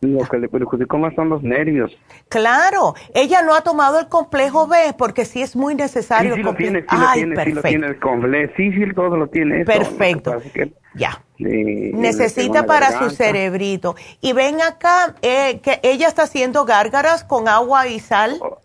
lo 0.00 0.18
que 0.28 0.38
le 0.38 0.48
perjudicó 0.48 0.98
más 0.98 1.14
son 1.14 1.28
los 1.28 1.42
nervios. 1.44 1.96
Claro, 2.28 2.94
ella 3.14 3.42
no 3.42 3.54
ha 3.54 3.60
tomado 3.60 4.00
el 4.00 4.08
complejo 4.08 4.66
B 4.66 4.76
porque 4.98 5.24
sí 5.24 5.40
es 5.40 5.54
muy 5.54 5.74
necesario. 5.76 6.34
Sí, 6.34 6.40
sí 6.40 6.42
lo 6.44 6.54
tiene, 6.54 6.80
sí 6.80 6.86
Ay, 6.88 6.98
lo 7.00 7.12
tiene, 7.12 7.44
sí 7.44 7.52
lo 7.52 7.62
perfecto. 7.62 7.68
tiene 7.68 7.86
el 7.86 8.00
complejo, 8.00 8.52
sí, 8.56 8.72
sí, 8.72 8.80
todo 8.94 9.16
lo 9.16 9.26
tiene. 9.28 9.60
eso. 9.62 9.66
Perfecto. 9.72 10.34
Lo 10.34 10.40
que 10.40 10.50
que 10.50 10.72
Ya. 10.94 11.22
Necesita 11.40 12.66
para 12.66 12.98
su 12.98 13.10
cerebrito. 13.10 13.96
Y 14.20 14.32
ven 14.32 14.60
acá, 14.60 15.14
eh, 15.22 15.60
que 15.62 15.80
ella 15.82 16.08
está 16.08 16.22
haciendo 16.22 16.64
gárgaras 16.64 17.24
con 17.24 17.48
agua 17.48 17.88
y 17.88 18.00
sal. 18.00 18.38
Oh, 18.40 18.58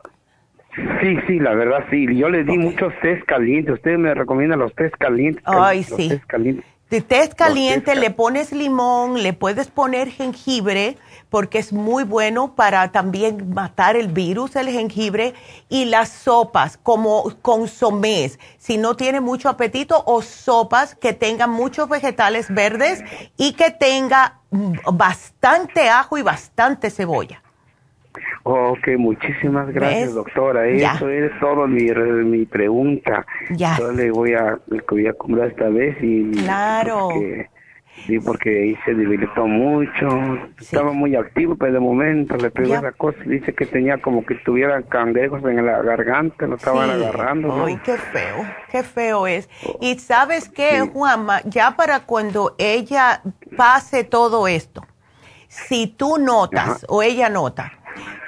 sí, 1.02 1.18
sí, 1.28 1.40
la 1.40 1.54
verdad 1.54 1.86
sí. 1.90 2.06
Yo 2.16 2.30
le 2.30 2.44
di 2.44 2.58
muchos 2.58 2.94
test 3.02 3.26
calientes. 3.26 3.76
Usted 3.76 3.98
me 3.98 4.14
recomienda 4.14 4.56
los 4.56 4.74
test 4.76 4.96
calientes. 4.98 5.44
Ay, 5.46 5.84
sí. 5.84 6.10
Test 6.10 6.26
calientes. 6.26 6.66
De 6.90 7.02
test 7.02 7.34
caliente 7.34 7.96
le 7.96 8.12
pones 8.12 8.52
limón, 8.52 9.24
le 9.24 9.34
puedes 9.34 9.68
poner 9.68 10.10
jengibre 10.10 10.98
porque 11.30 11.60
es 11.60 11.74
muy 11.74 12.04
bueno 12.04 12.56
para 12.56 12.92
también 12.92 13.54
matar 13.54 13.96
el 13.96 14.08
virus, 14.08 14.56
el 14.56 14.70
jengibre, 14.70 15.34
y 15.70 15.86
las 15.86 16.10
sopas 16.10 16.78
como 16.78 17.32
consomés, 17.42 18.40
si 18.58 18.78
no 18.78 18.96
tiene 18.96 19.22
mucho 19.22 19.50
apetito, 19.50 20.04
o 20.06 20.22
sopas 20.22 20.96
que 20.96 21.14
tengan 21.14 21.50
muchos 21.50 21.90
vegetales 21.90 22.54
verdes 22.54 23.04
y 23.38 23.54
que 23.54 23.72
tenga 23.72 24.40
mm, 24.52 24.74
bastante 24.94 25.90
ajo 25.90 26.18
y 26.18 26.22
bastante 26.22 26.90
cebolla. 26.90 27.42
Ok, 28.44 28.90
muchísimas 28.98 29.68
gracias, 29.74 30.14
doctora. 30.14 30.68
Eso 30.68 31.10
es 31.10 31.32
todo 31.40 31.68
mi, 31.68 31.86
mi 31.86 32.46
pregunta. 32.46 33.26
Ya. 33.50 33.76
Yo 33.80 33.92
le 33.92 34.12
voy 34.12 34.34
a, 34.34 34.60
le 34.68 34.84
voy 34.88 35.08
a 35.08 35.14
comprar 35.14 35.50
esta 35.50 35.68
vez 35.70 35.98
y... 36.02 36.32
Claro. 36.32 37.10
Sí, 38.06 38.20
porque 38.20 38.50
ahí 38.50 38.78
se 38.86 38.93
debilitó 38.93 39.48
mucho. 39.48 40.38
Estaba 40.60 40.91
muy 40.91 41.16
activo, 41.16 41.56
pero 41.56 41.74
de 41.74 41.80
momento 41.80 42.36
le 42.36 42.52
pegó 42.52 42.76
esa 42.76 42.91
cosa. 42.91 43.18
Dice 43.26 43.54
que 43.54 43.66
tenía 43.66 43.98
como 44.00 44.26
que 44.26 44.36
tuviera 44.36 44.82
cangrejos 44.84 45.43
en 45.46 45.66
la 45.66 45.82
garganta, 45.82 46.46
lo 46.46 46.56
estaban 46.56 46.89
agarrando. 46.89 47.66
Ay, 47.66 47.80
qué 47.84 47.98
feo, 47.98 48.46
qué 48.70 48.84
feo 48.84 49.28
es. 49.28 49.50
Y 49.82 49.98
sabes 49.98 50.50
qué, 50.50 50.82
Juanma, 50.82 51.41
ya 51.46 51.76
para 51.76 52.02
cuando 52.02 52.56
ella 52.58 53.22
pase 53.58 54.04
todo 54.04 54.48
esto, 54.48 54.86
si 55.48 55.88
tú 55.88 56.18
notas 56.18 56.86
o 56.89 57.02
ella 57.02 57.30
nota 57.30 57.72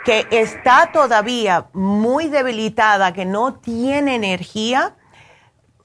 que 0.06 0.26
está 0.32 0.92
todavía 0.94 1.66
muy 1.74 2.30
debilitada, 2.30 3.12
que 3.12 3.26
no 3.26 3.56
tiene 3.56 4.16
energía, 4.16 4.96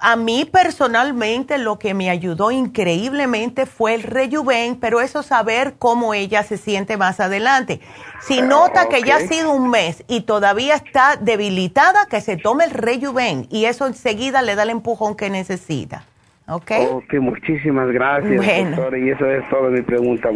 a 0.03 0.17
mí 0.17 0.45
personalmente 0.45 1.59
lo 1.59 1.79
que 1.79 1.95
me 1.95 2.11
ayudó 2.11 2.51
increíblemente 2.51 3.67
fue 3.67 3.95
el 3.95 4.03
rejuven, 4.03 4.75
pero 4.75 5.01
eso 5.01 5.23
saber 5.23 5.75
cómo 5.79 6.13
ella 6.13 6.43
se 6.43 6.59
siente 6.59 6.97
más 6.97 7.21
adelante. 7.21 7.81
Si 8.21 8.41
ah, 8.41 8.43
nota 8.43 8.89
que 8.89 9.03
ya 9.03 9.17
ha 9.17 9.21
sido 9.21 9.53
un 9.53 9.71
mes 9.71 10.03
y 10.09 10.23
todavía 10.23 10.75
está 10.75 11.17
debilitada, 11.21 12.07
que 12.11 12.21
se 12.21 12.37
tome 12.37 12.65
el 12.65 12.73
rejuven 12.73 13.47
y 13.49 13.67
eso 13.67 13.87
enseguida 13.87 14.43
le 14.43 14.57
da 14.57 14.65
el 14.65 14.71
empujón 14.71 15.15
que 15.15 15.31
necesita. 15.31 16.05
¿Ok? 16.49 16.73
Ok, 16.91 17.15
muchísimas 17.21 17.89
gracias, 17.93 18.45
doctora, 18.45 18.99
y 18.99 19.11
eso 19.11 19.25
es 19.25 19.49
toda 19.49 19.71
mi 19.71 19.83
pregunta. 19.83 20.29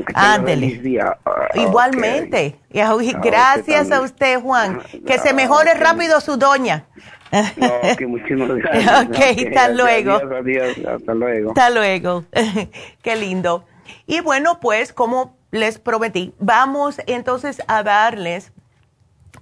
Día. 0.80 1.18
Ah, 1.26 1.48
Igualmente. 1.54 2.54
Ah, 2.80 2.96
gracias 3.20 3.90
a 3.90 4.00
usted, 4.00 4.40
Juan. 4.40 4.78
Que 5.04 5.18
se 5.18 5.34
mejore 5.34 5.74
rápido 5.74 6.20
su 6.20 6.36
doña. 6.36 6.84
muchísimas 8.08 8.48
gracias. 8.48 9.06
ok, 9.06 9.46
hasta 9.46 9.68
luego. 9.68 10.12
Adiós, 10.12 10.78
hasta 10.86 11.14
luego. 11.14 11.50
Hasta 11.50 11.70
luego. 11.70 12.24
Qué 13.02 13.16
lindo. 13.16 13.64
Y 14.06 14.20
bueno, 14.20 14.60
pues 14.60 14.92
como 14.92 15.36
les 15.50 15.78
prometí, 15.78 16.34
vamos 16.38 17.00
entonces 17.06 17.62
a 17.68 17.82
darles 17.82 18.52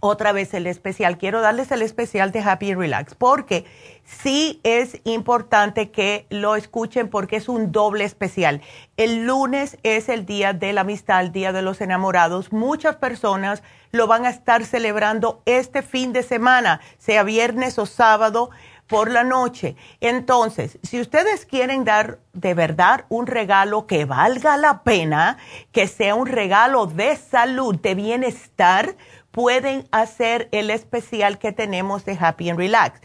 otra 0.01 0.32
vez 0.32 0.55
el 0.55 0.66
especial. 0.66 1.18
Quiero 1.18 1.41
darles 1.41 1.70
el 1.70 1.82
especial 1.82 2.32
de 2.32 2.41
Happy 2.41 2.74
Relax 2.74 3.14
porque 3.14 3.64
sí 4.05 4.61
es 4.62 5.00
importante 5.05 5.90
que 5.90 6.26
lo 6.30 6.57
escuchen 6.57 7.09
porque 7.09 7.36
es 7.36 7.48
un 7.48 7.72
doble 7.72 8.05
especial. 8.05 8.61
El 8.96 9.26
lunes 9.26 9.78
es 9.82 10.09
el 10.09 10.26
día 10.26 10.52
de 10.52 10.72
la 10.72 10.82
amistad, 10.82 11.20
el 11.20 11.32
día 11.32 11.52
de 11.52 11.62
los 11.62 11.80
enamorados. 11.80 12.52
Muchas 12.52 12.96
personas 12.96 13.62
lo 13.90 14.07
van 14.07 14.26
a 14.26 14.30
estar 14.30 14.64
celebrando 14.64 15.42
este 15.46 15.82
fin 15.82 16.12
de 16.12 16.22
semana, 16.22 16.80
sea 16.98 17.22
viernes 17.22 17.78
o 17.78 17.86
sábado 17.86 18.50
por 18.86 19.11
la 19.11 19.24
noche. 19.24 19.76
Entonces, 20.00 20.78
si 20.82 21.00
ustedes 21.00 21.46
quieren 21.46 21.84
dar 21.84 22.18
de 22.32 22.55
verdad 22.55 23.07
un 23.09 23.26
regalo 23.26 23.86
que 23.86 24.05
valga 24.05 24.57
la 24.57 24.82
pena, 24.82 25.38
que 25.72 25.86
sea 25.86 26.14
un 26.14 26.26
regalo 26.26 26.86
de 26.86 27.16
salud, 27.16 27.76
de 27.80 27.94
bienestar, 27.94 28.94
pueden 29.35 29.89
hacer 29.91 30.49
el 30.53 30.70
especial 30.70 31.41
que 31.41 31.51
tenemos 31.51 32.05
de 32.05 32.16
Happy 32.18 32.51
and 32.51 32.59
Relax. 32.59 33.01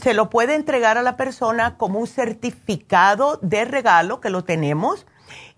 se 0.00 0.14
lo 0.14 0.30
puede 0.30 0.54
entregar 0.54 0.96
a 0.96 1.02
la 1.02 1.16
persona 1.16 1.76
como 1.76 1.98
un 1.98 2.06
certificado 2.06 3.36
de 3.42 3.64
regalo, 3.64 4.20
que 4.20 4.30
lo 4.30 4.44
tenemos. 4.44 5.08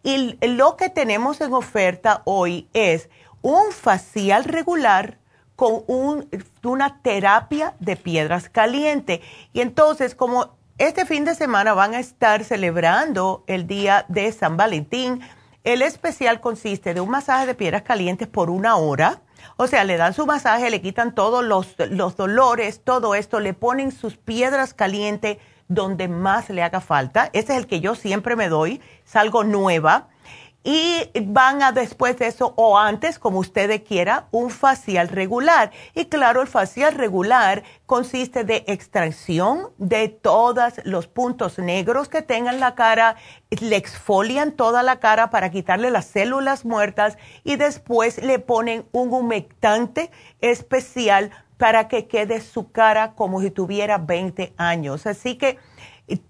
Y 0.03 0.39
lo 0.47 0.79
que 0.79 0.89
tenemos 0.89 1.43
en 1.43 1.53
oferta 1.53 2.23
hoy 2.25 2.71
es 2.73 3.11
un 3.43 3.71
facial 3.71 4.45
regular 4.45 5.19
con 5.57 5.85
una 5.87 7.03
terapia 7.03 7.75
de 7.79 7.97
piedras 7.97 8.49
caliente. 8.49 9.21
Y 9.53 9.61
entonces, 9.61 10.15
como 10.15 10.57
este 10.79 11.05
fin 11.05 11.27
de 11.27 11.35
semana 11.35 11.75
van 11.75 11.93
a 11.93 12.01
estar 12.01 12.45
celebrando 12.45 13.45
el 13.47 13.67
día 13.67 14.07
de 14.09 14.33
San 14.33 14.57
Valentín, 14.57 15.21
el 15.65 15.83
especial 15.83 16.41
consiste 16.41 16.95
de 16.95 17.03
un 17.03 17.11
masaje 17.11 17.45
de 17.45 17.55
piedras 17.55 17.83
calientes 17.83 18.27
por 18.27 18.49
una 18.49 18.77
hora 18.77 19.21
o 19.57 19.67
sea, 19.67 19.85
le 19.85 19.97
dan 19.97 20.15
su 20.15 20.27
masaje, 20.27 20.71
le 20.71 20.81
quitan 20.81 21.15
todos 21.15 21.45
los, 21.45 21.75
los 21.91 22.17
dolores, 22.17 22.83
todo 22.85 23.15
esto, 23.15 23.41
le 23.41 23.55
ponen 23.55 23.93
sus 23.93 24.17
piedras 24.17 24.75
calientes 24.75 25.39
donde 25.69 26.09
más 26.09 26.51
le 26.51 26.63
haga 26.63 26.81
falta. 26.81 27.31
Ese 27.33 27.53
es 27.53 27.59
el 27.59 27.67
que 27.67 27.81
yo 27.81 27.95
siempre 27.95 28.37
me 28.37 28.49
doy, 28.49 28.81
salgo 29.05 29.45
nueva 29.45 30.09
y 30.65 31.09
van 31.27 31.63
a 31.63 31.73
después 31.73 32.17
de 32.19 32.29
eso 32.29 32.55
o 32.57 32.79
antes, 32.79 33.19
como 33.19 33.41
usted 33.41 33.83
quiera, 33.85 34.29
un 34.31 34.51
facial 34.51 35.09
regular. 35.09 35.73
Y 35.95 36.05
claro, 36.07 36.43
el 36.43 36.49
facial 36.49 36.95
regular 36.95 37.63
consiste 37.87 38.45
de 38.45 38.65
extracción 38.67 39.71
de 39.79 40.09
todos 40.09 40.75
los 40.85 41.09
puntos 41.09 41.59
negros 41.59 42.09
que 42.09 42.23
tengan 42.23 42.61
la 42.61 42.75
cara, 42.75 43.17
le 43.51 43.77
exfolian 43.77 44.53
toda 44.53 44.83
la 44.83 45.01
cara 45.01 45.31
para 45.31 45.51
quitarle 45.51 45.91
las 45.91 46.07
células 46.07 46.65
muertas 46.65 47.19
y 47.45 47.57
después 47.57 48.23
le 48.23 48.39
ponen 48.39 48.87
un 48.93 49.13
humectante 49.13 50.11
especial 50.41 51.31
para 51.59 51.87
que 51.87 52.09
quede 52.09 52.41
su 52.41 52.73
cara 52.73 53.13
como 53.13 53.41
si 53.41 53.51
tuviera 53.51 53.99
20 53.99 54.53
años. 54.57 55.07
Así 55.07 55.37
que 55.37 55.59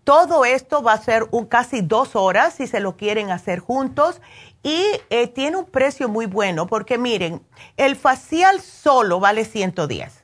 todo 0.05 0.45
esto 0.45 0.83
va 0.83 0.93
a 0.93 1.03
ser 1.03 1.27
un 1.31 1.47
casi 1.47 1.81
dos 1.81 2.15
horas 2.15 2.55
si 2.55 2.67
se 2.67 2.81
lo 2.81 2.97
quieren 2.97 3.31
hacer 3.31 3.59
juntos 3.59 4.21
y 4.63 4.85
eh, 5.11 5.27
tiene 5.27 5.57
un 5.57 5.65
precio 5.65 6.09
muy 6.09 6.27
bueno 6.27 6.67
porque 6.67 6.99
miren, 6.99 7.43
el 7.77 7.97
facial 7.97 8.61
solo 8.61 9.19
vale 9.19 9.45
110. 9.45 10.23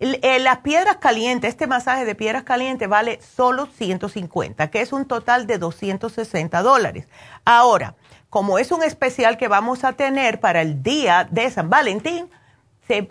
Eh, 0.00 0.38
las 0.38 0.58
piedras 0.58 0.98
calientes, 0.98 1.50
este 1.50 1.66
masaje 1.66 2.04
de 2.04 2.14
piedras 2.14 2.44
calientes 2.44 2.88
vale 2.88 3.20
solo 3.20 3.66
150, 3.66 4.70
que 4.70 4.80
es 4.80 4.92
un 4.92 5.06
total 5.06 5.46
de 5.46 5.58
260 5.58 6.62
dólares. 6.62 7.08
Ahora, 7.44 7.96
como 8.30 8.58
es 8.58 8.70
un 8.70 8.84
especial 8.84 9.38
que 9.38 9.48
vamos 9.48 9.82
a 9.82 9.94
tener 9.94 10.38
para 10.38 10.62
el 10.62 10.82
día 10.82 11.26
de 11.30 11.50
San 11.50 11.68
Valentín, 11.68 12.30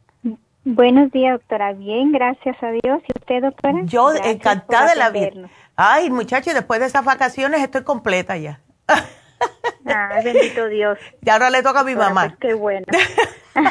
Buenos 0.65 1.11
días, 1.11 1.39
doctora. 1.39 1.73
Bien, 1.73 2.13
gracias 2.13 2.63
a 2.63 2.71
Dios. 2.71 3.03
¿Y 3.07 3.19
usted, 3.19 3.43
doctora? 3.43 3.81
Yo 3.85 4.13
encantada 4.13 4.91
de 4.91 4.97
la 4.97 5.09
vida. 5.09 5.49
Ay, 5.75 6.11
muchachos, 6.11 6.53
después 6.53 6.81
de 6.81 6.87
esas 6.87 7.05
vacaciones 7.05 7.63
estoy 7.63 7.83
completa 7.83 8.37
ya. 8.37 8.61
Ah, 9.87 10.21
bendito 10.23 10.67
Dios. 10.67 10.99
Y 11.25 11.31
ahora 11.31 11.49
le 11.49 11.63
toca 11.63 11.81
a 11.81 11.85
mi 11.85 11.97
mamá. 11.97 12.27
Pues 12.27 12.37
qué 12.41 12.55
bueno. 12.55 12.85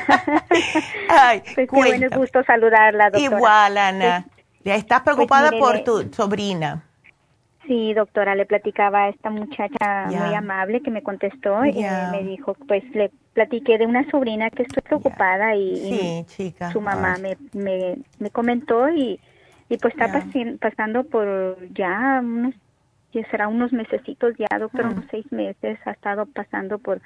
Ay, 1.10 1.42
pues 1.42 1.56
qué 1.56 1.76
bueno, 1.76 2.08
gusto 2.18 2.44
saludarla, 2.44 3.12
doctora. 3.12 3.38
Igual, 3.38 3.78
Ana. 3.78 4.26
Pues, 4.28 4.39
¿Estás 4.64 5.02
preocupada 5.02 5.52
por 5.58 5.84
tu 5.84 6.14
sobrina? 6.14 6.84
Sí, 7.66 7.94
doctora, 7.94 8.34
le 8.34 8.46
platicaba 8.48 9.04
a 9.04 9.10
esta 9.10 9.30
muchacha 9.30 10.08
muy 10.08 10.34
amable 10.34 10.82
que 10.82 10.90
me 10.90 11.04
contestó 11.04 11.64
y 11.66 11.84
me 12.12 12.24
dijo, 12.24 12.56
pues 12.68 12.84
le 12.96 13.12
platiqué 13.34 13.78
de 13.78 13.86
una 13.86 14.10
sobrina 14.10 14.50
que 14.50 14.64
estoy 14.64 14.82
preocupada 14.82 15.56
y, 15.56 16.26
su 16.72 16.82
mamá 16.82 17.18
me, 17.22 17.38
me, 17.54 17.98
me, 18.18 18.32
comentó 18.32 18.90
y, 18.90 19.20
y 19.70 19.78
pues 19.78 19.94
está 19.94 20.12
pasando 20.60 21.04
por 21.04 21.58
ya 21.74 22.20
unos 22.24 22.56
ya 23.12 23.30
será 23.30 23.48
unos 23.48 23.72
mesecitos 23.74 24.34
ya, 24.38 24.60
doctor, 24.60 24.86
mm. 24.86 24.92
unos 24.92 25.06
seis 25.10 25.32
meses, 25.32 25.80
ha 25.86 25.92
estado 25.92 26.26
pasando 26.26 26.78
por 26.78 27.02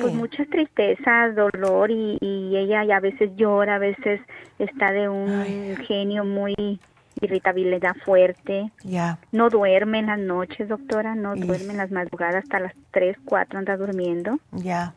pues, 0.00 0.14
mucha 0.14 0.44
tristeza, 0.46 1.30
dolor 1.30 1.90
y, 1.90 2.18
y 2.20 2.56
ella 2.56 2.96
a 2.96 3.00
veces 3.00 3.30
llora, 3.36 3.76
a 3.76 3.78
veces 3.78 4.20
está 4.58 4.92
de 4.92 5.08
un 5.08 5.76
genio 5.86 6.24
muy 6.24 6.80
irritabilidad 7.20 7.94
fuerte. 8.04 8.70
Ya. 8.84 9.18
No 9.32 9.50
duerme 9.50 10.00
en 10.00 10.06
las 10.06 10.18
noches, 10.18 10.68
doctora, 10.68 11.14
no 11.14 11.34
duerme 11.34 11.72
en 11.72 11.78
las 11.78 11.90
madrugadas 11.90 12.44
hasta 12.44 12.60
las 12.60 12.74
3, 12.92 13.16
4 13.24 13.58
anda 13.58 13.76
durmiendo. 13.76 14.38
Ya. 14.52 14.94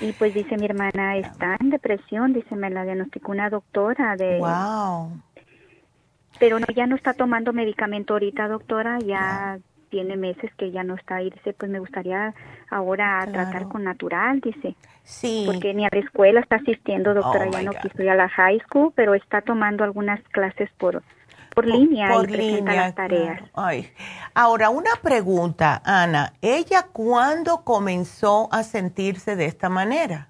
Y 0.00 0.12
pues 0.12 0.32
dice 0.32 0.56
mi 0.56 0.66
hermana, 0.66 1.16
está 1.16 1.56
en 1.60 1.70
depresión, 1.70 2.32
dice, 2.32 2.54
me 2.54 2.70
la 2.70 2.84
diagnosticó 2.84 3.32
una 3.32 3.50
doctora 3.50 4.16
de... 4.16 4.38
Wow. 4.38 5.20
Pero 6.38 6.60
no, 6.60 6.66
ya 6.74 6.86
no 6.86 6.94
está 6.94 7.14
tomando 7.14 7.52
medicamento 7.52 8.14
ahorita, 8.14 8.46
doctora, 8.46 9.00
ya 9.00 9.58
tiene 9.90 10.16
meses 10.16 10.50
que 10.56 10.70
ya 10.70 10.84
no 10.84 10.94
está 10.94 11.16
ahí, 11.16 11.30
dice, 11.30 11.52
pues 11.52 11.70
me 11.70 11.78
gustaría 11.78 12.34
ahora 12.70 13.26
tratar 13.32 13.68
con 13.68 13.84
natural, 13.84 14.40
dice. 14.40 14.74
Sí. 15.04 15.44
Porque 15.46 15.74
ni 15.74 15.84
a 15.84 15.88
la 15.90 16.00
escuela 16.00 16.40
está 16.40 16.56
asistiendo, 16.56 17.14
doctora, 17.14 17.46
oh 17.48 17.50
ya 17.50 17.62
no 17.62 17.72
quiso 17.72 18.02
ir 18.02 18.10
a 18.10 18.14
la 18.14 18.28
high 18.28 18.60
school, 18.60 18.92
pero 18.94 19.14
está 19.14 19.40
tomando 19.40 19.84
algunas 19.84 20.20
clases 20.28 20.70
por 20.78 21.02
por 21.54 21.66
línea 21.66 22.08
por 22.12 22.30
y 22.30 22.36
línea, 22.36 22.74
las 22.74 22.94
tareas. 22.94 23.42
Ay. 23.54 23.90
Ahora, 24.32 24.70
una 24.70 24.92
pregunta, 25.02 25.82
Ana. 25.84 26.34
¿Ella 26.40 26.86
cuándo 26.92 27.64
comenzó 27.64 28.48
a 28.52 28.62
sentirse 28.62 29.34
de 29.34 29.46
esta 29.46 29.68
manera? 29.68 30.28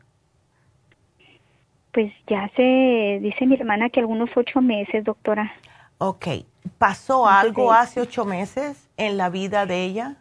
Pues 1.92 2.12
ya 2.26 2.50
se 2.56 3.18
dice 3.20 3.44
mi 3.44 3.56
hermana 3.56 3.90
que 3.90 4.00
algunos 4.00 4.30
ocho 4.36 4.62
meses, 4.62 5.04
doctora. 5.04 5.52
Ok. 5.98 6.28
¿Pasó 6.78 7.26
algo 7.26 7.72
hace 7.72 8.00
ocho 8.00 8.24
meses 8.24 8.87
en 8.98 9.16
la 9.16 9.30
vida 9.30 9.64
de 9.64 9.84
ella? 9.84 10.16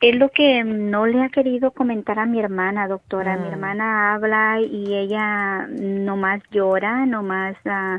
Es 0.00 0.14
lo 0.14 0.28
que 0.28 0.62
no 0.64 1.06
le 1.06 1.22
ha 1.22 1.28
querido 1.30 1.72
comentar 1.72 2.18
a 2.18 2.26
mi 2.26 2.38
hermana, 2.38 2.86
doctora. 2.86 3.36
Mi 3.36 3.48
mm. 3.48 3.52
hermana 3.52 4.14
habla 4.14 4.60
y 4.60 4.94
ella 4.94 5.66
nomás 5.68 6.42
llora, 6.50 7.06
nomás 7.06 7.56
uh, 7.64 7.98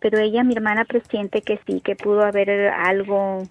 pero 0.00 0.18
ella, 0.18 0.44
mi 0.44 0.54
hermana, 0.54 0.84
presiente 0.84 1.40
que 1.40 1.58
sí, 1.66 1.80
que 1.80 1.96
pudo 1.96 2.24
haber 2.24 2.68
algo. 2.68 3.44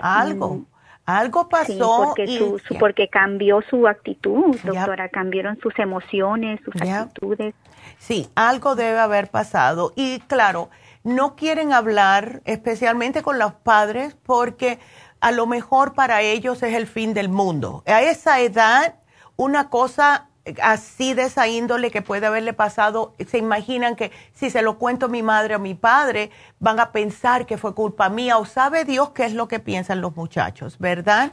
Algo. 0.00 0.54
Mm, 0.54 0.66
algo 1.04 1.48
pasó. 1.48 2.04
porque, 2.06 2.56
porque 2.78 3.08
cambió 3.08 3.60
su 3.68 3.86
actitud, 3.86 4.56
doctora, 4.64 5.10
cambiaron 5.10 5.58
sus 5.60 5.78
emociones, 5.78 6.60
sus 6.64 6.80
actitudes. 6.80 7.54
Sí, 7.98 8.28
algo 8.34 8.76
debe 8.76 8.98
haber 8.98 9.28
pasado. 9.28 9.92
Y 9.94 10.20
claro, 10.20 10.70
no 11.04 11.36
quieren 11.36 11.72
hablar, 11.72 12.40
especialmente 12.44 13.22
con 13.22 13.38
los 13.38 13.52
padres, 13.52 14.16
porque 14.24 14.78
a 15.20 15.32
lo 15.32 15.46
mejor 15.46 15.94
para 15.94 16.22
ellos 16.22 16.62
es 16.62 16.74
el 16.74 16.86
fin 16.86 17.14
del 17.14 17.28
mundo. 17.28 17.82
A 17.86 18.02
esa 18.02 18.40
edad, 18.40 18.94
una 19.36 19.68
cosa 19.68 20.26
así 20.62 21.14
de 21.14 21.24
esa 21.24 21.46
índole 21.48 21.90
que 21.90 22.02
puede 22.02 22.26
haberle 22.26 22.52
pasado, 22.52 23.14
se 23.28 23.38
imaginan 23.38 23.94
que 23.94 24.10
si 24.32 24.50
se 24.50 24.62
lo 24.62 24.78
cuento 24.78 25.06
a 25.06 25.08
mi 25.08 25.22
madre 25.22 25.54
o 25.54 25.56
a 25.56 25.60
mi 25.60 25.74
padre, 25.74 26.30
van 26.58 26.80
a 26.80 26.92
pensar 26.92 27.46
que 27.46 27.58
fue 27.58 27.74
culpa 27.74 28.08
mía 28.08 28.38
o 28.38 28.44
sabe 28.44 28.84
Dios 28.84 29.10
qué 29.10 29.26
es 29.26 29.34
lo 29.34 29.48
que 29.48 29.60
piensan 29.60 30.00
los 30.00 30.16
muchachos, 30.16 30.78
¿verdad? 30.78 31.32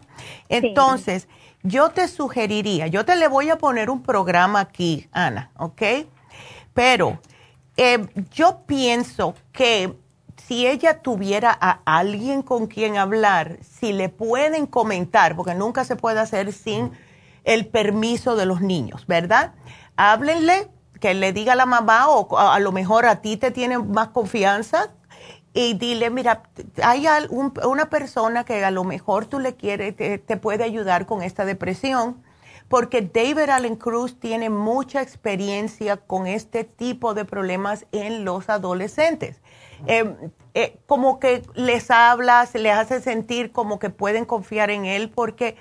Entonces, 0.49 1.27
yo 1.63 1.89
te 1.89 2.07
sugeriría, 2.07 2.87
yo 2.87 3.05
te 3.05 3.15
le 3.15 3.27
voy 3.27 3.49
a 3.49 3.57
poner 3.57 3.89
un 3.89 4.03
programa 4.03 4.59
aquí, 4.59 5.07
Ana, 5.11 5.51
¿ok? 5.57 5.81
Pero 6.73 7.19
eh, 7.77 8.05
yo 8.31 8.63
pienso 8.65 9.35
que 9.51 9.95
si 10.47 10.65
ella 10.65 11.01
tuviera 11.01 11.55
a 11.59 11.81
alguien 11.85 12.41
con 12.41 12.67
quien 12.67 12.97
hablar, 12.97 13.57
si 13.61 13.91
le 13.91 14.07
pueden 14.07 14.65
comentar, 14.65 15.35
porque 15.35 15.55
nunca 15.55 15.83
se 15.83 15.97
puede 15.97 16.21
hacer 16.21 16.53
sin 16.53 16.91
el 17.43 17.67
permiso 17.67 18.37
de 18.37 18.45
los 18.45 18.61
niños, 18.61 19.07
¿verdad? 19.07 19.53
Háblenle, 19.97 20.69
que 21.01 21.13
le 21.13 21.33
diga 21.33 21.53
a 21.53 21.55
la 21.55 21.65
mamá 21.65 22.07
o 22.07 22.37
a, 22.37 22.59
lo 22.59 22.71
mejor 22.71 23.05
a 23.05 23.21
ti 23.21 23.35
te 23.37 23.51
tiene 23.51 23.77
más 23.77 24.09
confianza 24.09 24.93
y 25.53 25.73
dile, 25.73 26.09
mira, 26.09 26.43
hay 26.81 27.05
una 27.29 27.89
persona 27.89 28.45
que 28.45 28.63
a 28.63 28.71
lo 28.71 28.83
mejor 28.83 29.25
tú 29.25 29.39
le 29.39 29.55
quieres, 29.55 29.95
te, 29.95 30.37
puede 30.37 30.63
ayudar 30.63 31.05
con 31.05 31.23
esta 31.23 31.45
depresión, 31.45 32.23
porque 32.69 33.01
David 33.01 33.49
Allen 33.49 33.75
Cruz 33.75 34.19
tiene 34.19 34.49
mucha 34.49 35.01
experiencia 35.01 35.97
con 35.97 36.25
este 36.25 36.63
tipo 36.63 37.13
de 37.13 37.25
problemas 37.25 37.85
en 37.91 38.23
los 38.23 38.49
adolescentes. 38.49 39.41
Eh, 39.85 40.15
eh, 40.53 40.79
como 40.87 41.19
que 41.19 41.43
les 41.53 41.91
hablas, 41.91 42.55
les 42.55 42.73
hace 42.73 42.99
sentir 43.01 43.51
como 43.51 43.77
que 43.77 43.89
pueden 43.89 44.25
confiar 44.25 44.71
en 44.71 44.85
él, 44.85 45.09
porque 45.09 45.55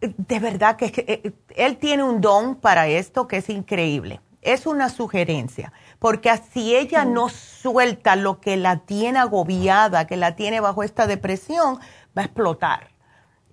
de 0.00 0.38
verdad 0.38 0.76
que, 0.76 0.92
eh, 1.06 1.32
él 1.56 1.78
tiene 1.78 2.02
un 2.02 2.20
don 2.20 2.56
para 2.56 2.86
esto 2.86 3.26
que 3.26 3.38
es 3.38 3.48
increíble. 3.48 4.20
Es 4.42 4.66
una 4.66 4.90
sugerencia, 4.90 5.72
porque 5.98 6.30
así 6.30 6.76
ella 6.76 7.04
no 7.04 7.28
suelta 7.28 8.14
lo 8.14 8.40
que 8.40 8.56
la 8.56 8.78
tiene 8.78 9.18
agobiada, 9.18 10.06
que 10.06 10.16
la 10.16 10.36
tiene 10.36 10.60
bajo 10.60 10.84
esta 10.84 11.08
depresión, 11.08 11.80
va 12.16 12.22
a 12.22 12.24
explotar. 12.26 12.90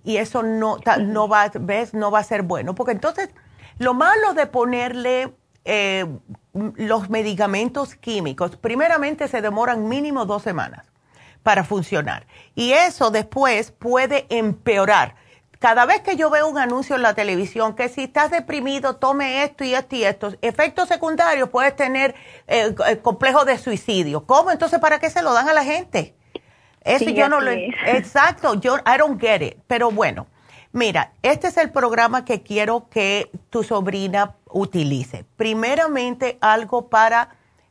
Y 0.04 0.18
eso 0.18 0.44
no, 0.44 0.76
no, 1.00 1.28
va, 1.28 1.50
¿ves? 1.52 1.94
no 1.94 2.12
va 2.12 2.20
a 2.20 2.24
ser 2.24 2.42
bueno, 2.42 2.76
porque 2.76 2.92
entonces 2.92 3.30
lo 3.78 3.92
malo 3.94 4.34
de 4.34 4.46
ponerle 4.46 5.34
eh, 5.64 6.06
los 6.54 7.10
medicamentos 7.10 7.94
químicos, 7.94 8.56
primeramente 8.56 9.28
se 9.28 9.42
demoran 9.42 9.88
mínimo 9.88 10.24
dos 10.24 10.42
semanas 10.42 10.86
para 11.42 11.64
funcionar. 11.64 12.26
Y 12.54 12.72
eso 12.72 13.10
después 13.10 13.70
puede 13.72 14.26
empeorar 14.30 15.16
cada 15.64 15.86
vez 15.86 16.02
que 16.02 16.16
yo 16.16 16.28
veo 16.28 16.46
un 16.46 16.58
anuncio 16.58 16.94
en 16.94 17.00
la 17.00 17.14
televisión 17.14 17.74
que 17.74 17.88
si 17.88 18.02
estás 18.02 18.30
deprimido, 18.30 18.96
tome 18.96 19.44
esto 19.44 19.64
y 19.64 19.74
esto 19.74 19.96
y 19.96 20.04
esto, 20.04 20.34
efectos 20.42 20.88
secundarios, 20.88 21.48
puedes 21.48 21.74
tener 21.74 22.14
el, 22.46 22.76
eh, 22.86 22.98
complejo 22.98 23.46
de 23.46 23.56
suicidio. 23.56 24.26
¿Cómo? 24.26 24.50
Entonces, 24.50 24.78
¿para 24.78 24.98
qué 24.98 25.08
se 25.08 25.22
lo 25.22 25.32
dan 25.32 25.48
a 25.48 25.54
la 25.54 25.64
gente? 25.64 26.14
Eso 26.82 27.08
yo 27.08 27.30
no 27.30 27.40
lo... 27.40 27.50
Exacto, 27.50 28.60
yo, 28.60 28.76
I 28.76 28.98
don't 28.98 29.18
get 29.18 29.40
it. 29.40 29.56
Pero 29.66 29.90
bueno, 29.90 30.26
mira, 30.74 31.14
este 31.22 31.46
es 31.46 31.56
el 31.56 31.70
programa 31.70 32.26
que 32.26 32.42
quiero 32.42 32.90
que 32.90 33.30
tu 33.48 33.62
sobrina 33.62 34.34
utilice. 34.50 35.24
Primeramente, 35.38 36.36
algo 36.42 36.88
para 36.88 37.30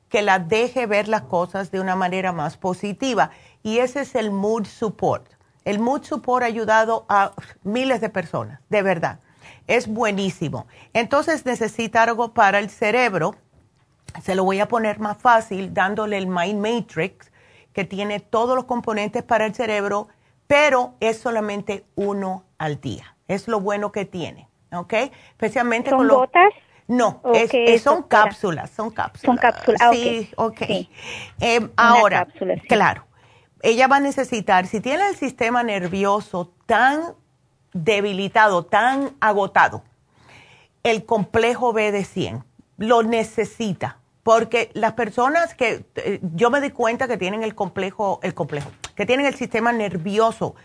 que 0.09 0.23
la 0.23 0.39
deje 0.39 0.87
ver 0.87 1.07
las 1.07 1.21
cosas 1.21 1.69
de 1.69 1.79
una 1.79 1.95
manera 1.95 2.31
más 2.31 2.57
positiva. 2.57 3.29
Y 3.61 3.77
ese 3.77 4.01
es 4.01 4.15
el 4.15 4.31
mood 4.31 4.65
support. 4.65 5.33
El 5.65 5.79
Mood 5.79 6.03
Support 6.03 6.43
ha 6.43 6.47
ayudado 6.47 7.05
a 7.07 7.31
miles 7.63 8.01
de 8.01 8.09
personas, 8.09 8.59
de 8.69 8.81
verdad. 8.81 9.19
Es 9.67 9.87
buenísimo. 9.87 10.67
Entonces 10.91 11.45
necesita 11.45 12.03
algo 12.03 12.33
para 12.33 12.59
el 12.59 12.69
cerebro. 12.69 13.35
Se 14.21 14.35
lo 14.35 14.43
voy 14.43 14.59
a 14.59 14.67
poner 14.67 14.99
más 14.99 15.17
fácil 15.17 15.73
dándole 15.73 16.17
el 16.17 16.27
Mind 16.27 16.59
Matrix, 16.59 17.31
que 17.71 17.85
tiene 17.85 18.19
todos 18.19 18.55
los 18.55 18.65
componentes 18.65 19.23
para 19.23 19.45
el 19.45 19.55
cerebro, 19.55 20.09
pero 20.47 20.95
es 20.99 21.17
solamente 21.17 21.85
uno 21.95 22.43
al 22.63 22.79
día. 22.81 23.15
Es 23.27 23.47
lo 23.47 23.59
bueno 23.59 23.91
que 23.91 24.05
tiene, 24.05 24.49
¿ok? 24.71 24.93
Especialmente 25.31 25.89
¿Son 25.89 25.99
con 25.99 26.07
gotas? 26.07 26.53
No, 26.87 27.21
son 27.81 28.03
cápsulas, 28.03 28.69
son 28.71 28.91
cápsulas. 28.91 29.25
Son 29.25 29.37
cápsulas, 29.37 29.81
sí, 29.91 30.29
ok. 30.35 30.61
Em, 31.39 31.71
ahora, 31.77 32.27
claro 32.67 33.05
ella 33.63 33.87
va 33.87 33.95
a 33.95 34.01
necesitar, 34.01 34.67
si 34.67 34.81
tiene 34.81 35.07
el 35.07 35.15
sistema 35.15 35.63
nervioso 35.63 36.53
tan 36.65 37.15
debilitado, 37.71 38.65
tan 38.65 39.15
agotado, 39.21 39.83
el 40.83 41.05
complejo 41.05 41.71
B 41.71 41.91
de 41.91 42.03
100 42.03 42.43
lo 42.77 43.01
necesita. 43.01 43.99
Porque 44.21 44.69
las 44.73 44.93
personas 44.93 45.55
que 45.55 45.85
eh, 45.95 46.19
yo 46.21 46.49
me 46.49 46.61
di 46.61 46.71
cuenta 46.71 47.07
que 47.07 47.17
tienen 47.17 47.43
el 47.43 47.55
complejo, 47.55 48.19
el 48.21 48.33
complejo, 48.33 48.69
que 48.95 49.05
tienen 49.05 49.25
el 49.25 49.35
sistema 49.35 49.71
nervioso 49.71 50.55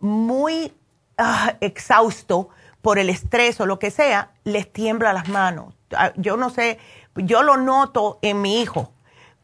muy 0.00 0.72
ah, 1.20 1.56
exhausto 1.60 2.48
por 2.82 2.98
el 2.98 3.10
estrés 3.10 3.60
o 3.60 3.66
lo 3.66 3.78
que 3.78 3.90
sea, 3.90 4.32
les 4.44 4.72
tiembla 4.72 5.12
las 5.12 5.28
manos. 5.28 5.74
Ah, 5.94 6.12
yo 6.16 6.36
no 6.36 6.50
sé, 6.50 6.78
yo 7.14 7.42
lo 7.42 7.56
noto 7.56 8.18
en 8.22 8.40
mi 8.40 8.60
hijo. 8.60 8.92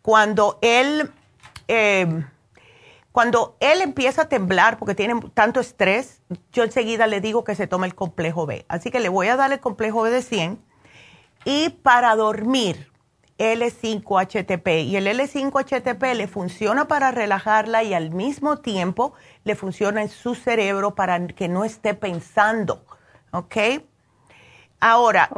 Cuando 0.03 0.59
él 0.62 1.12
eh, 1.69 2.24
cuando 3.16 3.57
él 3.61 3.81
empieza 3.81 4.23
a 4.23 4.28
temblar 4.28 4.77
porque 4.77 4.94
tiene 4.94 5.19
tanto 5.32 5.59
estrés, 5.59 6.20
yo 6.53 6.65
enseguida 6.65 7.07
le 7.07 7.23
digo 7.23 7.44
que 7.44 7.55
se 7.55 7.66
tome 7.66 7.86
el 7.86 7.94
complejo 7.94 8.44
B. 8.44 8.66
Así 8.69 8.90
que 8.90 9.01
le 9.01 9.09
voy 9.09 9.28
a 9.28 9.36
dar 9.36 9.51
el 9.55 9.59
complejo 9.59 10.03
B 10.03 10.11
de 10.11 10.20
100. 10.20 10.62
Y 11.47 11.70
para 11.70 12.15
dormir, 12.15 12.93
L5-HTP. 13.39 14.85
Y 14.85 14.97
el 14.97 15.07
L5-HTP 15.07 16.15
le 16.15 16.27
funciona 16.27 16.89
para 16.89 17.11
relajarla 17.11 17.83
y 17.83 17.95
al 17.95 18.11
mismo 18.11 18.59
tiempo 18.59 19.13
le 19.45 19.55
funciona 19.55 20.03
en 20.03 20.09
su 20.09 20.35
cerebro 20.35 20.95
para 20.95 21.27
que 21.27 21.49
no 21.49 21.65
esté 21.65 21.95
pensando. 21.95 22.85
¿Ok? 23.33 23.57
Ahora, 24.79 25.31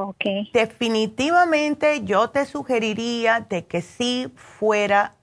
definitivamente 0.53 2.05
yo 2.05 2.31
te 2.31 2.45
sugeriría 2.45 3.47
de 3.49 3.67
que 3.67 3.83
si 3.83 4.33
fuera, 4.35 5.15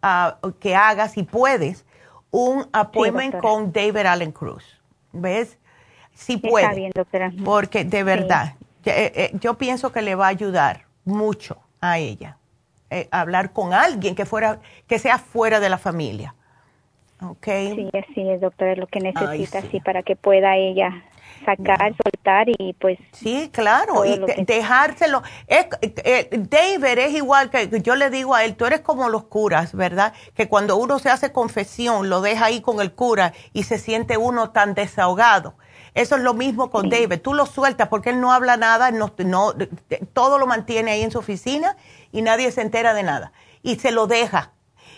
que 0.60 0.76
hagas, 0.76 1.14
si 1.14 1.24
puedes, 1.24 1.86
un 2.32 2.68
appointment 2.72 3.40
con 3.40 3.72
David 3.72 4.06
Allen 4.06 4.32
Cruz. 4.32 4.64
¿Ves? 5.12 5.58
Si 6.14 6.38
puede. 6.38 6.92
Porque 7.44 7.84
de 7.84 8.04
verdad, 8.04 8.56
eh, 8.86 9.12
eh, 9.16 9.32
yo 9.40 9.56
pienso 9.56 9.92
que 9.92 10.02
le 10.02 10.16
va 10.16 10.28
a 10.28 10.30
ayudar 10.30 10.86
mucho 11.04 11.58
a 11.82 12.00
ella. 12.00 12.38
Eh, 12.96 13.10
hablar 13.12 13.52
con 13.52 13.74
alguien 13.74 14.16
que 14.16 14.26
fuera, 14.26 14.62
que 14.88 15.00
sea 15.00 15.18
fuera 15.18 15.60
de 15.60 15.68
la 15.68 15.78
familia. 15.78 16.34
Okay. 17.22 17.76
Sí, 17.76 17.90
así 17.98 18.30
es, 18.30 18.40
doctora, 18.40 18.72
es 18.72 18.78
lo 18.78 18.88
que 18.88 19.02
necesita, 19.02 19.62
sí. 19.64 19.82
para 19.82 20.02
que 20.02 20.16
pueda 20.16 20.56
ella 20.56 21.04
sacar, 21.46 21.94
soltar 22.02 22.48
y 22.48 22.72
pues... 22.80 22.98
Sí, 23.12 23.50
claro, 23.52 24.06
y 24.06 24.18
dejárselo. 24.46 25.24
David 26.32 26.98
es 27.00 27.14
igual 27.16 27.50
que 27.50 27.82
yo 27.82 27.98
le 27.98 28.10
digo 28.10 28.34
a 28.34 28.46
él, 28.46 28.56
tú 28.56 28.66
eres 28.66 28.80
como 28.80 29.10
los 29.10 29.26
curas, 29.26 29.74
¿verdad? 29.74 30.14
Que 30.34 30.48
cuando 30.48 30.78
uno 30.78 30.98
se 30.98 31.10
hace 31.10 31.34
confesión, 31.34 32.10
lo 32.10 32.22
deja 32.22 32.46
ahí 32.46 32.62
con 32.62 32.80
el 32.80 32.94
cura 32.94 33.34
y 33.52 33.64
se 33.64 33.78
siente 33.78 34.16
uno 34.16 34.52
tan 34.52 34.74
desahogado. 34.74 35.56
Eso 35.96 36.18
es 36.18 36.22
lo 36.24 36.34
mismo 36.34 36.70
con 36.70 36.90
David. 36.90 37.22
Tú 37.22 37.34
lo 37.34 37.46
sueltas 37.46 37.88
porque 37.88 38.10
él 38.10 38.20
no 38.20 38.34
habla 38.34 38.58
nada, 38.58 38.92
no, 38.92 39.14
no, 39.18 39.54
todo 40.12 40.38
lo 40.38 40.46
mantiene 40.46 40.92
ahí 40.92 41.02
en 41.02 41.10
su 41.10 41.20
oficina 41.20 41.78
y 42.12 42.22
nadie 42.22 42.52
se 42.52 42.62
entera 42.62 42.94
de 42.94 43.04
nada. 43.04 43.32
Y 43.64 43.78
se 43.78 43.92
lo 43.92 44.06
deja. 44.06 44.52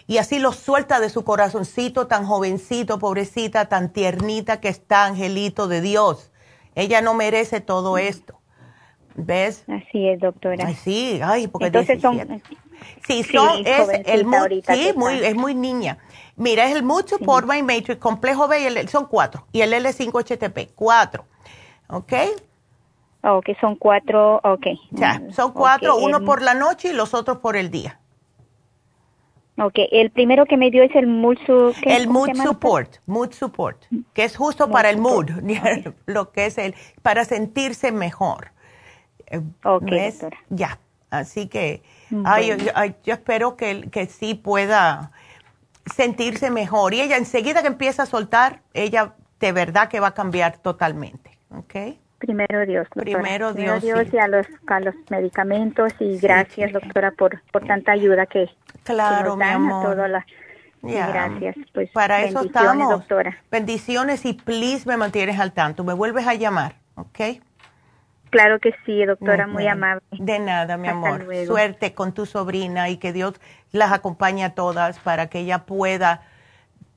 Y 0.07 0.17
así 0.17 0.39
lo 0.39 0.53
suelta 0.53 0.99
de 0.99 1.09
su 1.09 1.23
corazoncito 1.23 2.07
tan 2.07 2.25
jovencito, 2.25 2.97
pobrecita, 2.97 3.65
tan 3.69 3.93
tiernita 3.93 4.59
que 4.59 4.69
está, 4.69 5.05
angelito 5.05 5.67
de 5.67 5.81
Dios. 5.81 6.31
Ella 6.73 7.01
no 7.01 7.13
merece 7.13 7.61
todo 7.61 7.99
esto. 7.99 8.39
¿Ves? 9.15 9.65
Así 9.67 10.07
es, 10.07 10.19
doctora. 10.19 10.73
sí, 10.73 11.19
ay, 11.23 11.47
porque 11.47 11.67
Entonces 11.67 12.01
son, 12.01 12.41
sí, 13.05 13.23
son, 13.23 13.65
es, 13.65 13.89
el, 14.05 14.25
sí, 14.67 14.93
muy, 14.95 15.15
es 15.23 15.35
muy 15.35 15.53
niña. 15.53 15.99
Mira, 16.37 16.65
es 16.65 16.75
el 16.75 16.83
Mood 16.83 17.07
Support 17.07 17.47
My 17.47 17.63
Matrix, 17.63 17.97
complejo 17.97 18.47
B, 18.47 18.61
y 18.61 18.65
el, 18.65 18.87
son 18.89 19.07
cuatro. 19.07 19.47
Y 19.51 19.61
el 19.61 19.73
L5HTP, 19.73 20.69
cuatro. 20.75 21.25
¿Ok? 21.89 22.13
Ok, 23.23 23.49
son 23.59 23.75
cuatro, 23.75 24.39
ok. 24.43 24.67
Ya, 24.91 25.21
son 25.31 25.51
cuatro, 25.51 25.97
uno 25.97 26.23
por 26.23 26.43
la 26.43 26.53
noche 26.53 26.89
y 26.89 26.93
los 26.93 27.15
otros 27.15 27.39
por 27.39 27.57
el 27.57 27.71
día. 27.71 27.99
Ok, 29.59 29.73
el 29.91 30.11
primero 30.11 30.45
que 30.45 30.55
me 30.55 30.69
dio 30.69 30.83
es 30.83 30.95
el 30.95 31.07
Mood, 31.07 31.39
el 31.81 32.07
mood 32.07 32.29
Support, 32.35 32.97
Mood 33.07 33.31
Support, 33.31 33.85
que 34.13 34.23
es 34.23 34.37
justo 34.37 34.69
para 34.69 34.91
el 34.91 34.99
mood, 34.99 35.31
lo 36.05 36.31
que 36.31 36.45
es 36.45 36.59
el, 36.59 36.75
para 37.01 37.25
sentirse 37.25 37.91
mejor. 37.91 38.51
Eh, 39.25 39.41
ok, 39.65 39.91
Ya, 40.51 40.77
así 41.09 41.47
que 41.47 41.81
ay, 42.23 42.55
yo, 43.03 43.13
espero 43.13 43.57
que, 43.57 43.89
que 43.89 44.05
sí 44.05 44.35
pueda 44.35 45.11
sentirse 45.93 46.49
mejor. 46.51 46.93
Y 46.93 47.01
ella 47.01 47.17
enseguida 47.17 47.61
que 47.61 47.67
empieza 47.67 48.03
a 48.03 48.05
soltar, 48.05 48.61
ella 48.73 49.13
de 49.39 49.51
verdad 49.51 49.89
que 49.89 49.99
va 49.99 50.07
a 50.07 50.13
cambiar 50.13 50.57
totalmente. 50.57 51.37
¿Ok? 51.49 51.75
Primero 52.19 52.65
Dios. 52.65 52.87
Primero 52.89 53.53
Dios. 53.53 53.81
Dios 53.81 54.07
y 54.11 54.17
a 54.17 54.27
los, 54.27 54.47
a 54.65 54.79
los 54.79 54.95
medicamentos 55.09 55.93
y 55.99 56.17
gracias 56.17 56.73
doctora 56.73 57.11
por, 57.11 57.41
por 57.51 57.65
tanta 57.65 57.91
ayuda 57.91 58.25
que, 58.25 58.49
claro, 58.83 59.35
nos 59.35 59.39
dan 59.39 59.71
a 59.71 59.81
todas 59.83 60.09
las... 60.09 60.25
Gracias. 60.81 61.55
Pues, 61.73 61.89
Para 61.91 62.23
eso 62.23 62.41
estamos. 62.41 62.89
Doctora. 62.89 63.37
Bendiciones 63.51 64.25
y 64.25 64.33
please 64.33 64.87
me 64.87 64.95
mantienes 64.95 65.39
al 65.39 65.51
tanto. 65.51 65.83
Me 65.83 65.93
vuelves 65.93 66.25
a 66.27 66.33
llamar, 66.35 66.75
¿ok? 66.95 67.41
Claro 68.29 68.59
que 68.59 68.73
sí, 68.85 69.05
doctora, 69.05 69.47
muy 69.47 69.67
amable. 69.67 70.01
De 70.11 70.39
nada, 70.39 70.77
mi 70.77 70.87
amor. 70.87 71.25
Suerte 71.45 71.93
con 71.93 72.13
tu 72.13 72.25
sobrina 72.25 72.89
y 72.89 72.97
que 72.97 73.13
Dios 73.13 73.39
las 73.71 73.91
acompañe 73.91 74.43
a 74.43 74.55
todas 74.55 74.99
para 74.99 75.27
que 75.27 75.39
ella 75.39 75.65
pueda 75.65 76.21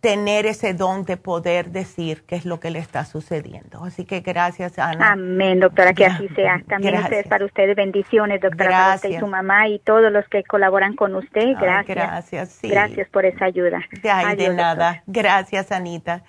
tener 0.01 0.47
ese 0.47 0.73
don 0.73 1.05
de 1.05 1.17
poder 1.17 1.71
decir 1.71 2.25
qué 2.27 2.37
es 2.37 2.47
lo 2.47 2.59
que 2.59 2.71
le 2.71 2.79
está 2.79 3.05
sucediendo. 3.05 3.85
Así 3.85 4.05
que 4.07 4.21
gracias, 4.21 4.79
Ana. 4.79 5.13
Amén, 5.13 5.61
doctora, 5.61 5.93
que 5.93 6.07
así 6.07 6.29
sea. 6.29 6.63
También 6.67 6.97
ustedes, 6.97 7.29
para 7.29 7.45
ustedes 7.45 7.77
bendiciones, 7.77 8.41
doctora, 8.41 8.71
para 8.71 8.95
usted 8.97 9.11
y 9.11 9.19
su 9.19 9.27
mamá 9.27 9.69
y 9.69 9.79
todos 9.81 10.11
los 10.11 10.27
que 10.29 10.43
colaboran 10.45 10.97
con 10.97 11.15
usted. 11.15 11.55
Gracias. 11.61 11.97
gracias, 11.97 12.49
sí. 12.49 12.69
Gracias 12.69 13.09
por 13.11 13.27
esa 13.27 13.45
ayuda. 13.45 13.83
Ay, 14.03 14.37
de 14.37 14.55
nada. 14.55 15.03
Gracias, 15.07 15.71
Anita. 15.71 16.23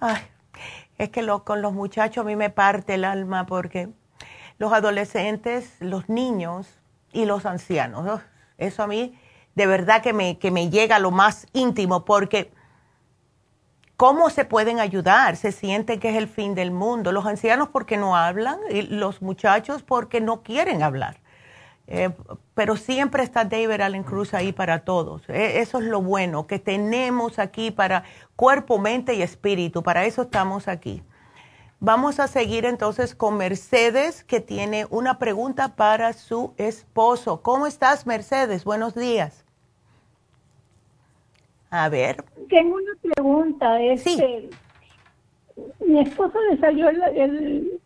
Ay, 0.00 0.22
es 0.96 1.10
que 1.10 1.22
lo, 1.22 1.44
con 1.44 1.60
los 1.60 1.74
muchachos 1.74 2.24
a 2.24 2.26
mí 2.26 2.34
me 2.34 2.50
parte 2.50 2.94
el 2.94 3.04
alma 3.04 3.44
porque 3.44 3.88
los 4.58 4.72
adolescentes, 4.72 5.72
los 5.80 6.08
niños 6.08 6.68
y 7.12 7.24
los 7.24 7.46
ancianos, 7.46 8.20
eso 8.58 8.82
a 8.82 8.86
mí 8.86 9.18
de 9.54 9.66
verdad 9.66 10.02
que 10.02 10.12
me, 10.12 10.38
que 10.38 10.50
me 10.50 10.70
llega 10.70 10.96
a 10.96 10.98
lo 11.00 11.10
más 11.10 11.46
íntimo 11.52 12.04
porque 12.04 12.52
¿Cómo 13.98 14.30
se 14.30 14.44
pueden 14.44 14.78
ayudar? 14.78 15.34
Se 15.34 15.50
sienten 15.50 15.98
que 15.98 16.10
es 16.10 16.16
el 16.16 16.28
fin 16.28 16.54
del 16.54 16.70
mundo. 16.70 17.10
Los 17.10 17.26
ancianos 17.26 17.68
porque 17.70 17.96
no 17.96 18.16
hablan 18.16 18.60
y 18.70 18.82
los 18.82 19.22
muchachos 19.22 19.82
porque 19.82 20.20
no 20.20 20.44
quieren 20.44 20.84
hablar. 20.84 21.16
Eh, 21.88 22.10
pero 22.54 22.76
siempre 22.76 23.24
está 23.24 23.44
David 23.44 23.80
Allen 23.80 24.04
Cruz 24.04 24.34
ahí 24.34 24.52
para 24.52 24.84
todos. 24.84 25.28
E, 25.28 25.58
eso 25.58 25.78
es 25.78 25.86
lo 25.86 26.00
bueno, 26.00 26.46
que 26.46 26.60
tenemos 26.60 27.40
aquí 27.40 27.72
para 27.72 28.04
cuerpo, 28.36 28.78
mente 28.78 29.14
y 29.14 29.22
espíritu. 29.22 29.82
Para 29.82 30.04
eso 30.04 30.22
estamos 30.22 30.68
aquí. 30.68 31.02
Vamos 31.80 32.18
a 32.18 32.26
seguir 32.26 32.64
entonces 32.64 33.14
con 33.14 33.36
Mercedes, 33.36 34.24
que 34.24 34.40
tiene 34.40 34.86
una 34.90 35.18
pregunta 35.20 35.76
para 35.76 36.12
su 36.12 36.52
esposo. 36.56 37.40
¿Cómo 37.40 37.68
estás, 37.68 38.04
Mercedes? 38.04 38.64
Buenos 38.64 38.96
días. 38.96 39.44
A 41.70 41.88
ver. 41.88 42.24
Tengo 42.48 42.74
una 42.76 43.14
pregunta. 43.14 43.80
Es 43.80 44.02
sí. 44.02 44.50
mi 45.86 46.00
esposo 46.00 46.36
le 46.50 46.58
salió 46.58 46.88
el, 46.88 47.80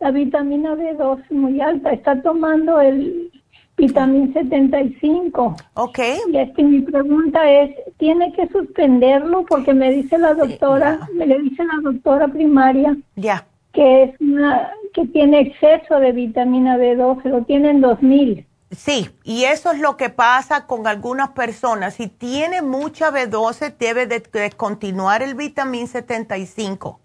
la 0.00 0.10
vitamina 0.10 0.74
B2 0.74 1.30
muy 1.30 1.60
alta. 1.60 1.92
Está 1.92 2.20
tomando 2.20 2.80
el 2.80 3.30
vitamina 3.76 4.32
75. 4.32 5.56
Ok. 5.74 5.98
Y 6.32 6.36
es 6.36 6.54
que 6.54 6.62
mi 6.62 6.80
pregunta 6.80 7.50
es, 7.50 7.74
¿tiene 7.98 8.32
que 8.32 8.48
suspenderlo? 8.48 9.44
Porque 9.46 9.74
me 9.74 9.90
dice 9.90 10.18
la 10.18 10.34
doctora, 10.34 11.08
me 11.14 11.26
le 11.26 11.40
dice 11.40 11.64
la 11.64 11.90
doctora 11.90 12.28
primaria. 12.28 12.96
Ya. 13.16 13.46
Que 13.72 14.04
es 14.04 14.20
una, 14.20 14.70
que 14.92 15.06
tiene 15.06 15.40
exceso 15.40 15.98
de 15.98 16.12
vitamina 16.12 16.76
B2, 16.76 17.24
lo 17.24 17.42
tiene 17.44 17.70
en 17.70 17.80
2000. 17.80 18.46
Sí, 18.70 19.10
y 19.22 19.44
eso 19.44 19.72
es 19.72 19.78
lo 19.78 19.96
que 19.96 20.10
pasa 20.10 20.66
con 20.66 20.86
algunas 20.86 21.30
personas. 21.30 21.94
Si 21.94 22.08
tiene 22.08 22.62
mucha 22.62 23.10
B12, 23.10 23.76
debe 23.78 24.06
de 24.06 24.20
descontinuar 24.20 25.22
el 25.22 25.34
vitamín 25.34 25.86
75. 25.86 27.00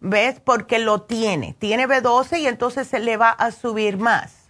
¿Ves? 0.00 0.40
Porque 0.40 0.78
lo 0.78 1.02
tiene. 1.02 1.54
Tiene 1.58 1.86
B12 1.86 2.40
y 2.40 2.46
entonces 2.46 2.88
se 2.88 2.98
le 2.98 3.16
va 3.16 3.30
a 3.30 3.52
subir 3.52 3.98
más. 3.98 4.41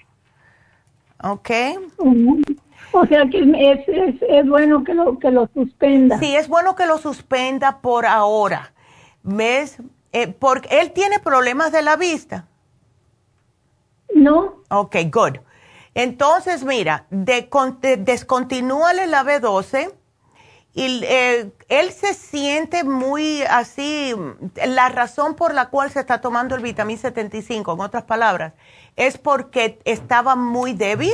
¿Ok? 1.23 1.51
O 2.93 3.07
sea 3.07 3.27
que 3.31 3.39
es, 3.39 4.17
es, 4.21 4.49
bueno 4.49 4.85
que 4.85 4.95
lo, 4.95 5.19
que 5.19 5.31
lo 5.31 5.49
suspenda. 5.55 6.19
Sí, 6.19 6.35
es 6.35 6.49
bueno 6.49 6.75
que 6.75 6.87
lo 6.87 6.99
suspenda 6.99 7.81
por 7.81 8.07
ahora. 8.07 8.73
¿Ves? 9.23 9.79
Eh, 10.13 10.29
porque 10.29 10.81
él 10.81 10.93
tiene 10.93 11.19
problemas 11.19 11.73
de 11.73 11.83
la 11.83 11.97
vista. 11.97 12.49
No. 14.15 14.63
Ok, 14.69 14.97
good. 15.11 15.39
Entonces, 15.95 16.65
mira, 16.65 17.07
de, 17.11 17.49
descontinúale 17.99 19.07
la 19.07 19.25
B12 19.25 19.93
y 20.75 21.05
eh, 21.05 21.51
él 21.69 21.91
se 21.91 22.15
siente 22.15 22.83
muy 22.83 23.43
así, 23.43 24.15
la 24.67 24.89
razón 24.89 25.35
por 25.35 25.53
la 25.53 25.69
cual 25.69 25.91
se 25.91 26.01
está 26.01 26.23
tomando 26.23 26.55
el 26.55 26.63
vitamín 26.63 26.97
75, 26.97 27.75
en 27.75 27.81
otras 27.81 28.05
palabras, 28.05 28.55
es 28.97 29.19
porque 29.19 29.79
estaba 29.85 30.35
muy 30.35 30.73
débil. 30.73 31.13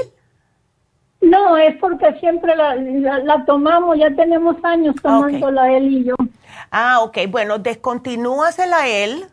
No, 1.21 1.57
es 1.57 1.77
porque 1.81 2.15
siempre 2.21 2.55
la, 2.55 3.45
tomamos, 3.47 3.99
ya 3.99 4.15
tenemos 4.15 4.57
años 4.63 4.95
tomándola 5.03 5.73
él 5.73 5.93
y 5.93 6.05
yo. 6.05 6.15
Ah, 6.71 7.01
ok, 7.01 7.19
bueno, 7.29 7.59
descontinúasela 7.59 8.87
él. 8.87 9.27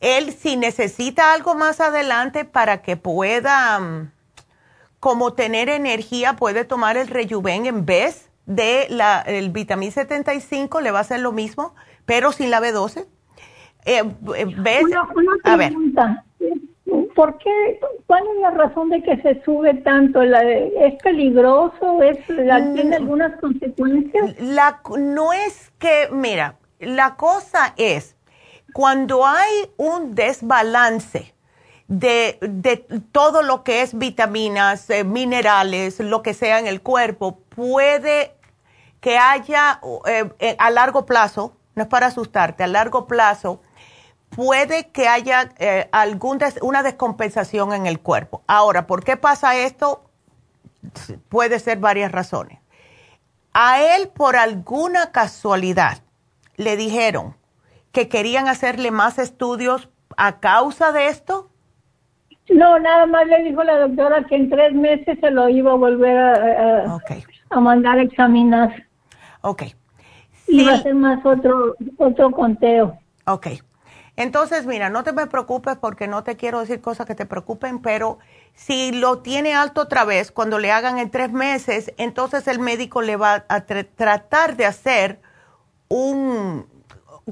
Él 0.00 0.32
si 0.32 0.56
necesita 0.56 1.32
algo 1.32 1.54
más 1.54 1.80
adelante 1.80 2.44
para 2.44 2.82
que 2.82 2.98
pueda 2.98 3.78
mm, 3.80 4.10
como 5.00 5.32
tener 5.32 5.70
energía, 5.70 6.34
puede 6.34 6.66
tomar 6.66 6.98
el 6.98 7.08
Rejuven 7.08 7.64
en 7.64 7.86
vez 7.86 8.28
de 8.46 8.86
la, 8.90 9.22
el 9.22 9.50
vitamín 9.50 9.92
75, 9.92 10.80
le 10.80 10.90
va 10.90 10.98
a 10.98 11.02
hacer 11.02 11.20
lo 11.20 11.32
mismo, 11.32 11.74
pero 12.06 12.32
sin 12.32 12.50
la 12.50 12.60
B12. 12.60 13.06
Eh, 13.86 14.02
eh, 14.36 14.46
¿Ves? 14.58 14.84
Una, 14.84 15.56
pregunta. 15.56 16.24
¿Por 17.14 17.38
qué? 17.38 17.80
¿Cuál 18.06 18.24
es 18.34 18.40
la 18.40 18.50
razón 18.50 18.90
de 18.90 19.02
que 19.02 19.16
se 19.22 19.42
sube 19.44 19.74
tanto? 19.74 20.22
¿Es 20.22 20.94
peligroso? 21.02 22.02
¿Es, 22.02 22.18
¿Tiene 22.26 22.84
mm. 22.84 22.92
algunas 22.92 23.40
consecuencias? 23.40 24.40
La, 24.40 24.80
no 24.98 25.32
es 25.32 25.72
que, 25.78 26.08
mira, 26.12 26.56
la 26.80 27.16
cosa 27.16 27.72
es, 27.76 28.16
cuando 28.72 29.26
hay 29.26 29.70
un 29.76 30.14
desbalance 30.14 31.34
de, 31.88 32.38
de 32.40 32.76
todo 33.12 33.42
lo 33.42 33.62
que 33.62 33.82
es 33.82 33.96
vitaminas, 33.96 34.88
eh, 34.90 35.04
minerales, 35.04 36.00
lo 36.00 36.22
que 36.22 36.34
sea 36.34 36.58
en 36.58 36.66
el 36.66 36.80
cuerpo, 36.80 37.38
puede 37.48 38.33
que 39.04 39.18
haya 39.18 39.80
eh, 40.06 40.30
eh, 40.38 40.56
a 40.58 40.70
largo 40.70 41.04
plazo, 41.04 41.52
no 41.74 41.82
es 41.82 41.88
para 41.90 42.06
asustarte, 42.06 42.64
a 42.64 42.66
largo 42.66 43.06
plazo, 43.06 43.60
puede 44.30 44.88
que 44.92 45.08
haya 45.08 45.50
eh, 45.58 45.90
una 46.62 46.82
descompensación 46.82 47.74
en 47.74 47.84
el 47.84 48.00
cuerpo. 48.00 48.42
Ahora, 48.46 48.86
¿por 48.86 49.04
qué 49.04 49.18
pasa 49.18 49.58
esto? 49.58 50.04
Puede 51.28 51.58
ser 51.58 51.80
varias 51.80 52.12
razones. 52.12 52.60
A 53.52 53.82
él, 53.82 54.08
por 54.08 54.36
alguna 54.36 55.12
casualidad, 55.12 55.98
le 56.56 56.78
dijeron 56.78 57.36
que 57.92 58.08
querían 58.08 58.48
hacerle 58.48 58.90
más 58.90 59.18
estudios 59.18 59.90
a 60.16 60.40
causa 60.40 60.92
de 60.92 61.08
esto. 61.08 61.50
No, 62.48 62.78
nada 62.78 63.04
más 63.04 63.26
le 63.26 63.42
dijo 63.42 63.62
la 63.64 63.80
doctora 63.80 64.24
que 64.24 64.36
en 64.36 64.48
tres 64.48 64.72
meses 64.72 65.18
se 65.20 65.30
lo 65.30 65.50
iba 65.50 65.72
a 65.72 65.76
volver 65.76 66.16
a, 66.16 67.00
a, 67.50 67.60
mandar 67.60 67.98
a 67.98 68.02
examinar. 68.02 68.86
Ok. 69.44 69.62
Y 70.46 70.64
va 70.64 70.72
a 70.72 70.74
hacer 70.76 70.94
más 70.94 71.24
otro, 71.24 71.76
otro 71.98 72.30
conteo. 72.30 72.98
Ok. 73.26 73.48
Entonces, 74.16 74.64
mira, 74.64 74.88
no 74.88 75.04
te 75.04 75.12
me 75.12 75.26
preocupes 75.26 75.76
porque 75.76 76.08
no 76.08 76.24
te 76.24 76.36
quiero 76.36 76.60
decir 76.60 76.80
cosas 76.80 77.06
que 77.06 77.14
te 77.14 77.26
preocupen, 77.26 77.80
pero 77.80 78.18
si 78.54 78.92
lo 78.92 79.18
tiene 79.18 79.54
alto 79.54 79.82
otra 79.82 80.04
vez, 80.04 80.30
cuando 80.30 80.58
le 80.58 80.70
hagan 80.70 80.98
en 80.98 81.10
tres 81.10 81.30
meses, 81.30 81.92
entonces 81.98 82.48
el 82.48 82.58
médico 82.58 83.02
le 83.02 83.16
va 83.16 83.44
a 83.48 83.60
tratar 83.62 84.56
de 84.56 84.64
hacer 84.64 85.20
un, 85.88 86.64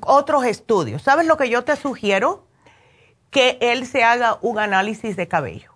otros 0.02 0.44
estudios. 0.44 1.02
¿Sabes 1.02 1.26
lo 1.26 1.38
que 1.38 1.48
yo 1.48 1.64
te 1.64 1.76
sugiero? 1.76 2.44
Que 3.30 3.56
él 3.60 3.86
se 3.86 4.04
haga 4.04 4.38
un 4.42 4.58
análisis 4.58 5.16
de 5.16 5.28
cabello. 5.28 5.70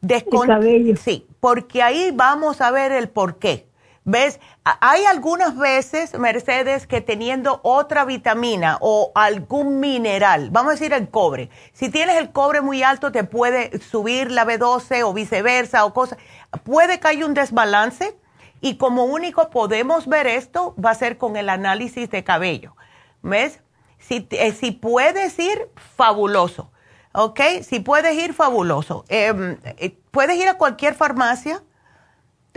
de 0.00 0.22
cabello. 0.24 0.96
Sí, 0.96 1.26
porque 1.40 1.82
ahí 1.82 2.12
vamos 2.14 2.60
a 2.60 2.70
ver 2.70 2.92
el 2.92 3.08
por 3.08 3.38
qué. 3.38 3.69
¿Ves? 4.10 4.40
Hay 4.64 5.04
algunas 5.04 5.56
veces, 5.56 6.18
Mercedes, 6.18 6.88
que 6.88 7.00
teniendo 7.00 7.60
otra 7.62 8.04
vitamina 8.04 8.76
o 8.80 9.12
algún 9.14 9.78
mineral, 9.78 10.50
vamos 10.50 10.70
a 10.70 10.72
decir 10.72 10.92
el 10.92 11.08
cobre, 11.08 11.48
si 11.72 11.90
tienes 11.90 12.16
el 12.16 12.32
cobre 12.32 12.60
muy 12.60 12.82
alto 12.82 13.12
te 13.12 13.22
puede 13.22 13.78
subir 13.78 14.32
la 14.32 14.44
B12 14.44 15.04
o 15.04 15.12
viceversa 15.12 15.84
o 15.84 15.94
cosas, 15.94 16.18
puede 16.64 16.98
que 16.98 17.06
haya 17.06 17.24
un 17.24 17.34
desbalance 17.34 18.16
y 18.60 18.78
como 18.78 19.04
único 19.04 19.48
podemos 19.48 20.08
ver 20.08 20.26
esto 20.26 20.74
va 20.84 20.90
a 20.90 20.94
ser 20.96 21.16
con 21.16 21.36
el 21.36 21.48
análisis 21.48 22.10
de 22.10 22.24
cabello. 22.24 22.74
¿Ves? 23.22 23.60
Si, 24.00 24.26
eh, 24.32 24.50
si 24.50 24.72
puedes 24.72 25.38
ir, 25.38 25.68
fabuloso. 25.96 26.72
¿Ok? 27.12 27.40
Si 27.62 27.78
puedes 27.78 28.16
ir, 28.18 28.34
fabuloso. 28.34 29.04
Em, 29.08 29.56
eh, 29.62 29.96
puedes 30.10 30.36
ir 30.36 30.48
a 30.48 30.54
cualquier 30.54 30.94
farmacia 30.94 31.62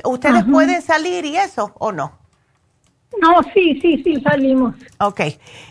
¿Ustedes 0.04 0.44
pueden 0.46 0.82
salir 0.82 1.26
y 1.26 1.38
eso 1.38 1.74
o 1.80 1.92
no? 1.92 2.18
No, 3.22 3.42
sí, 3.54 3.80
sí, 3.80 4.02
sí, 4.04 4.20
salimos. 4.22 4.76
Ok, 5.00 5.22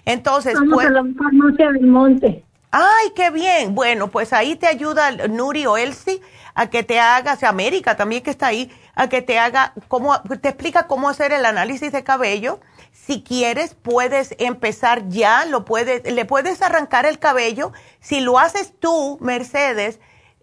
entonces... 0.05 0.55
Vamos 0.55 0.75
pues, 0.75 0.87
a 0.87 0.91
la 0.91 1.05
farmacia 1.19 1.73
del 1.73 1.87
monte. 1.87 2.45
Ay, 2.71 3.11
qué 3.15 3.31
bien. 3.31 3.75
Bueno, 3.75 4.09
pues 4.09 4.33
ahí 4.33 4.57
te 4.57 4.67
ayuda 4.67 5.11
Nuri 5.29 5.67
o 5.67 5.77
Elsie 5.77 6.21
a 6.55 6.69
que 6.69 6.83
te 6.83 7.01
haga, 7.01 7.39
o 7.41 7.47
América 7.47 7.97
también 7.97 8.23
que 8.23 8.31
está 8.31 8.49
ahí, 8.49 8.71
a 8.95 9.09
que 9.09 9.23
te 9.23 9.39
haga, 9.39 9.75
cómo, 9.89 10.21
te 10.23 10.49
explica 10.49 10.87
cómo 10.87 11.09
hacer 11.09 11.33
el 11.33 11.45
análisis 11.45 11.93
de 11.93 12.05
cabello. 12.05 12.61
Si 12.93 13.23
quieres, 13.23 13.75
puedes 13.75 14.35
empezar 14.39 15.09
ya, 15.09 15.45
lo 15.45 15.65
puedes, 15.65 16.11
le 16.11 16.25
puedes 16.25 16.63
arrancar 16.63 17.07
el 17.07 17.19
cabello. 17.19 17.73
Si 18.01 18.21
lo 18.21 18.39
haces 18.39 18.73
tú, 18.79 19.19
Mercedes, 19.21 19.99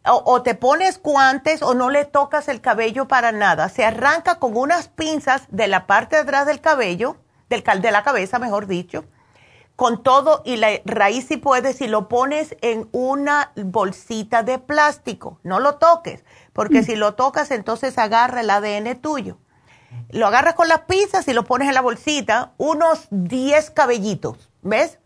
o, 0.06 0.42
te 0.42 0.56
pones 0.56 1.02
guantes 1.02 1.62
o 1.62 1.74
no 1.74 1.90
le 1.90 2.06
tocas 2.06 2.48
el 2.48 2.62
cabello 2.62 3.08
para 3.08 3.32
nada. 3.32 3.70
Se 3.70 3.86
arranca 3.86 4.36
con 4.36 4.56
unas 4.56 4.88
pinzas 4.88 5.44
de 5.50 5.68
la 5.68 5.88
parte 5.88 6.16
de 6.16 6.22
atrás 6.24 6.46
del 6.46 6.62
cabello, 6.62 7.18
del, 7.50 7.64
de 7.82 7.92
la 7.92 8.04
cabeza, 8.04 8.40
mejor 8.40 8.68
dicho, 8.68 9.06
con 9.76 10.04
todo 10.04 10.42
y 10.46 10.58
la 10.58 10.70
raíz 10.86 11.28
si 11.28 11.38
puedes, 11.38 11.82
y 11.82 11.88
lo 11.88 12.10
pones 12.10 12.56
en 12.62 12.90
una 12.92 13.52
bolsita 13.56 14.44
de 14.44 14.60
plástico. 14.60 15.40
No 15.44 15.60
lo 15.60 15.76
toques, 15.76 16.24
porque 16.54 16.82
mm. 16.82 16.86
si 16.86 16.96
lo 16.96 17.16
tocas 17.16 17.52
entonces 17.52 17.98
agarra 17.98 18.42
el 18.42 18.50
ADN 18.50 19.00
tuyo. 19.02 19.38
Lo 20.10 20.28
agarras 20.28 20.54
con 20.54 20.68
las 20.68 20.82
pinzas 20.82 21.28
y 21.28 21.34
lo 21.34 21.46
pones 21.46 21.68
en 21.68 21.74
la 21.74 21.82
bolsita, 21.82 22.52
unos 22.58 23.08
10 23.10 23.72
cabellitos, 23.72 24.50
¿ves? 24.62 25.00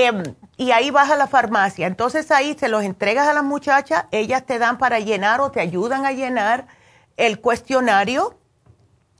Em, 0.00 0.22
y 0.56 0.70
ahí 0.70 0.92
vas 0.92 1.10
a 1.10 1.16
la 1.16 1.26
farmacia. 1.26 1.88
Entonces 1.88 2.30
ahí 2.30 2.54
se 2.56 2.68
los 2.68 2.84
entregas 2.84 3.26
a 3.26 3.32
las 3.32 3.42
muchachas, 3.42 4.04
ellas 4.12 4.46
te 4.46 4.60
dan 4.60 4.78
para 4.78 5.00
llenar 5.00 5.40
o 5.40 5.50
te 5.50 5.58
ayudan 5.58 6.06
a 6.06 6.12
llenar 6.12 6.68
el 7.16 7.40
cuestionario 7.40 8.38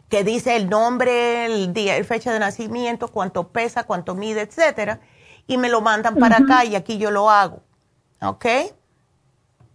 que 0.09 0.23
dice 0.23 0.55
el 0.55 0.71
nombre, 0.71 1.47
el 1.47 1.73
día, 1.73 1.97
el 1.97 2.05
fecha 2.05 2.33
de 2.33 2.39
nacimiento, 2.39 3.09
cuánto 3.09 3.49
pesa, 3.49 3.83
cuánto 3.83 4.15
mide, 4.15 4.43
etcétera, 4.43 5.01
y 5.49 5.59
me 5.59 5.69
lo 5.69 5.81
mandan 5.81 6.15
para 6.15 6.37
acá 6.37 6.65
y 6.65 6.77
aquí 6.77 6.97
yo 6.97 7.11
lo 7.11 7.29
hago. 7.29 7.61
¿Ok? 8.23 8.47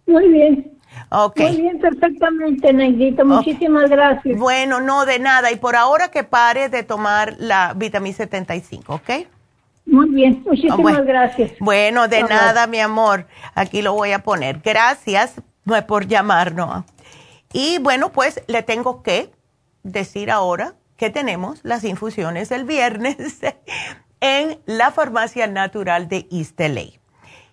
Muy 0.06 0.28
bien. 0.28 0.72
Okay. 1.10 1.48
Muy 1.48 1.60
bien, 1.60 1.80
perfectamente, 1.80 2.72
Neidita. 2.72 3.24
Muchísimas 3.24 3.90
gracias. 3.90 4.38
Bueno, 4.38 4.80
no 4.80 5.04
de 5.04 5.18
nada. 5.18 5.52
Y 5.52 5.56
por 5.56 5.76
ahora 5.76 6.08
que 6.08 6.24
pare 6.24 6.70
de 6.70 6.82
tomar 6.82 7.36
la 7.38 7.74
vitamina 7.76 8.16
75, 8.16 8.94
¿ok? 8.94 9.10
Muy 9.86 10.08
bien, 10.10 10.42
muchísimas 10.44 11.04
gracias. 11.04 11.52
Bueno, 11.60 12.08
de 12.08 12.22
nada, 12.22 12.66
mi 12.66 12.80
amor. 12.80 13.26
Aquí 13.54 13.82
lo 13.82 13.92
voy 13.92 14.12
a 14.12 14.20
poner. 14.20 14.60
Gracias 14.60 15.34
por 15.86 16.06
llamarnos. 16.06 16.84
Y 17.52 17.78
bueno, 17.78 18.10
pues 18.10 18.42
le 18.46 18.62
tengo 18.62 19.02
que 19.02 19.30
decir 19.82 20.30
ahora 20.30 20.74
que 20.96 21.10
tenemos 21.10 21.60
las 21.62 21.84
infusiones 21.84 22.50
el 22.50 22.64
viernes 22.64 23.16
en 24.20 24.58
la 24.66 24.90
farmacia 24.90 25.46
natural 25.46 26.08
de 26.08 26.26
East 26.30 26.60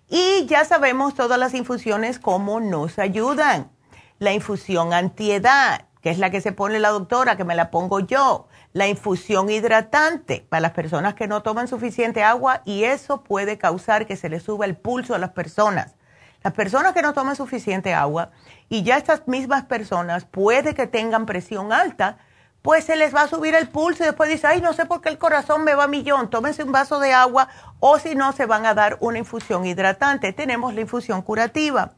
Y 0.08 0.46
ya 0.46 0.64
sabemos 0.64 1.14
todas 1.14 1.38
las 1.38 1.54
infusiones 1.54 2.18
cómo 2.18 2.60
nos 2.60 2.98
ayudan. 2.98 3.70
La 4.18 4.32
infusión 4.32 4.92
antiedad, 4.92 5.86
que 6.02 6.10
es 6.10 6.18
la 6.18 6.30
que 6.30 6.40
se 6.40 6.52
pone 6.52 6.80
la 6.80 6.90
doctora, 6.90 7.36
que 7.36 7.44
me 7.44 7.54
la 7.54 7.70
pongo 7.70 8.00
yo 8.00 8.48
la 8.72 8.88
infusión 8.88 9.50
hidratante 9.50 10.46
para 10.48 10.60
las 10.60 10.72
personas 10.72 11.14
que 11.14 11.28
no 11.28 11.42
toman 11.42 11.68
suficiente 11.68 12.22
agua 12.22 12.62
y 12.64 12.84
eso 12.84 13.22
puede 13.22 13.58
causar 13.58 14.06
que 14.06 14.16
se 14.16 14.28
les 14.28 14.42
suba 14.42 14.64
el 14.64 14.76
pulso 14.76 15.14
a 15.14 15.18
las 15.18 15.30
personas. 15.30 15.94
Las 16.42 16.54
personas 16.54 16.92
que 16.92 17.02
no 17.02 17.12
toman 17.12 17.36
suficiente 17.36 17.94
agua 17.94 18.30
y 18.68 18.82
ya 18.82 18.96
estas 18.96 19.28
mismas 19.28 19.64
personas 19.64 20.24
puede 20.24 20.74
que 20.74 20.86
tengan 20.86 21.26
presión 21.26 21.72
alta, 21.72 22.18
pues 22.62 22.84
se 22.84 22.96
les 22.96 23.14
va 23.14 23.22
a 23.22 23.28
subir 23.28 23.54
el 23.54 23.68
pulso 23.68 24.02
y 24.02 24.06
después 24.06 24.30
dice, 24.30 24.46
ay, 24.46 24.60
no 24.60 24.72
sé 24.72 24.86
por 24.86 25.00
qué 25.00 25.08
el 25.08 25.18
corazón 25.18 25.62
me 25.64 25.74
va 25.74 25.84
a 25.84 25.88
millón, 25.88 26.30
tómense 26.30 26.64
un 26.64 26.72
vaso 26.72 26.98
de 26.98 27.12
agua 27.12 27.48
o 27.78 27.98
si 27.98 28.14
no, 28.14 28.32
se 28.32 28.46
van 28.46 28.66
a 28.66 28.74
dar 28.74 28.96
una 29.00 29.18
infusión 29.18 29.66
hidratante. 29.66 30.32
Tenemos 30.32 30.74
la 30.74 30.80
infusión 30.80 31.22
curativa. 31.22 31.92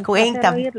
Cuéntame. 0.04 0.70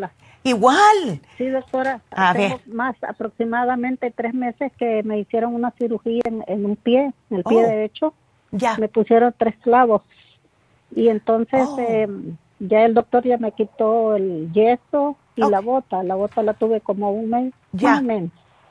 Igual. 0.45 1.21
Sí, 1.39 1.47
doctora. 1.49 2.01
A 2.11 2.31
ver. 2.33 2.61
Más 2.67 2.95
aproximadamente 3.03 4.11
tres 4.11 4.35
meses 4.35 4.71
que 4.77 5.01
me 5.01 5.17
hicieron 5.17 5.55
una 5.55 5.71
cirugía 5.71 6.21
en, 6.23 6.65
un 6.65 6.75
pie, 6.75 7.11
en 7.31 7.37
el 7.37 7.43
pie 7.43 7.65
oh. 7.65 7.67
derecho. 7.67 8.13
Ya. 8.51 8.77
Me 8.77 8.87
pusieron 8.87 9.33
tres 9.35 9.55
clavos. 9.57 10.03
Y 10.95 11.09
entonces 11.09 11.67
oh. 11.67 11.79
em, 11.79 12.37
ya 12.59 12.85
el 12.85 12.93
doctor 12.93 13.23
ya 13.23 13.39
me 13.39 13.53
quitó 13.53 14.15
el 14.15 14.53
yeso 14.53 15.17
y 15.35 15.41
la 15.41 15.61
bota. 15.61 16.03
La 16.03 16.13
bota 16.13 16.43
la 16.43 16.53
tuve 16.53 16.79
como 16.79 17.11
un 17.11 17.27
mes. 17.31 17.53
Ya. 17.71 18.03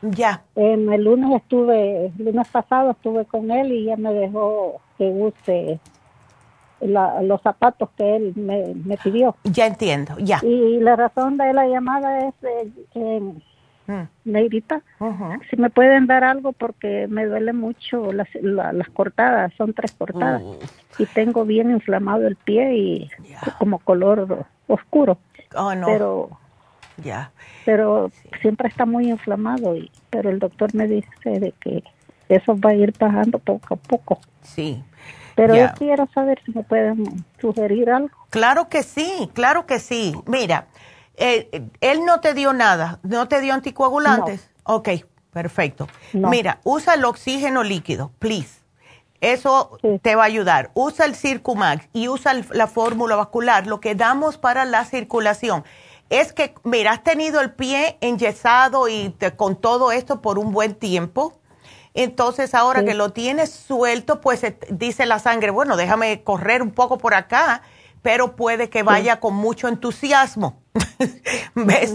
Ya. 0.00 0.44
el 0.54 1.02
lunes 1.02 1.42
estuve, 1.42 2.06
el 2.06 2.24
lunes 2.24 2.46
pasado 2.48 2.92
estuve 2.92 3.24
con 3.24 3.50
él 3.50 3.72
y 3.72 3.86
ya 3.86 3.96
me 3.96 4.12
dejó 4.12 4.80
que 4.96 5.08
use 5.08 5.80
los 6.86 7.40
zapatos 7.42 7.90
que 7.96 8.16
él 8.16 8.32
me, 8.36 8.96
pidió. 9.02 9.36
Ya 9.44 9.66
entiendo, 9.66 10.16
ya. 10.18 10.40
Y 10.42 10.80
la 10.80 10.96
razón 10.96 11.36
de 11.36 11.52
la 11.52 11.66
llamada 11.66 12.28
es, 12.28 12.34
eh, 12.94 13.20
mm. 13.86 14.02
Negrita, 14.24 14.82
si 15.50 15.56
me 15.56 15.70
pueden 15.70 16.06
dar 16.06 16.24
algo 16.24 16.52
porque 16.52 17.06
me 17.08 17.26
duele 17.26 17.52
mucho 17.52 18.12
las, 18.12 18.28
las 18.42 18.88
cortadas, 18.90 19.52
son 19.56 19.72
tres 19.72 19.92
cortadas. 19.92 20.42
Mm. 20.42 21.02
Y 21.02 21.06
tengo 21.06 21.44
bien 21.44 21.70
inflamado 21.70 22.26
el 22.26 22.36
pie 22.36 22.76
y 22.76 23.10
como 23.58 23.78
color 23.78 24.46
oscuro. 24.68 25.18
Oh, 25.56 25.74
no. 25.74 25.86
Pero, 25.86 26.30
ya. 26.96 27.30
pero 27.64 28.10
siempre 28.40 28.68
está 28.68 28.86
muy 28.86 29.10
inflamado, 29.10 29.76
y, 29.76 29.90
pero 30.10 30.30
el 30.30 30.38
doctor 30.38 30.74
me 30.74 30.86
dice 30.86 31.40
de 31.40 31.52
que 31.60 31.82
eso 32.28 32.58
va 32.58 32.70
a 32.70 32.74
ir 32.74 32.92
bajando 32.98 33.38
poco 33.38 33.74
a 33.74 33.76
poco. 33.76 34.20
Sí. 34.42 34.82
Pero 35.34 35.54
yo 35.54 35.68
quiero 35.76 36.08
saber 36.14 36.40
si 36.44 36.52
me 36.52 36.62
pueden 36.62 37.24
sugerir 37.40 37.90
algo. 37.90 38.16
Claro 38.30 38.68
que 38.68 38.82
sí, 38.82 39.30
claro 39.32 39.66
que 39.66 39.78
sí. 39.80 40.14
Mira, 40.26 40.68
eh, 41.16 41.68
él 41.80 42.04
no 42.04 42.20
te 42.20 42.34
dio 42.34 42.52
nada, 42.52 43.00
no 43.02 43.28
te 43.28 43.40
dio 43.40 43.54
anticoagulantes. 43.54 44.50
Ok, 44.64 44.88
perfecto. 45.32 45.88
Mira, 46.12 46.60
usa 46.64 46.94
el 46.94 47.04
oxígeno 47.04 47.62
líquido, 47.62 48.12
please. 48.18 48.62
Eso 49.20 49.78
te 50.02 50.16
va 50.16 50.24
a 50.24 50.26
ayudar. 50.26 50.70
Usa 50.74 51.06
el 51.06 51.14
Circumax 51.14 51.88
y 51.92 52.08
usa 52.08 52.34
la 52.50 52.66
fórmula 52.66 53.16
vascular, 53.16 53.66
lo 53.66 53.80
que 53.80 53.94
damos 53.94 54.36
para 54.36 54.64
la 54.66 54.84
circulación. 54.84 55.64
Es 56.10 56.32
que, 56.34 56.54
mira, 56.62 56.92
has 56.92 57.02
tenido 57.02 57.40
el 57.40 57.52
pie 57.52 57.96
enyesado 58.02 58.88
y 58.88 59.14
con 59.36 59.56
todo 59.56 59.92
esto 59.92 60.20
por 60.20 60.38
un 60.38 60.52
buen 60.52 60.74
tiempo 60.74 61.38
entonces 61.94 62.54
ahora 62.54 62.84
que 62.84 62.94
lo 62.94 63.10
tienes 63.10 63.50
suelto, 63.50 64.20
pues 64.20 64.42
eh, 64.42 64.58
dice 64.68 65.06
la 65.06 65.20
sangre, 65.20 65.50
bueno, 65.50 65.76
déjame 65.76 66.22
correr 66.22 66.60
un 66.60 66.72
poco 66.72 66.98
por 66.98 67.14
acá, 67.14 67.62
pero 68.02 68.34
puede 68.36 68.68
que 68.68 68.82
vaya 68.82 69.20
con 69.20 69.34
mucho 69.34 69.68
entusiasmo. 69.68 70.60
¿Ves? 71.54 71.94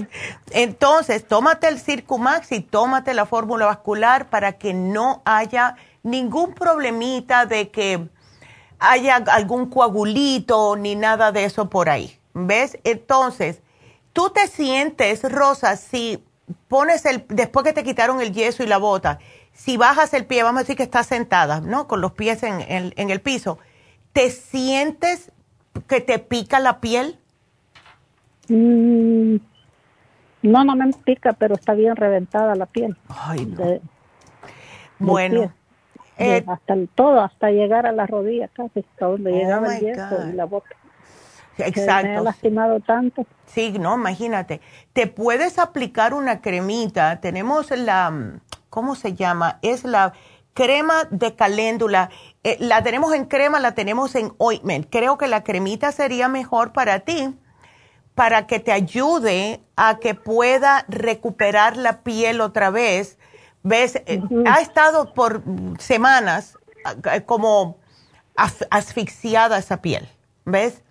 Entonces, 0.52 1.28
tómate 1.28 1.68
el 1.68 1.80
Circumax 1.80 2.54
y 2.54 2.62
tómate 2.62 3.14
la 3.14 3.26
fórmula 3.26 3.66
vascular 3.66 4.30
para 4.30 4.54
que 4.54 4.74
no 4.74 5.22
haya 5.26 5.76
ningún 6.02 6.54
problemita 6.54 7.46
de 7.46 7.70
que 7.70 8.08
haya 8.80 9.18
algún 9.18 9.70
coagulito 9.70 10.78
ni 10.78 10.96
nada 10.96 11.34
de 11.34 11.44
eso 11.44 11.70
por 11.70 11.90
ahí. 11.90 12.18
¿Ves? 12.34 12.80
Entonces, 12.86 13.60
tú 14.14 14.30
te 14.30 14.48
sientes, 14.48 15.30
Rosa, 15.30 15.76
si 15.76 16.24
pones 16.68 17.06
el, 17.06 17.26
después 17.28 17.66
que 17.66 17.74
te 17.74 17.84
quitaron 17.84 18.22
el 18.22 18.34
yeso 18.34 18.64
y 18.64 18.68
la 18.68 18.78
bota, 18.78 19.20
si 19.60 19.76
bajas 19.76 20.14
el 20.14 20.26
pie, 20.26 20.42
vamos 20.42 20.60
a 20.60 20.64
decir 20.64 20.78
que 20.78 20.84
estás 20.84 21.08
sentada, 21.08 21.60
¿no? 21.60 21.86
Con 21.86 22.00
los 22.00 22.14
pies 22.14 22.44
en, 22.44 22.94
el 22.96 23.20
piso, 23.20 23.60
¿te 24.14 24.30
sientes 24.30 25.34
que 25.86 26.00
te 26.00 26.18
pica 26.18 26.62
la 26.62 26.80
piel? 26.80 27.20
Mm, 28.48 29.36
no, 30.44 30.64
no 30.64 30.76
me 30.78 30.94
pica, 31.04 31.34
pero 31.34 31.56
está 31.56 31.74
bien 31.74 31.98
reventada 31.98 32.56
la 32.56 32.68
piel. 32.68 32.96
Ay, 33.10 33.46
no. 33.48 33.82
bueno. 34.98 35.52
Eh, 36.18 36.42
hasta 36.48 36.74
el 36.74 36.88
todo, 36.88 37.20
hasta 37.20 37.52
llegar 37.52 37.86
a 37.86 37.92
la 37.92 38.08
rodilla 38.08 38.48
casi, 38.48 38.80
hasta 38.80 39.08
donde 39.08 39.34
oh 39.34 39.36
llegaba 39.36 39.76
el 39.76 39.82
yeso 39.82 40.30
y 40.30 40.34
la 40.38 40.46
boca. 40.46 40.74
Exacto. 41.58 42.08
me 42.08 42.16
ha 42.16 42.22
lastimado 42.22 42.80
tanto. 42.80 43.26
Sí, 43.46 43.76
no, 43.78 43.96
imagínate. 43.96 44.62
Te 44.94 45.08
puedes 45.08 45.60
aplicar 45.60 46.14
una 46.14 46.40
cremita. 46.40 47.20
Tenemos 47.20 47.72
la, 47.72 48.40
¿cómo 48.70 48.96
se 48.96 49.14
llama? 49.14 49.60
Es 49.62 49.84
la 49.84 50.14
crema 50.54 51.04
de 51.10 51.36
caléndula. 51.36 52.10
Eh, 52.44 52.58
la 52.60 52.84
tenemos 52.84 53.14
en 53.14 53.26
crema, 53.26 53.60
la 53.60 53.74
tenemos 53.74 54.16
en 54.16 54.34
ointment. 54.38 54.88
Creo 54.90 55.18
que 55.18 55.28
la 55.28 55.44
cremita 55.44 55.92
sería 55.92 56.28
mejor 56.28 56.74
para 56.74 57.00
ti, 57.00 57.34
para 58.16 58.48
que 58.48 58.60
te 58.60 58.72
ayude 58.72 59.62
a 59.76 60.00
que 60.00 60.16
pueda 60.16 60.86
recuperar 60.88 61.78
la 61.78 62.02
piel 62.02 62.42
otra 62.42 62.70
vez. 62.70 63.18
¿Ves? 63.64 64.02
Eh, 64.06 64.22
ha 64.46 64.62
estado 64.62 65.14
por 65.14 65.44
semanas 65.80 66.58
eh, 67.14 67.22
como 67.24 67.78
asfixiada 68.70 69.58
esa 69.58 69.82
piel. 69.82 70.08
¿Ves? 70.46 70.84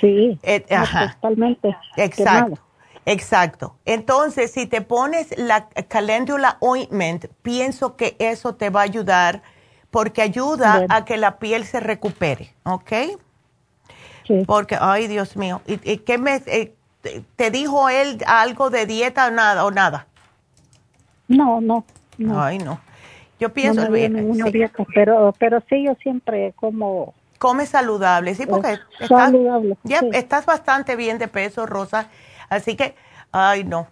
Sí, 0.00 0.38
totalmente. 0.42 1.76
Exacto. 1.96 2.63
Exacto. 3.06 3.76
Entonces, 3.84 4.52
si 4.52 4.66
te 4.66 4.80
pones 4.80 5.36
la 5.36 5.68
calendula 5.88 6.56
ointment, 6.60 7.26
pienso 7.42 7.96
que 7.96 8.16
eso 8.18 8.54
te 8.54 8.70
va 8.70 8.80
a 8.80 8.84
ayudar 8.84 9.42
porque 9.90 10.22
ayuda 10.22 10.86
a 10.88 11.04
que 11.04 11.16
la 11.16 11.38
piel 11.38 11.64
se 11.64 11.80
recupere, 11.80 12.52
¿ok? 12.64 12.92
Sí. 14.26 14.42
Porque, 14.46 14.76
ay, 14.80 15.06
Dios 15.06 15.36
mío, 15.36 15.60
¿y, 15.66 15.98
qué 15.98 16.18
me, 16.18 16.42
eh, 16.46 16.74
te 17.36 17.50
dijo 17.50 17.88
él 17.88 18.18
algo 18.26 18.70
de 18.70 18.86
dieta 18.86 19.28
o 19.28 19.30
nada? 19.30 19.64
O 19.64 19.70
nada? 19.70 20.06
No, 21.28 21.60
no, 21.60 21.84
Ay, 22.34 22.58
no. 22.58 22.80
Yo 23.38 23.52
pienso... 23.52 23.84
No 23.84 23.90
me 23.90 24.50
dieta, 24.50 24.84
pero, 24.94 25.34
pero 25.38 25.62
sí, 25.68 25.84
yo 25.84 25.94
siempre 26.02 26.52
como... 26.56 27.14
Come 27.38 27.66
saludable, 27.66 28.34
sí, 28.34 28.46
porque... 28.46 28.78
saludable, 29.06 29.76
ya 29.82 30.00
estás 30.12 30.46
bastante 30.46 30.96
bien 30.96 31.18
de 31.18 31.28
peso, 31.28 31.66
Rosa 31.66 32.08
Así 32.48 32.76
que, 32.76 32.94
ay 33.32 33.64
no. 33.64 33.88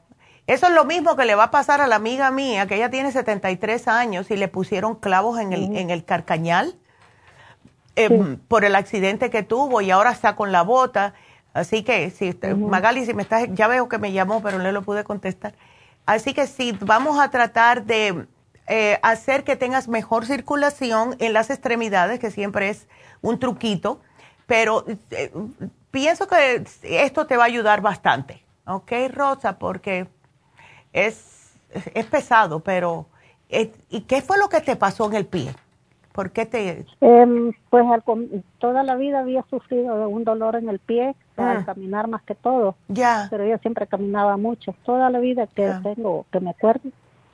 Eso 0.46 0.66
es 0.66 0.72
lo 0.72 0.84
mismo 0.84 1.16
que 1.16 1.24
le 1.24 1.34
va 1.34 1.44
a 1.44 1.50
pasar 1.50 1.80
a 1.80 1.86
la 1.86 1.96
amiga 1.96 2.30
mía, 2.30 2.66
que 2.66 2.74
ella 2.74 2.90
tiene 2.90 3.12
73 3.12 3.86
años 3.88 4.30
y 4.30 4.36
le 4.36 4.48
pusieron 4.48 4.96
clavos 4.96 5.38
en 5.38 5.52
el, 5.52 5.76
en 5.76 5.90
el 5.90 6.04
carcañal 6.04 6.74
em, 7.94 8.36
por 8.36 8.64
el 8.64 8.74
accidente 8.74 9.30
que 9.30 9.44
tuvo 9.44 9.80
y 9.80 9.90
ahora 9.90 10.10
está 10.10 10.34
con 10.34 10.50
la 10.50 10.62
bota. 10.62 11.14
Así 11.54 11.84
que, 11.84 12.10
si 12.10 12.36
Magali, 12.56 13.06
si 13.06 13.14
me 13.14 13.22
estás, 13.22 13.46
ya 13.52 13.68
veo 13.68 13.88
que 13.88 13.98
me 13.98 14.12
llamó, 14.12 14.42
pero 14.42 14.58
no 14.58 14.72
lo 14.72 14.82
pude 14.82 15.04
contestar. 15.04 15.54
Así 16.06 16.34
que 16.34 16.46
sí, 16.46 16.76
vamos 16.80 17.20
a 17.20 17.30
tratar 17.30 17.84
de 17.84 18.26
eh, 18.66 18.98
hacer 19.02 19.44
que 19.44 19.54
tengas 19.54 19.86
mejor 19.86 20.26
circulación 20.26 21.14
en 21.20 21.32
las 21.32 21.50
extremidades, 21.50 22.18
que 22.18 22.30
siempre 22.30 22.68
es 22.68 22.88
un 23.20 23.38
truquito, 23.38 24.00
pero 24.46 24.84
eh, 25.10 25.30
pienso 25.92 26.26
que 26.26 26.64
esto 26.82 27.26
te 27.26 27.36
va 27.36 27.44
a 27.44 27.46
ayudar 27.46 27.80
bastante. 27.80 28.42
¿ok, 28.66 28.92
Rosa? 29.12 29.58
Porque 29.58 30.06
es, 30.92 31.54
es 31.94 32.06
pesado, 32.06 32.60
pero... 32.60 33.06
¿Y 33.90 34.00
qué 34.02 34.22
fue 34.22 34.38
lo 34.38 34.48
que 34.48 34.62
te 34.62 34.76
pasó 34.76 35.06
en 35.08 35.14
el 35.14 35.26
pie? 35.26 35.54
¿Por 36.12 36.30
qué 36.30 36.46
te...? 36.46 36.86
Em, 37.02 37.52
pues 37.68 37.84
toda 38.58 38.82
la 38.82 38.96
vida 38.96 39.20
había 39.20 39.44
sufrido 39.50 39.98
de 39.98 40.06
un 40.06 40.24
dolor 40.24 40.56
en 40.56 40.70
el 40.70 40.78
pie, 40.78 41.14
al 41.36 41.58
ah. 41.58 41.62
caminar 41.66 42.08
más 42.08 42.22
que 42.22 42.34
todo. 42.34 42.76
Ya. 42.88 43.26
Pero 43.28 43.46
yo 43.46 43.58
siempre 43.58 43.86
caminaba 43.86 44.38
mucho, 44.38 44.74
toda 44.86 45.10
la 45.10 45.18
vida 45.18 45.46
que 45.48 45.70
tengo, 45.82 46.24
que 46.32 46.40
me 46.40 46.50
acuerdo. 46.50 46.88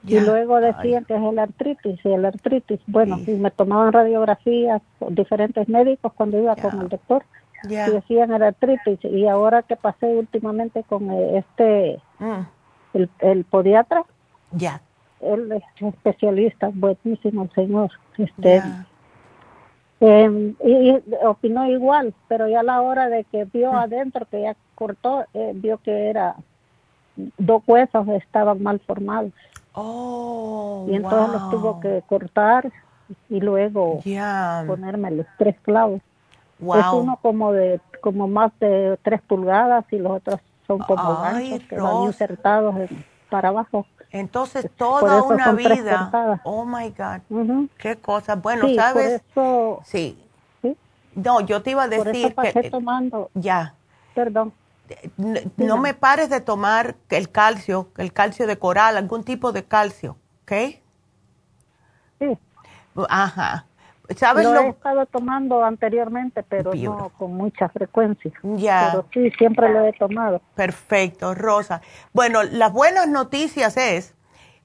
Y 0.05 0.19
luego 0.21 0.61
decían 0.61 1.05
que 1.05 1.15
es 1.15 1.23
el 1.23 1.39
artritis, 1.39 2.01
y 2.05 2.09
el 2.09 2.25
artritis, 2.25 2.81
bueno, 2.87 3.19
y 3.25 3.33
me 3.33 3.51
tomaban 3.51 3.93
radiografías 3.93 4.81
diferentes 5.11 5.69
médicos 5.69 6.13
cuando 6.15 6.39
iba 6.39 6.57
con 6.57 6.81
el 6.81 6.89
doctor 6.89 7.25
y 7.65 7.75
decían 7.75 8.33
era 8.33 8.49
artritis. 8.49 8.99
Y 9.05 9.27
ahora 9.27 9.63
que 9.63 9.77
pasé 9.77 10.07
últimamente 10.07 10.83
con 10.85 11.11
eh, 11.11 11.39
este 11.39 12.01
mm. 12.19 13.07
el, 13.21 13.45
podiatra 13.45 14.05
ya. 14.53 14.81
él 15.21 15.53
es 15.53 15.63
especialista 15.81 16.71
buenísimo 16.73 17.43
el 17.45 17.51
señor 17.53 17.91
este 18.17 18.63
em, 20.01 20.55
y, 20.65 20.97
opinó 21.25 21.67
igual 21.67 22.15
pero 22.29 22.49
ya 22.49 22.61
a 22.61 22.63
la 22.63 22.81
hora 22.81 23.09
de 23.09 23.25
que 23.25 23.45
vio 23.45 23.73
mm. 23.73 23.77
adentro 23.77 24.27
que 24.31 24.43
ya 24.43 24.57
cortó 24.75 25.25
eh, 25.35 25.53
vio 25.55 25.79
que 25.79 26.09
era 26.09 26.37
dos 27.37 27.63
huesos 27.67 28.09
estaban 28.09 28.63
mal 28.63 28.81
formados. 28.81 29.33
Oh, 29.73 30.87
y 30.89 30.95
entonces 30.95 31.41
los 31.41 31.51
tuvo 31.51 31.81
que 31.81 32.03
cortar 32.09 32.71
y 33.29 33.41
luego 33.41 34.01
ponerme 34.67 35.11
los 35.11 35.27
tres 35.37 35.57
clavos. 35.63 36.01
Es 36.61 36.87
uno 36.93 37.19
como 37.23 37.53
de 37.53 37.81
como 38.01 38.29
más 38.29 38.53
de 38.61 38.99
tres 39.03 39.21
pulgadas 39.23 39.85
y 39.91 39.99
los 39.99 40.13
otros 40.13 40.41
son 40.67 40.79
como 40.79 41.17
ganchos 41.23 41.61
que 41.69 41.77
van 41.77 42.03
insertados 42.05 42.75
para 43.31 43.49
abajo. 43.49 43.87
Entonces 44.11 44.71
toda 44.77 45.23
una 45.23 45.53
vida. 45.53 46.41
Oh 46.45 46.65
my 46.65 46.91
God. 46.91 47.69
Qué 47.77 47.97
cosa. 47.97 48.37
Bueno, 48.37 48.67
sabes. 48.75 49.23
sí. 49.85 50.19
No, 51.15 51.41
yo 51.41 51.63
te 51.63 51.73
iba 51.73 51.85
a 51.85 51.89
decir 51.89 52.35
que 52.35 52.71
tomando. 52.71 53.31
Ya. 53.35 53.75
Perdón. 54.15 54.53
No, 55.57 55.77
me 55.77 55.93
pares 55.95 56.31
de 56.31 56.41
tomar 56.41 56.95
el 57.11 57.31
calcio, 57.31 57.89
el 57.97 58.13
calcio 58.13 58.47
de 58.47 58.59
coral, 58.59 58.97
algún 58.97 59.23
tipo 59.25 59.53
de 59.53 59.65
calcio, 59.65 60.17
¿ok? 60.43 60.53
Sí. 62.19 62.39
Ajá. 63.09 63.67
¿Sabes 64.17 64.45
lo, 64.45 64.61
he 64.61 64.69
estado 64.69 65.05
tomando 65.07 65.63
anteriormente, 65.63 66.43
pero 66.43 66.73
no 66.75 67.11
con 67.19 67.35
mucha 67.35 67.69
frecuencia. 67.69 68.33
Ya. 68.43 68.89
Pero 68.91 69.07
sí, 69.13 69.31
siempre 69.37 69.69
lo 69.71 69.85
he 69.85 69.93
tomado. 69.93 70.41
Perfecto, 70.55 71.35
Rosa. 71.35 71.83
Bueno, 72.13 72.43
las 72.43 72.73
buenas 72.73 73.07
noticias 73.09 73.77
es 73.77 74.15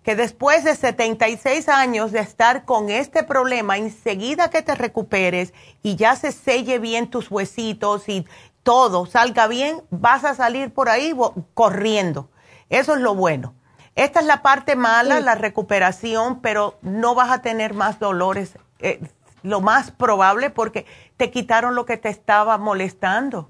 que 0.03 0.15
después 0.15 0.63
de 0.63 0.75
76 0.75 1.67
años 1.69 2.11
de 2.11 2.19
estar 2.19 2.65
con 2.65 2.89
este 2.89 3.23
problema, 3.23 3.77
enseguida 3.77 4.49
que 4.49 4.61
te 4.61 4.75
recuperes 4.75 5.53
y 5.81 5.95
ya 5.95 6.15
se 6.15 6.31
selle 6.31 6.79
bien 6.79 7.09
tus 7.09 7.31
huesitos 7.31 8.07
y 8.09 8.25
todo 8.63 9.05
salga 9.05 9.47
bien, 9.47 9.81
vas 9.89 10.23
a 10.23 10.35
salir 10.35 10.73
por 10.73 10.89
ahí 10.89 11.13
corriendo. 11.53 12.29
Eso 12.69 12.95
es 12.95 13.01
lo 13.01 13.13
bueno. 13.13 13.53
Esta 13.95 14.21
es 14.21 14.25
la 14.25 14.41
parte 14.41 14.75
mala, 14.75 15.19
la 15.19 15.35
recuperación, 15.35 16.41
pero 16.41 16.79
no 16.81 17.13
vas 17.13 17.29
a 17.29 17.41
tener 17.41 17.73
más 17.73 17.99
dolores. 17.99 18.57
Eh, 18.79 18.99
lo 19.43 19.61
más 19.61 19.91
probable 19.91 20.49
porque 20.49 20.85
te 21.17 21.29
quitaron 21.29 21.75
lo 21.75 21.85
que 21.85 21.97
te 21.97 22.09
estaba 22.09 22.57
molestando. 22.57 23.49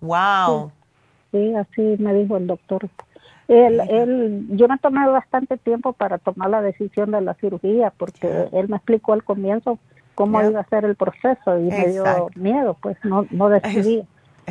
Wow. 0.00 0.72
Sí, 1.32 1.54
así 1.54 1.96
me 1.98 2.12
dijo 2.14 2.36
el 2.36 2.46
doctor. 2.46 2.88
Él, 3.48 3.80
él, 3.88 4.46
yo 4.50 4.68
me 4.68 4.78
tomé 4.78 5.06
bastante 5.06 5.56
tiempo 5.58 5.92
para 5.92 6.18
tomar 6.18 6.50
la 6.50 6.62
decisión 6.62 7.10
de 7.10 7.20
la 7.20 7.34
cirugía 7.34 7.92
porque 7.96 8.48
él 8.52 8.68
me 8.68 8.76
explicó 8.76 9.12
al 9.12 9.22
comienzo 9.22 9.78
cómo 10.14 10.42
iba 10.42 10.60
a 10.60 10.68
ser 10.68 10.84
el 10.84 10.96
proceso 10.96 11.58
y 11.58 11.64
me 11.64 11.88
dio 11.88 12.28
miedo, 12.36 12.76
pues 12.80 12.96
no, 13.04 13.26
no 13.30 13.48
decidí. 13.48 14.06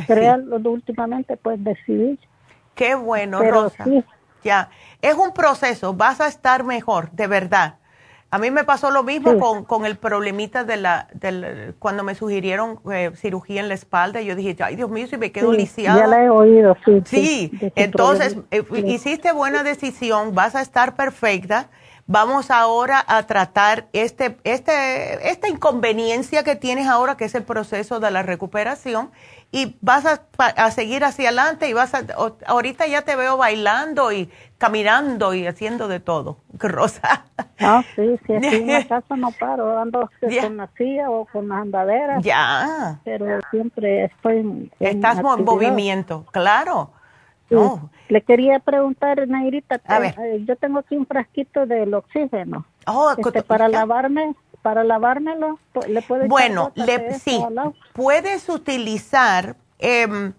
Pero 0.06 0.36
últimamente 0.70 1.36
pues 1.36 1.62
decidí. 1.62 2.18
Qué 2.74 2.94
bueno, 2.94 3.40
Rosa. 3.42 3.84
Ya, 4.42 4.68
es 5.00 5.14
un 5.14 5.32
proceso, 5.32 5.94
vas 5.94 6.20
a 6.20 6.26
estar 6.26 6.64
mejor, 6.64 7.10
de 7.12 7.26
verdad. 7.26 7.76
A 8.34 8.38
mí 8.38 8.50
me 8.50 8.64
pasó 8.64 8.90
lo 8.90 9.04
mismo 9.04 9.38
con, 9.38 9.64
con, 9.64 9.86
el 9.86 9.96
problemita 9.96 10.64
de 10.64 10.76
la, 10.76 11.06
del, 11.12 11.76
cuando 11.78 12.02
me 12.02 12.16
sugirieron 12.16 12.80
eh, 12.92 13.12
cirugía 13.14 13.60
en 13.60 13.68
la 13.68 13.74
espalda. 13.74 14.20
Yo 14.22 14.34
dije, 14.34 14.56
ay 14.58 14.74
Dios 14.74 14.90
mío, 14.90 15.06
si 15.06 15.16
me 15.16 15.30
quedo 15.30 15.52
lisiada. 15.52 16.00
Ya 16.00 16.06
la 16.08 16.24
he 16.24 16.28
oído, 16.28 16.76
sí. 16.84 17.02
Sí, 17.04 17.52
entonces 17.76 18.36
eh, 18.50 18.64
hiciste 18.86 19.30
buena 19.30 19.62
decisión, 19.62 20.34
vas 20.34 20.56
a 20.56 20.62
estar 20.62 20.96
perfecta. 20.96 21.68
Vamos 22.08 22.50
ahora 22.50 23.04
a 23.06 23.22
tratar 23.22 23.86
este, 23.92 24.36
este, 24.42 25.30
esta 25.30 25.48
inconveniencia 25.48 26.42
que 26.42 26.56
tienes 26.56 26.88
ahora, 26.88 27.16
que 27.16 27.26
es 27.26 27.36
el 27.36 27.44
proceso 27.44 28.00
de 28.00 28.10
la 28.10 28.24
recuperación, 28.24 29.12
y 29.52 29.76
vas 29.80 30.04
a, 30.06 30.22
a 30.38 30.70
seguir 30.72 31.04
hacia 31.04 31.28
adelante 31.28 31.68
y 31.68 31.72
vas 31.72 31.94
a, 31.94 32.04
ahorita 32.46 32.88
ya 32.88 33.02
te 33.02 33.14
veo 33.14 33.36
bailando 33.36 34.10
y 34.10 34.28
caminando 34.58 35.34
y 35.34 35.46
haciendo 35.46 35.86
de 35.86 36.00
todo, 36.00 36.38
Rosa. 36.58 37.26
Ah, 37.64 37.84
sí, 37.96 38.18
sí, 38.26 38.34
aquí 38.34 38.56
en 38.56 38.66
la 38.66 38.86
casa 38.86 39.16
no 39.16 39.30
paro, 39.32 39.78
ando 39.78 40.10
con 40.20 40.56
la 40.56 40.68
silla 40.76 41.10
o 41.10 41.24
con 41.26 41.48
las 41.48 41.62
andaderas. 41.62 42.22
Ya. 42.22 43.00
Pero 43.04 43.40
siempre 43.50 44.04
estoy 44.04 44.38
en, 44.38 44.72
Estás 44.80 45.18
en 45.18 45.44
movimiento, 45.44 46.24
claro. 46.30 46.90
Le 48.08 48.22
quería 48.22 48.58
preguntar, 48.58 49.26
Nairita, 49.28 49.80
eh, 50.00 50.44
yo 50.46 50.56
tengo 50.56 50.80
aquí 50.80 50.96
un 50.96 51.06
frasquito 51.06 51.66
del 51.66 51.94
oxígeno. 51.94 52.66
Oh, 52.86 53.14
este, 53.16 53.42
para 53.42 53.68
lavarme, 53.68 54.34
para 54.62 54.84
lavármelo, 54.84 55.58
le 55.88 56.02
puedes 56.02 56.28
Bueno, 56.28 56.72
le, 56.74 57.18
sí, 57.18 57.42
puedes 57.92 58.48
utilizar 58.48 59.56
eh, 59.78 60.32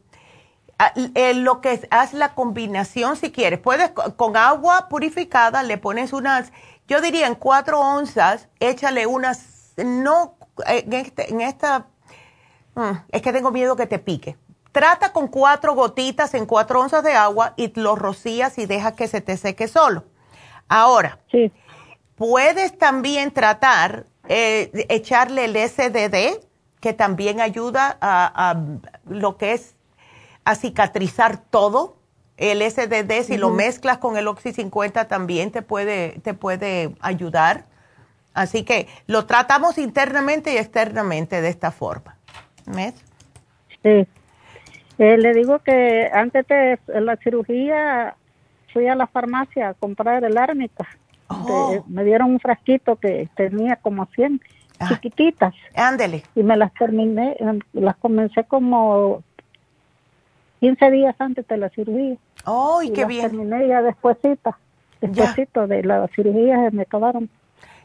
lo 1.35 1.61
que 1.61 1.87
haz 1.89 2.13
la 2.13 2.33
combinación 2.33 3.15
si 3.15 3.31
quieres. 3.31 3.59
Puedes 3.59 3.91
con 3.91 4.37
agua 4.37 4.87
purificada 4.89 5.63
le 5.63 5.77
pones 5.77 6.13
unas, 6.13 6.51
yo 6.87 7.01
diría 7.01 7.27
en 7.27 7.35
cuatro 7.35 7.79
onzas, 7.79 8.47
échale 8.59 9.07
unas, 9.07 9.73
no 9.77 10.37
en, 10.67 10.93
este, 10.93 11.31
en 11.31 11.41
esta, 11.41 11.87
mm, 12.75 12.91
es 13.11 13.21
que 13.21 13.33
tengo 13.33 13.51
miedo 13.51 13.75
que 13.75 13.87
te 13.87 13.99
pique. 13.99 14.37
Trata 14.71 15.13
con 15.13 15.27
cuatro 15.27 15.73
gotitas 15.73 16.33
en 16.33 16.45
cuatro 16.45 16.81
onzas 16.81 17.03
de 17.03 17.13
agua 17.13 17.53
y 17.55 17.71
lo 17.79 17.95
rocías 17.95 18.57
y 18.57 18.65
deja 18.65 18.95
que 18.95 19.07
se 19.07 19.21
te 19.21 19.37
seque 19.37 19.67
solo. 19.67 20.03
Ahora, 20.67 21.19
puedes 22.15 22.77
también 22.77 23.31
tratar 23.31 24.05
eh, 24.27 24.85
echarle 24.89 25.45
el 25.45 25.55
SDD, 25.55 26.45
que 26.81 26.93
también 26.93 27.39
ayuda 27.39 27.97
a, 28.01 28.51
a 28.51 28.61
lo 29.05 29.37
que 29.37 29.53
es 29.53 29.75
a 30.43 30.55
cicatrizar 30.55 31.37
todo. 31.37 31.97
El 32.37 32.61
SDD, 32.61 33.23
si 33.23 33.37
lo 33.37 33.49
mezclas 33.49 33.97
con 33.99 34.17
el 34.17 34.27
Oxy 34.27 34.51
50, 34.51 35.07
también 35.07 35.51
te 35.51 35.61
puede, 35.61 36.19
te 36.21 36.33
puede 36.33 36.93
ayudar. 36.99 37.63
Así 38.33 38.63
que 38.63 38.87
lo 39.07 39.25
tratamos 39.25 39.77
internamente 39.77 40.53
y 40.53 40.57
externamente 40.57 41.39
de 41.41 41.47
esta 41.47 41.71
forma. 41.71 42.17
¿Ves? 42.65 42.93
Sí. 43.81 44.05
Eh, 44.97 45.17
le 45.17 45.33
digo 45.33 45.59
que 45.59 46.09
antes 46.13 46.45
de 46.47 46.77
la 47.01 47.15
cirugía 47.17 48.15
fui 48.73 48.87
a 48.87 48.95
la 48.95 49.07
farmacia 49.07 49.69
a 49.69 49.73
comprar 49.73 50.23
el 50.25 50.37
árnica. 50.37 50.85
Oh. 51.27 51.83
me 51.87 52.03
dieron 52.03 52.31
un 52.31 52.39
frasquito 52.39 52.97
que 52.97 53.27
tenía 53.35 53.77
como 53.77 54.05
100 54.07 54.41
ah. 54.79 54.89
chiquititas. 54.89 55.53
Ándele. 55.73 56.23
Y 56.35 56.43
me 56.43 56.55
las 56.55 56.73
terminé, 56.73 57.35
las 57.73 57.95
comencé 57.95 58.43
como 58.43 59.23
15 60.59 60.91
días 60.91 61.15
antes 61.19 61.47
de 61.47 61.57
la 61.57 61.69
cirugía. 61.69 62.17
¡Ay, 62.45 62.91
qué 62.91 63.05
bien! 63.05 63.29
Terminé 63.29 63.67
ya 63.67 63.81
despuésito, 63.81 64.55
despuésito 65.01 65.67
de 65.67 65.83
la 65.83 66.07
cirugía 66.15 66.69
me 66.71 66.83
acabaron. 66.83 67.29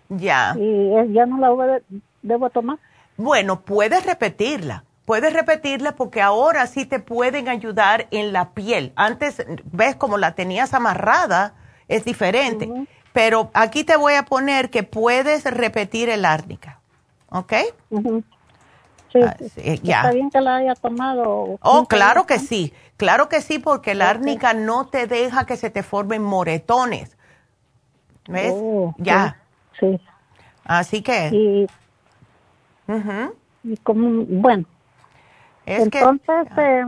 Ya. 0.09 0.55
Y 0.59 1.13
ya 1.13 1.27
no 1.27 1.39
la 1.39 1.81
debo 2.23 2.51
tomar. 2.51 2.79
Bueno, 3.17 3.61
puedes 3.61 4.05
repetirla. 4.07 4.85
Puedes 5.05 5.33
repetirla 5.33 5.93
porque 5.97 6.23
ahora 6.23 6.67
sí 6.67 6.87
te 6.87 7.01
pueden 7.01 7.49
ayudar 7.49 8.07
en 8.11 8.33
la 8.33 8.51
piel. 8.51 8.93
Antes, 8.95 9.45
ves 9.73 9.97
como 9.97 10.19
la 10.19 10.35
tenías 10.35 10.73
amarrada, 10.73 11.55
es 11.89 12.05
diferente. 12.05 12.71
Pero 13.13 13.51
aquí 13.55 13.83
te 13.83 13.97
voy 13.97 14.15
a 14.15 14.25
poner 14.25 14.71
que 14.71 14.85
puedes 14.85 15.45
repetir 15.45 16.09
el 16.09 16.25
árnica. 16.25 16.79
¿Ok? 17.31 17.53
Ah, 17.93 18.21
sí, 19.13 19.21
ya. 19.83 19.97
Está 19.99 20.13
bien 20.13 20.31
que 20.31 20.41
la 20.41 20.57
haya 20.57 20.75
tomado. 20.75 21.59
Oh, 21.63 21.87
claro 21.87 22.27
que 22.27 22.39
sí, 22.39 22.73
claro 22.97 23.29
que 23.29 23.41
sí, 23.41 23.59
porque 23.59 23.95
la 23.95 24.11
árnica 24.11 24.55
no 24.55 24.87
te 24.87 25.07
deja 25.07 25.47
que 25.47 25.57
se 25.57 25.71
te 25.71 25.83
formen 25.83 26.23
moretones. 26.23 27.17
¿Ves? 28.29 28.53
Oh, 28.55 28.95
ya. 28.99 29.37
Sí. 29.79 30.01
Así 30.65 31.03
que. 31.03 31.29
Y, 31.33 31.67
y 33.65 33.77
como, 33.79 34.25
bueno. 34.27 34.65
entonces, 35.67 36.47
eh, 36.57 36.85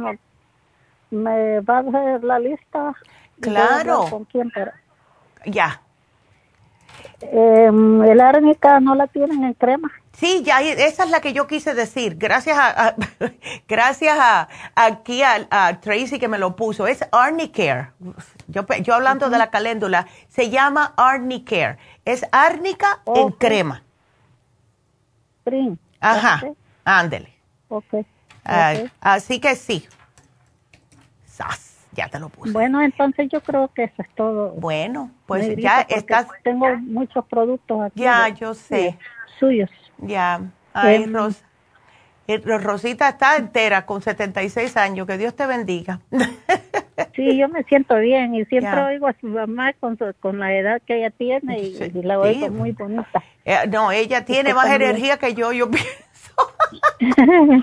me 1.11 1.61
va 1.61 1.79
a 1.79 1.81
hacer 1.81 2.25
la 2.25 2.39
lista. 2.39 2.95
Claro. 3.41 4.07
¿Con 4.09 4.25
quién? 4.25 4.53
Ya. 5.47 5.81
Eh, 7.21 7.67
el 7.67 8.21
árnica 8.21 8.81
no 8.81 8.95
la 8.95 9.07
tienen 9.07 9.45
en 9.45 9.55
crema. 9.55 9.91
Sí, 10.13 10.43
ya 10.45 10.61
esa 10.61 11.05
es 11.05 11.11
la 11.11 11.21
que 11.21 11.33
yo 11.33 11.47
quise 11.47 11.75
decir. 11.75 12.17
Gracias 12.17 12.57
a, 12.59 12.95
gracias 13.69 14.19
a, 14.21 14.49
aquí 14.75 15.23
a, 15.23 15.81
Tracy 15.81 16.19
que 16.19 16.29
me 16.29 16.39
lo 16.39 16.55
puso. 16.55 16.87
Es 16.87 17.05
Arnicare. 17.13 17.91
Yo, 18.47 18.67
yo 18.83 18.95
hablando 18.95 19.31
de 19.31 19.39
la 19.39 19.51
caléndula, 19.51 20.07
se 20.29 20.51
llama 20.51 20.95
Arnicare. 20.97 21.79
Es 22.05 22.27
árnica 22.31 23.01
en 23.07 23.31
crema. 23.31 23.83
Spring. 25.39 25.77
Ajá, 26.01 26.43
ándele. 26.85 27.33
Okay. 27.69 28.05
así 29.01 29.41
que 29.41 29.57
sí. 29.57 29.89
Ya 31.95 32.09
te 32.09 32.19
lo 32.19 32.31
puse. 32.31 32.53
Bueno, 32.53 32.81
entonces 32.81 33.29
yo 33.31 33.43
creo 33.43 33.69
que 33.69 33.85
eso 33.85 34.03
es 34.03 34.09
todo. 34.15 34.53
Bueno, 34.53 35.11
pues 35.27 35.57
ya 35.57 35.83
estás. 35.83 36.27
Tengo 36.43 36.75
muchos 36.77 37.25
productos 37.27 37.83
aquí. 37.83 38.01
Ya, 38.01 38.29
yo 38.29 38.55
sé. 38.55 38.99
Suyos. 39.39 39.71
Ya, 40.03 40.41
ay, 40.73 41.07
Rosa. 41.07 41.45
Rosita 42.45 43.09
está 43.09 43.37
entera 43.37 43.85
con 43.85 44.01
76 44.01 44.77
años, 44.77 45.07
que 45.07 45.19
Dios 45.19 45.35
te 45.35 45.47
bendiga. 45.47 46.01
Sí, 47.17 47.37
yo 47.37 47.49
me 47.49 47.63
siento 47.65 47.97
bien 47.97 48.35
y 48.35 48.45
siempre 48.47 48.81
oigo 48.81 49.07
a 49.07 49.15
su 49.21 49.27
mamá 49.27 49.73
con, 49.75 49.99
con 50.21 50.39
la 50.39 50.55
edad 50.55 50.81
que 50.87 50.99
ella 50.99 51.11
tiene 51.11 51.59
y, 51.61 52.03
la 52.03 52.19
oigo 52.19 52.49
muy 52.51 52.73
bonita. 52.73 53.23
Eh, 53.45 53.67
no, 53.69 53.93
ella 53.93 54.25
tiene 54.25 54.55
más 54.55 54.71
energía 54.71 55.19
que 55.19 55.35
yo, 55.35 55.53
yo 55.53 55.71
pienso. 55.71 55.91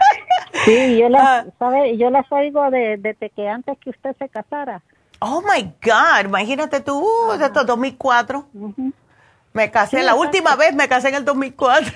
sí, 0.66 0.98
yo 0.98 1.10
las. 1.10 1.48
¿sabe? 1.58 1.98
yo 1.98 2.10
las 2.10 2.32
oigo 2.32 2.70
de, 2.70 2.98
desde 2.98 3.30
que 3.30 3.48
antes 3.48 3.78
que 3.80 3.92
usted 3.92 4.16
se 4.18 4.30
casara. 4.30 4.82
Oh 5.20 5.42
my 5.42 5.64
God, 5.84 6.26
imagínate 6.26 6.80
tú, 6.82 7.00
uh, 7.00 7.38
de 7.38 7.46
estos 7.46 7.66
2004. 7.66 8.46
Me 9.54 9.72
casé, 9.72 10.04
la 10.04 10.16
última 10.16 10.56
vez 10.56 10.76
me 10.76 10.88
casé 10.88 11.10
en 11.10 11.16
el 11.16 11.26
2004. 11.26 11.92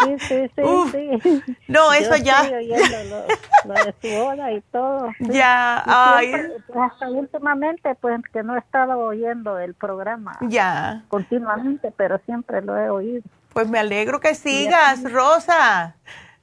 Sí, 0.00 0.16
sí, 0.20 0.50
sí, 0.56 1.20
sí. 1.22 1.56
No, 1.68 1.92
eso 1.92 2.16
ya. 2.16 2.44
Lo, 2.44 3.74
de 3.74 3.94
su 4.00 4.08
boda 4.08 4.52
y 4.52 4.60
todo. 4.72 5.10
Ya, 5.20 5.82
ay. 5.86 6.32
hasta 6.74 7.10
últimamente, 7.10 7.94
pues 7.96 8.20
que 8.32 8.42
no 8.42 8.56
he 8.56 8.58
estado 8.58 8.98
oyendo 8.98 9.58
el 9.58 9.74
programa. 9.74 10.38
Ya. 10.40 11.04
Continuamente, 11.08 11.92
pero 11.96 12.18
siempre 12.24 12.62
lo 12.62 12.78
he 12.78 12.90
oído. 12.90 13.22
Pues 13.52 13.68
me 13.68 13.78
alegro 13.78 14.20
que 14.20 14.34
sigas, 14.34 15.10
Rosa. 15.10 15.96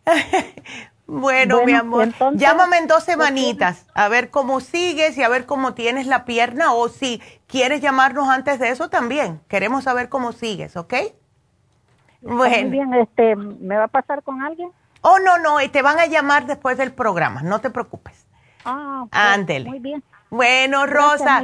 Bueno, 1.12 1.66
mi 1.66 1.74
amor, 1.74 2.14
llámame 2.36 2.78
en 2.78 2.86
dos 2.86 3.04
semanitas 3.04 3.88
a 3.96 4.10
ver 4.10 4.30
cómo 4.30 4.60
sigues 4.60 5.18
y 5.18 5.24
a 5.24 5.28
ver 5.28 5.48
cómo 5.48 5.74
tienes 5.74 6.06
la 6.06 6.24
pierna 6.24 6.74
o 6.74 6.88
si 6.88 7.20
quieres 7.50 7.82
llamarnos 7.82 8.30
antes 8.30 8.60
de 8.60 8.70
eso 8.70 8.90
también. 8.90 9.42
Queremos 9.50 9.84
saber 9.84 10.08
cómo 10.08 10.32
sigues, 10.32 10.78
¿ok? 10.78 10.94
Bueno. 12.22 12.56
Muy 12.56 12.70
bien, 12.70 12.94
este, 12.94 13.36
¿me 13.36 13.76
va 13.78 13.86
a 13.86 13.88
pasar 13.90 14.24
con 14.24 14.42
alguien? 14.42 14.72
Oh, 15.02 15.20
no, 15.20 15.38
no, 15.38 15.58
te 15.70 15.82
van 15.82 16.00
a 16.00 16.06
llamar 16.06 16.46
después 16.46 16.78
del 16.78 16.92
programa, 16.92 17.42
no 17.42 17.60
te 17.60 17.70
preocupes. 17.70 18.26
Ah, 18.66 19.06
Ándele. 19.12 19.70
Muy 19.70 19.80
bien. 19.80 20.04
Bueno, 20.30 20.86
Rosa. 20.86 21.44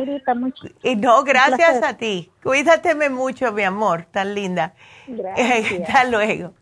y 0.83 0.95
no, 0.95 1.23
gracias 1.23 1.81
a 1.81 1.95
ti. 1.95 2.31
Cuídateme 2.43 3.09
mucho, 3.09 3.51
mi 3.51 3.63
amor, 3.63 4.05
tan 4.11 4.35
linda. 4.35 4.73
Gracias. 5.07 5.81
Hasta 5.87 6.03
luego. 6.03 6.53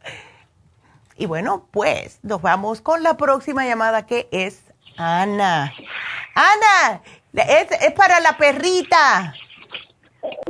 Y 1.17 1.25
bueno, 1.25 1.67
pues 1.71 2.19
nos 2.23 2.41
vamos 2.41 2.81
con 2.81 3.03
la 3.03 3.17
próxima 3.17 3.65
llamada 3.65 4.05
que 4.05 4.29
es 4.31 4.73
Ana. 4.97 5.73
Ana, 6.35 7.01
es, 7.33 7.91
para 7.93 8.19
la 8.19 8.37
perrita. 8.37 9.33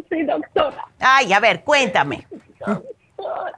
Sí, 0.09 0.23
doctora. 0.23 0.85
Ay, 0.99 1.33
a 1.33 1.39
ver, 1.39 1.63
cuéntame. 1.63 2.27
Doctora, 2.59 3.57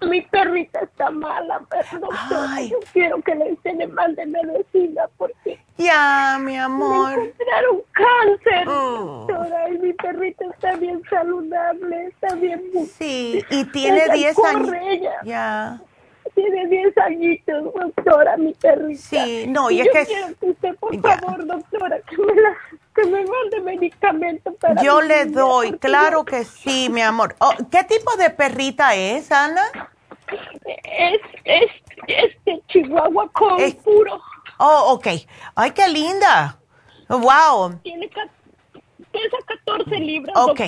mi 0.00 0.20
perrita 0.22 0.80
está 0.80 1.10
mala, 1.10 1.62
pero 1.70 2.00
doctora, 2.00 2.60
yo 2.62 2.78
quiero 2.92 3.22
que 3.22 3.34
le 3.34 3.50
enseñe 3.50 3.86
más 3.86 4.16
de 4.16 4.26
medicina 4.26 5.02
porque... 5.16 5.60
Ya, 5.78 6.38
mi 6.40 6.56
amor. 6.56 7.16
Me 7.16 7.24
encontraron 7.24 7.82
cáncer, 7.92 8.68
oh. 8.68 9.26
doctora, 9.28 9.68
y 9.68 9.78
mi 9.78 9.92
perrita 9.92 10.44
está 10.46 10.76
bien 10.76 11.02
saludable, 11.08 12.06
está 12.06 12.34
bien... 12.34 12.62
Sí, 12.98 13.44
y 13.50 13.64
tiene 13.66 14.08
10 14.12 14.38
años. 14.44 14.70
Ya 15.24 15.80
tiene 16.42 16.66
10 16.66 16.98
añitos, 16.98 17.64
doctora, 17.74 18.36
mi 18.36 18.52
perrita. 18.54 19.00
Sí, 19.00 19.46
no, 19.48 19.70
y, 19.70 19.80
es 19.80 19.86
yo 19.86 19.92
que... 19.92 20.06
quiero 20.06 20.26
que 20.38 20.46
usted, 20.46 20.74
por 20.76 21.00
favor, 21.00 21.46
doctora, 21.46 22.00
que 22.00 22.16
me, 22.18 22.34
la, 22.34 22.56
que 22.94 23.04
me 23.04 23.24
mande 23.24 23.60
medicamento 23.62 24.52
para... 24.54 24.82
Yo 24.82 25.00
le 25.00 25.26
doy, 25.26 25.78
claro 25.78 26.24
que 26.24 26.44
sí, 26.44 26.88
mi 26.90 27.00
amor. 27.00 27.36
Oh, 27.38 27.52
¿Qué 27.70 27.84
tipo 27.84 28.16
de 28.16 28.30
perrita 28.30 28.94
es, 28.94 29.30
Ana? 29.30 29.62
Es, 30.84 31.20
es, 31.44 31.70
este 32.06 32.62
chihuahua 32.68 33.30
con 33.32 33.58
puro. 33.84 34.20
Oh, 34.58 34.94
ok. 34.94 35.06
Ay, 35.54 35.70
qué 35.72 35.88
linda. 35.88 36.58
Wow. 37.08 37.78
Tiene 37.82 38.08
pesa 39.12 39.36
14 39.46 39.90
libras, 40.00 40.36
Ok. 40.36 40.60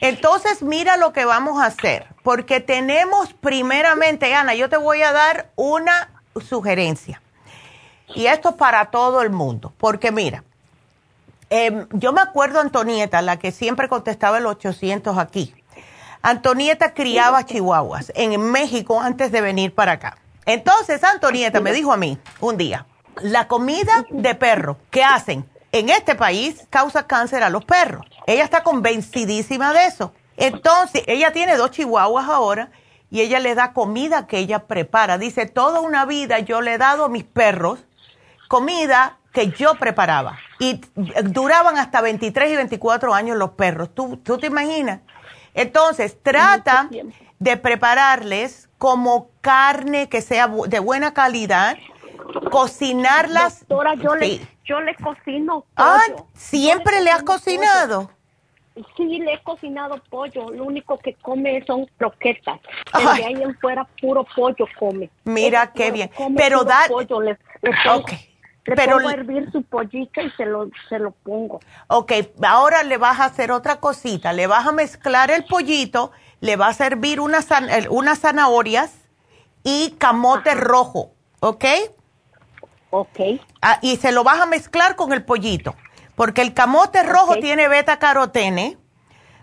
Entonces, 0.00 0.62
mira 0.62 0.96
lo 0.96 1.12
que 1.12 1.24
vamos 1.24 1.62
a 1.62 1.66
hacer, 1.66 2.06
porque 2.22 2.60
tenemos 2.60 3.32
primeramente, 3.34 4.34
Ana, 4.34 4.54
yo 4.54 4.68
te 4.68 4.76
voy 4.76 5.02
a 5.02 5.12
dar 5.12 5.50
una 5.56 6.10
sugerencia. 6.40 7.20
Y 8.14 8.26
esto 8.26 8.50
es 8.50 8.54
para 8.56 8.86
todo 8.86 9.22
el 9.22 9.30
mundo, 9.30 9.72
porque 9.78 10.12
mira, 10.12 10.44
em, 11.50 11.86
yo 11.92 12.12
me 12.12 12.20
acuerdo 12.20 12.60
Antonieta, 12.60 13.22
la 13.22 13.38
que 13.38 13.52
siempre 13.52 13.88
contestaba 13.88 14.38
el 14.38 14.46
800 14.46 15.18
aquí. 15.18 15.54
Antonieta 16.22 16.94
criaba 16.94 17.44
chihuahuas 17.44 18.12
en 18.14 18.40
México 18.50 19.00
antes 19.00 19.30
de 19.30 19.40
venir 19.40 19.74
para 19.74 19.92
acá. 19.92 20.16
Entonces, 20.46 21.02
Antonieta 21.04 21.60
me 21.60 21.72
dijo 21.72 21.92
a 21.92 21.96
mí 21.96 22.18
un 22.40 22.56
día, 22.56 22.86
la 23.20 23.46
comida 23.46 24.04
de 24.10 24.34
perro 24.34 24.76
que 24.90 25.04
hacen 25.04 25.46
en 25.74 25.88
este 25.88 26.14
país 26.14 26.68
causa 26.70 27.08
cáncer 27.08 27.42
a 27.42 27.50
los 27.50 27.64
perros. 27.64 28.06
Ella 28.28 28.44
está 28.44 28.62
convencidísima 28.62 29.72
de 29.72 29.86
eso. 29.86 30.14
Entonces, 30.36 31.02
ella 31.08 31.32
tiene 31.32 31.56
dos 31.56 31.72
chihuahuas 31.72 32.28
ahora 32.28 32.70
y 33.10 33.22
ella 33.22 33.40
le 33.40 33.56
da 33.56 33.72
comida 33.72 34.28
que 34.28 34.38
ella 34.38 34.66
prepara. 34.66 35.18
Dice, 35.18 35.46
toda 35.46 35.80
una 35.80 36.04
vida 36.06 36.38
yo 36.38 36.60
le 36.60 36.74
he 36.74 36.78
dado 36.78 37.04
a 37.04 37.08
mis 37.08 37.24
perros 37.24 37.80
comida 38.46 39.18
que 39.32 39.50
yo 39.50 39.74
preparaba. 39.74 40.38
Y 40.60 40.80
duraban 41.24 41.76
hasta 41.76 42.00
23 42.00 42.52
y 42.52 42.56
24 42.56 43.12
años 43.12 43.36
los 43.36 43.50
perros. 43.50 43.92
¿Tú, 43.92 44.16
tú 44.18 44.38
te 44.38 44.46
imaginas? 44.46 45.00
Entonces, 45.54 46.16
trata 46.22 46.88
de 47.40 47.56
prepararles 47.56 48.68
como 48.78 49.30
carne 49.40 50.08
que 50.08 50.22
sea 50.22 50.48
de 50.68 50.78
buena 50.78 51.14
calidad, 51.14 51.76
cocinarlas. 52.50 53.60
Doctora, 53.60 53.94
yo 53.94 54.14
le 54.14 54.40
yo 54.64 54.80
le 54.80 54.94
cocino 54.96 55.66
ah, 55.76 56.00
pollo. 56.06 56.16
Ah, 56.20 56.30
¿siempre 56.34 57.02
le, 57.02 57.10
has 57.10 57.22
cocinado? 57.22 58.10
Sí, 58.96 59.18
le 59.18 59.34
he 59.34 59.42
cocinado 59.42 60.00
pollo. 60.08 60.50
Lo 60.50 60.64
único 60.64 60.98
que 60.98 61.14
come 61.14 61.62
son 61.66 61.86
croquetas. 61.98 62.60
Pero 62.92 63.14
de 63.14 63.24
ahí 63.24 63.42
en 63.42 63.54
fuera 63.58 63.86
puro 64.00 64.26
pollo 64.34 64.66
come. 64.78 65.10
Mira 65.24 65.70
qué 65.72 65.90
bien. 65.90 66.10
Pero 66.36 66.64
da... 66.64 66.80
Pollo, 66.88 67.20
le, 67.20 67.38
le 67.62 67.72
pongo, 67.84 69.08
a 69.08 69.12
hervir 69.12 69.52
su 69.52 69.62
pollito 69.62 70.22
y 70.22 70.30
se 70.30 70.46
lo, 70.46 70.70
se 70.88 70.98
lo 70.98 71.10
pongo. 71.10 71.60
Ok, 71.88 72.12
ahora 72.42 72.82
le 72.82 72.96
vas 72.96 73.20
a 73.20 73.26
hacer 73.26 73.52
otra 73.52 73.76
cosita. 73.76 74.32
Le 74.32 74.46
vas 74.46 74.66
a 74.66 74.72
mezclar 74.72 75.30
el 75.30 75.44
pollito, 75.44 76.12
le 76.40 76.56
vas 76.56 76.80
a 76.80 76.86
hervir 76.86 77.20
unas, 77.20 77.48
unas 77.90 78.20
zanahorias 78.20 78.94
y 79.62 79.90
camote 79.98 80.54
rojo, 80.54 81.12
¿ok? 81.40 81.64
Ok. 82.96 83.40
Ah, 83.60 83.80
y 83.82 83.96
se 83.96 84.12
lo 84.12 84.22
vas 84.22 84.40
a 84.40 84.46
mezclar 84.46 84.94
con 84.94 85.12
el 85.12 85.24
pollito, 85.24 85.74
porque 86.14 86.42
el 86.42 86.54
camote 86.54 87.02
rojo 87.02 87.34
tiene 87.34 87.66
beta 87.66 87.98
carotene, 87.98 88.78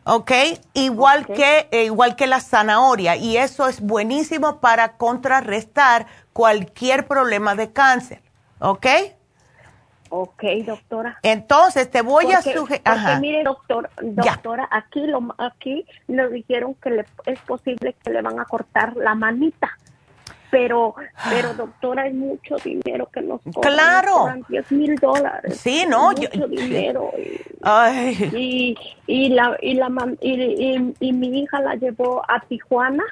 ¿ok? 0.05 0.31
Igual, 0.73 1.25
Que, 1.25 1.67
eh, 1.71 1.83
igual 1.83 2.15
que 2.15 2.27
la 2.27 2.39
zanahoria, 2.39 3.17
y 3.17 3.35
eso 3.35 3.67
es 3.67 3.81
buenísimo 3.81 4.61
para 4.61 4.93
contrarrestar 4.95 6.07
cualquier 6.31 7.07
problema 7.07 7.53
de 7.55 7.73
cáncer, 7.73 8.21
¿ok? 8.59 8.87
Ok, 10.07 10.43
doctora. 10.65 11.19
Entonces 11.21 11.91
te 11.91 12.01
voy 12.03 12.31
a 12.31 12.41
sugerir. 12.41 12.81
Porque 12.85 13.19
mire, 13.19 13.43
doctor, 13.43 13.89
doctora, 14.01 14.69
aquí 14.71 15.07
lo 15.07 15.35
aquí 15.37 15.85
nos 16.07 16.31
dijeron 16.31 16.75
que 16.75 16.89
le, 16.89 17.05
es 17.25 17.39
posible 17.41 17.97
que 18.01 18.11
le 18.11 18.21
van 18.21 18.39
a 18.39 18.45
cortar 18.45 18.95
la 18.95 19.13
manita 19.13 19.77
pero 20.51 20.93
pero 21.29 21.53
doctora 21.53 22.03
hay 22.03 22.13
mucho 22.13 22.57
dinero 22.63 23.09
que 23.11 23.21
nos 23.21 23.41
cobran, 23.41 23.73
claro. 23.73 24.43
10 24.49 24.71
mil 24.73 24.95
dólares. 24.97 25.57
Sí 25.57 25.85
no 25.87 26.11
mucho 26.11 26.47
dinero 26.47 27.11
y, 27.17 27.39
Ay. 27.63 28.75
y, 29.07 29.29
la 29.29 29.57
y 29.61 29.73
la 29.73 29.89
y, 30.21 30.93
y, 30.99 31.13
mi 31.13 31.39
hija 31.39 31.61
la 31.61 31.75
llevó 31.75 32.21
a 32.27 32.39
Tijuana 32.41 33.03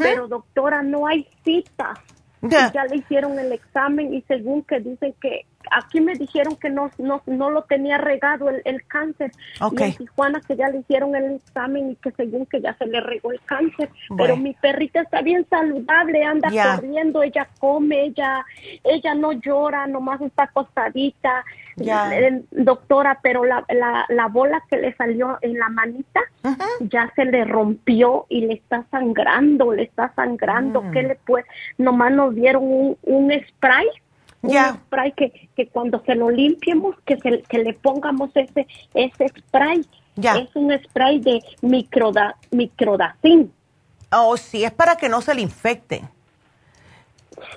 pero 0.00 0.28
doctora 0.28 0.82
no 0.82 1.06
hay 1.06 1.26
cita. 1.44 1.94
Ya 2.42 2.84
le 2.90 2.96
hicieron 2.96 3.38
el 3.38 3.52
examen 3.52 4.12
y 4.14 4.22
según 4.22 4.62
que 4.62 4.80
dicen 4.80 5.14
que 5.20 5.46
aquí 5.70 6.00
me 6.00 6.14
dijeron 6.14 6.56
que 6.56 6.70
no, 6.70 6.90
no, 6.98 7.22
no 7.26 7.50
lo 7.50 7.62
tenía 7.62 7.98
regado 7.98 8.48
el, 8.48 8.62
el 8.64 8.84
cáncer. 8.86 9.32
Y 9.72 9.82
en 9.82 9.94
Tijuana 9.94 10.40
que 10.40 10.56
ya 10.56 10.68
le 10.68 10.78
hicieron 10.78 11.14
el 11.14 11.36
examen 11.36 11.90
y 11.90 11.96
que 11.96 12.10
según 12.12 12.46
que 12.46 12.60
ya 12.60 12.74
se 12.74 12.86
le 12.86 13.00
regó 13.00 13.32
el 13.32 13.40
cáncer. 13.42 13.90
Pero 14.16 14.36
mi 14.36 14.54
perrita 14.54 15.02
está 15.02 15.22
bien 15.22 15.46
saludable, 15.48 16.24
anda 16.24 16.50
corriendo, 16.50 17.22
ella 17.22 17.48
come, 17.58 18.04
ella, 18.04 18.44
ella 18.84 19.14
no 19.14 19.32
llora, 19.32 19.86
nomás 19.86 20.20
está 20.20 20.44
acostadita. 20.44 21.44
doctora, 22.50 23.18
pero 23.22 23.44
la, 23.44 23.64
la, 23.68 24.04
la, 24.08 24.26
bola 24.28 24.62
que 24.68 24.76
le 24.76 24.94
salió 24.94 25.38
en 25.40 25.58
la 25.58 25.68
manita 25.68 26.20
ya 26.80 27.12
se 27.14 27.24
le 27.24 27.44
rompió 27.44 28.26
y 28.28 28.46
le 28.46 28.54
está 28.54 28.84
sangrando, 28.90 29.72
le 29.72 29.84
está 29.84 30.12
sangrando. 30.14 30.82
Mm. 30.82 30.90
¿Qué 30.92 31.02
le 31.02 31.14
puede? 31.14 31.44
Nomás 31.78 32.12
nos 32.12 32.34
dieron 32.34 32.64
un, 32.64 32.98
un 33.02 33.32
spray 33.48 33.86
un 34.42 34.74
spray 34.74 35.12
que, 35.12 35.48
que 35.56 35.68
cuando 35.68 36.02
se 36.04 36.14
lo 36.14 36.30
limpiemos, 36.30 36.96
que, 37.04 37.16
se, 37.18 37.42
que 37.42 37.58
le 37.58 37.74
pongamos 37.74 38.30
ese, 38.34 38.66
ese 38.94 39.28
spray. 39.28 39.86
Es 40.16 40.54
un 40.54 40.72
spray 40.84 41.20
de 41.20 41.42
microda, 41.62 42.36
microdacin. 42.50 43.50
Oh, 44.10 44.36
sí, 44.36 44.62
es 44.62 44.72
para 44.72 44.96
que 44.96 45.08
no 45.08 45.22
se 45.22 45.34
le 45.34 45.40
infecte. 45.40 46.02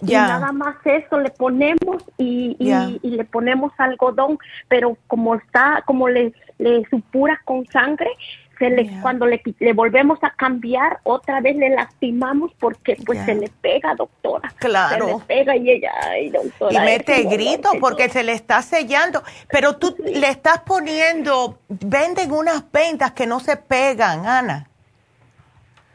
y 0.01 0.13
nada 0.13 0.53
más 0.53 0.77
eso 0.85 1.19
le 1.19 1.31
ponemos 1.31 2.03
y, 2.17 2.55
y, 2.59 3.09
le 3.09 3.25
ponemos 3.25 3.73
algodón, 3.77 4.37
pero 4.69 4.97
como 5.07 5.35
está, 5.35 5.83
como 5.85 6.07
le, 6.07 6.33
le 6.57 6.85
supura 6.89 7.41
con 7.43 7.65
sangre, 7.67 8.09
se 8.57 8.69
le, 8.69 8.89
cuando 9.01 9.25
le, 9.25 9.41
le, 9.59 9.73
volvemos 9.73 10.19
a 10.23 10.31
cambiar, 10.31 10.99
otra 11.03 11.41
vez 11.41 11.55
le 11.55 11.69
lastimamos 11.69 12.51
porque 12.59 12.97
pues 13.05 13.23
se 13.25 13.35
le 13.35 13.49
pega, 13.61 13.95
doctora. 13.95 14.53
Claro. 14.57 15.05
Se 15.05 15.13
le 15.13 15.19
pega 15.25 15.55
y 15.55 15.69
ella, 15.71 15.91
ay, 16.03 16.29
doctora. 16.29 16.73
Y 16.73 16.85
mete 16.85 17.23
grito 17.23 17.71
porque 17.79 18.09
se 18.09 18.23
le 18.23 18.33
está 18.33 18.61
sellando. 18.61 19.23
Pero 19.49 19.77
tú 19.77 19.95
le 20.03 20.29
estás 20.29 20.59
poniendo, 20.61 21.59
venden 21.67 22.31
unas 22.31 22.71
vendas 22.71 23.11
que 23.11 23.27
no 23.27 23.39
se 23.39 23.57
pegan, 23.57 24.25
Ana. 24.25 24.69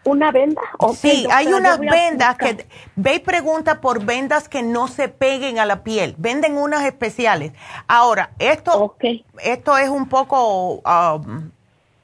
¿Una 0.04 0.32
venda? 0.32 0.62
sí, 0.96 1.26
hay 1.30 1.48
unas 1.48 1.78
vendas 1.78 2.36
que, 2.38 2.66
ve 2.96 3.16
y 3.16 3.18
pregunta 3.18 3.82
por 3.82 4.02
vendas 4.02 4.48
que 4.48 4.62
no 4.62 4.88
se 4.88 5.08
peguen 5.08 5.58
a 5.58 5.66
la 5.66 5.82
piel. 5.84 6.14
Venden 6.16 6.56
unas 6.56 6.84
especiales. 6.84 7.52
Ahora, 7.86 8.30
esto, 8.38 8.96
esto 9.42 9.76
es 9.76 9.88
un 9.90 10.08
poco... 10.08 10.80
Um, 10.80 11.50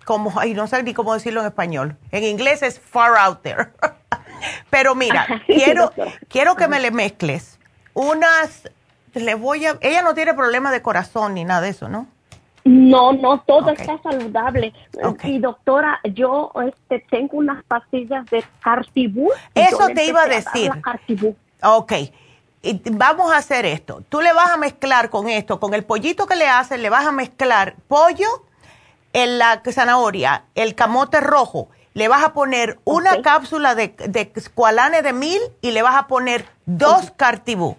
como, 0.06 0.38
ay, 0.38 0.54
no 0.54 0.68
sé 0.68 0.82
ni 0.84 0.94
cómo 0.94 1.12
decirlo 1.12 1.40
en 1.40 1.48
español. 1.48 1.96
En 2.12 2.22
inglés 2.22 2.62
es 2.62 2.78
far 2.78 3.18
out 3.18 3.42
there. 3.42 3.72
Pero 4.70 4.94
mira, 4.94 5.26
quiero, 5.46 5.92
quiero 6.28 6.54
que 6.54 6.68
me 6.68 6.78
le 6.78 6.92
mezcles 6.92 7.58
unas, 7.92 8.70
le 9.14 9.34
voy 9.34 9.66
a, 9.66 9.78
ella 9.80 10.02
no 10.02 10.14
tiene 10.14 10.32
problema 10.32 10.70
de 10.70 10.80
corazón 10.80 11.34
ni 11.34 11.44
nada 11.44 11.62
de 11.62 11.70
eso, 11.70 11.88
¿no? 11.88 12.06
No, 12.64 13.12
no, 13.12 13.40
todo 13.40 13.70
está 13.70 13.98
saludable. 14.00 14.72
Y 15.24 15.38
doctora, 15.40 15.98
yo 16.14 16.52
este, 16.66 17.04
tengo 17.10 17.38
unas 17.38 17.64
pastillas 17.64 18.26
de 18.26 18.44
Cartibú. 18.60 19.30
Eso 19.54 19.88
te 19.94 20.04
iba 20.04 20.22
a 20.22 20.26
decir. 20.26 20.70
ok. 21.62 21.92
vamos 22.92 23.32
a 23.32 23.38
hacer 23.38 23.66
esto. 23.66 24.02
Tú 24.08 24.20
le 24.20 24.32
vas 24.32 24.50
a 24.50 24.56
mezclar 24.56 25.10
con 25.10 25.28
esto, 25.28 25.58
con 25.58 25.74
el 25.74 25.84
pollito 25.84 26.26
que 26.26 26.36
le 26.36 26.46
haces, 26.46 26.78
le 26.78 26.90
vas 26.90 27.06
a 27.06 27.12
mezclar 27.12 27.74
pollo, 27.88 28.45
en 29.16 29.38
la 29.38 29.62
zanahoria, 29.72 30.44
el 30.54 30.74
camote 30.74 31.20
rojo, 31.22 31.70
le 31.94 32.06
vas 32.06 32.22
a 32.22 32.34
poner 32.34 32.78
una 32.84 33.22
cápsula 33.22 33.74
de, 33.74 33.88
de 33.88 34.30
de 35.02 35.12
mil 35.14 35.40
y 35.62 35.70
le 35.70 35.80
vas 35.80 35.96
a 35.96 36.06
poner 36.06 36.44
dos 36.66 37.12
cartibú. 37.16 37.78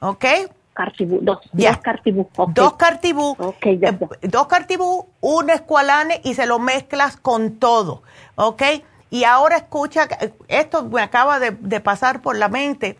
¿Ok? 0.00 0.24
Cartibú, 0.72 1.20
dos, 1.22 1.38
dos 1.52 1.78
cartibú. 1.78 2.28
Dos 2.48 2.72
cartibú, 2.72 3.36
eh, 3.62 4.08
dos 4.22 4.48
cartibú, 4.48 5.08
un 5.20 5.50
escualane 5.50 6.20
y 6.24 6.34
se 6.34 6.46
lo 6.46 6.58
mezclas 6.58 7.16
con 7.16 7.60
todo. 7.60 8.02
¿Ok? 8.34 8.62
Y 9.08 9.22
ahora 9.22 9.56
escucha, 9.56 10.08
esto 10.48 10.82
me 10.86 11.02
acaba 11.02 11.38
de, 11.38 11.52
de 11.52 11.78
pasar 11.80 12.22
por 12.22 12.36
la 12.36 12.48
mente. 12.48 12.98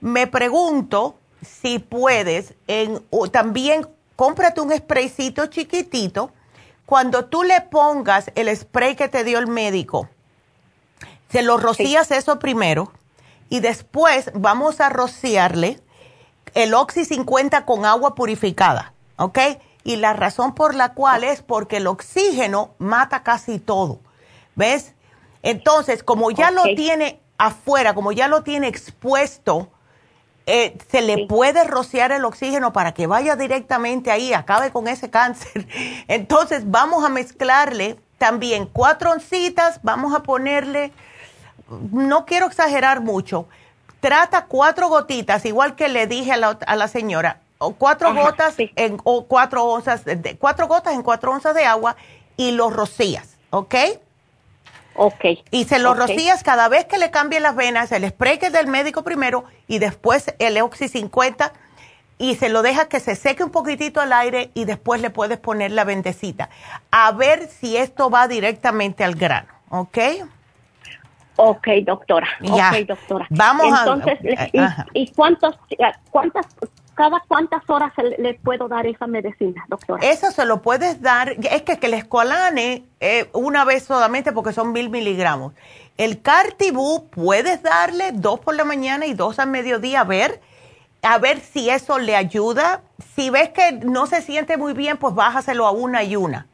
Me 0.00 0.26
pregunto 0.26 1.18
si 1.42 1.78
puedes, 1.78 2.54
en, 2.66 3.04
también 3.30 3.86
cómprate 4.14 4.62
un 4.62 4.74
spraycito 4.74 5.44
chiquitito 5.48 6.30
cuando 6.86 7.24
tú 7.26 7.42
le 7.42 7.60
pongas 7.60 8.30
el 8.36 8.54
spray 8.56 8.94
que 8.94 9.08
te 9.08 9.24
dio 9.24 9.38
el 9.38 9.48
médico, 9.48 10.08
se 11.30 11.42
lo 11.42 11.58
rocías 11.58 12.12
eso 12.12 12.38
primero 12.38 12.92
y 13.48 13.60
después 13.60 14.30
vamos 14.34 14.80
a 14.80 14.88
rociarle 14.88 15.80
el 16.54 16.72
Oxy 16.74 17.04
50 17.04 17.66
con 17.66 17.84
agua 17.84 18.14
purificada, 18.14 18.94
¿ok? 19.16 19.38
Y 19.82 19.96
la 19.96 20.14
razón 20.14 20.54
por 20.54 20.74
la 20.74 20.94
cual 20.94 21.24
es 21.24 21.42
porque 21.42 21.78
el 21.78 21.86
oxígeno 21.86 22.74
mata 22.78 23.22
casi 23.22 23.58
todo, 23.58 24.00
¿ves? 24.54 24.94
Entonces, 25.42 26.02
como 26.02 26.30
ya 26.30 26.50
lo 26.50 26.62
tiene 26.76 27.20
afuera, 27.36 27.94
como 27.94 28.12
ya 28.12 28.28
lo 28.28 28.42
tiene 28.42 28.68
expuesto, 28.68 29.70
eh, 30.48 30.78
se 30.90 31.02
le 31.02 31.26
puede 31.26 31.64
rociar 31.64 32.12
el 32.12 32.24
oxígeno 32.24 32.72
para 32.72 32.94
que 32.94 33.08
vaya 33.08 33.34
directamente 33.34 34.12
ahí, 34.12 34.32
acabe 34.32 34.70
con 34.70 34.86
ese 34.86 35.10
cáncer. 35.10 35.66
Entonces 36.08 36.70
vamos 36.70 37.04
a 37.04 37.08
mezclarle 37.08 37.98
también 38.16 38.66
cuatro 38.72 39.10
oncitas, 39.10 39.80
vamos 39.82 40.14
a 40.14 40.22
ponerle, 40.22 40.92
no 41.90 42.24
quiero 42.26 42.46
exagerar 42.46 43.00
mucho, 43.00 43.48
trata 44.00 44.46
cuatro 44.46 44.88
gotitas, 44.88 45.44
igual 45.44 45.74
que 45.74 45.88
le 45.88 46.06
dije 46.06 46.32
a 46.32 46.76
la, 46.76 46.88
señora, 46.88 47.40
o 47.58 47.72
cuatro 47.74 48.14
gotas 48.14 48.54
en 48.58 48.98
o 49.02 49.26
cuatro 49.26 49.64
onzas, 49.64 50.04
de, 50.04 50.36
cuatro 50.38 50.68
gotas 50.68 50.94
en 50.94 51.02
cuatro 51.02 51.32
onzas 51.32 51.54
de 51.54 51.64
agua 51.64 51.96
y 52.36 52.52
los 52.52 52.72
rocías, 52.72 53.36
¿ok? 53.50 53.74
Ok. 54.96 55.24
Y 55.50 55.64
se 55.64 55.78
lo 55.78 55.94
rocías 55.94 56.42
cada 56.42 56.68
vez 56.68 56.86
que 56.86 56.98
le 56.98 57.10
cambien 57.10 57.42
las 57.42 57.54
venas, 57.54 57.92
el 57.92 58.08
spray 58.08 58.38
que 58.38 58.46
es 58.46 58.52
del 58.52 58.66
médico 58.66 59.04
primero 59.04 59.44
y 59.68 59.78
después 59.78 60.34
el 60.38 60.60
Oxy 60.60 60.88
50 60.88 61.52
y 62.18 62.36
se 62.36 62.48
lo 62.48 62.62
deja 62.62 62.88
que 62.88 62.98
se 63.00 63.14
seque 63.14 63.44
un 63.44 63.50
poquitito 63.50 64.00
al 64.00 64.12
aire 64.12 64.50
y 64.54 64.64
después 64.64 65.00
le 65.00 65.10
puedes 65.10 65.38
poner 65.38 65.70
la 65.72 65.84
vendecita. 65.84 66.48
A 66.90 67.12
ver 67.12 67.46
si 67.48 67.76
esto 67.76 68.08
va 68.10 68.26
directamente 68.26 69.04
al 69.04 69.14
grano, 69.14 69.48
¿ok? 69.68 69.98
Ok, 71.36 71.68
doctora. 71.84 72.28
Ya. 72.40 72.70
Ok, 72.70 72.86
doctora. 72.86 73.26
Vamos 73.28 73.66
Entonces, 73.66 74.18
a... 74.38 74.46
¿y, 74.94 75.02
y 75.02 75.12
cuántos, 75.12 75.58
cuántas 76.10 76.46
¿Cada 76.96 77.22
cuántas 77.28 77.62
horas 77.68 77.92
le, 78.18 78.34
puedo 78.42 78.68
dar 78.68 78.86
esa 78.86 79.06
medicina, 79.06 79.66
doctora? 79.68 80.02
Eso 80.02 80.30
se 80.30 80.46
lo 80.46 80.62
puedes 80.62 81.02
dar, 81.02 81.28
es 81.28 81.60
que, 81.60 81.78
que 81.78 81.88
el 81.88 81.94
escualane 81.94 82.84
eh, 83.00 83.28
una 83.34 83.66
vez 83.66 83.84
solamente 83.84 84.32
porque 84.32 84.54
son 84.54 84.72
mil 84.72 84.88
miligramos. 84.88 85.52
El 85.98 86.22
cartibú 86.22 87.10
puedes 87.10 87.62
darle 87.62 88.12
dos 88.12 88.40
por 88.40 88.54
la 88.54 88.64
mañana 88.64 89.04
y 89.04 89.12
dos 89.12 89.38
al 89.38 89.50
mediodía 89.50 90.00
a 90.00 90.04
ver, 90.04 90.40
a 91.02 91.18
ver 91.18 91.40
si 91.40 91.68
eso 91.68 91.98
le 91.98 92.16
ayuda. 92.16 92.80
Si 93.14 93.28
ves 93.28 93.50
que 93.50 93.72
no 93.72 94.06
se 94.06 94.22
siente 94.22 94.56
muy 94.56 94.72
bien, 94.72 94.96
pues 94.96 95.14
bájaselo 95.14 95.66
a 95.66 95.72
una 95.72 96.02
y 96.02 96.16
una. 96.16 96.46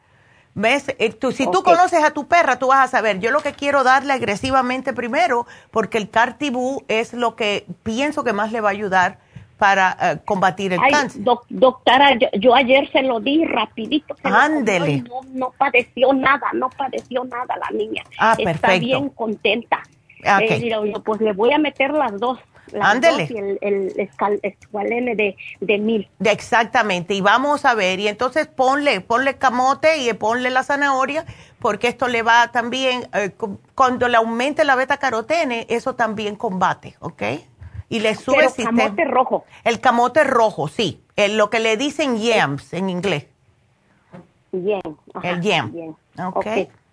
¿Ves? 0.55 0.87
Eh, 0.99 1.13
tú, 1.13 1.31
si 1.31 1.49
tú 1.53 1.63
conoces 1.63 2.03
a 2.03 2.11
tu 2.11 2.27
perra, 2.27 2.59
tú 2.59 2.67
vas 2.67 2.85
a 2.85 2.91
saber. 2.91 3.21
Yo 3.21 3.31
lo 3.31 3.43
que 3.43 3.53
quiero 3.53 3.85
darle 3.85 4.13
agresivamente 4.13 4.93
primero, 4.93 5.47
porque 5.71 5.99
el 5.99 6.11
cartibú 6.11 6.85
es 6.89 7.13
lo 7.13 7.37
que 7.37 7.65
pienso 7.85 8.25
que 8.25 8.33
más 8.33 8.51
le 8.51 8.61
va 8.61 8.71
a 8.71 8.73
ayudar 8.73 9.22
para 9.63 9.97
eh, 10.03 10.19
combatir 10.25 10.73
el 10.73 10.81
cáncer. 10.91 11.23
doctora, 11.23 12.19
yo, 12.33 12.53
ayer 12.53 12.91
se 12.91 13.01
lo 13.03 13.21
di 13.21 13.45
rapidito. 13.45 14.17
Ándele. 14.25 15.03
No, 15.03 15.21
no, 15.33 15.53
padeció 15.57 16.13
nada, 16.13 16.49
no 16.53 16.69
padeció 16.69 17.23
nada 17.23 17.57
la 17.57 17.71
niña. 17.71 18.03
Ah, 18.19 18.35
Está 18.37 18.77
bien 18.79 19.09
contenta. 19.11 19.81
Ah, 20.25 20.41
eh, 20.43 20.93
pues 21.05 21.21
le 21.21 21.33
voy 21.33 21.53
a 21.53 21.59
meter 21.59 21.93
las 21.93 22.19
dos. 22.19 22.41
Ándele. 22.81 23.29
y 23.31 23.37
el, 23.37 23.59
el, 23.61 25.17
de, 25.17 25.37
de 25.61 25.79
mil. 25.79 26.09
Exactamente, 26.25 27.15
y 27.15 27.21
vamos 27.21 27.65
a 27.65 27.75
ver, 27.75 28.01
y 28.01 28.09
entonces 28.09 28.49
ponle, 28.49 29.01
ponle 29.01 29.37
camote 29.37 29.99
y 29.99 30.13
ponle 30.15 30.51
la 30.51 30.65
zanahoria, 30.65 31.25
porque 31.61 31.87
esto 31.87 32.09
le 32.09 32.23
va 32.23 32.51
también, 32.51 33.09
eh, 33.15 33.31
cuando 33.75 34.09
le 34.09 34.17
aumente 34.17 34.65
la 34.65 34.75
beta 34.75 34.97
carotene, 34.97 35.67
eso 35.69 35.95
también 35.95 36.35
combate, 36.35 36.97
¿ok? 37.01 37.23
Y 37.93 38.01
le 38.01 38.15
sube 38.15 38.47
el 38.47 38.65
camote 38.65 39.05
rojo. 39.05 39.45
El 39.65 39.79
camote 39.81 40.25
rojo, 40.25 40.67
sí. 40.67 41.03
El, 41.15 41.37
lo 41.37 41.51
que 41.51 41.61
le 41.61 41.77
dicen 41.77 42.17
yams 42.19 42.73
en 42.73 42.89
inglés. 42.89 43.27
Yam. 44.51 44.97
el 45.23 45.41
yam. 45.43 45.95
Ok. 46.33 46.47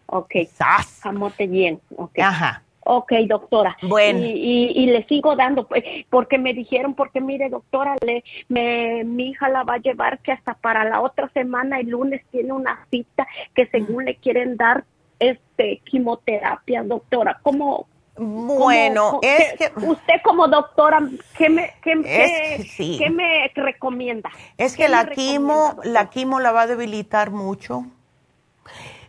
Ok. 0.07 0.31
Sas. 0.53 0.99
Camote 1.01 1.47
yam. 1.47 1.79
Okay. 1.95 2.21
Ajá. 2.21 2.63
Ok, 2.81 3.13
doctora. 3.27 3.77
Bueno. 3.81 4.19
Y, 4.19 4.73
y, 4.75 4.87
le 4.87 5.05
sigo 5.05 5.37
dando, 5.37 5.67
pues, 5.67 5.83
porque 6.09 6.37
me 6.37 6.53
dijeron, 6.53 6.95
porque 6.95 7.21
mire, 7.21 7.47
doctora, 7.49 7.95
le, 8.05 8.25
me, 8.49 9.05
mi 9.05 9.29
hija 9.29 9.47
la 9.47 9.63
va 9.63 9.75
a 9.75 9.79
llevar 9.79 10.19
que 10.19 10.33
hasta 10.33 10.55
para 10.55 10.83
la 10.83 10.99
otra 10.99 11.29
semana, 11.29 11.79
el 11.79 11.89
lunes, 11.89 12.23
tiene 12.29 12.51
una 12.51 12.85
cita 12.91 13.25
que 13.55 13.67
según 13.67 14.03
le 14.03 14.15
quieren 14.15 14.57
dar 14.57 14.83
este 15.19 15.81
quimioterapia, 15.85 16.83
doctora. 16.83 17.39
¿Cómo, 17.41 17.87
bueno, 18.19 19.19
es 19.21 19.53
que... 19.53 19.71
Usted 19.85 20.15
como 20.23 20.47
doctora, 20.47 20.99
¿qué 21.37 21.49
me, 21.49 21.73
qué, 21.81 21.95
me 21.95 23.51
recomienda? 23.55 24.29
Es 24.57 24.75
que 24.75 24.89
la 24.89 25.09
quimo, 25.09 25.77
la 25.83 26.09
quimo 26.09 26.39
la 26.39 26.51
va 26.51 26.63
a 26.63 26.67
debilitar 26.67 27.31
mucho. 27.31 27.85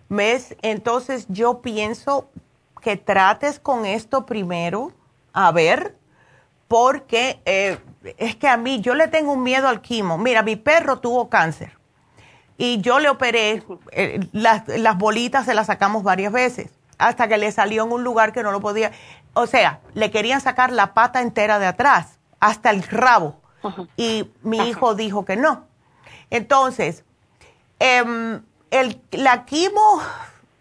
¿Ves? 0.08 0.56
Entonces 0.62 1.26
yo 1.28 1.60
pienso 1.60 2.30
que 2.80 2.96
trates 2.96 3.58
con 3.58 3.84
esto 3.84 4.26
primero, 4.26 4.92
a 5.32 5.52
ver, 5.52 5.96
porque 6.68 7.40
eh, 7.44 7.78
es 8.16 8.36
que 8.36 8.48
a 8.48 8.56
mí 8.56 8.80
yo 8.80 8.94
le 8.94 9.08
tengo 9.08 9.32
un 9.32 9.42
miedo 9.42 9.68
al 9.68 9.80
quimo. 9.80 10.18
Mira, 10.18 10.42
mi 10.42 10.56
perro 10.56 11.00
tuvo 11.00 11.28
cáncer 11.28 11.72
y 12.56 12.80
yo 12.80 12.98
le 13.00 13.08
operé, 13.08 13.62
eh, 13.92 14.20
las, 14.32 14.68
las 14.68 14.98
bolitas 14.98 15.46
se 15.46 15.54
las 15.54 15.66
sacamos 15.66 16.02
varias 16.02 16.32
veces 16.32 16.79
hasta 17.00 17.26
que 17.28 17.38
le 17.38 17.50
salió 17.50 17.84
en 17.84 17.92
un 17.92 18.04
lugar 18.04 18.32
que 18.32 18.42
no 18.42 18.52
lo 18.52 18.60
podía. 18.60 18.92
O 19.32 19.46
sea, 19.46 19.80
le 19.94 20.10
querían 20.10 20.40
sacar 20.40 20.70
la 20.70 20.94
pata 20.94 21.22
entera 21.22 21.58
de 21.58 21.66
atrás, 21.66 22.18
hasta 22.38 22.70
el 22.70 22.82
rabo. 22.82 23.40
Y 23.96 24.30
mi 24.42 24.58
hijo 24.68 24.94
dijo 24.94 25.24
que 25.24 25.36
no. 25.36 25.66
Entonces, 26.30 27.04
em, 27.78 28.42
el, 28.70 29.00
la 29.10 29.44
quimo 29.44 30.00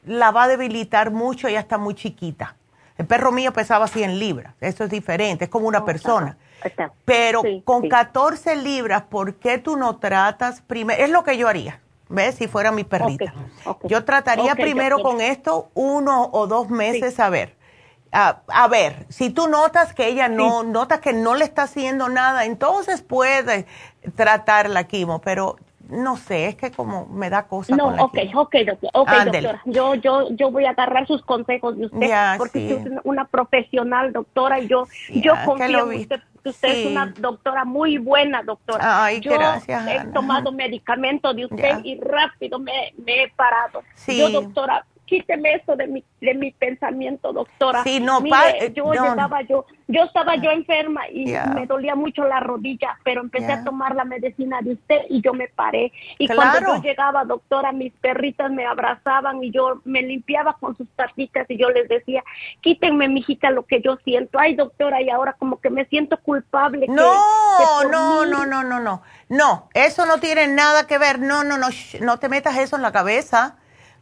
la 0.06 0.32
va 0.32 0.44
a 0.44 0.48
debilitar 0.48 1.12
mucho, 1.12 1.48
ya 1.48 1.60
está 1.60 1.78
muy 1.78 1.94
chiquita. 1.94 2.56
El 2.98 3.06
perro 3.06 3.32
mío 3.32 3.54
pesaba 3.54 3.88
100 3.88 4.20
libras, 4.20 4.54
eso 4.60 4.84
es 4.84 4.90
diferente, 4.90 5.46
es 5.46 5.50
como 5.50 5.68
una 5.68 5.86
persona. 5.86 6.38
Pero 7.06 7.42
con 7.64 7.88
14 7.88 8.58
libras, 8.58 9.04
¿por 9.04 9.36
qué 9.36 9.58
tú 9.58 9.78
no 9.78 9.98
tratas 9.98 10.62
primero? 10.62 11.02
Es 11.02 11.10
lo 11.10 11.24
que 11.24 11.38
yo 11.38 11.48
haría, 11.48 11.80
¿ves? 12.10 12.36
Si 12.36 12.48
fuera 12.48 12.72
mi 12.72 12.84
perrita. 12.84 13.34
Yo 13.84 14.04
trataría 14.04 14.56
primero 14.56 15.00
con 15.00 15.22
esto 15.22 15.70
uno 15.74 16.30
o 16.34 16.48
dos 16.48 16.70
meses 16.70 17.20
a 17.20 17.30
ver. 17.30 17.56
A, 18.12 18.68
ver, 18.70 19.06
si 19.10 19.30
tú 19.30 19.48
notas 19.48 19.94
que 19.94 20.08
ella 20.08 20.28
no, 20.28 20.64
notas 20.64 21.00
que 21.00 21.14
no 21.14 21.36
le 21.36 21.46
está 21.46 21.64
haciendo 21.64 22.10
nada, 22.10 22.46
entonces 22.46 23.04
puedes 23.04 23.66
tratar 24.16 24.68
la 24.68 24.86
quimo, 24.86 25.22
pero 25.22 25.58
no 25.90 26.18
sé, 26.18 26.48
es 26.48 26.56
que 26.56 26.72
como 26.72 27.08
me 27.08 27.30
da 27.30 27.48
cosa. 27.48 27.76
No, 27.76 27.88
ok, 27.88 28.18
ok, 28.36 28.56
doctora. 28.66 28.92
Okay, 28.94 29.26
doctora. 29.26 29.62
Yo, 29.66 29.96
yo, 29.96 30.30
yo 30.32 30.52
voy 30.52 30.66
a 30.66 30.72
agarrar 30.72 31.08
sus 31.08 31.24
consejos 31.24 31.78
de 31.78 31.86
usted 31.86 32.10
porque 32.38 32.76
usted 32.76 32.94
es 32.94 33.00
una 33.04 33.26
profesional, 33.26 34.14
doctora, 34.14 34.60
y 34.60 34.68
yo, 34.68 34.86
yo 35.10 35.34
confío 35.46 35.92
en 35.92 36.02
usted. 36.02 36.22
Usted 36.44 36.70
es 36.70 36.88
una 36.88 37.14
doctora 37.18 37.66
muy 37.66 37.98
buena, 37.98 38.44
doctora. 38.44 39.06
Ay, 39.06 39.20
yo 39.20 39.34
gracias. 39.34 39.88
He 39.88 40.08
tomado 40.14 40.52
medicamento 40.52 41.34
de 41.34 41.46
usted 41.46 41.80
y 41.84 42.00
rápido 42.00 42.60
me, 42.60 42.94
me 43.04 43.24
he 43.24 43.30
parado. 43.30 43.84
Yo, 44.08 44.30
doctora, 44.30 44.86
quíteme 45.10 45.56
eso 45.56 45.76
de 45.76 45.88
mi, 45.88 46.04
de 46.22 46.36
mi 46.36 46.52
pensamiento, 46.52 47.34
doctora. 47.34 47.84
Sí, 47.84 48.00
no, 48.00 48.22
Mire, 48.22 48.72
yo 48.76 48.94
estaba 48.94 49.42
yo, 49.42 49.66
yo 49.88 50.04
estaba 50.04 50.36
yo 50.36 50.52
enferma 50.52 51.10
y 51.10 51.34
me 51.56 51.66
dolía 51.66 51.96
mucho 51.96 52.26
la 52.26 52.40
rodilla, 52.40 52.96
pero 53.04 53.22
empecé 53.22 53.52
a 53.52 53.64
tomar 53.64 53.96
la 53.96 54.06
medicina 54.06 54.60
de 54.62 54.74
usted 54.74 55.02
y 55.10 55.22
yo 55.22 55.34
me 55.34 55.48
paré. 55.48 55.92
Y 56.20 56.28
cuando 56.28 56.60
yo 56.60 56.82
llegaba, 56.84 57.26
doctora, 57.26 57.72
mis 57.72 57.92
perritas 57.94 58.52
me 58.52 58.68
abrazaban 58.68 59.44
y 59.44 59.50
yo 59.50 59.82
me 59.84 60.04
limpiaba 60.04 60.58
con 60.60 60.78
sus 60.78 60.88
patitas 60.90 61.50
y 61.50 61.58
yo 61.58 61.72
les 61.72 61.90
decía, 61.90 62.24
quítenme, 62.62 63.10
mijita, 63.10 63.50
lo 63.50 63.66
que 63.66 63.82
yo 63.82 63.98
siento. 64.06 64.38
Ay, 64.38 64.54
doctora, 64.54 65.02
y 65.02 65.10
ahora 65.10 65.34
como 65.34 65.60
que 65.60 65.72
me 65.72 65.86
siento 65.86 66.20
culpable. 66.20 66.86
No, 66.88 67.84
no, 67.90 68.26
no, 68.28 68.46
no, 68.46 68.64
no, 68.64 68.80
no. 68.80 69.02
No, 69.28 69.70
eso 69.74 70.06
no 70.06 70.20
tiene 70.20 70.48
nada 70.48 70.86
que 70.86 71.00
ver. 71.00 71.20
No, 71.20 71.44
no, 71.44 71.58
no, 71.58 71.70
no 72.02 72.20
te 72.20 72.30
metas 72.30 72.58
eso 72.58 72.76
en 72.76 72.84
la 72.84 72.92
cabeza 72.92 73.58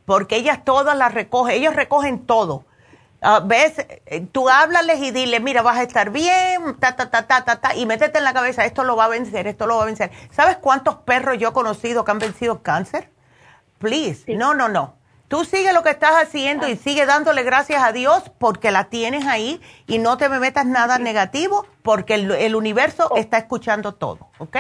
porque 0.08 0.38
ellas 0.38 0.64
todas 0.64 0.98
las 0.98 1.14
recogen, 1.14 1.54
ellos 1.54 1.76
recogen 1.76 2.26
todo. 2.26 2.64
Ah, 3.22 3.42
¿Ves? 3.44 3.86
Tú 4.32 4.48
háblales 4.48 5.02
y 5.02 5.12
dile, 5.12 5.42
mira, 5.42 5.62
vas 5.62 5.80
a 5.80 5.84
estar 5.84 6.12
bien, 6.12 6.78
ta, 6.80 6.96
ta, 6.96 7.10
ta, 7.10 7.28
ta, 7.28 7.44
ta, 7.44 7.58
ta, 7.58 7.76
y 7.76 7.86
métete 7.86 8.18
en 8.18 8.24
la 8.24 8.34
cabeza, 8.34 8.64
esto 8.64 8.86
lo 8.86 8.96
va 8.96 9.06
a 9.06 9.10
vencer, 9.10 9.48
esto 9.48 9.68
lo 9.68 9.76
va 9.76 9.84
a 9.84 9.86
vencer. 9.86 10.10
¿Sabes 10.32 10.56
cuántos 10.62 10.96
perros 10.96 11.38
yo 11.40 11.50
he 11.50 11.52
conocido 11.52 12.06
que 12.06 12.12
han 12.12 12.20
vencido 12.20 12.64
cáncer? 12.64 13.12
Please, 13.80 14.34
no, 14.34 14.54
no, 14.54 14.70
no. 14.70 14.96
Tú 15.28 15.44
sigue 15.44 15.74
lo 15.74 15.84
que 15.84 15.90
estás 15.90 16.14
haciendo 16.24 16.70
y 16.70 16.78
sigue 16.78 17.06
dándole 17.06 17.44
gracias 17.44 17.84
a 17.84 17.92
Dios 17.92 18.32
porque 18.38 18.72
la 18.72 18.86
tienes 18.86 19.26
ahí 19.26 19.60
y 19.88 19.98
no 19.98 20.18
te 20.18 20.30
me 20.30 20.40
metas 20.40 20.66
nada 20.66 21.00
negativo 21.00 21.68
porque 21.82 22.14
el, 22.14 22.56
universo 22.56 23.10
oh. 23.12 23.18
está 23.18 23.40
escuchando 23.40 23.94
todo, 23.94 24.30
¿ok? 24.38 24.58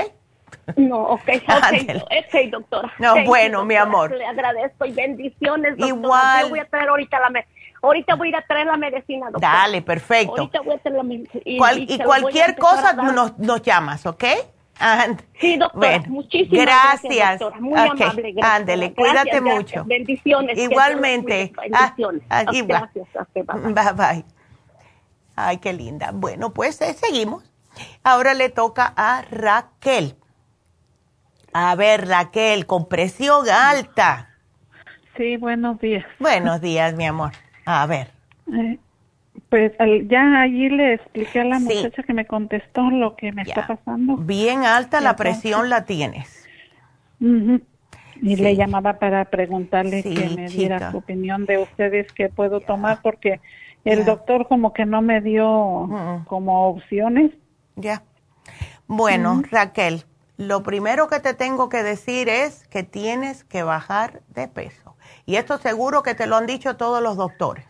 No, 0.76 1.02
ok, 1.02 1.30
ok, 1.48 2.04
okay 2.28 2.50
doctora. 2.50 2.94
No, 3.00 3.24
bueno, 3.26 3.66
mi 3.66 3.76
amor. 3.76 4.12
Le 4.12 4.26
agradezco 4.26 4.86
y 4.86 4.92
bendiciones, 4.92 5.78
doctora. 5.78 5.88
Igual. 5.88 6.42
Yo 6.44 6.50
voy 6.50 6.60
a 6.60 6.66
traer 6.66 6.90
ahorita 6.90 7.20
la 7.20 7.46
Ahorita 7.82 8.16
voy 8.16 8.28
a 8.28 8.30
ir 8.30 8.36
a 8.36 8.42
traer 8.42 8.68
la 8.68 8.78
medicina, 8.78 9.28
doctora. 9.28 9.54
Dale, 9.54 9.82
perfecto. 9.82 10.36
Ahorita 10.38 10.62
voy 10.62 10.76
a 10.76 10.78
traer 10.80 10.98
la 10.98 11.04
medicina. 11.04 11.44
Y, 11.46 12.00
cualquier 12.00 12.58
cosa 12.58 12.94
nos, 12.94 13.38
nos, 13.38 13.62
llamas, 13.62 14.06
¿ok? 14.06 14.24
sí, 15.40 15.58
doctora. 15.58 16.04
muchísimas 16.08 16.66
gracias, 16.66 17.02
gracias 17.04 17.40
doctora. 17.40 17.62
Muy 17.62 17.80
amable. 17.80 18.32
Gracias. 18.34 18.56
Ándele, 18.56 18.94
cuídate 18.94 19.42
mucho. 19.42 19.86
Bendiciones. 19.86 20.58
Igualmente. 20.58 21.54
Bendiciones. 21.56 22.24
Ah, 22.30 22.44
gracias. 22.44 23.08
bye. 23.34 23.94
bye. 23.96 24.26
Ay, 25.36 25.58
qué 25.58 25.72
linda. 25.72 26.12
Bueno, 26.14 26.52
pues 26.52 26.82
eh, 26.82 26.94
seguimos. 26.94 27.44
Ahora 28.04 28.34
le 28.34 28.50
toca 28.50 28.94
a 28.96 29.22
Raquel. 29.30 30.17
A 31.60 31.74
ver, 31.74 32.08
Raquel, 32.08 32.68
con 32.68 32.88
presión 32.88 33.50
alta. 33.50 34.30
Sí, 35.18 35.38
buenos 35.38 35.80
días. 35.80 36.06
Buenos 36.20 36.62
días, 36.62 36.94
mi 36.94 37.08
amor. 37.08 37.32
A 37.66 37.88
ver. 37.88 38.12
Eh, 38.54 38.78
pues 39.50 39.72
ya 40.08 40.40
allí 40.40 40.70
le 40.70 40.94
expliqué 40.94 41.40
a 41.40 41.46
la 41.46 41.58
muchacha 41.58 42.04
que 42.04 42.14
me 42.14 42.28
contestó 42.28 42.92
lo 42.92 43.16
que 43.16 43.32
me 43.32 43.42
está 43.42 43.66
pasando. 43.66 44.18
Bien 44.18 44.66
alta 44.66 45.02
la 45.02 45.16
presión 45.16 45.68
la 45.72 45.86
tienes. 45.86 46.48
Y 47.20 48.36
le 48.36 48.56
llamaba 48.56 49.00
para 49.00 49.26
preguntarle 49.26 50.04
que 50.04 50.30
me 50.36 50.50
diera 50.50 50.92
su 50.92 50.98
opinión 50.98 51.48
de 51.48 51.58
ustedes 51.58 52.12
que 52.12 52.30
puedo 52.30 52.60
tomar 52.62 53.00
porque 53.02 53.42
el 53.84 54.06
doctor 54.06 54.48
como 54.48 54.74
que 54.74 54.86
no 54.86 55.02
me 55.02 55.22
dio 55.22 56.24
como 56.28 56.68
opciones. 56.68 57.32
Ya. 57.76 58.04
Bueno, 58.86 59.42
Raquel, 59.50 60.04
lo 60.38 60.64
primero 60.64 61.08
que 61.08 61.20
te 61.20 61.34
tengo 61.34 61.68
que 61.68 61.84
decir 61.84 62.30
es 62.30 62.68
que 62.68 62.84
tienes 62.84 63.44
que 63.44 63.64
bajar 63.64 64.22
de 64.30 64.48
peso. 64.48 64.96
Y 65.26 65.36
esto 65.36 65.58
seguro 65.58 66.04
que 66.04 66.14
te 66.16 66.28
lo 66.28 66.36
han 66.36 66.46
dicho 66.46 66.78
todos 66.78 67.02
los 67.02 67.18
doctores. 67.18 67.66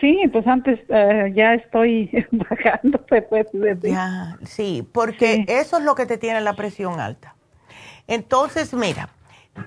Sí, 0.00 0.18
pues 0.32 0.46
antes 0.46 0.80
eh, 0.88 1.32
ya 1.34 1.54
estoy 1.54 2.10
bajando. 2.30 3.04
Pues, 3.06 3.24
pues 3.28 3.46
ya, 3.82 4.38
sí, 4.44 4.88
porque 4.92 5.44
eso 5.46 5.78
es 5.78 5.84
lo 5.84 5.94
que 5.94 6.06
te 6.06 6.16
tiene 6.16 6.40
la 6.40 6.54
presión 6.54 6.98
alta. 6.98 7.36
Entonces, 8.06 8.72
mira, 8.72 9.10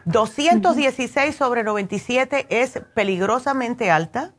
216 0.06 1.36
sobre 1.36 1.64
97 1.64 2.48
es 2.50 2.82
peligrosamente 2.96 3.92
alta 3.92 4.34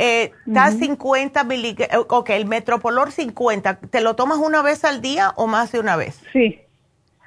eh, 0.00 0.30
da 0.46 0.70
50 0.70 1.42
miligramos, 1.42 2.06
ok, 2.08 2.30
el 2.30 2.46
metropolor 2.46 3.10
50, 3.10 3.80
¿te 3.80 4.00
lo 4.00 4.14
tomas 4.14 4.38
una 4.38 4.62
vez 4.62 4.84
al 4.84 5.00
día 5.00 5.32
o 5.34 5.48
más 5.48 5.72
de 5.72 5.80
una 5.80 5.96
vez? 5.96 6.22
Sí, 6.32 6.60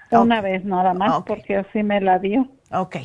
una 0.09 0.39
vez 0.39 0.63
nada 0.63 0.93
más, 0.93 1.23
porque 1.23 1.57
así 1.57 1.83
me 1.83 1.99
la 1.99 2.17
dio. 2.17 2.47
Ok, 2.71 2.95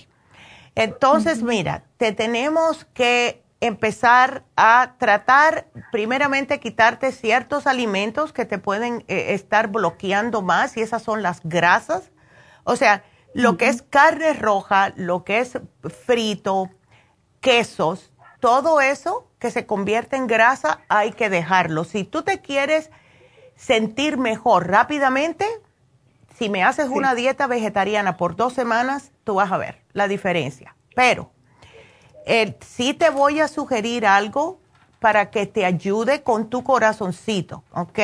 entonces 0.77 1.43
mira, 1.43 1.83
te 1.97 2.13
tenemos 2.13 2.85
que 2.95 3.43
empezar 3.61 4.45
a 4.55 4.95
tratar, 4.99 5.67
primeramente 5.91 6.61
quitarte 6.61 7.11
ciertos 7.11 7.67
alimentos 7.67 8.33
que 8.33 8.45
te 8.45 8.59
pueden 8.59 9.05
eh, 9.09 9.35
estar 9.35 9.67
bloqueando 9.67 10.43
más 10.43 10.77
y 10.77 10.83
esas 10.83 11.03
son 11.03 11.23
las 11.23 11.41
grasas. 11.43 12.13
O 12.63 12.77
sea, 12.77 13.03
lo 13.35 13.57
que 13.57 13.67
es 13.67 13.83
carne 13.83 14.33
roja, 14.33 14.93
lo 14.95 15.25
que 15.25 15.41
es 15.41 15.59
frito, 16.05 16.71
quesos, 17.41 18.13
todo 18.39 18.81
eso 18.81 19.26
que 19.47 19.53
se 19.53 19.65
convierte 19.65 20.17
en 20.17 20.27
grasa 20.27 20.81
hay 20.89 21.13
que 21.13 21.31
dejarlo. 21.31 21.85
Si 21.85 22.03
tú 22.03 22.23
te 22.23 22.41
quieres 22.41 22.91
sentir 23.55 24.19
mejor 24.19 24.69
rápidamente, 24.69 25.47
si 26.37 26.49
me 26.49 26.65
haces 26.65 26.89
una 26.89 27.15
dieta 27.15 27.47
vegetariana 27.47 28.17
por 28.17 28.35
dos 28.35 28.55
semanas, 28.55 29.13
tú 29.23 29.37
vas 29.37 29.53
a 29.53 29.57
ver 29.57 29.83
la 29.93 30.09
diferencia. 30.09 30.75
Pero 30.97 31.31
eh, 32.27 32.59
sí 32.61 32.93
te 32.93 33.11
voy 33.11 33.39
a 33.39 33.47
sugerir 33.47 34.05
algo 34.05 34.59
para 34.99 35.31
que 35.31 35.47
te 35.47 35.65
ayude 35.65 36.25
con 36.25 36.51
tu 36.51 36.65
corazoncito, 36.65 37.63
¿ok? 37.71 38.01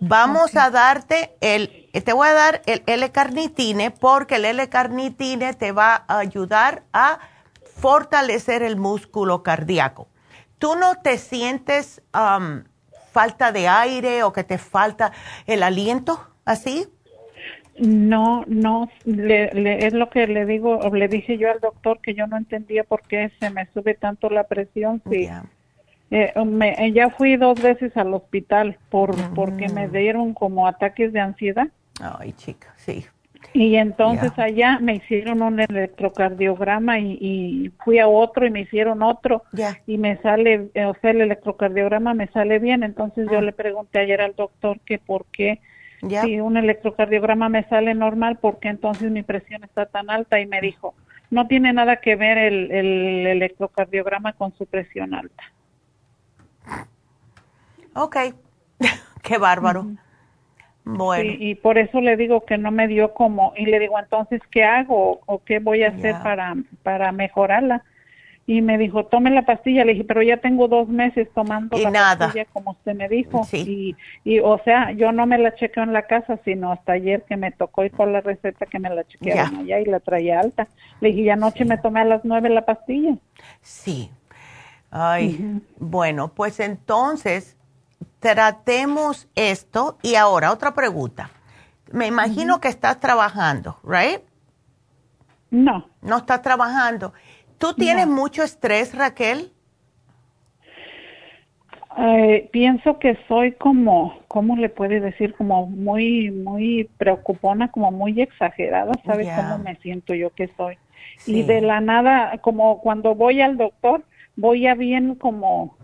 Vamos 0.00 0.56
a 0.56 0.70
darte 0.70 1.36
el, 1.40 1.88
te 1.92 2.12
voy 2.12 2.26
a 2.26 2.32
dar 2.32 2.62
el 2.66 2.82
L-carnitine 2.86 3.92
porque 3.92 4.36
el 4.36 4.46
L-carnitine 4.46 5.54
te 5.54 5.70
va 5.70 6.04
a 6.08 6.18
ayudar 6.18 6.82
a 6.92 7.20
fortalecer 7.76 8.64
el 8.64 8.76
músculo 8.76 9.44
cardíaco. 9.44 10.08
¿Tú 10.62 10.76
no 10.76 10.94
te 10.94 11.18
sientes 11.18 12.00
um, 12.14 12.62
falta 13.10 13.50
de 13.50 13.66
aire 13.66 14.22
o 14.22 14.32
que 14.32 14.44
te 14.44 14.58
falta 14.58 15.10
el 15.48 15.64
aliento 15.64 16.20
así? 16.44 16.86
No, 17.80 18.44
no, 18.46 18.88
es 19.04 19.92
lo 19.92 20.08
que 20.08 20.28
le 20.28 20.46
digo, 20.46 20.78
le 20.94 21.08
dije 21.08 21.36
yo 21.36 21.50
al 21.50 21.58
doctor 21.58 21.98
que 22.00 22.14
yo 22.14 22.28
no 22.28 22.36
entendía 22.36 22.84
por 22.84 23.02
qué 23.02 23.32
se 23.40 23.50
me 23.50 23.66
sube 23.74 23.94
tanto 23.94 24.30
la 24.30 24.44
presión. 24.44 25.02
Sí. 25.10 25.28
Eh, 26.12 26.92
ya 26.94 27.10
fui 27.10 27.36
dos 27.36 27.60
veces 27.60 27.96
al 27.96 28.14
hospital 28.14 28.78
por 28.88 29.16
porque 29.34 29.68
me 29.68 29.88
dieron 29.88 30.32
como 30.32 30.68
ataques 30.68 31.12
de 31.12 31.18
ansiedad. 31.18 31.66
Ay, 32.00 32.34
chica, 32.34 32.72
sí. 32.76 33.04
Y 33.54 33.76
entonces 33.76 34.32
allá 34.38 34.78
me 34.80 34.96
hicieron 34.96 35.42
un 35.42 35.60
electrocardiograma 35.60 36.98
y, 36.98 37.70
fui 37.84 37.98
a 37.98 38.08
otro 38.08 38.46
y 38.46 38.50
me 38.50 38.60
hicieron 38.60 39.02
otro 39.02 39.42
y 39.86 39.98
me 39.98 40.16
sale, 40.18 40.70
o 40.86 40.94
sea, 41.00 41.10
el 41.10 41.20
electrocardiograma 41.22 42.14
me 42.14 42.28
sale 42.28 42.58
bien. 42.58 42.82
Entonces 42.82 43.28
yo 43.30 43.38
ah. 43.38 43.42
le 43.42 43.52
pregunté 43.52 43.98
ayer 43.98 44.20
al 44.20 44.34
doctor 44.34 44.80
que 44.80 44.98
por 44.98 45.26
qué, 45.26 45.60
si 46.00 46.40
un 46.40 46.56
electrocardiograma 46.56 47.48
me 47.48 47.64
sale 47.68 47.94
normal, 47.94 48.38
¿por 48.38 48.58
qué 48.58 48.68
entonces 48.68 49.10
mi 49.10 49.22
presión 49.22 49.64
está 49.64 49.86
tan 49.86 50.08
alta? 50.08 50.40
Y 50.40 50.46
me 50.46 50.60
dijo, 50.60 50.94
no 51.30 51.46
tiene 51.46 51.72
nada 51.72 51.96
que 51.96 52.16
ver 52.16 52.38
el, 52.38 52.70
el 52.70 53.26
electrocardiograma 53.26 54.32
con 54.32 54.54
su 54.56 54.66
presión 54.66 55.14
alta. 55.14 55.44
Ok, 57.94 58.16
qué 59.22 59.38
bárbaro. 59.38 59.86
Bueno. 60.84 61.30
y 61.38 61.54
por 61.54 61.78
eso 61.78 62.00
le 62.00 62.16
digo 62.16 62.44
que 62.44 62.58
no 62.58 62.72
me 62.72 62.88
dio 62.88 63.14
como, 63.14 63.52
y 63.56 63.66
le 63.66 63.78
digo, 63.78 63.98
entonces, 63.98 64.40
¿qué 64.50 64.64
hago 64.64 65.20
o 65.26 65.38
qué 65.44 65.60
voy 65.60 65.84
a 65.84 65.90
hacer 65.90 66.16
para, 66.22 66.54
para 66.82 67.12
mejorarla? 67.12 67.84
y 68.46 68.60
me 68.60 68.76
dijo, 68.76 69.06
tome 69.06 69.30
la 69.30 69.42
pastilla. 69.42 69.84
Le 69.84 69.92
dije, 69.92 70.04
pero 70.04 70.22
ya 70.22 70.36
tengo 70.38 70.68
dos 70.68 70.88
meses 70.88 71.28
tomando 71.34 71.78
y 71.78 71.82
la 71.82 71.90
nada. 71.90 72.26
pastilla 72.26 72.44
como 72.46 72.72
usted 72.72 72.94
me 72.94 73.08
dijo. 73.08 73.46
Y, 73.52 73.96
y, 74.24 74.40
o 74.40 74.60
sea, 74.64 74.92
yo 74.92 75.12
no 75.12 75.26
me 75.26 75.38
la 75.38 75.54
chequeo 75.54 75.84
en 75.84 75.92
la 75.92 76.02
casa, 76.02 76.38
sino 76.44 76.72
hasta 76.72 76.92
ayer 76.92 77.22
que 77.22 77.36
me 77.36 77.52
tocó 77.52 77.84
ir 77.84 77.92
por 77.92 78.08
la 78.08 78.20
receta 78.20 78.66
que 78.66 78.78
me 78.78 78.90
la 78.90 79.04
chequearon 79.04 79.56
allá 79.60 79.80
y 79.80 79.84
la 79.84 80.00
traía 80.00 80.40
alta. 80.40 80.66
Le 81.00 81.10
dije, 81.10 81.20
y 81.22 81.30
anoche 81.30 81.64
me 81.64 81.78
tomé 81.78 82.00
a 82.00 82.04
las 82.04 82.24
nueve 82.24 82.48
la 82.48 82.64
pastilla. 82.64 83.16
Sí. 83.60 84.10
Ay, 84.90 85.60
bueno, 85.78 86.28
pues 86.34 86.60
entonces 86.60 87.56
tratemos 88.22 89.28
esto. 89.34 89.98
Y 90.02 90.14
ahora, 90.14 90.52
otra 90.52 90.72
pregunta. 90.72 91.30
Me 91.90 92.06
imagino 92.06 92.60
que 92.60 92.68
estás 92.68 92.98
trabajando, 93.00 93.78
¿right? 93.84 94.20
No. 95.50 95.86
No 96.00 96.16
estás 96.16 96.40
trabajando. 96.40 97.12
¿Tú 97.58 97.74
tienes 97.74 98.06
mucho 98.06 98.42
estrés, 98.42 98.94
Raquel? 98.94 99.52
Eh, 101.98 102.48
pienso 102.50 102.98
que 102.98 103.18
soy 103.28 103.52
como, 103.52 104.20
¿cómo 104.28 104.56
le 104.56 104.70
puede 104.70 105.00
decir? 105.00 105.34
Como 105.34 105.66
muy, 105.66 106.30
muy 106.30 106.88
preocupona, 106.96 107.70
como 107.70 107.90
muy 107.90 108.18
exagerada, 108.22 108.92
¿sabes 109.04 109.28
cómo 109.36 109.58
me 109.58 109.76
siento 109.76 110.14
yo 110.14 110.30
que 110.30 110.48
soy? 110.56 110.78
Y 111.26 111.42
de 111.42 111.60
la 111.60 111.82
nada, 111.82 112.38
como 112.38 112.80
cuando 112.80 113.14
voy 113.14 113.42
al 113.42 113.58
doctor, 113.58 114.04
voy 114.36 114.66
a 114.66 114.74
bien 114.74 115.16
como, 115.16 115.76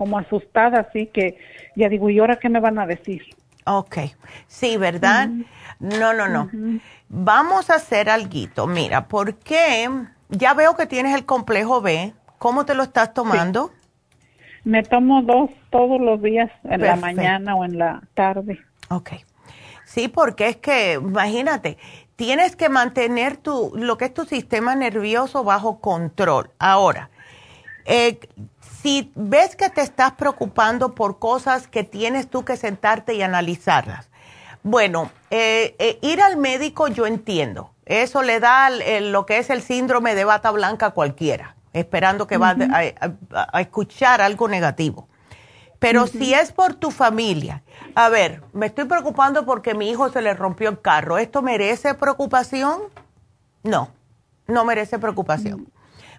como 0.00 0.16
asustada, 0.16 0.80
así 0.80 1.08
que 1.08 1.36
ya 1.76 1.90
digo, 1.90 2.08
¿y 2.08 2.18
ahora 2.20 2.36
qué 2.36 2.48
me 2.48 2.58
van 2.58 2.78
a 2.78 2.86
decir? 2.86 3.20
Ok, 3.66 3.98
sí, 4.46 4.78
¿verdad? 4.78 5.28
No, 5.78 6.14
no, 6.14 6.26
no. 6.26 6.48
Vamos 7.10 7.68
a 7.68 7.74
hacer 7.74 8.08
algo. 8.08 8.66
Mira, 8.66 9.08
¿por 9.08 9.34
qué? 9.34 9.90
Ya 10.30 10.54
veo 10.54 10.74
que 10.74 10.86
tienes 10.86 11.14
el 11.14 11.26
complejo 11.26 11.82
B. 11.82 12.14
¿Cómo 12.38 12.64
te 12.64 12.74
lo 12.74 12.82
estás 12.82 13.12
tomando? 13.12 13.72
Me 14.64 14.82
tomo 14.82 15.20
dos 15.20 15.50
todos 15.68 16.00
los 16.00 16.22
días, 16.22 16.50
en 16.64 16.80
la 16.80 16.96
mañana 16.96 17.54
o 17.54 17.66
en 17.66 17.76
la 17.76 18.00
tarde. 18.14 18.58
Ok. 18.88 19.10
Sí, 19.84 20.08
porque 20.08 20.48
es 20.48 20.56
que, 20.56 20.94
imagínate, 20.94 21.76
tienes 22.16 22.56
que 22.56 22.70
mantener 22.70 23.36
tu, 23.36 23.72
lo 23.74 23.98
que 23.98 24.06
es 24.06 24.14
tu 24.14 24.24
sistema 24.24 24.74
nervioso 24.74 25.44
bajo 25.44 25.78
control. 25.82 26.52
Ahora, 26.58 27.10
eh, 27.84 28.18
si 28.82 29.12
ves 29.14 29.56
que 29.56 29.68
te 29.68 29.82
estás 29.82 30.12
preocupando 30.12 30.94
por 30.94 31.18
cosas 31.18 31.66
que 31.66 31.84
tienes 31.84 32.28
tú 32.28 32.44
que 32.44 32.56
sentarte 32.56 33.14
y 33.14 33.22
analizarlas, 33.22 34.08
bueno, 34.62 35.10
eh, 35.30 35.74
eh, 35.78 35.98
ir 36.02 36.20
al 36.20 36.36
médico 36.36 36.88
yo 36.88 37.06
entiendo. 37.06 37.72
Eso 37.86 38.22
le 38.22 38.40
da 38.40 38.70
lo 38.70 39.26
que 39.26 39.38
es 39.38 39.50
el 39.50 39.62
síndrome 39.62 40.14
de 40.14 40.24
bata 40.24 40.50
blanca 40.50 40.86
a 40.86 40.90
cualquiera, 40.90 41.56
esperando 41.72 42.26
que 42.26 42.36
va 42.36 42.54
a, 43.32 43.60
escuchar 43.60 44.20
algo 44.20 44.48
negativo. 44.48 45.08
Pero 45.80 46.06
si 46.06 46.34
es 46.34 46.52
por 46.52 46.74
tu 46.74 46.90
familia, 46.90 47.62
a 47.94 48.08
ver, 48.10 48.42
me 48.52 48.66
estoy 48.66 48.84
preocupando 48.84 49.44
porque 49.46 49.74
mi 49.74 49.90
hijo 49.90 50.10
se 50.10 50.20
le 50.20 50.34
rompió 50.34 50.68
el 50.68 50.80
carro. 50.80 51.18
¿Esto 51.18 51.42
merece 51.42 51.94
preocupación? 51.94 52.82
No, 53.64 53.90
no 54.46 54.64
merece 54.64 54.98
preocupación. 54.98 55.66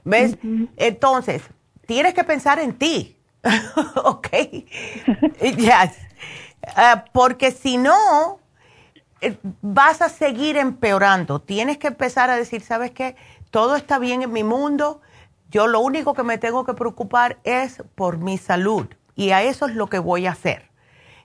¿Ves? 0.03 0.37
Entonces, 0.77 1.43
tienes 1.91 2.13
que 2.13 2.23
pensar 2.23 2.57
en 2.59 2.71
ti. 2.71 3.17
¿Ok? 4.05 4.29
yes. 5.41 5.97
Ah, 6.77 7.03
porque 7.11 7.51
si 7.51 7.77
no, 7.77 8.39
eh, 9.19 9.35
vas 9.61 10.01
a 10.01 10.07
seguir 10.07 10.55
empeorando. 10.55 11.41
Tienes 11.41 11.77
que 11.77 11.87
empezar 11.87 12.29
a 12.29 12.37
decir, 12.37 12.61
¿sabes 12.61 12.91
qué? 12.91 13.17
Todo 13.49 13.75
está 13.75 13.99
bien 13.99 14.21
en 14.21 14.31
mi 14.31 14.45
mundo. 14.45 15.01
Yo 15.49 15.67
lo 15.67 15.81
único 15.81 16.13
que 16.13 16.23
me 16.23 16.37
tengo 16.37 16.63
que 16.63 16.75
preocupar 16.75 17.39
es 17.43 17.83
por 17.95 18.19
mi 18.19 18.37
salud. 18.37 18.87
Y 19.17 19.31
a 19.31 19.43
eso 19.43 19.65
es 19.65 19.75
lo 19.75 19.87
que 19.87 19.99
voy 19.99 20.27
a 20.27 20.31
hacer. 20.31 20.69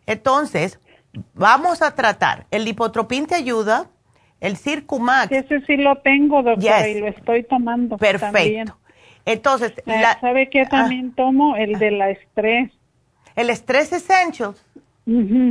Entonces, 0.06 0.80
vamos 1.34 1.80
a 1.80 1.94
tratar. 1.94 2.46
El 2.50 2.64
lipotropín 2.64 3.26
te 3.26 3.36
ayuda. 3.36 3.86
El 4.40 4.56
Circumax. 4.56 5.30
Ese 5.30 5.60
sí 5.60 5.76
lo 5.76 5.96
tengo, 5.98 6.42
doctora, 6.42 6.88
y 6.88 6.98
lo 6.98 7.06
estoy 7.06 7.44
tomando. 7.44 7.98
Perfecto. 7.98 8.76
Entonces, 9.26 9.74
eh, 9.84 10.02
¿sabe 10.20 10.48
qué 10.48 10.62
ah. 10.62 10.68
también 10.68 11.12
tomo? 11.12 11.56
El 11.56 11.78
de 11.78 11.90
la 11.90 12.10
estrés. 12.10 12.70
El 13.34 13.50
estrés 13.50 13.92
Essentials. 13.92 14.64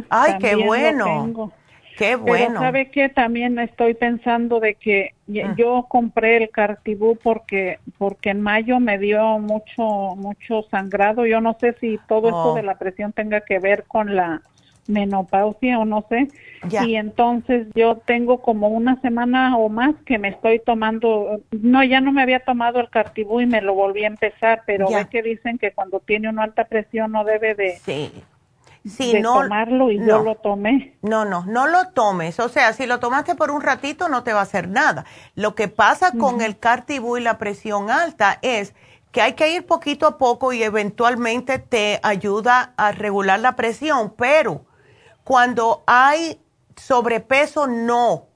Ay, 0.10 0.38
qué 0.40 0.56
bueno. 0.56 1.52
Qué 1.98 2.16
bueno. 2.16 2.48
Pero 2.48 2.60
sabe 2.60 2.92
que 2.92 3.10
también 3.10 3.58
estoy 3.60 3.94
pensando 3.94 4.60
de 4.60 4.76
que 4.76 5.14
ah. 5.30 5.54
yo 5.58 5.86
compré 5.88 6.38
el 6.38 6.50
Cartibú 6.50 7.18
porque 7.22 7.80
porque 7.98 8.32
en 8.32 8.42
mayo 8.42 8.80
me 8.80 8.98
dio 8.98 9.40
mucho 9.40 10.16
mucho 10.16 10.64
sangrado. 10.72 11.26
Yo 11.26 11.40
no 11.42 11.56
sé 11.60 11.76
si 11.80 12.00
todo 12.08 12.28
esto 12.28 12.54
oh. 12.54 12.56
de 12.56 12.64
la 12.64 12.78
presión 12.78 13.14
tenga 13.14 13.42
que 13.42 13.60
ver 13.60 13.86
con 13.88 14.16
la 14.16 14.42
menopausia 14.88 15.80
o 15.80 15.86
no 15.86 16.06
sé. 16.10 16.28
Y 16.84 16.96
entonces 16.96 17.68
yo 17.76 17.98
tengo 18.06 18.42
como 18.42 18.70
una 18.70 19.00
semana 19.02 19.58
o 19.58 19.70
más 19.70 19.96
que 20.06 20.18
me 20.18 20.30
estoy 20.30 20.60
tomando, 20.60 21.42
no, 21.52 21.84
ya 21.84 22.02
no 22.02 22.12
me 22.12 22.22
había 22.22 22.40
tomado 22.40 22.80
el 22.80 22.90
cartibú 22.90 23.42
y 23.42 23.46
me 23.46 23.62
lo 23.62 23.76
volví 23.76 24.04
a 24.04 24.08
empezar, 24.08 24.64
pero 24.66 24.90
ve 24.90 25.08
que 25.10 25.22
dicen 25.22 25.58
que 25.58 25.72
cuando 25.74 26.00
tiene 26.00 26.30
una 26.30 26.44
alta 26.44 26.66
presión 26.66 27.12
no 27.12 27.24
debe 27.24 27.54
de, 27.54 27.78
sí. 27.78 29.20
no, 29.22 29.42
tomarlo 29.42 29.92
y 29.92 30.00
yo 30.00 30.24
lo 30.24 30.36
tomé. 30.36 30.98
No, 31.04 31.24
no, 31.24 31.46
no 31.46 31.68
lo 31.68 31.90
tomes. 31.90 32.40
O 32.40 32.50
sea, 32.50 32.74
si 32.74 32.88
lo 32.88 33.00
tomaste 33.00 33.36
por 33.36 33.52
un 33.52 33.62
ratito 33.62 34.10
no 34.10 34.24
te 34.24 34.34
va 34.34 34.40
a 34.40 34.44
hacer 34.44 34.68
nada. 34.68 35.06
Lo 35.36 35.54
que 35.54 35.68
pasa 35.68 36.12
con 36.18 36.42
el 36.42 36.58
cartibú 36.58 37.18
y 37.18 37.22
la 37.22 37.38
presión 37.38 37.92
alta 37.92 38.40
es 38.42 38.74
que 39.12 39.22
hay 39.22 39.34
que 39.34 39.54
ir 39.54 39.66
poquito 39.66 40.08
a 40.08 40.18
poco 40.18 40.52
y 40.52 40.64
eventualmente 40.64 41.60
te 41.60 42.00
ayuda 42.04 42.74
a 42.76 42.92
regular 42.92 43.40
la 43.40 43.56
presión, 43.56 44.14
pero 44.18 44.66
cuando 45.26 45.84
hay 45.88 46.40
sobrepeso 46.78 47.68
no 47.68 48.28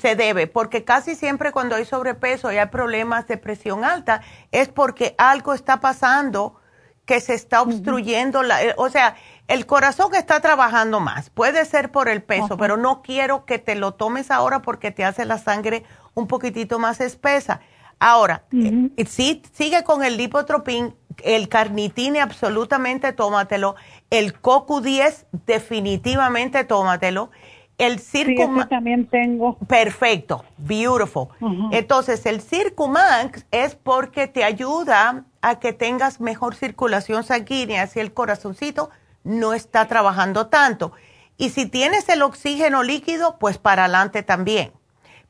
se 0.00 0.14
debe, 0.16 0.46
porque 0.46 0.84
casi 0.84 1.14
siempre 1.14 1.52
cuando 1.52 1.74
hay 1.74 1.84
sobrepeso 1.84 2.50
y 2.52 2.56
hay 2.56 2.68
problemas 2.68 3.26
de 3.26 3.36
presión 3.36 3.84
alta 3.84 4.22
es 4.52 4.68
porque 4.68 5.14
algo 5.18 5.52
está 5.52 5.80
pasando 5.80 6.56
que 7.04 7.20
se 7.20 7.34
está 7.34 7.62
obstruyendo, 7.62 8.42
la, 8.42 8.62
eh, 8.62 8.74
o 8.78 8.88
sea, 8.88 9.16
el 9.48 9.66
corazón 9.66 10.14
está 10.14 10.40
trabajando 10.40 10.98
más. 10.98 11.30
Puede 11.30 11.64
ser 11.64 11.92
por 11.92 12.08
el 12.08 12.22
peso, 12.22 12.56
pero 12.56 12.76
no 12.76 13.02
quiero 13.02 13.44
que 13.44 13.58
te 13.58 13.74
lo 13.74 13.94
tomes 13.94 14.30
ahora 14.30 14.62
porque 14.62 14.90
te 14.90 15.04
hace 15.04 15.24
la 15.24 15.38
sangre 15.38 15.84
un 16.14 16.26
poquitito 16.26 16.78
más 16.78 17.00
espesa. 17.00 17.60
Ahora, 17.98 18.44
eh, 18.52 19.06
sí, 19.08 19.42
sigue 19.52 19.82
con 19.84 20.04
el 20.04 20.16
lipotropín, 20.16 20.94
el 21.22 21.48
carnitine 21.48 22.20
absolutamente 22.20 23.12
tómatelo 23.12 23.76
el 24.10 24.40
CoQ10 24.40 25.26
definitivamente 25.46 26.64
tómatelo. 26.64 27.30
El 27.78 28.00
Circumax 28.00 28.70
también 28.70 29.06
tengo. 29.06 29.58
Perfecto, 29.66 30.44
beautiful. 30.56 31.28
Entonces, 31.72 32.24
el 32.24 32.40
Circumax 32.40 33.44
es 33.50 33.74
porque 33.74 34.28
te 34.28 34.44
ayuda 34.44 35.24
a 35.42 35.58
que 35.58 35.74
tengas 35.74 36.20
mejor 36.20 36.54
circulación 36.54 37.22
sanguínea 37.22 37.86
si 37.86 38.00
el 38.00 38.14
corazoncito 38.14 38.90
no 39.24 39.52
está 39.52 39.86
trabajando 39.88 40.46
tanto. 40.46 40.92
Y 41.36 41.50
si 41.50 41.66
tienes 41.66 42.08
el 42.08 42.22
oxígeno 42.22 42.82
líquido, 42.82 43.36
pues 43.38 43.58
para 43.58 43.84
adelante 43.84 44.22
también. 44.22 44.72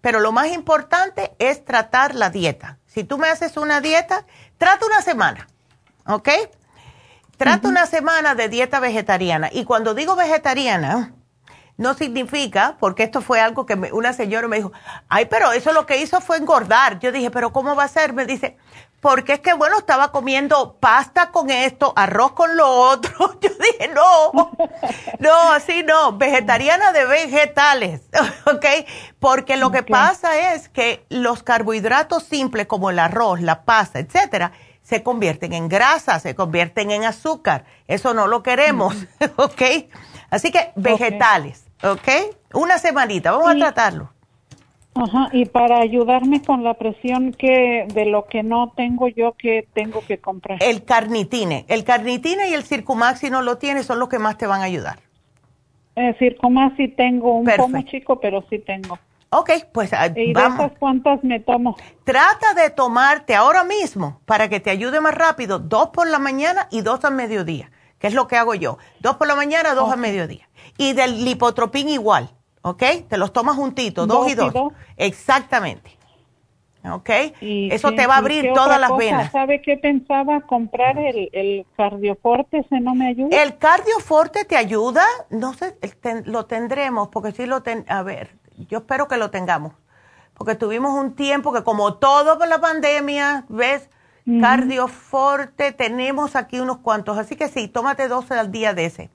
Pero 0.00 0.20
lo 0.20 0.30
más 0.30 0.52
importante 0.52 1.32
es 1.40 1.64
tratar 1.64 2.14
la 2.14 2.30
dieta. 2.30 2.78
Si 2.86 3.02
tú 3.02 3.18
me 3.18 3.28
haces 3.28 3.56
una 3.56 3.80
dieta, 3.80 4.24
trata 4.56 4.86
una 4.86 5.02
semana, 5.02 5.48
¿ok? 6.06 6.28
Trata 7.36 7.68
una 7.68 7.86
semana 7.86 8.34
de 8.34 8.48
dieta 8.48 8.80
vegetariana. 8.80 9.50
Y 9.52 9.64
cuando 9.64 9.94
digo 9.94 10.16
vegetariana, 10.16 11.12
no 11.76 11.94
significa, 11.94 12.76
porque 12.80 13.02
esto 13.02 13.20
fue 13.20 13.40
algo 13.40 13.66
que 13.66 13.74
una 13.92 14.12
señora 14.12 14.48
me 14.48 14.56
dijo, 14.56 14.72
ay, 15.08 15.26
pero 15.26 15.52
eso 15.52 15.72
lo 15.72 15.84
que 15.84 15.98
hizo 15.98 16.20
fue 16.20 16.38
engordar. 16.38 16.98
Yo 16.98 17.12
dije, 17.12 17.30
pero 17.30 17.52
¿cómo 17.52 17.76
va 17.76 17.84
a 17.84 17.88
ser? 17.88 18.14
Me 18.14 18.24
dice, 18.24 18.56
porque 19.00 19.34
es 19.34 19.40
que, 19.40 19.52
bueno, 19.52 19.78
estaba 19.78 20.10
comiendo 20.10 20.78
pasta 20.80 21.30
con 21.30 21.50
esto, 21.50 21.92
arroz 21.94 22.32
con 22.32 22.56
lo 22.56 22.66
otro. 22.66 23.38
Yo 23.40 23.50
dije, 23.50 23.88
no, 23.94 24.50
no, 25.18 25.52
así 25.52 25.82
no, 25.82 26.16
vegetariana 26.16 26.92
de 26.92 27.04
vegetales, 27.04 28.00
¿ok? 28.46 28.64
Porque 29.20 29.58
lo 29.58 29.70
que 29.70 29.82
pasa 29.82 30.54
es 30.54 30.70
que 30.70 31.04
los 31.10 31.42
carbohidratos 31.42 32.24
simples 32.24 32.66
como 32.66 32.88
el 32.88 32.98
arroz, 32.98 33.42
la 33.42 33.64
pasta, 33.64 33.98
etcétera, 33.98 34.52
se 34.86 35.02
convierten 35.02 35.52
en 35.52 35.68
grasa, 35.68 36.20
se 36.20 36.36
convierten 36.36 36.92
en 36.92 37.02
azúcar. 37.02 37.64
Eso 37.88 38.14
no 38.14 38.28
lo 38.28 38.44
queremos, 38.44 38.94
¿ok? 39.36 39.62
Así 40.30 40.52
que 40.52 40.70
vegetales, 40.76 41.66
¿ok? 41.82 42.36
Una 42.54 42.78
semanita, 42.78 43.32
vamos 43.32 43.50
a 43.50 43.56
tratarlo. 43.56 44.12
Ajá, 44.94 45.28
y 45.32 45.44
para 45.46 45.80
ayudarme 45.80 46.40
con 46.40 46.62
la 46.62 46.74
presión 46.74 47.32
que 47.32 47.88
de 47.92 48.06
lo 48.06 48.26
que 48.26 48.44
no 48.44 48.72
tengo 48.76 49.08
yo 49.08 49.32
que 49.32 49.66
tengo 49.74 50.02
que 50.06 50.18
comprar. 50.18 50.62
El 50.62 50.84
carnitine, 50.84 51.64
el 51.66 51.82
carnitine 51.82 52.48
y 52.48 52.54
el 52.54 52.62
circumax 52.62 53.18
si 53.18 53.28
no 53.28 53.42
lo 53.42 53.58
tienes 53.58 53.86
son 53.86 53.98
los 53.98 54.08
que 54.08 54.20
más 54.20 54.38
te 54.38 54.46
van 54.46 54.60
a 54.60 54.64
ayudar. 54.64 55.00
El 55.96 56.16
circumax 56.16 56.76
sí 56.76 56.86
tengo 56.86 57.34
un 57.34 57.44
poco 57.44 57.82
chico, 57.82 58.20
pero 58.20 58.44
sí 58.48 58.60
tengo. 58.60 59.00
Ok, 59.30 59.50
pues 59.72 59.92
ah, 59.92 60.08
¿Y 60.14 60.32
vamos. 60.32 60.72
cuántas 60.78 61.22
me 61.24 61.40
tomo? 61.40 61.76
Trata 62.04 62.54
de 62.54 62.70
tomarte 62.70 63.34
ahora 63.34 63.64
mismo, 63.64 64.20
para 64.24 64.48
que 64.48 64.60
te 64.60 64.70
ayude 64.70 65.00
más 65.00 65.14
rápido, 65.14 65.58
dos 65.58 65.88
por 65.88 66.06
la 66.06 66.18
mañana 66.18 66.68
y 66.70 66.80
dos 66.82 67.04
al 67.04 67.14
mediodía, 67.14 67.70
que 67.98 68.06
es 68.06 68.14
lo 68.14 68.28
que 68.28 68.36
hago 68.36 68.54
yo. 68.54 68.78
Dos 69.00 69.16
por 69.16 69.26
la 69.26 69.34
mañana, 69.34 69.74
dos 69.74 69.90
al 69.90 69.98
mediodía. 69.98 70.48
Y 70.78 70.92
del 70.92 71.24
lipotropín 71.24 71.88
igual, 71.88 72.30
¿ok? 72.62 72.82
Te 73.08 73.18
los 73.18 73.32
tomas 73.32 73.56
juntitos, 73.56 74.06
dos, 74.06 74.30
y 74.30 74.34
dos. 74.34 74.54
Exactamente. 74.96 75.96
¿ok? 76.92 77.10
Eso 77.40 77.92
te 77.92 78.06
va 78.06 78.14
a 78.14 78.18
abrir 78.18 78.52
todas 78.54 78.80
las 78.80 78.96
venas. 78.96 79.32
¿Sabe 79.32 79.60
qué 79.60 79.76
pensaba? 79.76 80.40
Comprar 80.42 80.98
el, 80.98 81.28
el 81.32 81.66
cardioforte, 81.76 82.64
¿se 82.68 82.80
no 82.80 82.94
me 82.94 83.08
ayuda? 83.08 83.42
¿El 83.42 83.58
cardioforte 83.58 84.44
te 84.44 84.56
ayuda? 84.56 85.04
No 85.30 85.52
sé, 85.54 85.76
lo 86.24 86.46
tendremos, 86.46 87.08
porque 87.08 87.32
sí 87.32 87.46
lo 87.46 87.62
ten, 87.62 87.84
a 87.88 88.02
ver, 88.02 88.36
yo 88.64 88.78
espero 88.78 89.08
que 89.08 89.16
lo 89.16 89.30
tengamos, 89.30 89.74
porque 90.34 90.54
tuvimos 90.54 90.92
un 90.92 91.14
tiempo 91.14 91.52
que 91.52 91.62
como 91.62 91.94
todo 91.94 92.38
por 92.38 92.48
la 92.48 92.60
pandemia, 92.60 93.44
¿ves? 93.48 93.90
Cardioforte, 94.40 95.70
tenemos 95.70 96.34
aquí 96.34 96.58
unos 96.58 96.78
cuantos, 96.78 97.16
así 97.16 97.36
que 97.36 97.46
sí, 97.46 97.68
tómate 97.68 98.08
12 98.08 98.34
al 98.34 98.50
día 98.50 98.74
de 98.74 98.86
ese. 98.86 99.10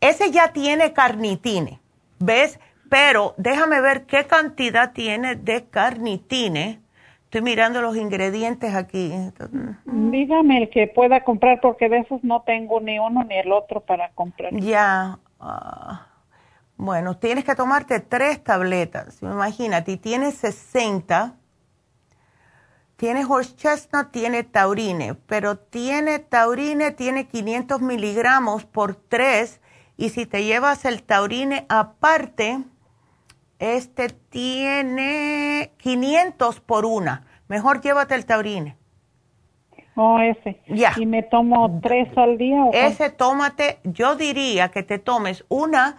Ese 0.00 0.30
ya 0.30 0.52
tiene 0.52 0.92
carnitine, 0.92 1.80
¿ves? 2.20 2.60
Pero 2.88 3.34
déjame 3.38 3.80
ver 3.80 4.06
qué 4.06 4.26
cantidad 4.26 4.92
tiene 4.92 5.34
de 5.34 5.64
carnitine. 5.66 6.80
Estoy 7.24 7.42
mirando 7.42 7.80
los 7.80 7.96
ingredientes 7.96 8.74
aquí. 8.74 9.12
Dígame 9.84 10.62
el 10.62 10.70
que 10.70 10.88
pueda 10.88 11.22
comprar 11.22 11.60
porque 11.60 11.88
de 11.88 11.98
esos 11.98 12.24
no 12.24 12.42
tengo 12.42 12.80
ni 12.80 12.98
uno 12.98 13.22
ni 13.22 13.36
el 13.36 13.52
otro 13.52 13.80
para 13.80 14.10
comprar. 14.10 14.52
Ya. 14.54 15.18
Ah, 15.38 16.08
bueno, 16.80 17.18
tienes 17.18 17.44
que 17.44 17.54
tomarte 17.54 18.00
tres 18.00 18.42
tabletas. 18.42 19.20
Imagínate, 19.20 19.98
tienes 19.98 20.36
60. 20.36 21.34
Tiene 22.96 23.24
horse 23.26 23.54
chestnut, 23.54 24.10
tiene 24.10 24.44
taurine, 24.44 25.14
pero 25.26 25.58
tiene 25.58 26.20
taurine, 26.20 26.90
tiene 26.92 27.26
500 27.26 27.82
miligramos 27.82 28.64
por 28.64 28.94
tres. 28.94 29.60
Y 29.98 30.08
si 30.08 30.24
te 30.24 30.42
llevas 30.44 30.86
el 30.86 31.02
taurine 31.02 31.66
aparte, 31.68 32.60
este 33.58 34.08
tiene 34.30 35.72
500 35.76 36.60
por 36.60 36.86
una. 36.86 37.26
Mejor 37.48 37.82
llévate 37.82 38.14
el 38.14 38.24
taurine. 38.24 38.78
Oh, 39.96 40.18
ese. 40.18 40.62
Ya. 40.66 40.94
¿Y 40.96 41.04
me 41.04 41.22
tomo 41.22 41.78
tres 41.82 42.08
al 42.16 42.38
día? 42.38 42.64
¿o 42.64 42.72
ese 42.72 43.10
tómate, 43.10 43.80
yo 43.84 44.16
diría 44.16 44.70
que 44.70 44.82
te 44.82 44.98
tomes 44.98 45.44
una 45.50 45.98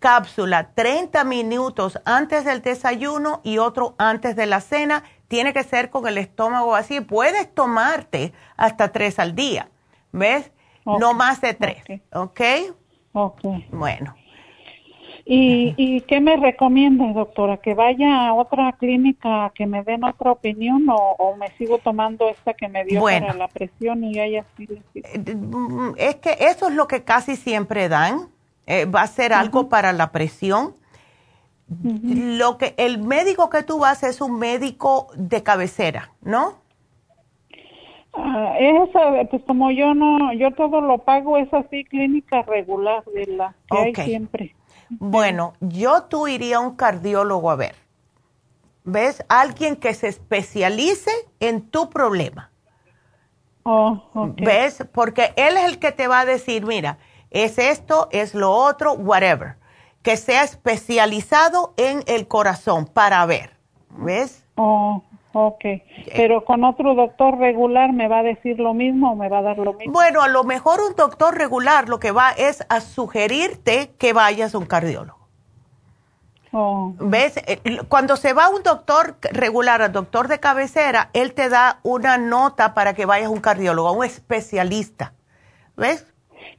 cápsula 0.00 0.72
30 0.74 1.22
minutos 1.24 2.00
antes 2.04 2.44
del 2.44 2.62
desayuno 2.62 3.40
y 3.44 3.58
otro 3.58 3.94
antes 3.98 4.34
de 4.34 4.46
la 4.46 4.60
cena. 4.60 5.04
Tiene 5.28 5.52
que 5.52 5.62
ser 5.62 5.90
con 5.90 6.08
el 6.08 6.18
estómago 6.18 6.74
así. 6.74 7.00
Puedes 7.00 7.54
tomarte 7.54 8.32
hasta 8.56 8.90
tres 8.90 9.20
al 9.20 9.36
día. 9.36 9.68
¿Ves? 10.10 10.50
No 10.84 11.14
más 11.14 11.40
de 11.40 11.54
tres. 11.54 11.84
¿Ok? 12.12 12.40
Ok. 13.12 13.42
Bueno. 13.70 14.16
¿Y, 15.24 15.74
¿Y 15.76 16.00
qué 16.00 16.20
me 16.20 16.36
recomienda, 16.36 17.12
doctora? 17.12 17.58
¿Que 17.58 17.74
vaya 17.74 18.26
a 18.26 18.34
otra 18.34 18.72
clínica 18.72 19.52
que 19.54 19.66
me 19.66 19.84
den 19.84 20.02
otra 20.02 20.32
opinión 20.32 20.86
o, 20.88 21.36
me 21.36 21.48
sigo 21.52 21.78
tomando 21.78 22.28
esta 22.28 22.54
que 22.54 22.68
me 22.68 22.84
dio 22.84 23.02
para 23.02 23.34
la 23.34 23.46
presión 23.46 24.02
y 24.02 24.18
así 24.18 24.68
eh, 24.94 25.34
mm, 25.34 25.92
Es 25.98 26.16
que 26.16 26.36
eso 26.40 26.68
es 26.68 26.74
lo 26.74 26.88
que 26.88 27.04
casi 27.04 27.36
siempre 27.36 27.88
dan. 27.88 28.28
Eh, 28.70 28.84
va 28.84 29.02
a 29.02 29.06
ser 29.08 29.32
algo 29.32 29.68
para 29.68 29.92
la 29.92 30.12
presión. 30.12 30.76
Lo 31.82 32.56
que 32.56 32.74
el 32.76 32.98
médico 32.98 33.50
que 33.50 33.64
tú 33.64 33.80
vas 33.80 34.04
es 34.04 34.20
un 34.20 34.38
médico 34.38 35.08
de 35.16 35.42
cabecera, 35.42 36.12
¿no? 36.20 36.54
Ah, 38.12 38.54
esa, 38.60 39.28
pues 39.28 39.42
como 39.42 39.72
yo 39.72 39.92
no, 39.94 40.32
yo 40.34 40.52
todo 40.52 40.80
lo 40.80 40.98
pago, 40.98 41.36
es 41.36 41.52
así 41.52 41.84
clínica 41.84 42.42
regular 42.42 43.02
de 43.06 43.26
la 43.26 43.56
que 43.68 43.76
hay 43.76 43.94
siempre. 43.94 44.54
Bueno, 44.88 45.54
yo 45.58 46.04
tú 46.04 46.28
iría 46.28 46.58
a 46.58 46.60
un 46.60 46.76
cardiólogo 46.76 47.50
a 47.50 47.56
ver. 47.56 47.74
¿Ves? 48.84 49.24
Alguien 49.28 49.74
que 49.74 49.94
se 49.94 50.06
especialice 50.06 51.10
en 51.40 51.68
tu 51.70 51.90
problema. 51.90 52.50
Oh, 53.64 54.00
¿Ves? 54.36 54.86
Porque 54.92 55.32
él 55.34 55.56
es 55.56 55.64
el 55.64 55.80
que 55.80 55.90
te 55.90 56.06
va 56.06 56.20
a 56.20 56.24
decir, 56.24 56.66
mira, 56.66 56.98
es 57.30 57.58
esto, 57.58 58.08
es 58.10 58.34
lo 58.34 58.50
otro, 58.52 58.94
whatever. 58.94 59.56
Que 60.02 60.16
sea 60.16 60.44
especializado 60.44 61.74
en 61.76 62.02
el 62.06 62.26
corazón 62.26 62.86
para 62.86 63.24
ver. 63.26 63.50
¿Ves? 63.90 64.44
Oh, 64.56 65.02
Ok, 65.32 65.64
pero 66.16 66.44
con 66.44 66.64
otro 66.64 66.94
doctor 66.96 67.38
regular 67.38 67.92
me 67.92 68.08
va 68.08 68.18
a 68.18 68.22
decir 68.24 68.58
lo 68.58 68.74
mismo 68.74 69.12
o 69.12 69.16
me 69.16 69.28
va 69.28 69.38
a 69.38 69.42
dar 69.42 69.58
lo 69.58 69.74
mismo. 69.74 69.92
Bueno, 69.92 70.22
a 70.22 70.28
lo 70.28 70.42
mejor 70.42 70.80
un 70.80 70.96
doctor 70.96 71.36
regular 71.38 71.88
lo 71.88 72.00
que 72.00 72.10
va 72.10 72.32
es 72.32 72.66
a 72.68 72.80
sugerirte 72.80 73.92
que 73.96 74.12
vayas 74.12 74.56
a 74.56 74.58
un 74.58 74.66
cardiólogo. 74.66 75.20
Oh. 76.52 76.94
¿Ves? 76.98 77.36
Eh, 77.46 77.60
cuando 77.88 78.16
se 78.16 78.32
va 78.32 78.48
un 78.48 78.64
doctor 78.64 79.18
regular 79.30 79.82
al 79.82 79.92
doctor 79.92 80.26
de 80.26 80.40
cabecera, 80.40 81.10
él 81.12 81.32
te 81.32 81.48
da 81.48 81.78
una 81.84 82.18
nota 82.18 82.74
para 82.74 82.94
que 82.94 83.06
vayas 83.06 83.28
a 83.28 83.30
un 83.30 83.40
cardiólogo, 83.40 83.86
a 83.86 83.92
un 83.92 84.04
especialista. 84.04 85.12
¿Ves? 85.76 86.12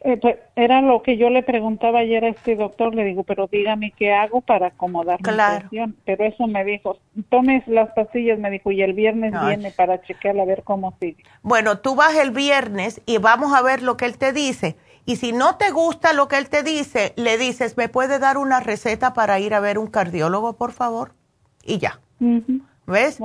Eh, 0.03 0.17
pues, 0.17 0.37
era 0.55 0.81
lo 0.81 1.03
que 1.03 1.15
yo 1.17 1.29
le 1.29 1.43
preguntaba 1.43 1.99
ayer 1.99 2.25
a 2.25 2.29
este 2.29 2.55
doctor, 2.55 2.95
le 2.95 3.03
digo, 3.03 3.23
pero 3.23 3.47
dígame 3.47 3.91
qué 3.91 4.11
hago 4.11 4.41
para 4.41 4.67
acomodar 4.67 5.19
la 5.21 5.59
presión. 5.59 5.95
Pero 6.05 6.25
eso 6.25 6.47
me 6.47 6.65
dijo, 6.65 6.97
tomes 7.29 7.67
las 7.67 7.91
pastillas, 7.91 8.39
me 8.39 8.49
dijo, 8.49 8.71
y 8.71 8.81
el 8.81 8.93
viernes 8.93 9.33
viene 9.45 9.71
para 9.71 10.01
chequear 10.01 10.39
a 10.39 10.45
ver 10.45 10.63
cómo 10.63 10.95
sigue. 10.99 11.23
Bueno, 11.43 11.77
tú 11.79 11.95
vas 11.95 12.15
el 12.15 12.31
viernes 12.31 13.01
y 13.05 13.19
vamos 13.19 13.53
a 13.53 13.61
ver 13.61 13.83
lo 13.83 13.95
que 13.95 14.05
él 14.05 14.17
te 14.17 14.33
dice. 14.33 14.75
Y 15.05 15.17
si 15.17 15.33
no 15.33 15.57
te 15.57 15.69
gusta 15.69 16.13
lo 16.13 16.27
que 16.27 16.37
él 16.37 16.49
te 16.49 16.63
dice, 16.63 17.13
le 17.15 17.37
dices, 17.37 17.77
¿me 17.77 17.87
puede 17.87 18.17
dar 18.17 18.37
una 18.37 18.59
receta 18.59 19.13
para 19.13 19.39
ir 19.39 19.53
a 19.53 19.59
ver 19.59 19.77
un 19.77 19.87
cardiólogo, 19.87 20.53
por 20.53 20.71
favor? 20.71 21.13
Y 21.63 21.77
ya. 21.77 21.99
¿Ves? 22.87 23.19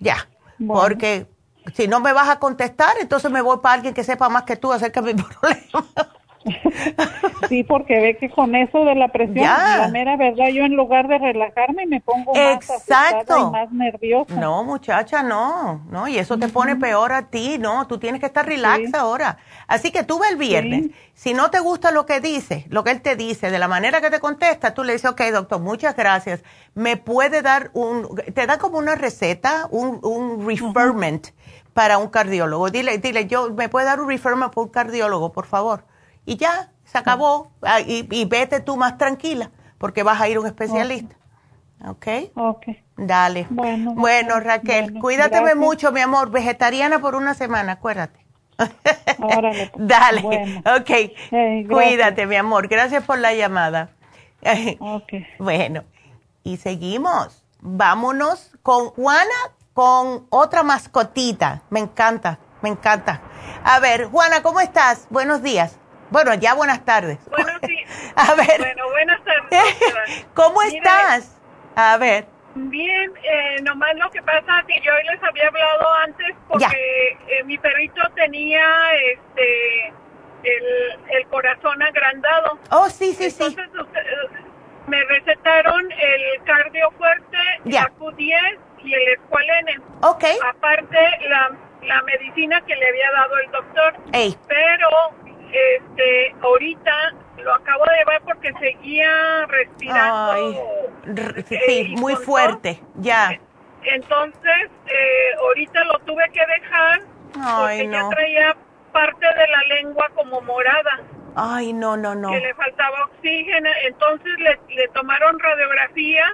Ya. 0.00 0.28
Porque 0.66 1.26
si 1.74 1.88
no 1.88 2.00
me 2.00 2.12
vas 2.12 2.28
a 2.28 2.38
contestar, 2.38 2.96
entonces 3.00 3.30
me 3.30 3.42
voy 3.42 3.58
para 3.58 3.74
alguien 3.74 3.94
que 3.94 4.04
sepa 4.04 4.28
más 4.28 4.44
que 4.44 4.56
tú 4.56 4.72
acerca 4.72 5.00
de 5.02 5.14
mi 5.14 5.22
problema. 5.40 5.86
Sí, 7.48 7.64
porque 7.64 8.00
ve 8.00 8.16
que 8.16 8.30
con 8.30 8.54
eso 8.54 8.84
de 8.84 8.94
la 8.94 9.08
presión, 9.08 9.44
la 9.44 9.88
mera 9.92 10.16
verdad, 10.16 10.48
yo 10.48 10.64
en 10.64 10.74
lugar 10.74 11.06
de 11.06 11.18
relajarme 11.18 11.86
me 11.86 12.00
pongo 12.00 12.32
más 12.32 12.70
Exacto. 12.70 13.36
y 13.36 13.50
más 13.50 13.70
nerviosa. 13.72 14.34
No, 14.36 14.64
muchacha, 14.64 15.22
no, 15.22 15.82
no, 15.90 16.08
y 16.08 16.16
eso 16.16 16.38
te 16.38 16.48
pone 16.48 16.76
peor 16.76 17.12
a 17.12 17.28
ti, 17.28 17.58
no, 17.58 17.86
tú 17.86 17.98
tienes 17.98 18.20
que 18.20 18.26
estar 18.26 18.46
relax 18.46 18.94
ahora. 18.94 19.36
Así 19.66 19.90
que 19.90 20.02
tú 20.02 20.18
ve 20.18 20.28
el 20.28 20.36
viernes, 20.36 20.90
si 21.12 21.34
no 21.34 21.50
te 21.50 21.60
gusta 21.60 21.90
lo 21.90 22.06
que 22.06 22.20
dice, 22.20 22.64
lo 22.70 22.84
que 22.84 22.92
él 22.92 23.02
te 23.02 23.16
dice, 23.16 23.50
de 23.50 23.58
la 23.58 23.68
manera 23.68 24.00
que 24.00 24.10
te 24.10 24.20
contesta, 24.20 24.72
tú 24.72 24.82
le 24.82 24.94
dices, 24.94 25.10
ok, 25.10 25.20
doctor, 25.32 25.60
muchas 25.60 25.94
gracias, 25.94 26.42
me 26.74 26.96
puede 26.96 27.42
dar 27.42 27.70
un, 27.74 28.08
te 28.34 28.46
da 28.46 28.58
como 28.58 28.78
una 28.78 28.94
receta, 28.94 29.66
un, 29.70 30.00
un 30.02 30.46
referment 30.46 31.28
para 31.72 31.98
un 31.98 32.08
cardiólogo. 32.08 32.70
Dile, 32.70 32.98
dile, 32.98 33.26
yo, 33.26 33.50
¿me 33.50 33.68
puede 33.68 33.86
dar 33.86 34.00
un 34.00 34.08
referment 34.08 34.52
para 34.52 34.64
un 34.64 34.70
cardiólogo, 34.70 35.32
por 35.32 35.46
favor? 35.46 35.84
y 36.26 36.36
ya, 36.36 36.70
se 36.84 36.98
acabó. 36.98 37.50
Ah, 37.62 37.80
y, 37.80 38.24
vete 38.26 38.60
tú 38.60 38.76
más 38.76 38.98
tranquila, 38.98 39.50
porque 39.78 40.02
vas 40.02 40.20
a 40.20 40.28
ir 40.28 40.36
a 40.36 40.40
un 40.40 40.46
especialista. 40.46 41.16
¿Ok? 41.86 42.06
Ok. 42.34 42.66
Dale. 42.96 43.46
Bueno, 43.48 43.94
bueno 43.94 44.38
Raquel, 44.38 44.98
cuídate 45.00 45.54
mucho, 45.54 45.92
mi 45.92 46.00
amor. 46.00 46.30
Vegetariana 46.30 47.00
por 47.00 47.14
una 47.14 47.34
semana, 47.34 47.72
acuérdate. 47.72 48.20
Órale. 49.18 49.70
Pues. 49.72 49.88
Dale. 49.88 50.22
Bueno. 50.22 50.62
Ok. 50.76 51.68
cuídate, 51.68 52.26
mi 52.26 52.36
amor. 52.36 52.68
Gracias 52.68 53.02
por 53.04 53.18
la 53.18 53.34
llamada. 53.34 53.90
ok. 54.78 55.12
Bueno, 55.38 55.84
y 56.44 56.58
seguimos. 56.58 57.44
Vámonos 57.62 58.52
con 58.62 58.90
Juana, 58.90 59.34
con 59.80 60.26
otra 60.28 60.62
mascotita. 60.62 61.62
Me 61.70 61.80
encanta, 61.80 62.38
me 62.60 62.68
encanta. 62.68 63.22
A 63.64 63.80
ver, 63.80 64.08
Juana, 64.08 64.42
¿cómo 64.42 64.60
estás? 64.60 65.06
Buenos 65.08 65.42
días. 65.42 65.80
Bueno, 66.10 66.34
ya 66.34 66.52
buenas 66.52 66.84
tardes. 66.84 67.18
Buenos 67.30 67.58
días. 67.62 67.90
A 68.14 68.34
ver. 68.34 68.58
Bueno, 68.58 68.90
buenas 68.90 69.20
tardes. 69.24 70.26
¿Cómo 70.34 70.60
estás? 70.70 71.34
A 71.76 71.96
ver. 71.96 72.26
Bien, 72.54 73.10
eh, 73.22 73.62
nomás 73.62 73.96
lo 73.96 74.10
que 74.10 74.20
pasa 74.20 74.60
es 74.60 74.66
que 74.66 74.82
yo 74.84 74.92
les 75.10 75.22
había 75.22 75.48
hablado 75.48 75.94
antes 76.04 76.36
porque 76.46 76.66
eh, 77.28 77.44
mi 77.44 77.56
perrito 77.56 78.02
tenía 78.16 78.62
este 79.14 79.94
el, 80.42 80.98
el, 81.08 81.26
corazón 81.28 81.82
agrandado. 81.82 82.58
Oh, 82.70 82.90
sí, 82.90 83.14
sí, 83.14 83.30
sí. 83.30 83.56
Me 84.88 85.02
recetaron 85.04 85.90
el 85.90 86.44
cardio 86.44 86.90
fuerte, 86.98 87.38
el 87.64 87.72
Q10 87.72 88.58
y 88.84 88.94
el 88.94 89.08
escualene. 89.08 89.80
Ok. 90.02 90.24
Aparte 90.48 90.98
la, 91.28 91.50
la 91.82 92.02
medicina 92.02 92.60
que 92.62 92.74
le 92.76 92.88
había 92.88 93.12
dado 93.12 93.38
el 93.38 93.50
doctor. 93.50 93.94
Ey. 94.12 94.36
Pero 94.48 94.88
este, 95.52 96.34
ahorita 96.42 97.14
lo 97.38 97.54
acabo 97.54 97.84
de 97.84 98.04
ver 98.12 98.22
porque 98.22 98.52
seguía 98.60 99.46
respirando 99.46 100.80
sí, 101.46 101.94
muy 101.98 102.14
fuerte, 102.16 102.80
ya. 102.96 103.38
Entonces, 103.82 104.70
eh, 104.86 105.34
ahorita 105.38 105.84
lo 105.84 105.98
tuve 106.00 106.24
que 106.32 106.40
dejar 106.46 107.00
porque 107.32 107.88
ya 107.90 108.08
traía 108.10 108.56
parte 108.92 109.26
de 109.26 109.48
la 109.48 109.76
lengua 109.76 110.10
como 110.14 110.40
morada. 110.42 111.00
Ay, 111.36 111.72
no, 111.72 111.96
no, 111.96 112.14
no. 112.14 112.30
Que 112.30 112.40
le 112.40 112.54
faltaba 112.54 113.04
oxígeno, 113.04 113.70
entonces 113.84 114.32
le, 114.68 114.88
tomaron 114.88 115.38
radiografía 115.38 116.24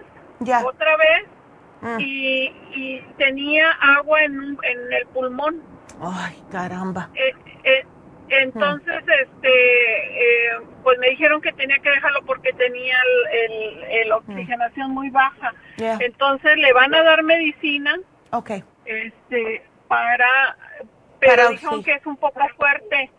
otra 0.64 0.96
vez 0.96 1.28
mm. 1.80 2.00
y, 2.00 2.52
y, 2.74 3.00
tenía 3.18 3.70
agua 3.72 4.22
en, 4.22 4.58
en 4.62 4.92
el 4.92 5.06
pulmón. 5.12 5.62
Ay, 6.00 6.42
caramba. 6.50 7.10
Eh, 7.14 7.34
eh, 7.64 7.86
entonces, 8.28 9.02
este, 9.22 9.48
eh, 9.48 10.58
pues 10.82 10.98
me 10.98 11.10
dijeron 11.10 11.40
que 11.40 11.52
tenía 11.52 11.78
que 11.78 11.90
dejarlo 11.90 12.22
porque 12.26 12.52
tenía 12.54 12.96
el, 13.90 14.12
oxigenación 14.12 14.90
muy 14.90 15.10
baja. 15.10 15.54
Entonces 15.78 16.56
le 16.56 16.72
van 16.72 16.94
a 16.94 17.02
dar 17.02 17.22
medicina. 17.22 17.94
Okay. 18.30 18.64
Este, 18.84 19.62
para, 19.88 20.56
pero 21.20 21.50
dijeron 21.50 21.82
que 21.82 21.92
es 21.92 22.06
un 22.06 22.16
poco 22.16 22.40
fuerte 22.56 23.10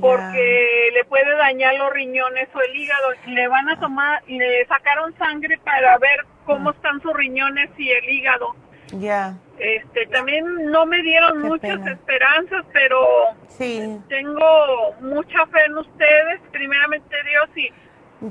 porque 0.00 0.90
le 0.92 1.04
puede 1.04 1.36
dañar 1.36 1.74
los 1.74 1.92
riñones 1.92 2.48
o 2.54 2.60
el 2.60 2.76
hígado. 2.76 3.10
Le 3.26 3.48
van 3.48 3.68
a 3.68 3.80
tomar, 3.80 4.22
le 4.26 4.66
sacaron 4.66 5.16
sangre 5.18 5.58
para 5.58 5.98
ver 5.98 6.24
cómo 6.48 6.70
están 6.70 7.00
sus 7.02 7.12
riñones 7.14 7.70
y 7.76 7.90
el 7.90 8.08
hígado. 8.08 8.56
Ya. 8.92 9.36
Este, 9.58 10.06
también 10.06 10.70
no 10.70 10.86
me 10.86 11.02
dieron 11.02 11.42
muchas 11.42 11.86
esperanzas, 11.86 12.64
pero 12.72 13.06
sí. 13.48 14.00
tengo 14.08 14.94
mucha 15.00 15.46
fe 15.46 15.64
en 15.66 15.76
ustedes, 15.76 16.40
primeramente 16.50 17.14
Dios, 17.30 17.50
y 17.56 17.70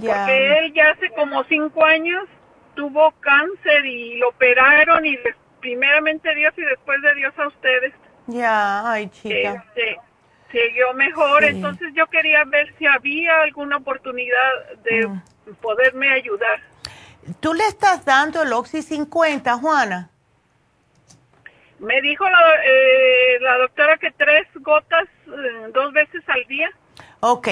porque 0.07 0.57
él 0.57 0.73
ya 0.73 0.89
hace 0.89 1.09
como 1.11 1.43
cinco 1.43 1.85
años 1.85 2.23
tuvo 2.75 3.11
cáncer 3.19 3.85
y 3.85 4.17
lo 4.17 4.29
operaron 4.29 5.05
y 5.05 5.17
primeramente 5.61 6.33
Dios 6.33 6.53
y 6.57 6.61
después 6.61 7.01
de 7.03 7.15
Dios 7.15 7.33
a 7.37 7.47
ustedes. 7.47 7.93
Ya, 8.27 8.91
ay 8.91 9.09
chica. 9.09 9.63
Este, 9.75 9.97
siguió 10.51 10.93
mejor, 10.95 11.43
entonces 11.43 11.93
yo 11.93 12.07
quería 12.07 12.43
ver 12.45 12.73
si 12.79 12.85
había 12.85 13.41
alguna 13.41 13.77
oportunidad 13.77 14.75
de 14.83 15.07
mm. 15.07 15.21
poderme 15.61 16.09
ayudar. 16.09 16.59
¿Tú 17.39 17.53
le 17.53 17.65
estás 17.67 18.05
dando 18.05 18.41
el 18.41 18.53
Oxy 18.53 18.81
50, 18.81 19.57
Juana? 19.57 20.09
Me 21.79 22.01
dijo 22.01 22.23
la, 22.23 22.39
eh, 22.65 23.39
la 23.41 23.57
doctora 23.57 23.97
que 23.97 24.11
tres 24.11 24.47
gotas 24.55 25.07
eh, 25.27 25.71
dos 25.73 25.93
veces 25.93 26.23
al 26.27 26.43
día. 26.47 26.69
Ok, 27.19 27.49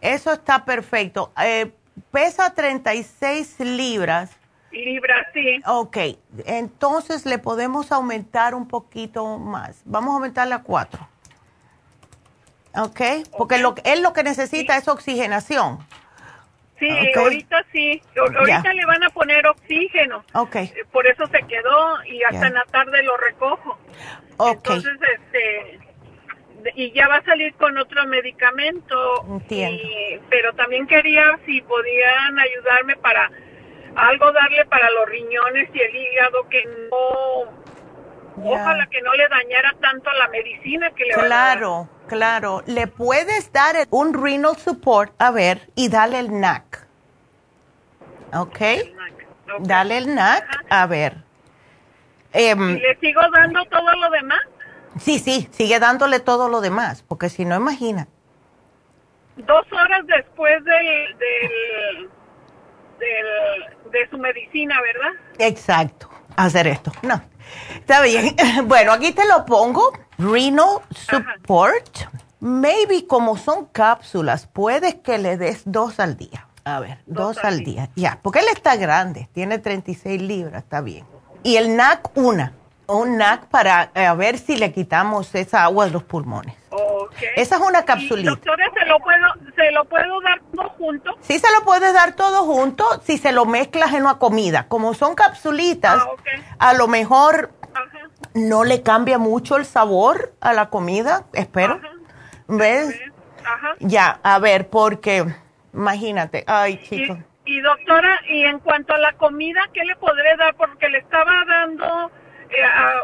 eso 0.00 0.32
está 0.32 0.64
perfecto. 0.64 1.32
Eh, 1.42 1.72
pesa 2.10 2.54
36 2.54 3.60
libras. 3.60 4.30
Libras, 4.72 5.26
sí. 5.32 5.60
Ok, 5.66 5.96
entonces 6.46 7.26
le 7.26 7.38
podemos 7.38 7.92
aumentar 7.92 8.54
un 8.54 8.66
poquito 8.66 9.38
más. 9.38 9.82
Vamos 9.84 10.12
a 10.12 10.14
aumentarla 10.14 10.56
a 10.56 10.62
cuatro. 10.62 11.08
Ok, 12.74 13.00
porque 13.36 13.58
Lo, 13.58 13.74
él 13.84 14.02
lo 14.02 14.12
que 14.14 14.22
necesita 14.22 14.76
es 14.76 14.88
oxigenación. 14.88 15.78
Sí, 16.82 17.12
ahorita 17.16 17.64
sí. 17.70 18.02
Ahorita 18.16 18.72
le 18.72 18.84
van 18.86 19.04
a 19.04 19.10
poner 19.10 19.46
oxígeno. 19.46 20.24
Ok. 20.34 20.56
Eh, 20.56 20.84
por 20.90 21.06
eso 21.06 21.26
se 21.28 21.40
quedó 21.46 22.04
y 22.04 22.22
hasta 22.24 22.48
en 22.48 22.54
la 22.54 22.64
tarde 22.64 23.02
lo 23.04 23.16
recojo. 23.18 23.78
Ok. 24.38 24.68
Entonces, 24.68 24.98
este, 25.14 25.78
y 26.74 26.90
ya 26.90 27.06
va 27.06 27.16
a 27.16 27.24
salir 27.24 27.54
con 27.54 27.78
otro 27.78 28.04
medicamento. 28.06 29.24
Entiendo. 29.28 29.82
pero 30.28 30.52
también 30.54 30.88
quería 30.88 31.38
si 31.46 31.60
podían 31.62 32.38
ayudarme 32.38 32.96
para 32.96 33.30
algo 33.94 34.32
darle 34.32 34.64
para 34.66 34.90
los 34.90 35.08
riñones 35.08 35.68
y 35.72 35.78
el 35.78 35.94
hígado 35.94 36.48
que 36.48 36.64
no 36.90 37.61
Ojalá 38.36 38.86
que 38.86 39.02
no 39.02 39.12
le 39.14 39.28
dañara 39.28 39.74
tanto 39.80 40.10
la 40.12 40.28
medicina 40.28 40.90
que 40.90 41.04
le 41.04 41.14
Claro, 41.14 41.88
claro. 42.08 42.62
Le 42.66 42.86
puedes 42.86 43.52
dar 43.52 43.76
un 43.90 44.14
renal 44.14 44.56
support, 44.56 45.12
a 45.18 45.30
ver, 45.30 45.70
y 45.74 45.88
dale 45.88 46.18
el 46.18 46.40
NAC. 46.40 46.86
¿Ok? 48.34 48.58
Dale 49.60 49.98
el 49.98 50.14
NAC, 50.14 50.44
a 50.70 50.86
ver. 50.86 51.16
Em, 52.32 52.76
¿Y 52.76 52.80
le 52.80 52.96
sigo 52.96 53.20
dando 53.34 53.62
todo 53.66 53.92
lo 53.96 54.10
demás? 54.10 54.40
Sí, 54.98 55.18
sí, 55.18 55.48
sigue 55.52 55.78
dándole 55.78 56.20
todo 56.20 56.48
lo 56.48 56.60
demás, 56.60 57.02
porque 57.06 57.28
si 57.28 57.44
no, 57.44 57.56
imagina. 57.56 58.08
Dos 59.36 59.66
horas 59.72 60.06
después 60.06 60.62
del, 60.64 61.18
del, 61.18 62.10
del, 62.98 63.90
de 63.90 64.10
su 64.10 64.18
medicina, 64.18 64.80
¿verdad? 64.80 65.10
Exacto, 65.38 66.08
hacer 66.36 66.66
esto. 66.66 66.92
No, 67.02 67.22
Está 67.74 68.02
bien. 68.02 68.36
Bueno, 68.66 68.92
aquí 68.92 69.12
te 69.12 69.26
lo 69.26 69.44
pongo. 69.44 69.92
Reno 70.18 70.82
Support. 70.90 71.98
Maybe 72.40 73.06
como 73.06 73.36
son 73.36 73.66
cápsulas, 73.66 74.48
puedes 74.48 74.96
que 74.96 75.18
le 75.18 75.36
des 75.36 75.62
dos 75.64 76.00
al 76.00 76.16
día. 76.16 76.48
A 76.64 76.80
ver, 76.80 76.98
dos, 77.06 77.38
al 77.42 77.64
día. 77.64 77.90
Ya, 77.96 78.18
porque 78.20 78.40
él 78.40 78.46
está 78.52 78.76
grande, 78.76 79.28
tiene 79.32 79.58
36 79.58 80.20
libras, 80.20 80.62
está 80.62 80.80
bien. 80.80 81.04
Y 81.42 81.56
el 81.56 81.76
NAC, 81.76 82.10
una. 82.16 82.52
Un 82.86 83.16
NAC 83.16 83.46
para 83.46 83.90
eh, 83.94 84.12
ver 84.16 84.38
si 84.38 84.56
le 84.56 84.72
quitamos 84.72 85.34
esa 85.34 85.64
agua 85.64 85.86
de 85.86 85.92
los 85.92 86.02
pulmones. 86.02 86.54
Esa 87.36 87.56
es 87.56 87.62
una 87.62 87.84
capsulita. 87.84 88.30
doctora, 88.30 88.70
¿se 88.78 88.86
lo, 88.86 88.98
puedo, 88.98 89.26
¿se 89.54 89.70
lo 89.72 89.84
puedo 89.84 90.20
dar 90.20 90.40
todo 90.54 90.68
junto? 90.70 91.16
Sí, 91.20 91.38
se 91.38 91.50
lo 91.52 91.64
puedes 91.64 91.92
dar 91.94 92.14
todo 92.14 92.44
junto 92.44 92.84
si 93.04 93.18
se 93.18 93.32
lo 93.32 93.44
mezclas 93.44 93.92
en 93.92 94.02
una 94.02 94.18
comida. 94.18 94.68
Como 94.68 94.94
son 94.94 95.14
capsulitas, 95.14 96.02
ah, 96.02 96.70
a 96.70 96.74
lo 96.74 96.88
mejor 96.88 97.52
no 98.34 98.64
le 98.64 98.82
cambia 98.82 99.18
mucho 99.18 99.56
el 99.56 99.64
sabor 99.64 100.32
a 100.40 100.52
la 100.52 100.70
comida, 100.70 101.24
espero. 101.32 101.80
¿Ves? 102.48 102.98
Ya, 103.80 104.20
a 104.22 104.38
ver, 104.38 104.68
porque 104.68 105.24
imagínate, 105.72 106.44
ay, 106.46 106.80
chicos. 106.82 107.18
Y, 107.44 107.60
doctora, 107.60 108.20
y 108.28 108.44
en 108.44 108.60
cuanto 108.60 108.94
a 108.94 108.98
la 108.98 109.14
comida, 109.14 109.60
¿qué 109.74 109.84
le 109.84 109.96
podré 109.96 110.36
dar? 110.36 110.54
Porque 110.54 110.88
le 110.88 110.98
estaba 110.98 111.44
dando, 111.46 112.10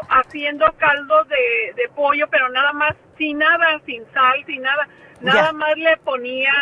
haciendo 0.09 0.65
caldo 0.77 1.23
de, 1.25 1.73
de 1.75 1.89
pollo, 1.95 2.27
pero 2.29 2.49
nada 2.49 2.73
más 2.73 2.95
sin 3.17 3.37
nada, 3.37 3.79
sin 3.85 4.03
sal, 4.13 4.43
sin 4.45 4.61
nada. 4.61 4.87
Nada 5.21 5.51
más 5.51 5.75
le 5.75 5.97
ponía 5.97 6.53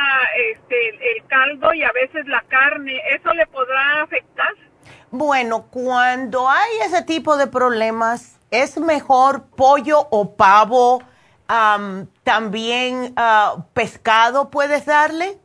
este 0.51 0.89
el 0.89 1.27
caldo 1.27 1.73
y 1.73 1.84
a 1.84 1.91
veces 1.91 2.26
la 2.27 2.41
carne. 2.47 2.99
¿Eso 3.11 3.31
le 3.34 3.45
podrá 3.47 4.01
afectar? 4.01 4.49
Bueno, 5.11 5.68
cuando 5.69 6.49
hay 6.49 6.72
ese 6.84 7.03
tipo 7.03 7.38
de 7.38 7.47
problemas, 7.47 8.39
es 8.49 8.77
mejor 8.77 9.45
pollo 9.55 10.07
o 10.09 10.35
pavo, 10.35 11.03
también 12.23 13.15
uh, 13.15 13.61
pescado 13.73 14.49
puedes 14.49 14.85
darle. 14.85 15.38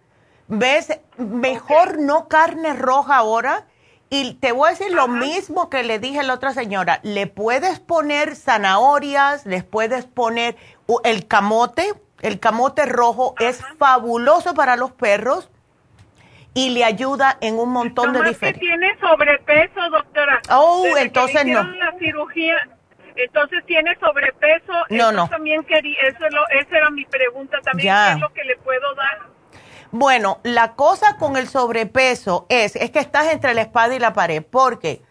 ¿Ves? 0.49 0.99
Mejor 1.17 1.99
no 1.99 2.29
carne 2.29 2.73
roja 2.73 3.17
ahora. 3.17 3.67
Y 4.15 4.35
te 4.35 4.53
voy 4.53 4.67
a 4.67 4.71
decir 4.73 4.93
lo 4.93 5.09
mismo 5.09 5.71
que 5.71 5.83
le 5.85 5.99
dije 5.99 6.21
a 6.21 6.23
la 6.23 6.35
otra 6.35 6.53
señora. 6.53 7.01
Le 7.03 7.27
puedes 7.27 7.81
poner 7.81 8.37
zanahorias, 8.37 9.47
les 9.47 9.65
puedes 9.65 10.05
poner 10.05 10.55
el 11.03 11.27
camote. 11.27 11.95
El 12.21 12.39
camote 12.39 12.85
rojo 12.85 13.35
es 13.41 13.65
fabuloso 13.79 14.53
para 14.53 14.77
los 14.77 14.93
perros 14.93 15.49
y 16.53 16.69
le 16.75 16.85
ayuda 16.85 17.39
en 17.41 17.59
un 17.59 17.71
montón 17.71 18.13
de 18.13 18.23
diferentes. 18.23 18.61
tiene 18.61 18.95
sobrepeso, 19.01 19.81
doctora. 19.89 20.43
Oh, 20.51 20.87
entonces 20.99 21.47
no. 21.47 21.63
La 21.63 21.95
cirugía, 21.99 22.57
entonces 23.17 23.65
tiene 23.65 23.97
sobrepeso. 23.99 24.75
No, 24.91 25.11
no. 25.11 25.27
También 25.31 25.65
quería, 25.65 25.97
eso 26.03 26.29
lo, 26.29 26.47
esa 26.51 26.77
era 26.77 26.91
mi 26.91 27.07
pregunta 27.07 27.59
también. 27.63 27.95
¿Qué 27.95 28.13
es 28.13 28.21
lo 28.21 28.33
que 28.35 28.45
le 28.45 28.59
puedo 28.59 28.95
dar? 28.95 29.33
Bueno, 29.93 30.41
la 30.43 30.73
cosa 30.73 31.19
con 31.19 31.37
el 31.37 31.49
sobrepeso 31.49 32.47
es, 32.49 32.77
es 32.77 32.91
que 32.91 32.99
estás 32.99 33.27
entre 33.27 33.53
la 33.53 33.61
espada 33.61 33.95
y 33.95 33.99
la 33.99 34.15
pared, 34.15 34.43
porque 34.43 35.03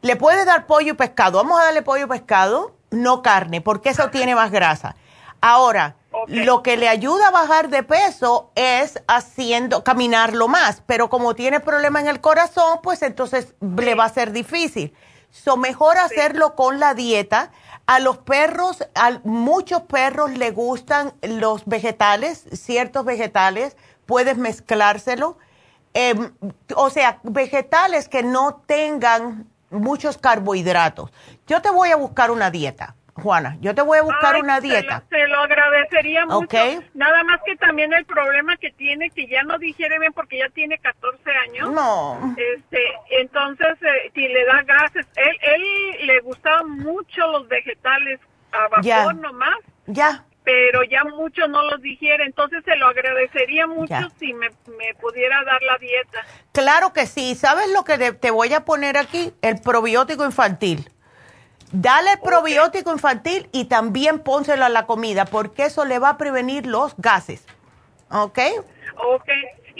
le 0.00 0.14
puedes 0.14 0.46
dar 0.46 0.66
pollo 0.66 0.92
y 0.92 0.96
pescado. 0.96 1.38
Vamos 1.38 1.60
a 1.60 1.64
darle 1.64 1.82
pollo 1.82 2.04
y 2.04 2.08
pescado, 2.08 2.76
no 2.90 3.20
carne, 3.20 3.60
porque 3.60 3.90
eso 3.90 4.10
tiene 4.10 4.36
más 4.36 4.52
grasa. 4.52 4.94
Ahora, 5.40 5.96
lo 6.28 6.62
que 6.62 6.76
le 6.76 6.88
ayuda 6.88 7.28
a 7.28 7.32
bajar 7.32 7.68
de 7.68 7.82
peso 7.82 8.52
es 8.54 9.02
haciendo, 9.08 9.82
caminarlo 9.82 10.46
más, 10.46 10.82
pero 10.86 11.10
como 11.10 11.34
tiene 11.34 11.58
problema 11.58 12.00
en 12.00 12.06
el 12.06 12.20
corazón, 12.20 12.78
pues 12.80 13.02
entonces 13.02 13.56
le 13.60 13.96
va 13.96 14.04
a 14.04 14.08
ser 14.08 14.30
difícil. 14.30 14.94
So, 15.30 15.56
mejor 15.56 15.98
hacerlo 15.98 16.54
con 16.54 16.78
la 16.78 16.94
dieta. 16.94 17.50
A 17.86 18.00
los 18.00 18.18
perros, 18.18 18.84
a 18.94 19.18
muchos 19.24 19.82
perros 19.82 20.30
le 20.32 20.50
gustan 20.50 21.14
los 21.22 21.64
vegetales, 21.64 22.44
ciertos 22.52 23.04
vegetales, 23.04 23.76
puedes 24.08 24.38
mezclárselo. 24.38 25.38
Em, 25.92 26.32
o 26.74 26.90
sea, 26.90 27.20
vegetales 27.22 28.08
que 28.08 28.22
no 28.22 28.62
tengan 28.66 29.46
muchos 29.70 30.16
carbohidratos. 30.16 31.12
Yo 31.46 31.60
te 31.60 31.70
voy 31.70 31.90
a 31.90 31.96
buscar 31.96 32.30
una 32.30 32.50
dieta 32.50 32.96
Juana, 33.22 33.56
yo 33.60 33.74
te 33.74 33.82
voy 33.82 33.98
a 33.98 34.02
buscar 34.02 34.36
una 34.40 34.60
dieta. 34.60 35.02
Se 35.10 35.26
lo, 35.26 35.40
agradecería 35.40 36.24
mucho. 36.26 36.56
Nada 36.94 37.24
más 37.24 37.40
que 37.44 37.56
también 37.56 37.92
el 37.92 38.04
problema 38.04 38.56
que 38.56 38.70
tiene, 38.70 39.10
que 39.10 39.26
ya 39.26 39.42
no 39.42 39.58
digiere 39.58 39.98
bien 39.98 40.12
porque 40.12 40.38
ya 40.38 40.48
tiene 40.50 40.78
14 40.78 41.30
años. 41.48 41.70
No. 41.70 42.34
Este, 42.36 42.78
entonces 43.10 43.76
eh, 43.82 44.10
si 44.14 44.28
le 44.28 44.44
da 44.44 44.62
gases, 44.62 45.06
él, 45.16 45.36
él 45.42 46.06
le 46.06 46.20
gustaban 46.20 46.70
mucho 46.70 47.26
los 47.32 47.48
vegetales 47.48 48.20
a 48.52 48.68
vapor 48.68 49.16
nomás. 49.16 49.58
Ya. 49.86 50.24
Pero 50.48 50.82
ya 50.82 51.04
mucho 51.04 51.46
no 51.46 51.62
los 51.64 51.82
digiere, 51.82 52.24
entonces 52.24 52.64
se 52.64 52.74
lo 52.76 52.86
agradecería 52.86 53.66
mucho 53.66 53.94
si 54.18 54.32
me, 54.32 54.48
me, 54.78 54.94
pudiera 54.98 55.44
dar 55.44 55.60
la 55.60 55.76
dieta. 55.76 56.24
Claro 56.52 56.94
que 56.94 57.04
sí. 57.04 57.34
¿Sabes 57.34 57.70
lo 57.70 57.84
que 57.84 58.12
te 58.12 58.30
voy 58.30 58.54
a 58.54 58.64
poner 58.64 58.96
aquí? 58.96 59.34
El 59.42 59.60
probiótico 59.60 60.24
infantil. 60.24 60.88
Dale 61.70 62.12
el 62.12 62.20
probiótico 62.20 62.92
infantil 62.92 63.50
y 63.52 63.66
también 63.66 64.20
pónselo 64.20 64.64
a 64.64 64.70
la 64.70 64.86
comida, 64.86 65.26
porque 65.26 65.64
eso 65.64 65.84
le 65.84 65.98
va 65.98 66.08
a 66.08 66.16
prevenir 66.16 66.64
los 66.64 66.94
gases. 66.96 67.44
¿Ok? 68.10 68.38
Ok. 68.96 69.28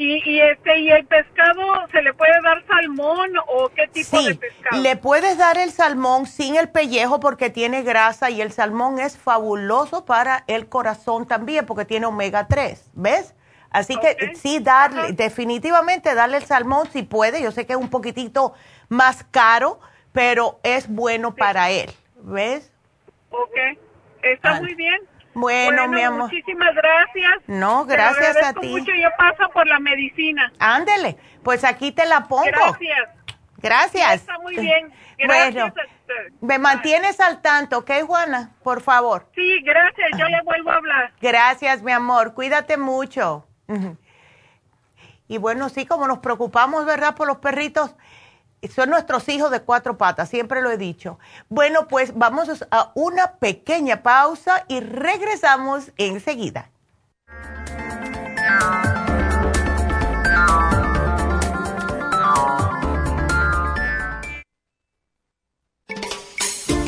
¿Y, 0.00 0.40
este, 0.40 0.78
¿Y 0.78 0.90
el 0.90 1.04
pescado 1.06 1.60
se 1.90 2.00
le 2.02 2.14
puede 2.14 2.30
dar 2.44 2.64
salmón 2.68 3.32
o 3.48 3.68
qué 3.70 3.88
tipo 3.88 4.22
de 4.22 4.36
pescado? 4.36 4.80
Le 4.80 4.96
puedes 4.96 5.36
dar 5.36 5.58
el 5.58 5.72
salmón 5.72 6.26
sin 6.26 6.54
el 6.54 6.68
pellejo 6.68 7.18
porque 7.18 7.50
tiene 7.50 7.82
grasa 7.82 8.30
y 8.30 8.40
el 8.40 8.52
salmón 8.52 9.00
es 9.00 9.18
fabuloso 9.18 10.04
para 10.04 10.44
el 10.46 10.68
corazón 10.68 11.26
también 11.26 11.66
porque 11.66 11.84
tiene 11.84 12.06
omega 12.06 12.46
3, 12.46 12.90
¿ves? 12.94 13.34
Así 13.70 13.98
que 13.98 14.36
sí, 14.36 14.60
darle, 14.60 15.12
definitivamente 15.14 16.14
darle 16.14 16.36
el 16.36 16.44
salmón 16.44 16.88
si 16.92 17.02
puede. 17.02 17.42
Yo 17.42 17.50
sé 17.50 17.66
que 17.66 17.72
es 17.72 17.78
un 17.78 17.90
poquitito 17.90 18.54
más 18.88 19.24
caro, 19.24 19.80
pero 20.12 20.60
es 20.62 20.88
bueno 20.88 21.34
para 21.34 21.70
él, 21.70 21.90
¿ves? 22.22 22.72
Ok, 23.30 23.56
está 24.22 24.60
muy 24.60 24.74
bien. 24.74 25.00
Bueno, 25.34 25.88
mi 25.88 26.02
amor. 26.02 26.30
Muchísimas 26.30 26.74
gracias. 26.74 27.32
No, 27.46 27.84
gracias 27.84 28.36
a 28.42 28.52
ti. 28.52 28.68
mucho. 28.68 28.92
Yo 28.92 29.08
paso 29.16 29.50
por 29.52 29.66
la 29.66 29.78
medicina. 29.78 30.52
Ándele, 30.58 31.16
pues 31.42 31.64
aquí 31.64 31.92
te 31.92 32.06
la 32.06 32.24
pongo. 32.24 32.44
Gracias. 32.44 33.08
Gracias. 33.58 34.14
Está 34.14 34.38
muy 34.38 34.56
bien. 34.56 34.92
Gracias. 35.18 35.72
Bueno, 35.74 35.88
me 36.40 36.58
mantienes 36.58 37.20
al 37.20 37.42
tanto, 37.42 37.78
¿ok, 37.78 37.90
Juana? 38.06 38.52
Por 38.62 38.80
favor. 38.80 39.28
Sí, 39.34 39.60
gracias. 39.62 40.10
Yo 40.16 40.26
le 40.28 40.40
vuelvo 40.42 40.70
a 40.70 40.76
hablar. 40.76 41.12
Gracias, 41.20 41.82
mi 41.82 41.92
amor. 41.92 42.34
Cuídate 42.34 42.76
mucho. 42.76 43.46
Y 45.30 45.36
bueno, 45.36 45.68
sí, 45.68 45.84
como 45.84 46.08
nos 46.08 46.20
preocupamos, 46.20 46.86
¿verdad? 46.86 47.14
Por 47.14 47.28
los 47.28 47.36
perritos 47.36 47.94
son 48.66 48.90
nuestros 48.90 49.28
hijos 49.28 49.50
de 49.50 49.60
cuatro 49.60 49.96
patas, 49.96 50.28
siempre 50.28 50.62
lo 50.62 50.70
he 50.70 50.76
dicho. 50.76 51.18
Bueno, 51.48 51.86
pues 51.88 52.12
vamos 52.16 52.64
a 52.70 52.92
una 52.94 53.32
pequeña 53.32 54.02
pausa 54.02 54.64
y 54.68 54.80
regresamos 54.80 55.92
enseguida. 55.96 56.70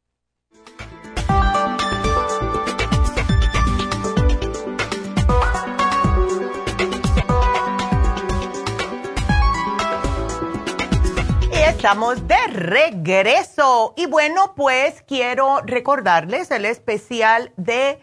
Estamos 11.52 12.26
de 12.26 12.46
regreso. 12.48 13.94
Y 13.96 14.06
bueno, 14.06 14.54
pues 14.56 15.02
quiero 15.06 15.60
recordarles 15.64 16.50
el 16.50 16.64
especial 16.64 17.52
de 17.56 18.00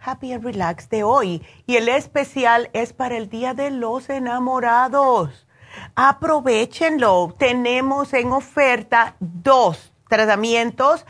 Happy 0.00 0.32
and 0.32 0.42
Relax 0.42 0.88
de 0.88 1.04
hoy. 1.04 1.42
Y 1.66 1.76
el 1.76 1.90
especial 1.90 2.70
es 2.72 2.94
para 2.94 3.18
el 3.18 3.28
Día 3.28 3.52
de 3.52 3.70
los 3.70 4.08
Enamorados. 4.08 5.46
Aprovechenlo. 5.94 7.34
Tenemos 7.38 8.12
en 8.12 8.32
oferta 8.32 9.16
dos 9.20 9.92
tratamientos 10.08 11.04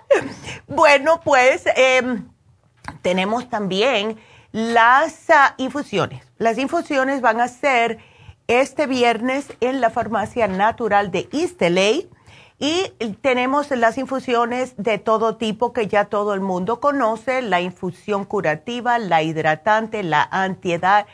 bueno, 0.66 1.20
pues 1.22 1.64
em, 1.76 2.26
tenemos 3.02 3.48
también 3.50 4.18
las 4.50 5.28
ah, 5.28 5.54
infusiones. 5.58 6.24
Las 6.38 6.56
infusiones 6.56 7.20
van 7.20 7.40
a 7.40 7.48
ser 7.48 7.98
este 8.48 8.86
viernes 8.86 9.46
en 9.60 9.82
la 9.82 9.90
farmacia 9.90 10.48
natural 10.48 11.10
de 11.10 11.28
East 11.32 11.60
y 12.58 12.88
tenemos 13.20 13.70
las 13.70 13.98
infusiones 13.98 14.74
de 14.78 14.96
todo 14.96 15.36
tipo 15.36 15.74
que 15.74 15.88
ya 15.88 16.06
todo 16.06 16.32
el 16.32 16.40
mundo 16.40 16.80
conoce, 16.80 17.42
la 17.42 17.60
infusión 17.60 18.24
curativa, 18.24 18.98
la 18.98 19.22
hidratante, 19.22 20.02
la 20.02 20.26
antiedad, 20.30 21.06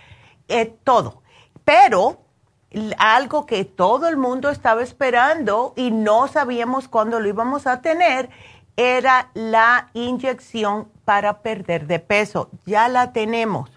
eh, 0.46 0.72
todo. 0.84 1.22
Pero 1.64 2.21
algo 2.98 3.46
que 3.46 3.64
todo 3.64 4.08
el 4.08 4.16
mundo 4.16 4.50
estaba 4.50 4.82
esperando 4.82 5.72
y 5.76 5.90
no 5.90 6.28
sabíamos 6.28 6.88
cuándo 6.88 7.20
lo 7.20 7.28
íbamos 7.28 7.66
a 7.66 7.80
tener 7.80 8.30
era 8.76 9.30
la 9.34 9.88
inyección 9.92 10.88
para 11.04 11.42
perder 11.42 11.86
de 11.86 11.98
peso. 11.98 12.48
Ya 12.64 12.88
la 12.88 13.12
tenemos. 13.12 13.70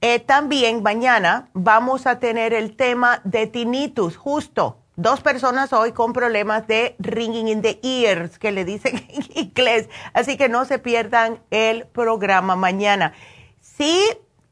Eh, 0.00 0.20
también 0.20 0.82
mañana 0.82 1.50
vamos 1.52 2.06
a 2.06 2.18
tener 2.18 2.54
el 2.54 2.74
tema 2.76 3.20
de 3.24 3.46
tinnitus, 3.46 4.16
justo. 4.16 4.78
Dos 4.96 5.20
personas 5.20 5.74
hoy 5.74 5.92
con 5.92 6.14
problemas 6.14 6.66
de 6.66 6.96
ringing 6.98 7.48
in 7.48 7.60
the 7.60 7.78
ears, 7.82 8.38
que 8.38 8.52
le 8.52 8.64
dicen 8.64 8.96
en 9.10 9.26
inglés. 9.34 9.90
Así 10.14 10.38
que 10.38 10.48
no 10.48 10.64
se 10.64 10.78
pierdan 10.78 11.42
el 11.50 11.86
programa 11.86 12.56
mañana. 12.56 13.12
Si 13.60 14.00